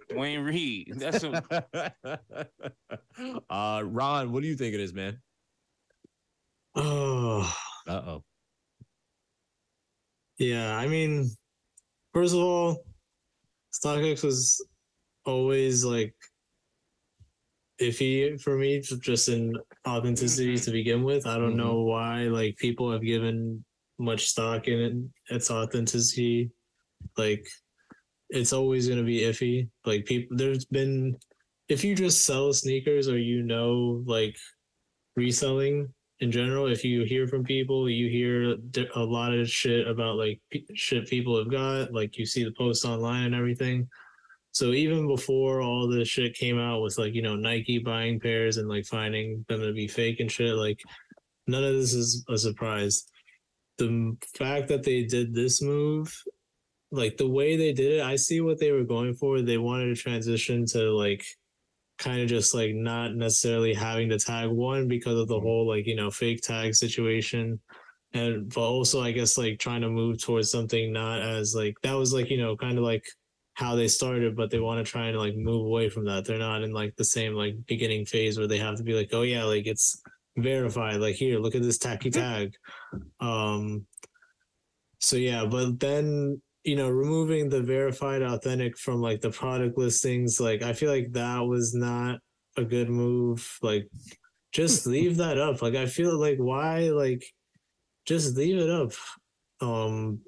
Duane 0.10 0.40
Reade. 0.40 0.94
That's 0.98 1.24
a, 1.24 1.44
uh, 3.50 3.84
Ron, 3.86 4.32
what 4.32 4.42
do 4.42 4.48
you 4.48 4.56
think 4.56 4.74
of 4.74 4.80
this, 4.80 4.94
man? 4.94 5.20
Oh, 6.76 7.56
Uh 7.88 7.92
oh. 8.06 8.24
yeah. 10.38 10.78
I 10.78 10.88
mean, 10.88 11.30
first 12.14 12.34
of 12.34 12.40
all, 12.42 12.86
StockX 13.74 14.24
was 14.24 14.64
always 15.26 15.84
like 15.84 16.14
iffy 17.80 18.40
for 18.42 18.58
me, 18.58 18.82
just 18.82 19.30
in 19.30 19.54
authenticity 19.88 20.54
Mhm. 20.56 20.64
to 20.66 20.72
begin 20.72 21.04
with. 21.04 21.26
I 21.26 21.38
don't 21.38 21.54
Mhm. 21.54 21.64
know 21.64 21.82
why 21.82 22.24
like 22.28 22.58
people 22.58 22.92
have 22.92 23.02
given 23.02 23.66
much 23.98 24.28
stock 24.28 24.68
in 24.68 24.80
it, 24.80 25.36
its 25.36 25.50
authenticity. 25.52 26.52
Like, 27.18 27.46
it's 28.30 28.54
always 28.54 28.88
going 28.88 29.00
to 29.00 29.06
be 29.06 29.22
iffy. 29.22 29.70
Like, 29.86 30.06
people, 30.06 30.38
there's 30.38 30.66
been, 30.66 31.18
if 31.68 31.84
you 31.84 31.96
just 31.96 32.26
sell 32.26 32.54
sneakers 32.54 33.08
or 33.08 33.18
you 33.18 33.44
know, 33.44 34.04
like, 34.06 34.36
reselling 35.16 35.94
in 36.22 36.32
general, 36.32 36.68
if 36.68 36.86
you 36.86 37.04
hear 37.04 37.28
from 37.28 37.44
people, 37.44 37.90
you 37.90 38.08
hear 38.08 38.56
a 38.96 39.04
lot 39.04 39.34
of 39.34 39.50
shit 39.50 39.88
about 39.88 40.18
like 40.18 40.40
p- 40.52 40.66
shit 40.76 41.08
people 41.08 41.36
have 41.36 41.50
got, 41.50 41.92
like 41.92 42.16
you 42.18 42.28
see 42.28 42.44
the 42.44 42.52
posts 42.52 42.86
online 42.86 43.26
and 43.26 43.36
everything. 43.36 43.90
So 44.52 44.72
even 44.72 45.08
before 45.08 45.62
all 45.62 45.88
this 45.88 46.08
shit 46.08 46.36
came 46.36 46.60
out 46.60 46.82
with 46.82 47.00
like, 47.00 47.16
you 47.16 47.24
know, 47.24 47.36
Nike 47.36 47.80
buying 47.80 48.20
pairs 48.20 48.58
and 48.58 48.70
like 48.70 48.86
finding 48.86 49.44
them 49.50 49.62
to 49.62 49.74
be 49.74 49.88
fake 49.88 50.20
and 50.20 50.32
shit, 50.32 50.54
like 50.54 50.80
none 51.48 51.64
of 51.64 51.74
this 51.74 51.94
is 51.94 52.24
a 52.30 52.38
surprise. 52.38 53.04
The 53.80 54.16
fact 54.38 54.68
that 54.68 54.84
they 54.84 55.04
did 55.04 55.34
this 55.34 55.60
move, 55.60 56.14
like 56.92 57.18
the 57.18 57.30
way 57.30 57.58
they 57.58 57.74
did 57.74 57.94
it, 57.94 58.02
I 58.04 58.16
see 58.16 58.42
what 58.42 58.60
they 58.60 58.72
were 58.72 58.84
going 58.84 59.16
for. 59.16 59.42
They 59.42 59.58
wanted 59.58 59.96
to 59.96 60.00
transition 60.00 60.68
to 60.68 60.92
like 60.92 61.26
kind 62.02 62.20
of 62.22 62.28
just 62.28 62.54
like 62.54 62.74
not 62.74 63.16
necessarily 63.16 63.74
having 63.74 64.10
to 64.10 64.20
tag 64.20 64.50
one 64.50 64.88
because 64.88 65.18
of 65.20 65.28
the 65.28 65.40
whole 65.40 65.68
like 65.68 65.86
you 65.86 65.96
know 65.96 66.12
fake 66.12 66.42
tag 66.42 66.76
situation. 66.76 67.60
And 68.14 68.54
but 68.54 68.68
also 68.68 69.02
i 69.02 69.14
guess 69.14 69.38
like 69.38 69.58
trying 69.58 69.80
to 69.84 69.90
move 69.90 70.22
towards 70.22 70.52
something 70.52 70.92
not 70.92 71.22
as 71.22 71.56
like 71.56 71.76
that 71.82 71.94
was 71.94 72.14
like 72.14 72.30
you 72.30 72.38
know 72.38 72.58
kind 72.58 72.78
of 72.78 72.84
like 72.84 73.06
how 73.54 73.76
they 73.76 73.88
started 73.88 74.36
but 74.36 74.52
they 74.52 74.60
want 74.60 74.86
to 74.86 74.92
try 74.92 75.08
and 75.08 75.18
like 75.18 75.36
move 75.36 75.66
away 75.66 75.88
from 75.88 76.06
that. 76.06 76.26
They're 76.26 76.38
not 76.38 76.64
in 76.64 76.74
like 76.74 76.96
the 76.98 77.06
same 77.06 77.36
like 77.36 77.56
beginning 77.68 78.06
phase 78.06 78.38
where 78.38 78.48
they 78.48 78.58
have 78.58 78.76
to 78.78 78.84
be 78.84 78.94
like 78.94 79.10
oh 79.14 79.22
yeah 79.22 79.46
like 79.46 79.66
it's 79.66 80.02
verified. 80.36 80.98
Like 80.98 81.16
here 81.16 81.40
look 81.40 81.56
at 81.56 81.62
this 81.62 81.78
tacky 81.78 82.10
tag. 82.12 82.54
Um 83.22 83.86
so 85.00 85.16
yeah 85.16 85.46
but 85.46 85.80
then 85.80 86.42
you 86.64 86.76
know 86.76 86.90
removing 86.90 87.50
the 87.50 87.62
verified 87.62 88.22
authentic 88.22 88.78
from 88.78 89.02
like 89.02 89.20
the 89.20 89.32
product 89.32 89.78
listings 89.78 90.40
like 90.40 90.62
i 90.62 90.74
feel 90.74 90.92
like 90.92 91.12
that 91.12 91.40
was 91.40 91.74
not 91.74 92.20
a 92.58 92.64
good 92.64 92.90
move 92.90 93.58
like 93.62 93.88
just 94.52 94.86
leave 94.86 95.18
that 95.18 95.38
up. 95.38 95.62
Like 95.62 95.76
i 95.76 95.86
feel 95.86 96.18
like 96.18 96.38
why 96.38 96.90
like 96.90 97.24
just 98.06 98.36
leave 98.36 98.58
it 98.58 98.70
up? 98.70 98.92
Um 99.62 100.20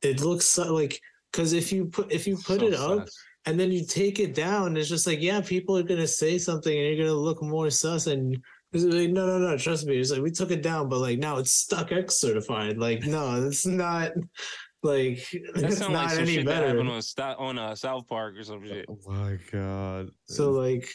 it 0.00 0.20
looks 0.20 0.46
so, 0.46 0.74
like 0.74 1.00
because 1.30 1.52
if 1.52 1.72
you 1.72 1.86
put 1.86 2.10
if 2.10 2.26
you 2.26 2.36
put 2.36 2.60
so 2.60 2.66
it 2.66 2.74
up 2.74 3.08
and 3.46 3.58
then 3.58 3.70
you 3.70 3.84
take 3.84 4.18
it 4.20 4.34
down 4.34 4.76
it's 4.76 4.88
just 4.88 5.06
like 5.06 5.20
yeah 5.20 5.40
people 5.40 5.76
are 5.76 5.82
gonna 5.82 6.06
say 6.06 6.38
something 6.38 6.76
and 6.76 6.88
you're 6.88 7.06
gonna 7.06 7.18
look 7.18 7.42
more 7.42 7.70
sus 7.70 8.06
and 8.06 8.36
it's 8.72 8.84
like, 8.84 9.10
no 9.10 9.26
no 9.26 9.38
no 9.38 9.58
trust 9.58 9.86
me. 9.86 9.98
It's 9.98 10.10
like 10.10 10.22
we 10.22 10.30
took 10.30 10.50
it 10.50 10.62
down 10.62 10.88
but 10.88 10.98
like 10.98 11.18
now 11.18 11.36
it's 11.36 11.66
StockX 11.66 12.12
certified. 12.12 12.78
Like 12.78 13.04
no 13.04 13.46
it's 13.46 13.66
not 13.66 14.12
like 14.82 15.18
That 15.54 15.72
sounds 15.72 15.80
not 15.80 15.92
like 15.92 16.10
some 16.10 16.18
any 16.20 16.34
shit 16.34 16.46
that 16.46 16.52
better 16.52 16.66
happened 16.68 16.90
on 16.90 17.02
Sto- 17.02 17.36
on 17.38 17.58
uh, 17.58 17.74
South 17.74 18.06
Park 18.08 18.36
or 18.36 18.42
some 18.44 18.64
shit. 18.66 18.86
Oh 18.88 18.98
my 19.06 19.38
god. 19.50 20.10
so 20.24 20.50
like 20.50 20.88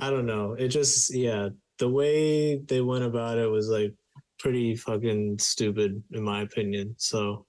i 0.00 0.10
don't 0.10 0.26
know 0.26 0.52
it 0.52 0.68
just 0.68 1.12
yeah 1.12 1.48
the 1.78 1.88
way 1.88 2.56
they 2.58 2.80
went 2.80 3.02
about 3.04 3.36
it 3.36 3.46
was 3.50 3.68
like 3.68 3.92
pretty 4.38 4.76
fucking 4.76 5.36
stupid 5.40 6.00
in 6.12 6.22
my 6.22 6.42
opinion 6.42 6.94
so 6.98 7.44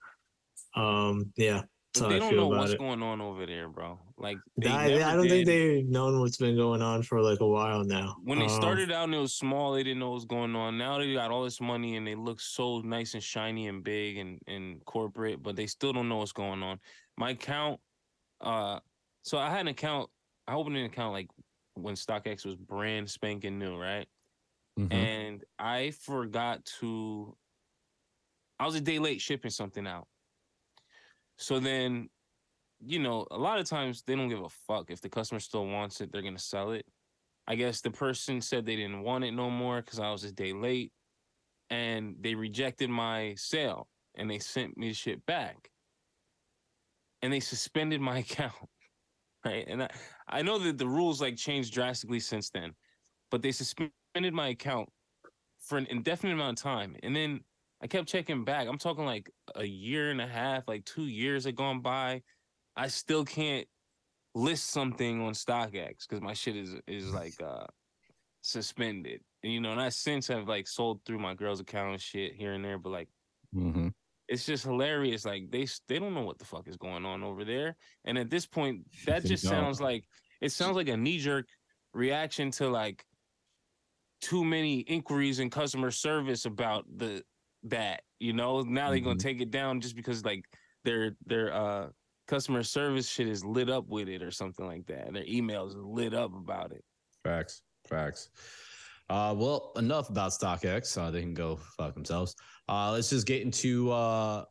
um 0.75 1.31
yeah 1.37 1.61
that's 1.93 2.07
they 2.07 2.15
I 2.15 2.19
don't 2.19 2.35
know 2.35 2.47
what's 2.47 2.71
it. 2.73 2.79
going 2.79 3.01
on 3.01 3.19
over 3.21 3.45
there, 3.47 3.67
bro. 3.67 3.99
Like 4.19 4.37
they 4.57 4.69
I, 4.69 4.89
never 4.89 5.03
I 5.03 5.15
don't 5.15 5.29
think 5.29 5.45
they've 5.45 5.85
known 5.85 6.19
what's 6.19 6.35
been 6.37 6.57
going 6.57 6.81
on 6.81 7.03
for 7.03 7.21
like 7.21 7.39
a 7.39 7.47
while 7.47 7.85
now. 7.85 8.17
When 8.23 8.37
they 8.37 8.45
Um, 8.45 8.51
started 8.51 8.91
out 8.91 9.05
and 9.05 9.15
it 9.15 9.19
was 9.19 9.33
small, 9.33 9.71
they 9.73 9.83
didn't 9.83 9.99
know 9.99 10.09
what 10.09 10.15
was 10.15 10.25
going 10.25 10.55
on. 10.57 10.77
Now 10.77 10.97
they 10.97 11.13
got 11.13 11.31
all 11.31 11.43
this 11.43 11.61
money 11.61 11.95
and 11.95 12.05
they 12.05 12.15
look 12.15 12.41
so 12.41 12.81
nice 12.81 13.13
and 13.13 13.23
shiny 13.23 13.67
and 13.67 13.81
big 13.81 14.17
and, 14.17 14.39
and 14.45 14.83
corporate, 14.85 15.41
but 15.41 15.55
they 15.55 15.67
still 15.67 15.93
don't 15.93 16.09
know 16.09 16.17
what's 16.17 16.33
going 16.33 16.61
on. 16.61 16.79
My 17.17 17.29
account, 17.31 17.79
uh, 18.41 18.81
so 19.23 19.37
I 19.37 19.49
had 19.49 19.61
an 19.61 19.69
account, 19.69 20.09
I 20.47 20.55
opened 20.55 20.75
an 20.75 20.85
account 20.85 21.13
like 21.13 21.29
when 21.75 21.95
StockX 21.95 22.45
was 22.45 22.57
brand 22.57 23.09
spanking 23.09 23.57
new, 23.57 23.77
right? 23.77 24.07
Mhm. 24.77 24.93
And 24.93 25.45
I 25.57 25.91
forgot 25.91 26.65
to, 26.79 27.37
I 28.59 28.65
was 28.65 28.75
a 28.75 28.81
day 28.81 28.99
late 28.99 29.21
shipping 29.21 29.51
something 29.51 29.87
out. 29.87 30.07
So 31.37 31.61
then, 31.61 32.09
you 32.85 32.99
know, 32.99 33.27
a 33.31 33.37
lot 33.37 33.59
of 33.59 33.65
times 33.65 34.03
they 34.05 34.15
don't 34.15 34.29
give 34.29 34.41
a 34.41 34.49
fuck. 34.49 34.89
If 34.89 35.01
the 35.01 35.09
customer 35.09 35.39
still 35.39 35.65
wants 35.65 36.01
it, 36.01 36.11
they're 36.11 36.21
going 36.21 36.35
to 36.35 36.41
sell 36.41 36.71
it. 36.71 36.85
I 37.47 37.55
guess 37.55 37.81
the 37.81 37.91
person 37.91 38.41
said 38.41 38.65
they 38.65 38.75
didn't 38.75 39.01
want 39.01 39.23
it 39.23 39.31
no 39.31 39.49
more 39.49 39.81
because 39.81 39.99
I 39.99 40.11
was 40.11 40.23
a 40.23 40.31
day 40.31 40.53
late 40.53 40.91
and 41.69 42.15
they 42.21 42.35
rejected 42.35 42.89
my 42.89 43.33
sale 43.37 43.87
and 44.15 44.29
they 44.29 44.39
sent 44.39 44.77
me 44.77 44.89
the 44.89 44.93
shit 44.93 45.25
back 45.25 45.69
and 47.21 47.33
they 47.33 47.39
suspended 47.39 48.01
my 48.01 48.19
account. 48.29 48.53
Right. 49.43 49.65
And 49.67 49.83
I, 49.83 49.89
I 50.27 50.41
know 50.41 50.59
that 50.59 50.77
the 50.77 50.87
rules 50.87 51.21
like 51.21 51.37
changed 51.37 51.73
drastically 51.73 52.19
since 52.19 52.49
then, 52.49 52.73
but 53.31 53.41
they 53.41 53.51
suspended 53.51 54.33
my 54.33 54.49
account 54.49 54.89
for 55.59 55.77
an 55.77 55.87
indefinite 55.89 56.33
amount 56.33 56.59
of 56.59 56.63
time. 56.63 56.95
And 57.03 57.15
then 57.15 57.41
I 57.81 57.87
kept 57.87 58.07
checking 58.07 58.43
back. 58.43 58.67
I'm 58.67 58.77
talking 58.77 59.05
like 59.05 59.31
a 59.55 59.63
year 59.63 60.11
and 60.11 60.21
a 60.21 60.27
half, 60.27 60.67
like 60.67 60.83
two 60.85 61.05
years 61.05 61.45
had 61.45 61.55
gone 61.55 61.81
by. 61.81 62.21
I 62.79 62.87
still 62.87 63.25
can't 63.25 63.67
list 64.35 64.67
something 64.67 65.21
on 65.21 65.33
StockX 65.33 66.07
because 66.07 66.21
my 66.21 66.33
shit 66.33 66.55
is 66.55 66.75
is 66.87 67.11
like 67.13 67.41
uh 67.41 67.67
suspended. 68.41 69.23
And, 69.43 69.53
you 69.53 69.61
know, 69.61 69.71
and 69.71 69.81
I 69.81 69.89
since 69.89 70.27
have 70.27 70.47
like 70.47 70.67
sold 70.67 71.05
through 71.05 71.19
my 71.19 71.35
girl's 71.35 71.61
account 71.61 71.91
and 71.93 72.01
shit 72.01 72.35
here 72.35 72.53
and 72.53 72.65
there, 72.65 72.79
but 72.79 72.91
like 72.91 73.09
Mhm. 73.53 73.93
it's 74.27 74.45
just 74.45 74.63
hilarious. 74.63 75.25
Like 75.25 75.49
they 75.51 75.67
they 75.87 75.99
don't 75.99 76.13
know 76.13 76.21
what 76.23 76.37
the 76.39 76.45
fuck 76.45 76.67
is 76.67 76.77
going 76.77 77.05
on 77.05 77.23
over 77.23 77.43
there. 77.43 77.77
And 78.05 78.17
at 78.17 78.29
this 78.29 78.45
point, 78.45 78.87
that 79.05 79.23
They 79.23 79.29
just 79.29 79.43
don't. 79.43 79.49
sounds 79.49 79.81
like 79.81 80.05
it 80.41 80.49
sounds 80.51 80.75
like 80.75 80.87
a 80.87 80.97
knee 80.97 81.19
jerk 81.19 81.47
reaction 81.93 82.51
to 82.51 82.69
like 82.69 83.05
too 84.21 84.43
many 84.43 84.81
inquiries 84.81 85.39
and 85.39 85.51
customer 85.51 85.91
service 85.91 86.45
about 86.45 86.85
the 86.97 87.23
that. 87.63 88.03
You 88.19 88.33
know, 88.33 88.61
now 88.61 88.91
they're 88.91 88.99
gonna 88.99 89.15
Mhm. 89.15 89.19
take 89.19 89.41
it 89.41 89.49
down 89.51 89.81
just 89.81 89.95
because 89.95 90.23
like 90.25 90.45
their 90.83 91.17
their 91.25 91.53
uh 91.53 91.91
customer 92.29 92.61
service 92.61 93.09
shit 93.09 93.27
is 93.27 93.43
lit 93.43 93.69
up 93.69 93.89
with 93.89 94.07
it 94.07 94.21
or 94.21 94.29
something 94.29 94.65
like 94.65 94.85
that. 94.85 95.11
Their 95.11 95.23
emails 95.23 95.75
are 95.75 95.81
lit 95.81 96.13
up 96.13 96.33
about 96.35 96.71
it. 96.71 96.83
Facts. 97.23 97.63
Facts. 97.87 98.29
Uh, 99.09 99.33
well, 99.35 99.71
enough 99.77 100.09
about 100.09 100.31
StockX. 100.31 100.95
Uh, 100.95 101.09
they 101.09 101.21
can 101.21 101.33
go 101.33 101.55
fuck 101.55 101.95
themselves. 101.95 102.35
Uh, 102.69 102.91
let's 102.91 103.09
just 103.09 103.25
get 103.25 103.41
into 103.41 103.91
uh, 103.91 104.45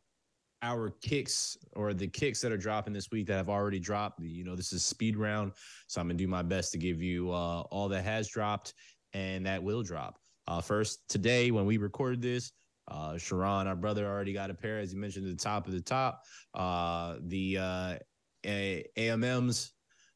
our 0.61 0.89
kicks 1.01 1.57
or 1.77 1.93
the 1.93 2.07
kicks 2.07 2.41
that 2.41 2.51
are 2.51 2.57
dropping 2.57 2.91
this 2.91 3.09
week 3.11 3.25
that 3.27 3.37
have 3.37 3.47
already 3.47 3.79
dropped. 3.79 4.19
You 4.19 4.43
know, 4.43 4.57
this 4.57 4.73
is 4.73 4.85
speed 4.85 5.15
round, 5.15 5.53
so 5.87 6.01
I'm 6.01 6.07
gonna 6.07 6.17
do 6.17 6.27
my 6.27 6.41
best 6.41 6.73
to 6.73 6.77
give 6.77 7.01
you 7.01 7.31
uh, 7.31 7.61
all 7.71 7.87
that 7.87 8.03
has 8.03 8.27
dropped 8.27 8.73
and 9.13 9.45
that 9.45 9.63
will 9.63 9.83
drop. 9.83 10.19
Uh, 10.47 10.59
first 10.59 11.07
today 11.07 11.51
when 11.51 11.65
we 11.65 11.77
recorded 11.77 12.21
this, 12.21 12.51
uh, 12.89 13.17
Sharon, 13.17 13.67
our 13.67 13.75
brother, 13.75 14.07
already 14.07 14.33
got 14.33 14.49
a 14.49 14.53
pair, 14.53 14.79
as 14.79 14.93
you 14.93 14.99
mentioned, 14.99 15.27
at 15.27 15.37
the 15.37 15.43
top 15.43 15.67
of 15.67 15.73
the 15.73 15.81
top. 15.81 16.23
Uh, 16.53 17.15
the 17.27 17.57
uh, 17.57 17.95
a- 18.45 18.85
AMMs, 18.97 19.71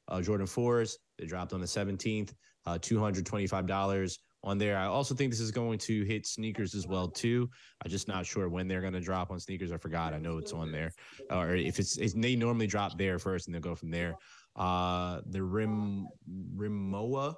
uh, 0.07 0.21
Jordan 0.21 0.47
4s, 0.47 0.95
they 1.17 1.25
dropped 1.25 1.53
on 1.53 1.61
the 1.61 1.67
17th, 1.67 2.33
uh, 2.65 2.77
$225 2.77 4.17
on 4.43 4.57
there. 4.57 4.77
I 4.77 4.85
also 4.85 5.15
think 5.15 5.31
this 5.31 5.39
is 5.39 5.51
going 5.51 5.77
to 5.79 6.03
hit 6.03 6.27
sneakers 6.27 6.75
as 6.75 6.87
well 6.87 7.07
too. 7.07 7.49
I'm 7.83 7.89
just 7.89 8.07
not 8.07 8.25
sure 8.25 8.49
when 8.49 8.67
they're 8.67 8.81
going 8.81 8.93
to 8.93 8.99
drop 8.99 9.31
on 9.31 9.39
sneakers. 9.39 9.71
I 9.71 9.77
forgot. 9.77 10.13
I 10.13 10.19
know 10.19 10.37
it's 10.37 10.51
on 10.51 10.71
there, 10.71 10.91
or 11.29 11.55
if 11.55 11.79
it's, 11.79 11.97
it's 11.97 12.13
they 12.13 12.35
normally 12.35 12.67
drop 12.67 12.97
there 12.97 13.19
first 13.19 13.47
and 13.47 13.55
they'll 13.55 13.61
go 13.61 13.75
from 13.75 13.91
there. 13.91 14.15
Uh, 14.55 15.21
the 15.27 15.41
Rim 15.41 16.07
Rimowa 16.55 17.35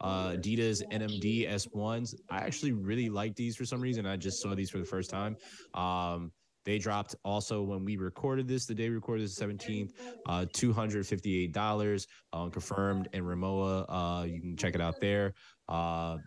uh, 0.00 0.30
Adidas 0.30 0.82
NMD 0.92 1.50
S1s. 1.50 2.14
I 2.30 2.38
actually 2.38 2.72
really 2.72 3.08
like 3.08 3.34
these 3.34 3.56
for 3.56 3.64
some 3.64 3.80
reason. 3.80 4.06
I 4.06 4.16
just 4.16 4.40
saw 4.40 4.54
these 4.54 4.70
for 4.70 4.78
the 4.78 4.84
first 4.84 5.10
time. 5.10 5.36
Um, 5.74 6.32
they 6.64 6.78
dropped 6.78 7.14
also 7.24 7.62
when 7.62 7.84
we 7.84 7.96
recorded 7.96 8.46
this, 8.46 8.66
the 8.66 8.74
day 8.74 8.90
we 8.90 8.94
recorded 8.96 9.24
this, 9.24 9.38
17th, 9.38 9.92
uh, 10.28 10.44
$258 10.52 12.06
uh, 12.32 12.48
confirmed 12.50 13.08
in 13.14 13.24
Rimowa. 13.24 13.86
Uh, 13.88 14.24
you 14.24 14.40
can 14.40 14.56
check 14.56 14.74
it 14.74 14.80
out 14.80 15.00
there. 15.00 15.32
Uh, 15.68 16.18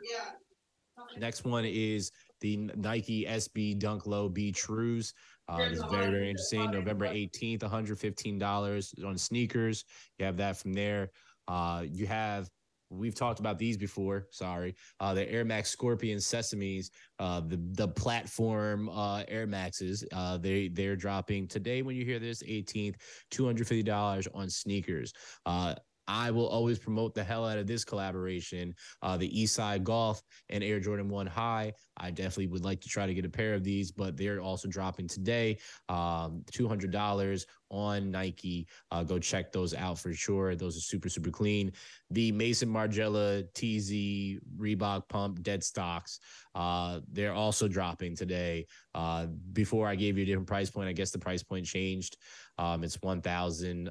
next 1.18 1.46
one 1.46 1.64
is 1.66 2.12
the 2.40 2.58
Nike 2.76 3.26
SB 3.26 3.78
Dunk 3.78 4.08
Low 4.08 4.30
B 4.30 4.52
Trues. 4.52 5.14
Uh, 5.48 5.68
is 5.70 5.84
very, 5.92 6.10
very 6.10 6.30
interesting. 6.30 6.72
November 6.72 7.08
18th, 7.08 7.60
$115 7.60 9.06
on 9.06 9.18
sneakers. 9.18 9.86
You 10.18 10.26
have 10.26 10.38
that 10.38 10.58
from 10.58 10.74
there. 10.74 11.12
Uh, 11.48 11.84
you 11.86 12.08
have 12.08 12.50
We've 12.92 13.16
talked 13.16 13.40
about 13.40 13.58
these 13.58 13.78
before. 13.78 14.28
Sorry, 14.32 14.76
uh, 15.00 15.14
the 15.14 15.30
Air 15.32 15.46
Max 15.46 15.70
Scorpion 15.70 16.18
Sesames, 16.18 16.90
uh, 17.20 17.40
the 17.42 17.60
the 17.72 17.88
platform 17.88 18.90
uh, 18.90 19.24
Air 19.28 19.48
Maxes. 19.48 20.04
Uh, 20.12 20.38
they 20.38 20.68
they're 20.68 20.98
dropping 20.98 21.48
today. 21.48 21.82
When 21.82 21.96
you 21.96 22.04
hear 22.04 22.20
this, 22.20 22.44
18th, 22.44 22.96
250 23.32 23.84
dollars 23.84 24.28
on 24.34 24.50
sneakers. 24.50 25.14
Uh, 25.46 25.76
I 26.12 26.30
will 26.30 26.48
always 26.48 26.78
promote 26.78 27.16
the 27.16 27.24
hell 27.24 27.48
out 27.48 27.58
of 27.58 27.68
this 27.68 27.86
collaboration. 27.86 28.76
Uh, 29.02 29.16
the 29.16 29.30
Eastside 29.32 29.84
Golf 29.84 30.22
and 30.50 30.62
Air 30.62 30.82
Jordan 30.82 31.08
1 31.08 31.26
High. 31.26 31.72
I 31.96 32.12
definitely 32.12 32.48
would 32.48 32.66
like 32.66 32.82
to 32.82 32.90
try 32.90 33.06
to 33.06 33.14
get 33.14 33.24
a 33.24 33.30
pair 33.30 33.54
of 33.54 33.64
these, 33.64 33.92
but 33.92 34.18
they're 34.18 34.42
also 34.42 34.68
dropping 34.68 35.08
today. 35.08 35.58
Um, 35.88 36.44
$200 36.52 37.46
on 37.70 38.12
Nike. 38.12 38.68
Uh, 38.92 39.04
go 39.04 39.20
check 39.20 39.54
those 39.54 39.74
out 39.74 39.98
for 40.00 40.14
sure. 40.14 40.56
Those 40.56 40.78
are 40.78 40.82
super, 40.82 41.08
super 41.08 41.30
clean. 41.30 41.72
The 42.10 42.34
Maison 42.34 42.68
Margiela 42.68 43.46
TZ 43.54 44.42
Reebok 44.60 45.08
Pump 45.08 45.42
Dead 45.42 45.64
Stocks. 45.64 46.20
Uh, 46.54 47.00
they're 47.12 47.34
also 47.34 47.70
dropping 47.70 48.18
today. 48.18 48.68
Uh, 48.94 49.28
before 49.54 49.88
I 49.88 49.96
gave 49.96 50.18
you 50.18 50.24
a 50.24 50.26
different 50.26 50.48
price 50.48 50.70
point, 50.70 50.90
I 50.90 50.94
guess 50.94 51.12
the 51.12 51.20
price 51.20 51.44
point 51.44 51.66
changed. 51.66 52.18
Um, 52.58 52.84
it's 52.84 53.02
one 53.02 53.22
thousand 53.22 53.90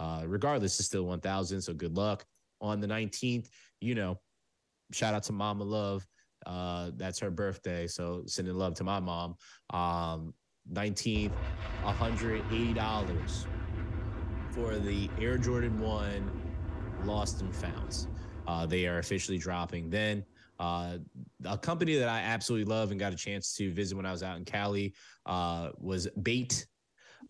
uh, 0.00 0.22
regardless, 0.26 0.80
it's 0.80 0.88
still 0.88 1.04
one 1.04 1.20
thousand. 1.20 1.60
So 1.60 1.72
good 1.72 1.96
luck 1.96 2.24
on 2.60 2.80
the 2.80 2.88
nineteenth. 2.88 3.48
You 3.80 3.94
know, 3.94 4.18
shout 4.90 5.14
out 5.14 5.22
to 5.24 5.32
Mama 5.32 5.62
Love. 5.62 6.04
Uh, 6.46 6.90
that's 6.96 7.18
her 7.18 7.30
birthday, 7.30 7.86
so 7.86 8.22
sending 8.26 8.54
love 8.54 8.74
to 8.74 8.84
my 8.84 8.98
mom. 8.98 9.36
Um, 9.70 10.34
19th, 10.72 11.32
$180 11.84 13.46
for 14.50 14.76
the 14.76 15.10
Air 15.20 15.38
Jordan 15.38 15.80
1 15.80 16.30
Lost 17.04 17.40
and 17.40 17.54
Founds. 17.54 18.08
Uh, 18.46 18.66
they 18.66 18.86
are 18.86 18.98
officially 18.98 19.38
dropping. 19.38 19.90
Then 19.90 20.24
uh, 20.58 20.98
a 21.44 21.58
company 21.58 21.96
that 21.96 22.08
I 22.08 22.20
absolutely 22.20 22.72
love 22.72 22.90
and 22.90 23.00
got 23.00 23.12
a 23.12 23.16
chance 23.16 23.54
to 23.56 23.70
visit 23.72 23.96
when 23.96 24.06
I 24.06 24.12
was 24.12 24.22
out 24.22 24.36
in 24.36 24.44
Cali 24.44 24.94
uh, 25.26 25.70
was 25.78 26.08
Bait. 26.22 26.66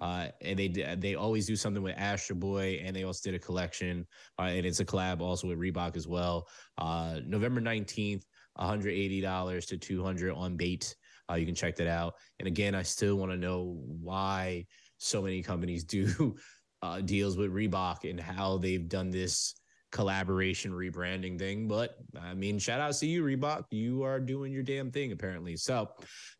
Uh, 0.00 0.28
and 0.40 0.58
they 0.58 0.68
they 0.98 1.14
always 1.14 1.46
do 1.46 1.56
something 1.56 1.82
with 1.82 1.94
Astro 1.98 2.36
Boy, 2.36 2.80
and 2.82 2.96
they 2.96 3.04
also 3.04 3.30
did 3.30 3.36
a 3.36 3.44
collection, 3.44 4.06
uh, 4.38 4.44
and 4.44 4.64
it's 4.64 4.80
a 4.80 4.84
collab 4.84 5.20
also 5.20 5.48
with 5.48 5.58
Reebok 5.58 5.96
as 5.96 6.08
well. 6.08 6.48
Uh, 6.78 7.20
November 7.26 7.60
nineteenth, 7.60 8.24
one 8.54 8.68
hundred 8.68 8.92
eighty 8.92 9.20
dollars 9.20 9.66
to 9.66 9.76
two 9.76 10.02
hundred 10.02 10.34
on 10.34 10.56
Bait. 10.56 10.94
Uh, 11.30 11.34
you 11.34 11.46
can 11.46 11.54
check 11.54 11.76
that 11.76 11.86
out. 11.86 12.14
And 12.38 12.48
again, 12.48 12.74
I 12.74 12.82
still 12.82 13.16
want 13.16 13.30
to 13.30 13.36
know 13.38 13.78
why 13.86 14.66
so 14.98 15.22
many 15.22 15.42
companies 15.42 15.84
do 15.96 16.34
uh, 16.82 17.00
deals 17.00 17.36
with 17.36 17.52
Reebok 17.52 18.08
and 18.08 18.18
how 18.18 18.58
they've 18.58 18.88
done 18.88 19.10
this 19.10 19.54
collaboration 19.92 20.72
rebranding 20.72 21.38
thing. 21.38 21.68
But 21.68 21.96
I 22.20 22.34
mean, 22.34 22.58
shout 22.58 22.80
out 22.80 22.94
to 22.94 23.06
you, 23.06 23.22
Reebok. 23.22 23.64
You 23.70 24.02
are 24.02 24.20
doing 24.20 24.52
your 24.52 24.62
damn 24.62 24.90
thing, 24.90 25.12
apparently. 25.12 25.56
So 25.56 25.90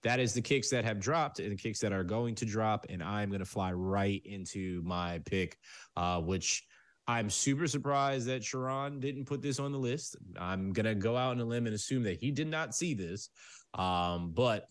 that 0.03 0.21
is 0.21 0.35
the 0.35 0.41
kicks 0.43 0.71
that 0.71 0.85
have 0.85 1.01
dropped 1.01 1.41
and 1.41 1.53
the 1.53 1.57
kicks 1.57 1.81
that 1.81 1.93
are 1.93 2.05
going 2.05 2.35
to 2.37 2.45
drop. 2.45 2.87
And 2.89 3.03
I'm 3.03 3.29
going 3.29 3.41
to 3.41 3.47
fly 3.47 3.73
right 3.73 4.23
into 4.25 4.83
my 4.85 5.21
pick, 5.27 5.59
uh, 5.97 6.21
which 6.21 6.65
I'm 7.07 7.29
super 7.29 7.67
surprised 7.67 8.27
that 8.29 8.45
Sharon 8.45 9.01
didn't 9.01 9.25
put 9.25 9.43
this 9.43 9.59
on 9.59 9.73
the 9.73 9.79
list. 9.79 10.17
I'm 10.39 10.73
going 10.73 10.87
to 10.87 10.95
go 10.95 11.17
out 11.17 11.33
on 11.33 11.41
a 11.41 11.45
limb 11.45 11.67
and 11.67 11.75
assume 11.75 12.05
that 12.05 12.19
he 12.19 12.31
did 12.31 12.47
not 12.47 12.75
see 12.75 12.95
this. 12.95 13.31
Um, 13.75 14.33
but 14.33 14.69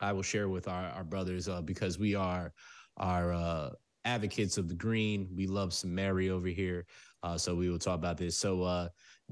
I 0.00 0.12
will 0.12 0.22
share 0.22 0.48
with 0.48 0.66
our, 0.66 0.86
our 0.90 1.04
brothers 1.04 1.48
uh, 1.48 1.62
because 1.62 1.98
we 1.98 2.16
are 2.16 2.52
our 2.96 3.32
uh, 3.32 3.70
advocates 4.04 4.58
of 4.58 4.68
the 4.68 4.74
green. 4.74 5.28
We 5.34 5.46
love 5.46 5.72
some 5.72 5.94
Mary 5.94 6.28
over 6.28 6.48
here. 6.48 6.86
Uh, 7.22 7.38
so 7.38 7.54
we 7.54 7.68
will 7.68 7.78
talk 7.78 7.94
about 7.94 8.16
this. 8.16 8.36
So 8.36 8.62
uh, 8.62 8.88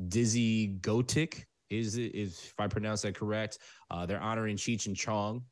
Dizzy 0.09 0.77
Gotik 0.81 1.45
is 1.71 1.97
is 1.97 2.45
if 2.45 2.55
I 2.59 2.67
pronounce 2.67 3.03
that 3.03 3.15
correct. 3.15 3.59
Uh, 3.91 4.07
they're 4.07 4.21
honoring 4.21 4.57
Cheech 4.57 4.87
and 4.87 4.97
Chong. 4.97 5.43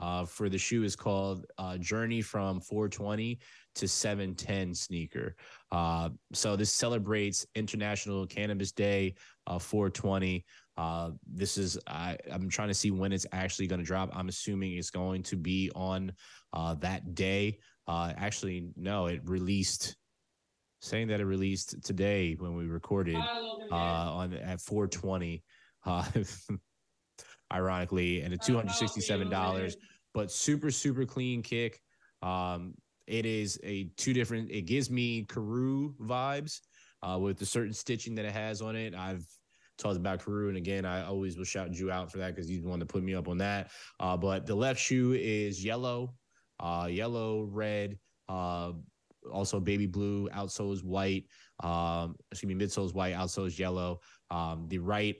Uh, 0.00 0.24
for 0.24 0.48
the 0.48 0.58
shoe 0.58 0.82
is 0.82 0.96
called 0.96 1.46
uh, 1.58 1.78
Journey 1.78 2.20
from 2.20 2.60
420 2.60 3.38
to 3.76 3.86
710 3.86 4.74
sneaker. 4.74 5.36
Uh, 5.70 6.10
so 6.32 6.56
this 6.56 6.72
celebrates 6.72 7.46
International 7.54 8.26
Cannabis 8.26 8.72
Day, 8.72 9.14
uh, 9.46 9.58
420. 9.58 10.44
Uh, 10.76 11.10
this 11.32 11.56
is 11.56 11.78
I, 11.86 12.18
I'm 12.32 12.48
trying 12.48 12.68
to 12.68 12.74
see 12.74 12.90
when 12.90 13.12
it's 13.12 13.26
actually 13.32 13.68
going 13.68 13.80
to 13.80 13.86
drop. 13.86 14.10
I'm 14.12 14.28
assuming 14.28 14.72
it's 14.72 14.90
going 14.90 15.22
to 15.24 15.36
be 15.36 15.70
on 15.76 16.12
uh, 16.52 16.74
that 16.74 17.14
day. 17.14 17.58
Actually, 17.88 18.70
no, 18.76 19.06
it 19.06 19.20
released 19.24 19.94
saying 20.84 21.08
that 21.08 21.20
it 21.20 21.24
released 21.24 21.82
today 21.82 22.36
when 22.38 22.54
we 22.54 22.66
recorded 22.66 23.16
uh, 23.16 23.74
on 23.74 24.34
at 24.34 24.60
420. 24.60 25.42
Uh, 25.86 26.04
ironically, 27.52 28.22
and 28.22 28.34
at 28.34 28.40
$267, 28.42 29.76
but 30.12 30.30
super 30.30 30.70
super 30.70 31.04
clean 31.04 31.42
kick. 31.42 31.80
Um, 32.22 32.74
it 33.06 33.26
is 33.26 33.60
a 33.62 33.90
two 33.96 34.12
different. 34.12 34.50
It 34.50 34.62
gives 34.62 34.90
me 34.90 35.24
Karoo 35.24 35.94
vibes 36.00 36.60
uh, 37.02 37.18
with 37.18 37.38
the 37.38 37.46
certain 37.46 37.72
stitching 37.72 38.14
that 38.14 38.24
it 38.24 38.32
has 38.32 38.62
on 38.62 38.76
it. 38.76 38.94
I've 38.94 39.26
talked 39.76 39.96
about 39.96 40.20
Karoo, 40.20 40.48
and 40.48 40.56
again, 40.56 40.84
I 40.84 41.04
always 41.04 41.36
will 41.36 41.44
shout 41.44 41.74
you 41.74 41.90
out 41.90 42.10
for 42.10 42.18
that 42.18 42.34
because 42.34 42.48
he's 42.48 42.62
the 42.62 42.68
one 42.68 42.78
that 42.78 42.88
put 42.88 43.02
me 43.02 43.14
up 43.14 43.28
on 43.28 43.38
that. 43.38 43.70
Uh, 44.00 44.16
but 44.16 44.46
the 44.46 44.54
left 44.54 44.80
shoe 44.80 45.12
is 45.12 45.64
yellow, 45.64 46.14
uh, 46.60 46.88
yellow, 46.90 47.42
red, 47.42 47.98
uh, 48.28 48.72
also 49.32 49.60
baby 49.60 49.86
blue. 49.86 50.28
Outsole 50.30 50.72
is 50.72 50.82
white. 50.82 51.24
Um, 51.62 52.16
excuse 52.30 52.54
me, 52.54 52.64
midsole 52.64 52.86
is 52.86 52.94
white. 52.94 53.14
Outsole 53.14 53.46
is 53.46 53.58
yellow. 53.58 54.00
Um, 54.30 54.66
the 54.68 54.78
right 54.78 55.16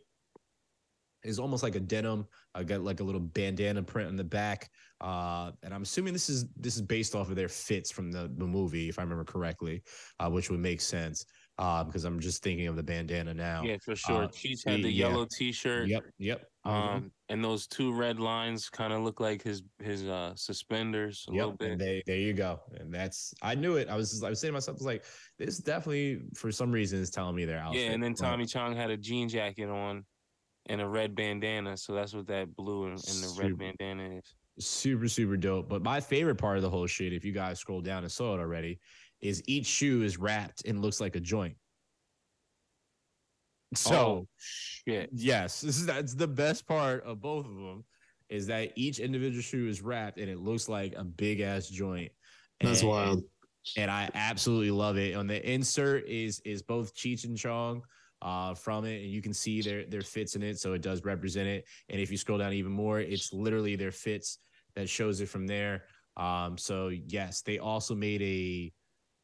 is 1.25 1.39
almost 1.39 1.63
like 1.63 1.75
a 1.75 1.81
denim. 1.81 2.27
I 2.55 2.63
got 2.63 2.83
like 2.83 3.01
a 3.01 3.05
little 3.05 3.21
bandana 3.21 3.83
print 3.83 4.09
on 4.09 4.17
the 4.17 4.25
back. 4.25 4.71
Uh, 5.01 5.53
and 5.63 5.75
I'm 5.75 5.83
assuming 5.83 6.13
this 6.13 6.29
is 6.29 6.47
this 6.57 6.77
is 6.77 6.83
based 6.83 7.15
off 7.15 7.31
of 7.31 7.37
their 7.37 7.49
fits 7.49 7.91
from 7.91 8.13
the, 8.13 8.31
the 8.37 8.47
movie, 8.47 8.89
if 8.89 8.99
I 8.99 9.03
remember 9.03 9.25
correctly, 9.25 9.83
uh, 10.21 10.31
which 10.31 10.51
would 10.51 10.61
make 10.61 10.81
sense. 10.81 11.25
Um, 11.59 11.87
because 11.87 12.05
I'm 12.05 12.19
just 12.19 12.43
thinking 12.43 12.67
of 12.67 12.77
the 12.77 12.83
bandana 12.83 13.33
now. 13.33 13.63
Yeah, 13.63 13.77
for 13.83 13.95
sure. 13.95 14.25
Uh, 14.25 14.29
Cheech 14.29 14.67
had 14.67 14.83
the 14.83 14.91
yeah. 14.91 15.09
yellow 15.09 15.27
T-shirt. 15.31 15.89
Yep, 15.89 16.05
yep. 16.19 16.47
Mhm. 16.66 16.70
Um, 16.70 17.12
and 17.28 17.43
those 17.45 17.66
two 17.66 17.93
red 17.95 18.19
lines 18.20 18.69
kind 18.70 18.93
of 18.93 19.03
look 19.03 19.20
like 19.20 19.43
his 19.43 19.62
his 19.82 20.07
uh 20.07 20.35
suspenders 20.36 21.24
a 21.28 21.32
little 21.32 21.51
Yep, 21.51 21.59
bit. 21.59 21.70
and 21.73 21.81
they, 21.81 22.03
there 22.07 22.16
you 22.19 22.32
go. 22.32 22.61
And 22.78 22.93
that's 22.93 23.35
I 23.43 23.55
knew 23.55 23.77
it. 23.77 23.89
I 23.89 23.97
was 23.97 24.11
just, 24.11 24.24
I 24.24 24.31
was 24.31 24.41
saying 24.41 24.51
to 24.51 24.55
myself, 24.55 24.77
I 24.77 24.78
was 24.78 24.86
like, 24.86 25.05
this 25.39 25.59
definitely 25.59 26.23
for 26.35 26.51
some 26.53 26.70
reason 26.73 27.01
is 27.01 27.11
telling 27.11 27.35
me 27.36 27.45
their 27.45 27.59
outfit. 27.59 27.82
yeah, 27.82 27.91
and 27.91 28.03
then 28.03 28.15
Tommy 28.15 28.47
Chong 28.47 28.74
had 28.77 28.91
a 28.91 28.97
jean 28.97 29.28
jacket 29.28 29.69
on 29.69 30.05
and 30.66 30.81
a 30.81 30.89
red 30.89 31.15
bandana, 31.15 31.77
so 31.77 31.93
that's 31.95 32.15
what 32.15 32.27
that 32.28 32.55
blue 32.57 32.85
and, 32.85 32.93
and 32.93 33.01
the 33.01 33.28
Super. 33.28 33.43
red 33.43 33.59
bandana 33.59 34.16
is. 34.16 34.35
super 34.59 35.09
super 35.09 35.36
dope 35.36 35.69
but 35.69 35.82
my 35.82 36.01
favorite 36.01 36.36
part 36.36 36.57
of 36.57 36.62
the 36.62 36.70
whole 36.70 36.86
shit 36.86 37.12
if 37.12 37.24
you 37.24 37.32
guys 37.32 37.59
scroll 37.59 37.81
down 37.82 38.05
and 38.05 38.12
saw 38.12 38.35
it 38.35 38.39
already 38.41 38.78
is 39.20 39.43
each 39.47 39.66
shoe 39.66 40.03
is 40.03 40.16
wrapped 40.16 40.65
and 40.65 40.81
looks 40.81 41.01
like 41.01 41.16
a 41.16 41.20
joint 41.20 41.57
so 43.75 43.95
oh, 43.95 44.29
shit. 44.39 45.11
yes 45.13 45.61
this 45.61 45.77
is 45.79 45.87
that's 45.87 46.15
the 46.15 46.27
best 46.29 46.67
part 46.67 47.05
of 47.05 47.21
both 47.21 47.47
of 47.47 47.55
them 47.55 47.85
is 48.31 48.47
that 48.47 48.73
each 48.77 48.99
individual 49.01 49.43
shoe 49.43 49.69
is 49.69 49.83
wrapped 49.83 50.19
and 50.19 50.29
it 50.31 50.39
looks 50.39 50.69
like 50.69 50.95
a 50.97 51.05
big 51.05 51.41
ass 51.41 51.69
joint 51.69 52.11
That's 52.61 52.81
And- 52.81 52.89
wild. 52.91 53.23
and 53.77 53.91
I 53.91 54.11
absolutely 54.15 54.71
love 54.71 54.97
it. 54.99 55.15
On 55.15 55.27
the 55.27 55.41
insert 55.51 56.07
is 56.09 56.41
is 56.45 56.63
both 56.63 56.95
Cheech 56.95 57.25
and 57.25 57.37
Chong. 57.37 57.83
uh, 58.23 58.55
from 58.55 58.87
it, 58.87 59.03
and 59.03 59.11
you 59.11 59.21
can 59.21 59.35
see 59.35 59.61
their 59.61 59.85
their 59.85 60.01
fits 60.01 60.35
in 60.37 60.43
it, 60.43 60.59
so 60.59 60.73
it 60.73 60.81
does 60.81 61.05
represent 61.05 61.47
it. 61.47 61.67
And 61.91 62.01
if 62.01 62.11
you 62.11 62.17
scroll 62.17 62.39
down 62.39 62.55
even 62.55 62.73
more, 62.73 62.99
it's 63.01 63.33
literally 63.35 63.77
their 63.77 63.91
fits 63.93 64.39
that 64.77 64.89
shows 64.89 65.21
it 65.21 65.29
from 65.29 65.47
there. 65.47 65.85
Um, 66.17 66.57
so 66.57 66.89
yes, 66.89 67.43
they 67.43 67.59
also 67.59 67.95
made 67.95 68.23
a. 68.23 68.73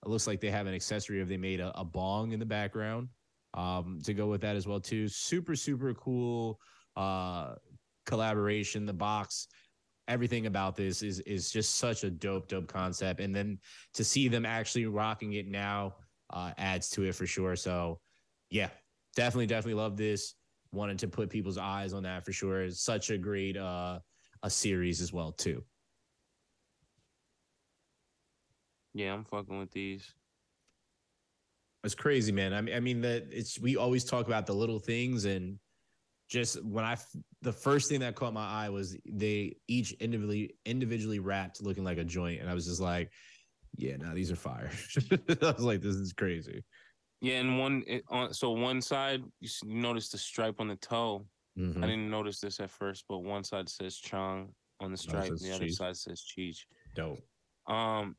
It 0.04 0.08
looks 0.08 0.26
like 0.26 0.40
they 0.40 0.50
have 0.50 0.66
an 0.66 0.74
accessory 0.74 1.20
of 1.22 1.28
they 1.28 1.38
made 1.38 1.60
a, 1.60 1.72
a 1.78 1.84
bong 1.84 2.32
in 2.32 2.40
the 2.40 2.46
background 2.46 3.08
um, 3.54 4.00
to 4.04 4.14
go 4.14 4.26
with 4.28 4.40
that 4.42 4.56
as 4.56 4.66
well 4.66 4.80
too. 4.80 5.08
Super 5.08 5.56
super 5.56 5.94
cool 5.94 6.60
uh, 6.96 7.54
collaboration. 8.06 8.86
The 8.86 8.92
box, 8.92 9.48
everything 10.08 10.46
about 10.46 10.76
this 10.76 11.02
is 11.02 11.20
is 11.20 11.50
just 11.50 11.76
such 11.76 12.04
a 12.04 12.10
dope 12.10 12.48
dope 12.48 12.68
concept, 12.68 13.20
and 13.20 13.34
then 13.34 13.58
to 13.94 14.04
see 14.04 14.28
them 14.28 14.46
actually 14.46 14.86
rocking 14.86 15.34
it 15.34 15.48
now 15.48 15.94
uh, 16.30 16.52
adds 16.58 16.88
to 16.90 17.04
it 17.04 17.14
for 17.14 17.26
sure. 17.26 17.56
So 17.56 18.00
yeah, 18.50 18.68
definitely 19.16 19.46
definitely 19.46 19.80
love 19.80 19.96
this. 19.96 20.34
Wanted 20.72 20.98
to 21.00 21.08
put 21.08 21.30
people's 21.30 21.58
eyes 21.58 21.92
on 21.92 22.04
that 22.04 22.24
for 22.24 22.32
sure. 22.32 22.62
It's 22.62 22.82
such 22.82 23.10
a 23.10 23.18
great 23.18 23.56
uh, 23.56 23.98
a 24.42 24.50
series 24.50 25.00
as 25.00 25.12
well 25.12 25.32
too. 25.32 25.64
Yeah, 28.92 29.14
I'm 29.14 29.24
fucking 29.24 29.58
with 29.58 29.70
these. 29.70 30.14
It's 31.82 31.94
crazy, 31.94 32.32
man. 32.32 32.52
I 32.52 32.60
mean, 32.60 32.74
I 32.74 32.80
mean 32.80 33.00
that 33.02 33.28
it's 33.30 33.58
we 33.58 33.76
always 33.76 34.04
talk 34.04 34.26
about 34.26 34.46
the 34.46 34.54
little 34.54 34.78
things 34.78 35.24
and 35.24 35.58
just 36.30 36.62
when 36.64 36.84
I 36.84 36.96
the 37.42 37.52
first 37.52 37.88
thing 37.88 38.00
that 38.00 38.14
caught 38.14 38.32
my 38.32 38.46
eye 38.46 38.68
was 38.68 38.96
they 39.04 39.56
each 39.66 39.92
individually 39.92 40.54
individually 40.64 41.18
wrapped 41.18 41.62
looking 41.62 41.84
like 41.84 41.98
a 41.98 42.04
joint, 42.04 42.40
and 42.40 42.48
I 42.48 42.54
was 42.54 42.66
just 42.66 42.80
like, 42.80 43.10
yeah, 43.76 43.96
no, 43.96 44.14
these 44.14 44.30
are 44.30 44.36
fire. 44.36 44.70
I 45.10 45.18
was 45.40 45.60
like, 45.64 45.80
this 45.80 45.96
is 45.96 46.12
crazy. 46.12 46.64
Yeah, 47.20 47.40
and 47.40 47.58
one 47.58 47.82
it, 47.86 48.04
on 48.08 48.32
so 48.32 48.52
one 48.52 48.80
side 48.80 49.24
you, 49.40 49.48
notice 49.64 50.08
the 50.08 50.18
stripe 50.18 50.60
on 50.60 50.68
the 50.68 50.76
toe. 50.76 51.26
Mhm. 51.58 51.78
I 51.78 51.86
didn't 51.86 52.08
notice 52.08 52.40
this 52.40 52.60
at 52.60 52.70
first, 52.70 53.04
but 53.08 53.18
one 53.18 53.42
side 53.42 53.68
says 53.68 53.96
Chong 53.96 54.54
on 54.78 54.92
the 54.92 54.96
stripe, 54.96 55.30
and 55.30 55.38
the 55.38 55.52
other 55.52 55.68
side 55.68 55.96
says 55.96 56.22
Cheech. 56.24 56.58
Dope. 56.94 57.18
Um, 57.66 58.16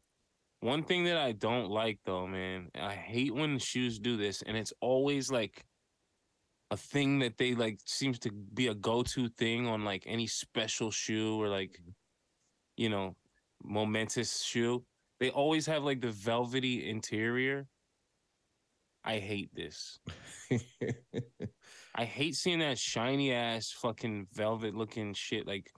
one 0.61 0.83
thing 0.83 1.03
that 1.05 1.17
I 1.17 1.33
don't 1.33 1.69
like 1.69 1.99
though, 2.05 2.27
man, 2.27 2.69
I 2.79 2.93
hate 2.93 3.33
when 3.33 3.57
shoes 3.59 3.99
do 3.99 4.15
this, 4.15 4.41
and 4.43 4.55
it's 4.55 4.73
always 4.79 5.31
like 5.31 5.65
a 6.69 6.77
thing 6.77 7.19
that 7.19 7.37
they 7.37 7.53
like 7.53 7.79
seems 7.85 8.17
to 8.19 8.31
be 8.31 8.67
a 8.67 8.73
go-to 8.73 9.27
thing 9.27 9.67
on 9.67 9.83
like 9.83 10.03
any 10.05 10.25
special 10.25 10.89
shoe 10.89 11.41
or 11.41 11.49
like 11.49 11.71
mm-hmm. 11.71 11.91
you 12.77 12.89
know 12.89 13.15
momentous 13.63 14.43
shoe. 14.43 14.83
They 15.19 15.31
always 15.31 15.65
have 15.65 15.83
like 15.83 16.01
the 16.01 16.11
velvety 16.11 16.89
interior. 16.89 17.67
I 19.03 19.17
hate 19.17 19.53
this. 19.53 19.99
I 21.95 22.05
hate 22.05 22.35
seeing 22.35 22.59
that 22.59 22.77
shiny 22.77 23.33
ass 23.33 23.71
fucking 23.71 24.27
velvet 24.33 24.75
looking 24.75 25.13
shit 25.13 25.47
like 25.47 25.71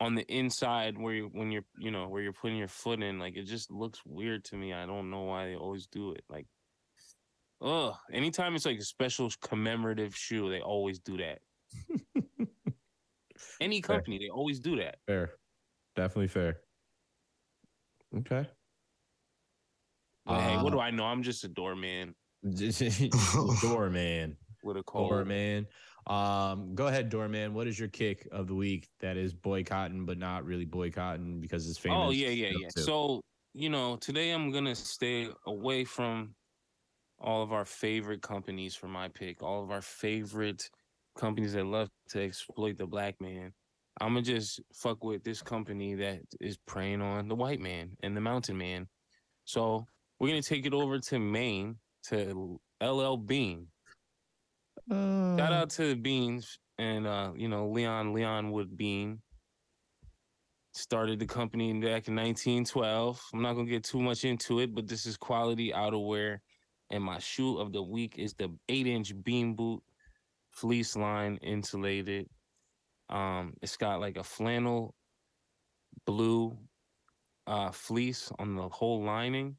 on 0.00 0.14
the 0.14 0.22
inside 0.34 0.96
where 0.98 1.14
you 1.14 1.28
when 1.32 1.50
you're 1.50 1.64
you 1.78 1.90
know 1.90 2.08
where 2.08 2.22
you're 2.22 2.32
putting 2.32 2.56
your 2.56 2.68
foot 2.68 3.02
in 3.02 3.18
like 3.18 3.36
it 3.36 3.44
just 3.44 3.70
looks 3.70 4.00
weird 4.06 4.44
to 4.46 4.56
me. 4.56 4.72
I 4.72 4.86
don't 4.86 5.10
know 5.10 5.22
why 5.22 5.46
they 5.46 5.56
always 5.56 5.86
do 5.86 6.12
it. 6.12 6.24
Like 6.28 6.46
ugh, 7.62 7.94
anytime 8.12 8.54
it's 8.54 8.64
like 8.66 8.78
a 8.78 8.82
special 8.84 9.30
commemorative 9.42 10.16
shoe, 10.16 10.48
they 10.50 10.60
always 10.60 10.98
do 11.00 11.18
that. 11.18 11.40
Any 13.60 13.80
Fair. 13.82 13.96
company, 13.96 14.18
they 14.18 14.28
always 14.30 14.58
do 14.60 14.76
that. 14.76 14.96
fair. 15.06 15.32
Definitely 15.96 16.28
fair. 16.28 16.60
Okay. 18.16 18.48
But 20.24 20.40
hey, 20.40 20.56
what 20.56 20.66
Uh, 20.72 20.76
do 20.76 20.80
I 20.80 20.90
know? 20.90 21.04
I'm 21.04 21.22
just 21.22 21.44
a 21.44 21.48
doorman 21.48 22.14
Doorman. 23.60 24.36
with 24.62 24.76
a 24.78 24.82
cold. 24.84 25.10
Doorman. 25.10 25.66
Um, 26.10 26.74
go 26.74 26.88
ahead, 26.88 27.08
Doorman. 27.08 27.54
What 27.54 27.68
is 27.68 27.78
your 27.78 27.88
kick 27.88 28.26
of 28.32 28.48
the 28.48 28.54
week 28.54 28.88
that 28.98 29.16
is 29.16 29.32
boycotting, 29.32 30.04
but 30.04 30.18
not 30.18 30.44
really 30.44 30.64
boycotting 30.64 31.40
because 31.40 31.68
it's 31.68 31.78
famous? 31.78 31.98
Oh 32.00 32.10
yeah, 32.10 32.30
yeah, 32.30 32.48
yeah. 32.48 32.68
too? 32.74 32.82
So 32.82 33.20
you 33.54 33.70
know, 33.70 33.96
today 33.96 34.32
I'm 34.32 34.50
gonna 34.50 34.74
stay 34.74 35.28
away 35.46 35.84
from 35.84 36.34
all 37.20 37.42
of 37.44 37.52
our 37.52 37.64
favorite 37.64 38.22
companies 38.22 38.74
for 38.74 38.88
my 38.88 39.06
pick. 39.06 39.40
All 39.40 39.62
of 39.62 39.70
our 39.70 39.82
favorite 39.82 40.68
companies 41.16 41.52
that 41.52 41.64
love 41.64 41.88
to 42.08 42.24
exploit 42.24 42.76
the 42.76 42.86
black 42.86 43.14
man. 43.20 43.52
I'm 44.00 44.14
gonna 44.14 44.22
just 44.22 44.60
fuck 44.74 45.04
with 45.04 45.22
this 45.22 45.42
company 45.42 45.94
that 45.94 46.22
is 46.40 46.58
preying 46.66 47.02
on 47.02 47.28
the 47.28 47.36
white 47.36 47.60
man 47.60 47.90
and 48.02 48.16
the 48.16 48.20
mountain 48.20 48.58
man. 48.58 48.88
So 49.44 49.86
we're 50.18 50.30
gonna 50.30 50.42
take 50.42 50.66
it 50.66 50.74
over 50.74 50.98
to 50.98 51.20
Maine 51.20 51.76
to 52.08 52.58
LL 52.82 53.16
Bean. 53.16 53.68
Shout 54.90 55.52
out 55.52 55.70
to 55.70 55.88
the 55.88 55.94
Beans 55.94 56.58
and 56.78 57.06
uh, 57.06 57.30
you 57.36 57.48
know, 57.48 57.68
Leon 57.68 58.12
Leonwood 58.12 58.76
Bean. 58.76 59.20
Started 60.72 61.18
the 61.18 61.26
company 61.26 61.72
back 61.74 62.08
in 62.08 62.16
1912. 62.16 63.20
I'm 63.32 63.42
not 63.42 63.54
gonna 63.54 63.68
get 63.68 63.84
too 63.84 64.00
much 64.00 64.24
into 64.24 64.60
it, 64.60 64.74
but 64.74 64.88
this 64.88 65.06
is 65.06 65.16
quality 65.16 65.72
outerwear. 65.72 66.38
And 66.90 67.04
my 67.04 67.18
shoe 67.18 67.58
of 67.58 67.72
the 67.72 67.82
week 67.82 68.16
is 68.18 68.34
the 68.34 68.50
eight 68.68 68.86
inch 68.86 69.12
bean 69.22 69.54
boot, 69.54 69.82
fleece 70.50 70.96
line 70.96 71.38
insulated. 71.42 72.28
Um, 73.08 73.54
it's 73.62 73.76
got 73.76 74.00
like 74.00 74.16
a 74.16 74.24
flannel 74.24 74.94
blue 76.06 76.56
uh 77.46 77.70
fleece 77.70 78.32
on 78.38 78.56
the 78.56 78.68
whole 78.68 79.04
lining. 79.04 79.56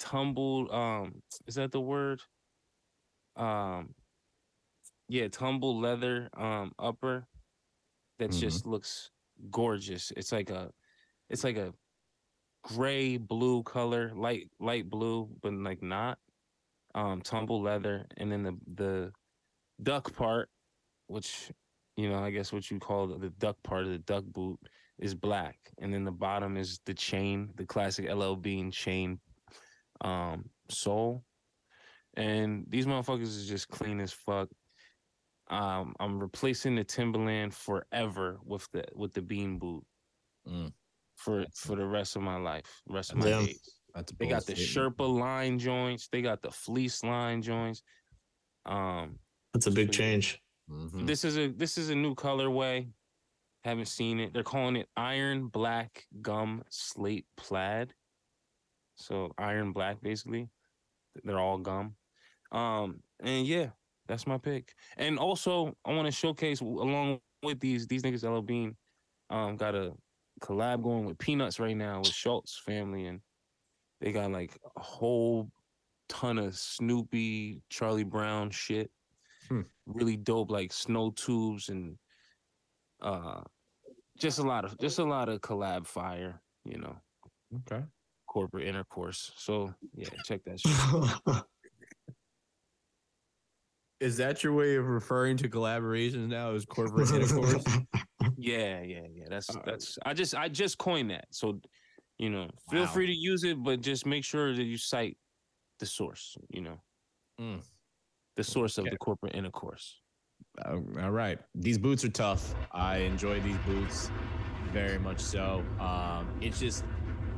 Tumbled, 0.00 0.72
um, 0.72 1.22
is 1.46 1.54
that 1.54 1.70
the 1.70 1.80
word? 1.80 2.20
Um, 3.36 3.94
yeah, 5.08 5.28
tumble 5.28 5.78
leather 5.78 6.28
um 6.34 6.72
upper 6.78 7.26
that 8.18 8.30
Mhm. 8.30 8.40
just 8.40 8.66
looks 8.66 9.10
gorgeous. 9.50 10.10
It's 10.16 10.32
like 10.32 10.50
a 10.50 10.72
it's 11.28 11.44
like 11.44 11.56
a 11.56 11.74
gray 12.62 13.16
blue 13.16 13.62
color, 13.62 14.14
light 14.14 14.50
light 14.60 14.88
blue, 14.88 15.28
but 15.42 15.52
like 15.52 15.82
not. 15.82 16.18
Um 16.94 17.22
tumble 17.22 17.60
leather 17.60 18.06
and 18.16 18.30
then 18.30 18.42
the 18.42 18.58
the 18.74 19.12
duck 19.82 20.12
part, 20.14 20.50
which 21.08 21.50
you 21.96 22.08
know, 22.08 22.18
I 22.18 22.30
guess 22.30 22.52
what 22.52 22.70
you 22.70 22.78
call 22.80 23.06
the, 23.06 23.18
the 23.18 23.30
duck 23.30 23.56
part 23.62 23.84
of 23.84 23.90
the 23.90 23.98
duck 23.98 24.24
boot 24.24 24.58
is 24.98 25.14
black. 25.14 25.56
And 25.78 25.92
then 25.92 26.04
the 26.04 26.10
bottom 26.12 26.56
is 26.56 26.80
the 26.86 26.94
chain, 26.94 27.52
the 27.56 27.66
classic 27.66 28.08
LL 28.08 28.34
Bean 28.36 28.70
chain 28.70 29.20
um 30.00 30.50
sole. 30.68 31.24
And 32.16 32.64
these 32.68 32.86
motherfuckers 32.86 33.22
is 33.22 33.48
just 33.48 33.68
clean 33.68 34.00
as 34.00 34.12
fuck. 34.12 34.48
Um, 35.48 35.94
I'm 36.00 36.18
replacing 36.18 36.74
the 36.74 36.84
Timberland 36.84 37.54
forever 37.54 38.38
with 38.44 38.66
the 38.72 38.84
with 38.94 39.12
the 39.12 39.22
bean 39.22 39.58
boot 39.58 39.84
Mm. 40.48 40.72
for 41.16 41.44
for 41.54 41.76
the 41.76 41.86
rest 41.86 42.16
of 42.16 42.22
my 42.22 42.36
life, 42.36 42.82
rest 42.88 43.12
of 43.12 43.18
my 43.18 43.24
Damn. 43.26 43.46
days. 43.46 43.78
That's 43.94 44.12
They 44.18 44.26
got 44.26 44.44
the 44.46 44.56
statement. 44.56 44.96
Sherpa 44.98 45.18
line 45.18 45.58
joints, 45.58 46.08
they 46.08 46.20
got 46.22 46.42
the 46.42 46.50
fleece 46.50 47.02
line 47.04 47.40
joints. 47.42 47.82
Um, 48.66 49.18
That's 49.52 49.66
a 49.66 49.70
big 49.70 49.92
change. 49.92 50.40
Mhm. 50.70 51.06
this 51.06 51.24
is 51.24 51.36
a 51.36 51.48
this 51.48 51.76
is 51.78 51.90
a 51.90 51.94
new 51.94 52.14
colorway. 52.14 52.90
Haven't 53.64 53.86
seen 53.88 54.18
it. 54.20 54.32
They're 54.32 54.42
calling 54.42 54.76
it 54.76 54.88
iron 54.96 55.48
black 55.48 56.06
gum 56.22 56.62
slate 56.70 57.26
plaid. 57.36 57.94
So 58.96 59.32
iron 59.38 59.72
black 59.72 60.00
basically. 60.02 60.48
They're 61.22 61.38
all 61.38 61.58
gum. 61.58 61.96
Um 62.50 63.02
and 63.20 63.46
yeah, 63.46 63.70
that's 64.06 64.26
my 64.26 64.38
pick. 64.38 64.74
And 64.96 65.18
also 65.18 65.76
I 65.84 65.92
want 65.92 66.06
to 66.06 66.12
showcase 66.12 66.60
along 66.60 67.20
with 67.42 67.60
these 67.60 67.86
these 67.86 68.02
niggas 68.02 68.22
LL 68.28 68.42
Bean 68.42 68.76
um 69.30 69.56
got 69.56 69.74
a 69.74 69.92
collab 70.40 70.82
going 70.82 71.04
with 71.04 71.18
Peanuts 71.18 71.60
right 71.60 71.76
now 71.76 71.98
with 72.00 72.08
Schulz 72.12 72.60
family 72.64 73.06
and 73.06 73.20
they 74.00 74.12
got 74.12 74.30
like 74.30 74.58
a 74.76 74.80
whole 74.80 75.50
ton 76.08 76.38
of 76.38 76.54
Snoopy, 76.56 77.62
Charlie 77.70 78.04
Brown 78.04 78.50
shit. 78.50 78.90
Hmm. 79.48 79.62
Really 79.86 80.16
dope 80.16 80.50
like 80.50 80.72
snow 80.72 81.10
tubes 81.10 81.68
and 81.68 81.96
uh 83.00 83.42
just 84.18 84.38
a 84.38 84.42
lot 84.42 84.64
of 84.64 84.78
just 84.78 84.98
a 84.98 85.04
lot 85.04 85.28
of 85.28 85.40
collab 85.40 85.86
fire, 85.86 86.40
you 86.64 86.78
know, 86.78 86.96
Okay. 87.70 87.84
corporate 88.26 88.66
intercourse. 88.66 89.32
So 89.36 89.74
yeah, 89.94 90.08
check 90.24 90.42
that 90.44 90.60
shit. 91.26 91.44
Is 94.04 94.18
that 94.18 94.44
your 94.44 94.52
way 94.52 94.76
of 94.76 94.86
referring 94.86 95.38
to 95.38 95.48
collaborations 95.48 96.28
now 96.28 96.52
as 96.52 96.66
corporate 96.66 97.10
intercourse? 97.10 97.64
Yeah, 98.36 98.80
yeah, 98.82 99.06
yeah. 99.14 99.26
That's 99.28 99.48
All 99.48 99.56
right. 99.56 99.64
that's 99.64 99.98
I 100.04 100.12
just 100.12 100.34
I 100.34 100.48
just 100.48 100.76
coined 100.76 101.10
that. 101.10 101.26
So, 101.30 101.60
you 102.18 102.30
know, 102.30 102.50
feel 102.70 102.82
Wow. 102.82 102.86
free 102.88 103.06
to 103.06 103.12
use 103.12 103.44
it, 103.44 103.62
but 103.62 103.80
just 103.80 104.06
make 104.06 104.24
sure 104.24 104.54
that 104.54 104.62
you 104.62 104.76
cite 104.76 105.16
the 105.78 105.86
source, 105.86 106.36
you 106.50 106.60
know. 106.60 106.76
Mm. 107.40 107.62
The 108.36 108.44
source 108.44 108.76
of 108.76 108.86
the 108.90 108.96
corporate 108.96 109.34
intercourse. 109.34 110.00
Uh, 110.64 110.80
all 111.00 111.12
right. 111.12 111.38
These 111.54 111.78
boots 111.78 112.04
are 112.04 112.10
tough. 112.10 112.54
I 112.72 112.98
enjoy 112.98 113.40
these 113.40 113.58
boots 113.58 114.10
very 114.72 114.98
much 114.98 115.20
so. 115.20 115.64
Um, 115.78 116.28
it's 116.40 116.58
just, 116.58 116.84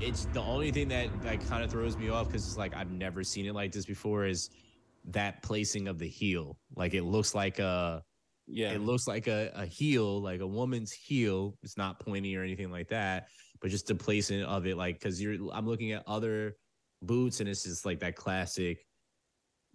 it's 0.01 0.25
the 0.33 0.41
only 0.43 0.73
thing 0.73 0.89
that 0.89 1.09
that 1.23 1.47
kind 1.47 1.63
of 1.63 1.71
throws 1.71 1.97
me 1.97 2.09
off 2.09 2.29
because 2.29 2.47
it's 2.47 2.57
like 2.57 2.75
I've 2.75 2.91
never 2.91 3.23
seen 3.23 3.45
it 3.47 3.55
like 3.55 3.71
this 3.71 3.85
before. 3.87 4.25
Is 4.25 4.51
that 5.07 5.43
placing 5.43 5.89
of 5.89 5.99
the 5.99 6.09
heel. 6.09 6.59
Like 6.75 6.95
it 6.95 7.03
looks 7.05 7.35
like 7.35 7.59
a 7.59 8.03
Yeah. 8.47 8.73
it 8.73 8.81
looks 8.81 9.07
like 9.07 9.27
a, 9.29 9.51
a 9.55 9.67
heel, 9.67 10.21
like 10.23 10.41
a 10.41 10.47
woman's 10.47 10.93
heel. 10.93 11.57
It's 11.63 11.77
not 11.77 12.01
pointy 12.01 12.37
or 12.37 12.43
anything 12.43 12.71
like 12.71 12.89
that, 12.89 13.29
but 13.61 13.71
just 13.71 13.87
the 13.87 13.95
placing 13.95 14.43
of 14.43 14.67
it, 14.67 14.77
like 14.77 14.97
because 14.99 15.21
you're 15.23 15.37
I'm 15.53 15.67
looking 15.67 15.93
at 15.93 16.03
other 16.07 16.57
boots 17.03 17.41
and 17.41 17.49
it's 17.49 17.63
just 17.65 17.85
like 17.87 18.01
that 18.01 18.17
classic 18.17 18.79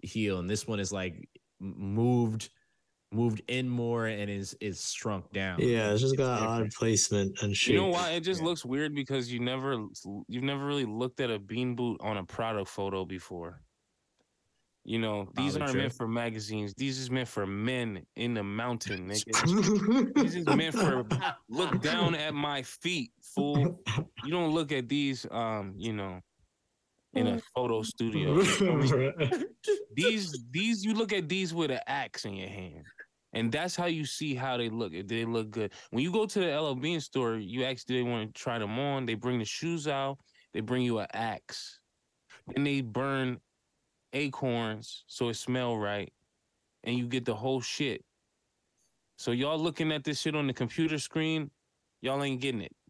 heel, 0.04 0.40
and 0.40 0.50
this 0.50 0.68
one 0.68 0.80
is 0.80 0.92
like 0.92 1.28
moved 1.60 2.50
moved 3.14 3.42
in 3.50 3.68
more 3.70 4.08
and 4.08 4.30
is 4.32 4.56
is 4.62 4.92
shrunk 4.92 5.32
down. 5.34 5.60
Yeah, 5.60 5.92
it's 5.92 6.02
just 6.02 6.16
got 6.18 6.40
different. 6.40 6.64
odd 6.66 6.72
placement 6.72 7.42
and 7.42 7.56
shape. 7.56 7.74
You 7.74 7.82
know 7.82 7.88
why? 7.90 8.12
It 8.12 8.22
just 8.22 8.40
Yeah. 8.42 8.48
looks 8.48 8.66
weird 8.66 8.96
because 8.96 9.32
you 9.32 9.40
never 9.40 9.86
you've 10.28 10.44
never 10.44 10.66
really 10.66 10.86
looked 10.86 11.20
at 11.20 11.30
a 11.30 11.38
bean 11.40 11.76
boot 11.76 11.98
on 12.02 12.18
a 12.18 12.24
product 12.24 12.70
photo 12.70 13.06
before. 13.06 13.62
You 14.84 14.98
know, 14.98 15.30
these 15.36 15.58
Probably 15.58 15.62
aren't 15.62 15.72
true. 15.74 15.82
meant 15.82 15.94
for 15.94 16.08
magazines. 16.08 16.74
These 16.76 17.00
is 17.00 17.12
meant 17.12 17.28
for 17.28 17.46
men 17.46 18.04
in 18.16 18.34
the 18.34 18.44
mountain, 18.44 19.08
nigga. 19.08 20.14
These 20.16 20.38
is 20.38 20.46
meant 20.48 20.74
for 20.74 21.06
look 21.50 21.82
down 21.82 22.16
at 22.16 22.34
my 22.34 22.64
feet, 22.64 23.12
fool. 23.22 23.80
You 24.24 24.32
don't 24.32 24.52
look 24.52 24.72
at 24.72 24.90
these 24.90 25.28
um, 25.30 25.76
you 25.78 25.94
know, 25.94 26.20
in 27.14 27.28
a 27.28 27.42
photo 27.54 27.84
studio. 27.84 28.34
You 28.34 28.44
feel 28.44 28.76
me? 28.76 29.12
these 29.96 30.46
these 30.50 30.84
you 30.84 30.96
look 30.96 31.14
at 31.14 31.30
these 31.30 31.54
with 31.54 31.70
an 31.70 31.82
axe 31.86 32.26
in 32.26 32.34
your 32.34 32.50
hand 32.50 32.84
and 33.34 33.52
that's 33.52 33.76
how 33.76 33.86
you 33.86 34.06
see 34.06 34.36
how 34.36 34.58
they 34.58 34.70
look 34.70 34.94
if 34.94 35.08
they 35.08 35.26
look 35.26 35.52
good 35.52 35.72
when 35.92 36.04
you 36.04 36.12
go 36.12 36.26
to 36.26 36.40
the 36.40 36.60
LL 36.60 36.76
Bean 36.76 37.00
store 37.00 37.36
you 37.36 37.64
ask 37.64 37.86
do 37.86 37.96
they 37.96 38.04
want 38.10 38.34
to 38.34 38.42
try 38.42 38.58
them 38.60 38.78
on 38.80 39.06
they 39.06 39.14
bring 39.14 39.40
the 39.40 39.46
shoes 39.46 39.88
out 39.88 40.18
they 40.54 40.60
bring 40.60 40.84
you 40.84 41.00
an 41.00 41.08
axe 41.14 41.80
and 42.56 42.66
they 42.66 42.82
burn 42.82 43.40
acorns 44.14 45.04
so 45.08 45.30
it 45.30 45.36
smell 45.36 45.78
right 45.78 46.12
and 46.84 46.98
you 46.98 47.08
get 47.08 47.26
the 47.26 47.36
whole 47.36 47.62
shit. 47.62 48.04
So 49.18 49.32
y'all 49.32 49.60
looking 49.60 49.92
at 49.92 50.04
this 50.04 50.20
shit 50.22 50.36
on 50.36 50.48
the 50.48 50.54
computer 50.54 50.98
screen 50.98 51.52
y'all 52.02 52.24
ain't 52.24 52.42
getting 52.42 52.62
it. 52.62 52.76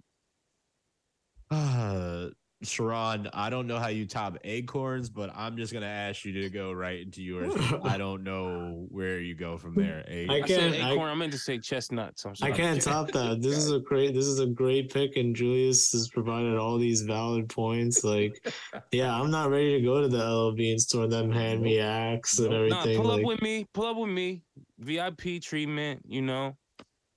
Uh, 1.52 2.30
Sharon, 2.64 3.28
I 3.34 3.50
don't 3.50 3.66
know 3.66 3.80
how 3.80 3.88
you 3.88 4.06
top 4.06 4.38
acorns, 4.44 5.10
but 5.10 5.32
I'm 5.36 5.58
just 5.58 5.74
gonna 5.74 5.88
ask 5.88 6.24
you 6.26 6.32
to 6.42 6.50
go 6.50 6.72
right 6.72 7.02
into 7.02 7.24
yours. 7.24 7.54
I 7.84 7.98
don't 7.98 8.24
know 8.24 8.86
where 8.90 9.20
you 9.20 9.34
go 9.34 9.58
from 9.58 9.74
there. 9.76 10.04
A- 10.08 10.28
I 10.28 10.34
I, 10.36 10.40
said 10.42 10.48
can't- 10.74 10.84
I- 10.84 10.92
acorn 10.94 11.10
I, 11.10 11.16
meant 11.16 11.32
to 11.34 11.40
say 11.40 11.58
chestnuts 11.58 12.26
I'm 12.26 12.34
I 12.42 12.52
can't 12.52 12.82
top 12.82 13.12
that. 13.12 13.42
This 13.42 13.58
is 13.58 13.72
a 13.72 13.80
great. 13.80 14.14
This 14.14 14.26
is 14.28 14.40
a 14.40 14.46
great 14.46 14.94
pick, 14.94 15.16
and 15.18 15.36
Julius 15.36 15.92
has 15.94 16.08
provided 16.10 16.58
all 16.58 16.78
these 16.78 17.02
valid 17.02 17.50
points. 17.50 18.04
Like, 18.04 18.54
yeah, 18.92 19.14
I'm 19.20 19.32
not 19.32 19.50
ready 19.50 19.80
to 19.80 19.82
go 19.86 20.02
to 20.02 20.08
the 20.08 20.24
LL 20.24 20.52
Bean 20.52 20.78
store 20.78 21.08
them 21.08 21.32
hand 21.32 21.62
me 21.62 21.80
axe 21.80 22.38
and 22.40 22.50
Nah, 22.50 22.56
everything. 22.58 22.98
pull 23.02 23.10
like, 23.10 23.20
up 23.22 23.26
with 23.26 23.42
me. 23.42 23.66
Pull 23.74 23.86
up 23.88 23.98
with 23.98 24.12
me. 24.12 24.44
VIP 24.80 25.42
treatment. 25.42 26.02
You 26.08 26.22
know, 26.22 26.56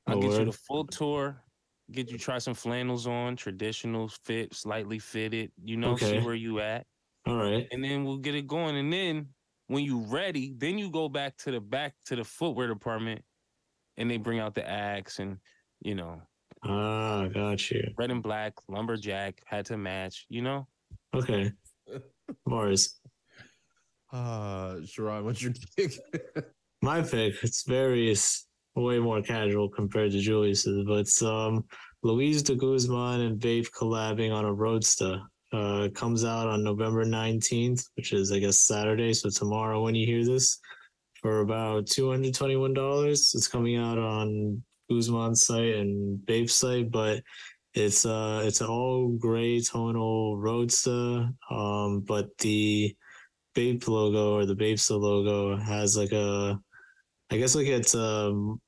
I'll 0.06 0.20
get 0.20 0.32
you 0.38 0.44
the 0.46 0.52
full 0.52 0.86
tour. 0.86 1.42
Get 1.94 2.10
you 2.10 2.18
try 2.18 2.38
some 2.38 2.54
flannels 2.54 3.06
on, 3.06 3.36
traditional 3.36 4.08
fit, 4.08 4.52
slightly 4.52 4.98
fitted. 4.98 5.52
You 5.62 5.76
know, 5.76 5.96
see 5.96 6.18
where 6.18 6.34
you 6.34 6.58
at, 6.60 6.86
all 7.26 7.36
right. 7.36 7.68
and 7.70 7.84
then 7.84 8.04
we'll 8.04 8.16
get 8.18 8.34
it 8.34 8.46
going. 8.48 8.76
And 8.76 8.92
then 8.92 9.28
when 9.68 9.84
you 9.84 10.00
ready, 10.00 10.54
then 10.56 10.76
you 10.76 10.90
go 10.90 11.08
back 11.08 11.36
to 11.38 11.52
the 11.52 11.60
back 11.60 11.94
to 12.06 12.16
the 12.16 12.24
footwear 12.24 12.66
department, 12.66 13.22
and 13.96 14.10
they 14.10 14.16
bring 14.16 14.40
out 14.40 14.54
the 14.54 14.68
axe 14.68 15.20
and 15.20 15.38
you 15.80 15.94
know, 15.94 16.20
Ah, 16.64 17.28
got 17.28 17.70
you. 17.70 17.92
red 17.96 18.10
and 18.10 18.22
black 18.22 18.54
lumberjack 18.68 19.40
had 19.46 19.66
to 19.66 19.76
match. 19.76 20.26
You 20.28 20.42
know, 20.42 20.66
Okay. 21.14 21.52
Mars. 22.46 22.98
uh, 24.12 24.76
Sharon, 24.84 25.24
what's 25.24 25.42
your 25.42 25.52
pick? 25.76 25.92
My 26.82 27.02
pick, 27.02 27.34
it's 27.42 27.62
very 27.64 28.10
it's 28.10 28.46
way 28.76 28.98
more 28.98 29.22
casual 29.22 29.68
compared 29.68 30.12
to 30.12 30.20
Julius's, 30.20 30.84
but 30.86 31.26
um 31.26 31.64
Luis 32.02 32.42
de 32.42 32.54
Guzman 32.54 33.20
and 33.20 33.40
BAPE 33.40 33.70
collabing 33.70 34.32
on 34.32 34.44
a 34.44 34.52
Roadster. 34.52 35.20
Uh 35.52 35.88
comes 35.94 36.24
out 36.24 36.48
on 36.48 36.64
November 36.64 37.04
19th, 37.04 37.84
which 37.96 38.12
is 38.12 38.32
I 38.32 38.38
guess 38.38 38.62
Saturday, 38.62 39.12
so 39.12 39.30
tomorrow 39.30 39.82
when 39.82 39.94
you 39.94 40.06
hear 40.06 40.24
this, 40.24 40.58
for 41.22 41.40
about 41.40 41.86
$221. 41.86 43.10
It's 43.10 43.48
coming 43.48 43.76
out 43.76 43.98
on 43.98 44.62
Guzman's 44.90 45.46
site 45.46 45.76
and 45.76 46.18
BAPE's 46.26 46.54
site, 46.54 46.90
but 46.90 47.22
it's 47.74 48.04
uh 48.06 48.42
it's 48.44 48.60
an 48.60 48.68
all 48.68 49.08
gray 49.08 49.60
tonal 49.60 50.36
Roadster. 50.36 51.28
Um, 51.50 52.00
but 52.00 52.36
the 52.38 52.94
BAPE 53.54 53.88
logo 53.88 54.34
or 54.34 54.46
the 54.46 54.54
BAPESTA 54.54 54.98
logo 54.98 55.56
has 55.56 55.96
like 55.96 56.12
a 56.12 56.60
I 57.30 57.36
guess 57.36 57.54
like 57.54 57.66
it's 57.66 57.94
um 57.94 58.60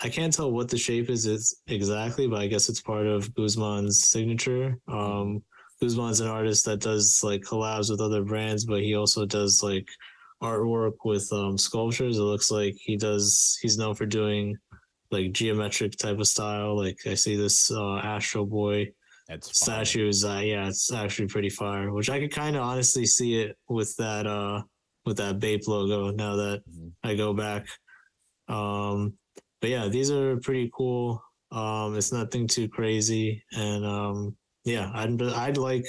I 0.00 0.08
can't 0.10 0.32
tell 0.32 0.52
what 0.52 0.68
the 0.68 0.76
shape 0.78 1.08
is 1.08 1.24
it's 1.26 1.62
exactly, 1.68 2.26
but 2.26 2.40
I 2.40 2.46
guess 2.46 2.68
it's 2.68 2.82
part 2.82 3.06
of 3.06 3.32
Guzman's 3.34 4.04
signature. 4.08 4.78
Um 4.88 5.42
Guzman's 5.80 6.20
an 6.20 6.28
artist 6.28 6.64
that 6.66 6.80
does 6.80 7.20
like 7.22 7.42
collabs 7.42 7.90
with 7.90 8.00
other 8.00 8.22
brands, 8.22 8.64
but 8.64 8.82
he 8.82 8.94
also 8.94 9.24
does 9.26 9.62
like 9.62 9.88
artwork 10.42 10.94
with 11.04 11.30
um 11.32 11.56
sculptures. 11.58 12.18
It 12.18 12.22
looks 12.22 12.50
like 12.50 12.74
he 12.78 12.96
does 12.96 13.58
he's 13.62 13.78
known 13.78 13.94
for 13.94 14.06
doing 14.06 14.56
like 15.10 15.32
geometric 15.32 15.96
type 15.96 16.18
of 16.18 16.26
style. 16.26 16.76
Like 16.76 16.98
I 17.06 17.14
see 17.14 17.36
this 17.36 17.70
uh 17.70 17.96
Astro 17.96 18.44
Boy 18.44 18.92
That's 19.28 19.48
fine. 19.48 19.84
statues 19.86 20.24
uh 20.24 20.40
yeah 20.44 20.68
it's 20.68 20.92
actually 20.92 21.26
pretty 21.28 21.48
fire 21.50 21.90
which 21.92 22.08
i 22.10 22.20
could 22.20 22.30
kind 22.32 22.54
of 22.54 22.62
honestly 22.62 23.06
see 23.06 23.40
it 23.42 23.56
with 23.68 23.92
that 23.96 24.24
uh 24.26 24.62
with 25.04 25.16
that 25.16 25.40
bape 25.40 25.66
logo 25.66 26.10
now 26.12 26.36
that 26.36 26.62
Mhm. 26.70 26.92
i 27.02 27.14
go 27.16 27.32
back 27.34 27.66
um 28.48 29.14
but 29.60 29.70
yeah 29.70 29.88
these 29.88 30.10
are 30.10 30.38
pretty 30.38 30.70
cool. 30.74 31.22
Um 31.52 31.96
it's 31.96 32.12
nothing 32.12 32.46
too 32.46 32.68
crazy. 32.68 33.42
And 33.52 33.84
um 33.84 34.36
yeah 34.64 34.90
i'd 34.94 35.22
i'd 35.22 35.56
like 35.56 35.84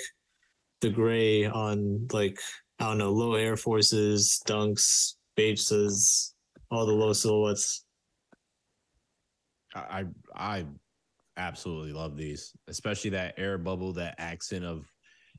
the 0.81 0.89
gray 0.91 1.45
on 1.45 2.07
like 2.13 2.37
i 2.79 2.85
don't 2.85 2.99
know 2.99 3.11
low 3.11 3.33
air 3.33 3.57
forces 3.57 4.39
dunks 4.45 5.15
bapes 5.35 5.71
all 6.69 6.85
the 6.85 6.93
low 6.93 7.13
silhouettes. 7.13 7.85
I 9.75 10.05
I 10.35 10.65
absolutely 11.37 11.93
love 11.93 12.17
these, 12.17 12.53
especially 12.67 13.11
that 13.11 13.35
air 13.37 13.57
bubble, 13.57 13.93
that 13.93 14.15
accent 14.17 14.65
of 14.65 14.91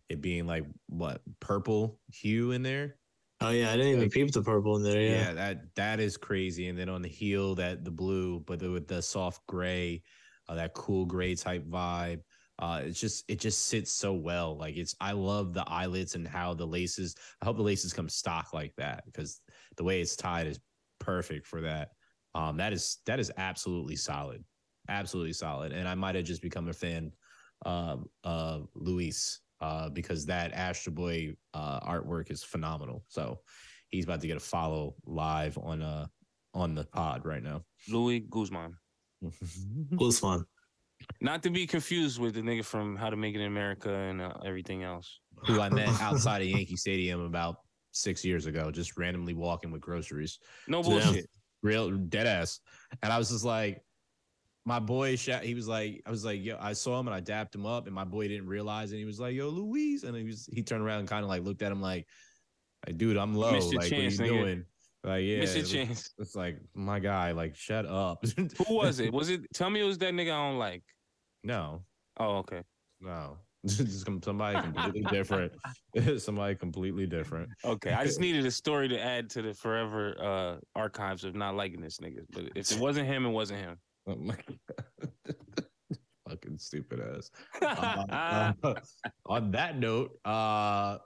it 0.08 0.20
being 0.20 0.46
like 0.46 0.64
what 0.88 1.20
purple 1.40 2.00
hue 2.10 2.52
in 2.52 2.62
there. 2.62 2.97
Oh 3.40 3.50
yeah 3.50 3.70
i 3.70 3.76
didn't 3.76 3.88
even 3.88 4.02
Like- 4.02 4.12
peep 4.12 4.32
the 4.32 4.42
purple 4.42 4.76
in 4.76 4.82
there 4.82 5.00
Yeah. 5.00 5.10
yeah, 5.28 5.32
that 5.34 5.74
that 5.76 6.00
is 6.00 6.16
crazy. 6.16 6.68
And 6.68 6.78
then 6.78 6.88
on 6.88 7.02
the 7.02 7.08
heel, 7.08 7.54
that 7.56 7.84
the 7.84 7.90
blue, 7.90 8.40
but 8.40 8.58
the, 8.58 8.70
with 8.70 8.88
the 8.88 9.00
soft 9.02 9.46
gray, 9.46 10.02
uh, 10.48 10.54
that 10.56 10.74
cool 10.74 11.04
gray 11.06 11.34
type 11.34 11.64
vibe. 11.66 12.20
Uh, 12.60 12.82
it's 12.84 12.98
just 12.98 13.24
it 13.28 13.38
just 13.38 13.66
sits 13.66 13.92
so 13.92 14.12
well. 14.12 14.56
Like 14.56 14.76
it's 14.76 14.94
I 15.00 15.12
love 15.12 15.54
the 15.54 15.62
eyelets 15.68 16.16
and 16.16 16.26
how 16.26 16.54
the 16.54 16.66
laces. 16.66 17.14
I 17.40 17.44
hope 17.44 17.56
the 17.56 17.62
laces 17.62 17.92
come 17.92 18.08
stock 18.08 18.52
like 18.52 18.74
that 18.78 19.04
because 19.06 19.40
the 19.76 19.84
way 19.84 20.00
it's 20.00 20.16
tied 20.16 20.48
is 20.48 20.58
perfect 20.98 21.46
for 21.46 21.60
that. 21.60 21.90
Um, 22.34 22.56
that 22.56 22.72
is 22.72 22.98
that 23.06 23.20
is 23.20 23.30
absolutely 23.36 23.94
solid, 23.94 24.42
absolutely 24.88 25.34
solid. 25.34 25.70
And 25.72 25.86
I 25.86 25.94
might 25.94 26.16
have 26.16 26.24
just 26.24 26.42
become 26.42 26.66
a 26.68 26.72
fan 26.72 27.12
um, 27.64 28.06
of 28.24 28.68
Luis 28.74 29.40
uh, 29.60 29.88
because 29.90 30.26
that 30.26 30.52
Astro 30.52 30.92
Boy 30.92 31.34
uh, 31.54 31.80
artwork 31.80 32.30
is 32.30 32.42
phenomenal. 32.42 33.04
So 33.08 33.40
he's 33.88 34.04
about 34.04 34.20
to 34.20 34.26
get 34.26 34.36
a 34.36 34.40
follow 34.40 34.94
live 35.06 35.56
on 35.58 35.82
uh 35.82 36.06
on 36.54 36.74
the 36.74 36.84
pod 36.84 37.24
right 37.24 37.42
now. 37.42 37.62
Louis 37.88 38.20
Guzman. 38.20 38.74
Guzman. 39.96 40.44
Not 41.20 41.42
to 41.44 41.50
be 41.50 41.66
confused 41.66 42.18
with 42.20 42.34
the 42.34 42.40
nigga 42.40 42.64
from 42.64 42.96
How 42.96 43.10
to 43.10 43.16
Make 43.16 43.34
It 43.34 43.40
in 43.40 43.46
America 43.46 43.92
and 43.92 44.20
uh, 44.20 44.32
everything 44.44 44.82
else. 44.82 45.20
Who 45.46 45.60
I 45.60 45.68
met 45.68 45.88
outside 46.00 46.42
of 46.42 46.48
Yankee 46.48 46.76
Stadium 46.76 47.20
about 47.20 47.56
six 47.92 48.24
years 48.24 48.46
ago, 48.46 48.70
just 48.70 48.96
randomly 48.96 49.34
walking 49.34 49.70
with 49.70 49.80
groceries. 49.80 50.38
No 50.66 50.82
Yeah. 50.82 51.04
bullshit. 51.04 51.26
real 51.62 51.90
dead 51.90 52.26
ass. 52.26 52.60
And 53.02 53.12
I 53.12 53.18
was 53.18 53.30
just 53.30 53.44
like, 53.44 53.80
my 54.68 54.78
boy, 54.78 55.16
he 55.16 55.54
was 55.54 55.66
like, 55.66 56.02
I 56.04 56.10
was 56.10 56.26
like, 56.26 56.44
yo, 56.44 56.58
I 56.60 56.74
saw 56.74 57.00
him 57.00 57.08
and 57.08 57.14
I 57.14 57.20
dapped 57.20 57.54
him 57.54 57.64
up, 57.64 57.86
and 57.86 57.94
my 57.94 58.04
boy 58.04 58.28
didn't 58.28 58.48
realize, 58.48 58.90
and 58.90 58.98
he 58.98 59.06
was 59.06 59.18
like, 59.18 59.34
yo, 59.34 59.48
Louise, 59.48 60.04
and 60.04 60.14
he 60.14 60.24
was, 60.24 60.46
he 60.52 60.62
turned 60.62 60.82
around 60.82 61.00
and 61.00 61.08
kind 61.08 61.24
of 61.24 61.30
like 61.30 61.42
looked 61.42 61.62
at 61.62 61.72
him 61.72 61.80
like, 61.80 62.06
dude, 62.98 63.16
I'm 63.16 63.34
low, 63.34 63.52
like, 63.52 63.62
chance, 63.62 63.72
what 63.72 63.92
are 63.92 63.94
you 63.96 64.10
nigga. 64.10 64.42
doing? 64.42 64.64
Like, 65.04 65.24
yeah, 65.24 65.36
it's, 65.38 65.70
chance. 65.72 66.10
it's 66.18 66.34
like 66.36 66.58
my 66.74 66.98
guy, 66.98 67.32
like, 67.32 67.56
shut 67.56 67.86
up. 67.86 68.22
Who 68.36 68.74
was 68.74 69.00
it? 69.00 69.10
Was 69.10 69.30
it? 69.30 69.40
Tell 69.54 69.70
me 69.70 69.80
it 69.80 69.84
was 69.84 69.96
that 69.98 70.12
nigga 70.12 70.32
I 70.34 70.50
don't 70.50 70.58
like. 70.58 70.82
no, 71.42 71.82
Oh, 72.20 72.36
okay. 72.38 72.62
no, 73.00 73.38
just 73.66 74.04
somebody 74.04 74.60
completely 74.60 75.02
different. 75.10 75.52
somebody 76.18 76.56
completely 76.56 77.06
different. 77.06 77.48
Okay. 77.64 77.92
I 77.92 78.04
just 78.04 78.20
needed 78.20 78.44
a 78.44 78.50
story 78.50 78.86
to 78.88 79.00
add 79.02 79.30
to 79.30 79.40
the 79.40 79.54
forever 79.54 80.14
uh 80.20 80.56
archives 80.78 81.24
of 81.24 81.34
not 81.34 81.54
liking 81.54 81.80
this 81.80 81.98
nigga. 81.98 82.26
But 82.30 82.50
if 82.54 82.70
it 82.70 82.78
wasn't 82.78 83.06
him, 83.06 83.24
it 83.24 83.30
wasn't 83.30 83.60
him. 83.60 83.78
Oh 84.08 84.16
my 84.16 84.34
God. 84.34 85.36
Fucking 86.28 86.58
stupid 86.58 87.00
ass. 87.00 87.30
Uh, 87.60 88.52
uh, 88.62 88.74
on 89.26 89.50
that 89.50 89.78
note, 89.78 90.18
uh, 90.24 90.98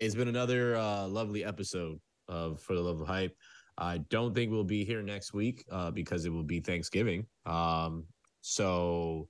it's 0.00 0.16
been 0.16 0.28
another 0.28 0.76
uh, 0.76 1.06
lovely 1.06 1.44
episode 1.44 1.98
of 2.26 2.60
For 2.60 2.74
the 2.74 2.80
Love 2.80 3.00
of 3.00 3.06
Hype. 3.06 3.36
I 3.76 3.98
don't 4.10 4.34
think 4.34 4.50
we'll 4.50 4.64
be 4.64 4.84
here 4.84 5.02
next 5.02 5.32
week 5.32 5.64
uh, 5.70 5.92
because 5.92 6.24
it 6.24 6.30
will 6.30 6.42
be 6.42 6.58
Thanksgiving. 6.58 7.24
Um, 7.46 8.04
so 8.40 9.28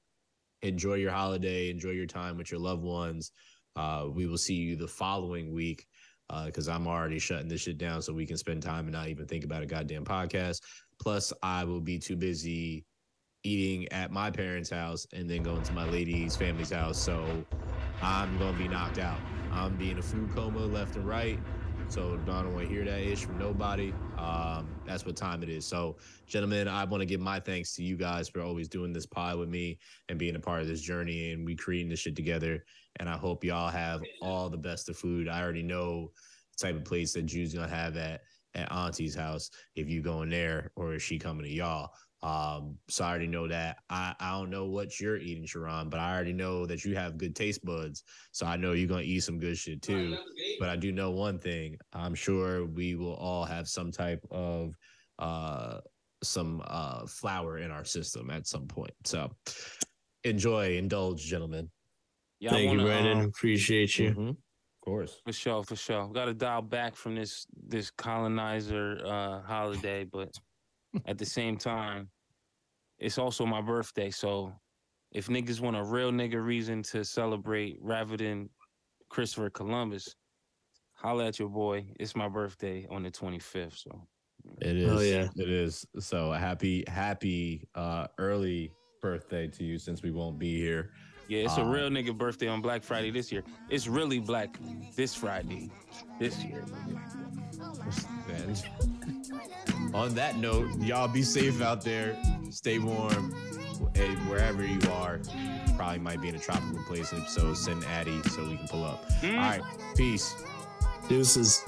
enjoy 0.62 0.94
your 0.94 1.12
holiday, 1.12 1.68
enjoy 1.68 1.90
your 1.90 2.06
time 2.06 2.38
with 2.38 2.50
your 2.50 2.60
loved 2.60 2.82
ones. 2.82 3.32
Uh, 3.76 4.06
we 4.10 4.26
will 4.26 4.38
see 4.38 4.54
you 4.54 4.76
the 4.76 4.88
following 4.88 5.52
week 5.52 5.84
because 6.44 6.68
uh, 6.68 6.72
I'm 6.72 6.86
already 6.86 7.18
shutting 7.18 7.48
this 7.48 7.62
shit 7.62 7.78
down 7.78 8.02
so 8.02 8.12
we 8.12 8.26
can 8.26 8.36
spend 8.36 8.62
time 8.62 8.84
and 8.84 8.92
not 8.92 9.08
even 9.08 9.26
think 9.26 9.44
about 9.44 9.62
a 9.62 9.66
goddamn 9.66 10.04
podcast. 10.04 10.60
Plus, 11.00 11.32
I 11.42 11.64
will 11.64 11.80
be 11.80 11.98
too 11.98 12.16
busy 12.16 12.84
eating 13.44 13.90
at 13.92 14.10
my 14.10 14.30
parents' 14.30 14.70
house 14.70 15.06
and 15.12 15.30
then 15.30 15.42
going 15.42 15.62
to 15.62 15.72
my 15.72 15.88
lady's 15.88 16.36
family's 16.36 16.70
house. 16.70 16.98
So 16.98 17.44
I'm 18.02 18.38
going 18.38 18.52
to 18.52 18.58
be 18.58 18.68
knocked 18.68 18.98
out. 18.98 19.18
I'm 19.52 19.76
being 19.76 19.98
a 19.98 20.02
food 20.02 20.30
coma 20.34 20.60
left 20.60 20.96
and 20.96 21.06
right. 21.06 21.38
So 21.88 22.20
I 22.22 22.42
don't 22.42 22.52
want 22.52 22.68
to 22.68 22.74
hear 22.74 22.84
that 22.84 23.00
ish 23.00 23.24
from 23.24 23.38
nobody. 23.38 23.94
Um, 24.18 24.68
that's 24.84 25.06
what 25.06 25.16
time 25.16 25.42
it 25.42 25.48
is. 25.48 25.64
So, 25.64 25.96
gentlemen, 26.26 26.68
I 26.68 26.84
want 26.84 27.00
to 27.00 27.06
give 27.06 27.20
my 27.20 27.40
thanks 27.40 27.74
to 27.76 27.82
you 27.82 27.96
guys 27.96 28.28
for 28.28 28.42
always 28.42 28.68
doing 28.68 28.92
this 28.92 29.06
pod 29.06 29.38
with 29.38 29.48
me 29.48 29.78
and 30.10 30.18
being 30.18 30.36
a 30.36 30.40
part 30.40 30.60
of 30.60 30.68
this 30.68 30.82
journey 30.82 31.32
and 31.32 31.46
we 31.46 31.56
creating 31.56 31.88
this 31.88 32.00
shit 32.00 32.14
together. 32.14 32.62
And 33.00 33.08
I 33.08 33.16
hope 33.16 33.44
y'all 33.44 33.70
have 33.70 34.02
all 34.20 34.48
the 34.48 34.56
best 34.56 34.88
of 34.88 34.96
food. 34.96 35.28
I 35.28 35.42
already 35.42 35.62
know 35.62 36.10
the 36.56 36.66
type 36.66 36.76
of 36.76 36.84
place 36.84 37.12
that 37.12 37.26
Jude's 37.26 37.54
gonna 37.54 37.68
have 37.68 37.96
at 37.96 38.22
at 38.54 38.70
Auntie's 38.72 39.14
house 39.14 39.50
if 39.76 39.88
you 39.88 40.02
going 40.02 40.30
there 40.30 40.72
or 40.76 40.94
is 40.94 41.02
she 41.02 41.18
coming 41.18 41.44
to 41.44 41.50
y'all. 41.50 41.90
Um, 42.22 42.76
so 42.88 43.04
I 43.04 43.10
already 43.10 43.28
know 43.28 43.46
that. 43.46 43.76
I, 43.88 44.14
I 44.18 44.32
don't 44.32 44.50
know 44.50 44.66
what 44.66 44.98
you're 44.98 45.18
eating, 45.18 45.46
Sharon, 45.46 45.88
but 45.88 46.00
I 46.00 46.12
already 46.12 46.32
know 46.32 46.66
that 46.66 46.84
you 46.84 46.96
have 46.96 47.16
good 47.16 47.36
taste 47.36 47.64
buds. 47.64 48.02
So 48.32 48.44
I 48.46 48.56
know 48.56 48.72
you're 48.72 48.88
gonna 48.88 49.02
eat 49.02 49.20
some 49.20 49.38
good 49.38 49.56
shit 49.56 49.82
too. 49.82 50.16
But 50.58 50.68
I 50.68 50.76
do 50.76 50.90
know 50.90 51.10
one 51.12 51.38
thing. 51.38 51.78
I'm 51.92 52.14
sure 52.14 52.66
we 52.66 52.96
will 52.96 53.14
all 53.14 53.44
have 53.44 53.68
some 53.68 53.92
type 53.92 54.24
of 54.30 54.74
uh 55.20 55.78
some 56.24 56.60
uh 56.66 57.06
flour 57.06 57.58
in 57.58 57.70
our 57.70 57.84
system 57.84 58.30
at 58.30 58.48
some 58.48 58.66
point. 58.66 58.94
So 59.04 59.30
enjoy, 60.24 60.76
indulge, 60.76 61.24
gentlemen. 61.24 61.70
Yeah, 62.40 62.50
Thank 62.50 62.68
wanna, 62.68 62.82
you, 62.82 62.88
Brandon. 62.88 63.18
Um, 63.18 63.24
Appreciate 63.24 63.98
you. 63.98 64.10
Mm-hmm. 64.10 64.28
Of 64.28 64.36
course. 64.84 65.20
For 65.24 65.32
sure, 65.32 65.62
for 65.64 65.76
sure. 65.76 66.08
Got 66.08 66.26
to 66.26 66.34
dial 66.34 66.62
back 66.62 66.94
from 66.94 67.14
this 67.14 67.46
this 67.66 67.90
colonizer 67.90 69.00
uh 69.04 69.42
holiday, 69.42 70.04
but 70.04 70.30
at 71.06 71.18
the 71.18 71.26
same 71.26 71.56
time, 71.56 72.08
it's 72.98 73.18
also 73.18 73.44
my 73.44 73.60
birthday. 73.60 74.10
So 74.10 74.52
if 75.12 75.28
niggas 75.28 75.60
want 75.60 75.76
a 75.76 75.82
real 75.82 76.12
nigga 76.12 76.42
reason 76.42 76.82
to 76.84 77.04
celebrate 77.04 77.78
rather 77.80 78.16
than 78.16 78.48
Christopher 79.08 79.50
Columbus, 79.50 80.14
holla 80.94 81.26
at 81.26 81.38
your 81.38 81.48
boy. 81.48 81.86
It's 81.98 82.14
my 82.14 82.28
birthday 82.28 82.86
on 82.90 83.02
the 83.02 83.10
25th. 83.10 83.78
So 83.78 84.06
it 84.60 84.76
is. 84.76 84.92
Oh, 84.92 85.00
yeah. 85.00 85.28
It 85.36 85.50
is. 85.50 85.84
So 85.98 86.32
happy, 86.32 86.84
happy 86.86 87.68
uh 87.74 88.06
early 88.18 88.70
birthday 89.00 89.48
to 89.48 89.64
you 89.64 89.78
since 89.78 90.02
we 90.02 90.10
won't 90.10 90.38
be 90.38 90.56
here. 90.56 90.92
Yeah, 91.28 91.44
it's 91.44 91.58
a 91.58 91.60
um, 91.60 91.70
real 91.70 91.90
nigga 91.90 92.16
birthday 92.16 92.48
on 92.48 92.62
Black 92.62 92.82
Friday 92.82 93.10
this 93.10 93.30
year. 93.30 93.44
It's 93.68 93.86
really 93.86 94.18
black 94.18 94.58
this 94.96 95.14
Friday 95.14 95.70
this 96.18 96.42
year. 96.42 96.64
on 99.92 100.14
that 100.14 100.38
note, 100.38 100.80
y'all 100.80 101.06
be 101.06 101.22
safe 101.22 101.60
out 101.60 101.84
there. 101.84 102.16
Stay 102.50 102.78
warm 102.78 103.32
wherever 104.28 104.64
you 104.64 104.80
are. 104.92 105.20
Probably 105.76 105.98
might 105.98 106.20
be 106.20 106.28
in 106.28 106.34
a 106.34 106.38
tropical 106.38 106.82
place. 106.84 107.12
so 107.28 107.54
send 107.54 107.84
Addy 107.84 108.22
so 108.30 108.48
we 108.48 108.56
can 108.56 108.68
pull 108.68 108.84
up. 108.84 109.08
Mm. 109.20 109.34
All 109.34 109.50
right. 109.50 109.62
Peace. 109.96 110.34
Deuces. 111.08 111.62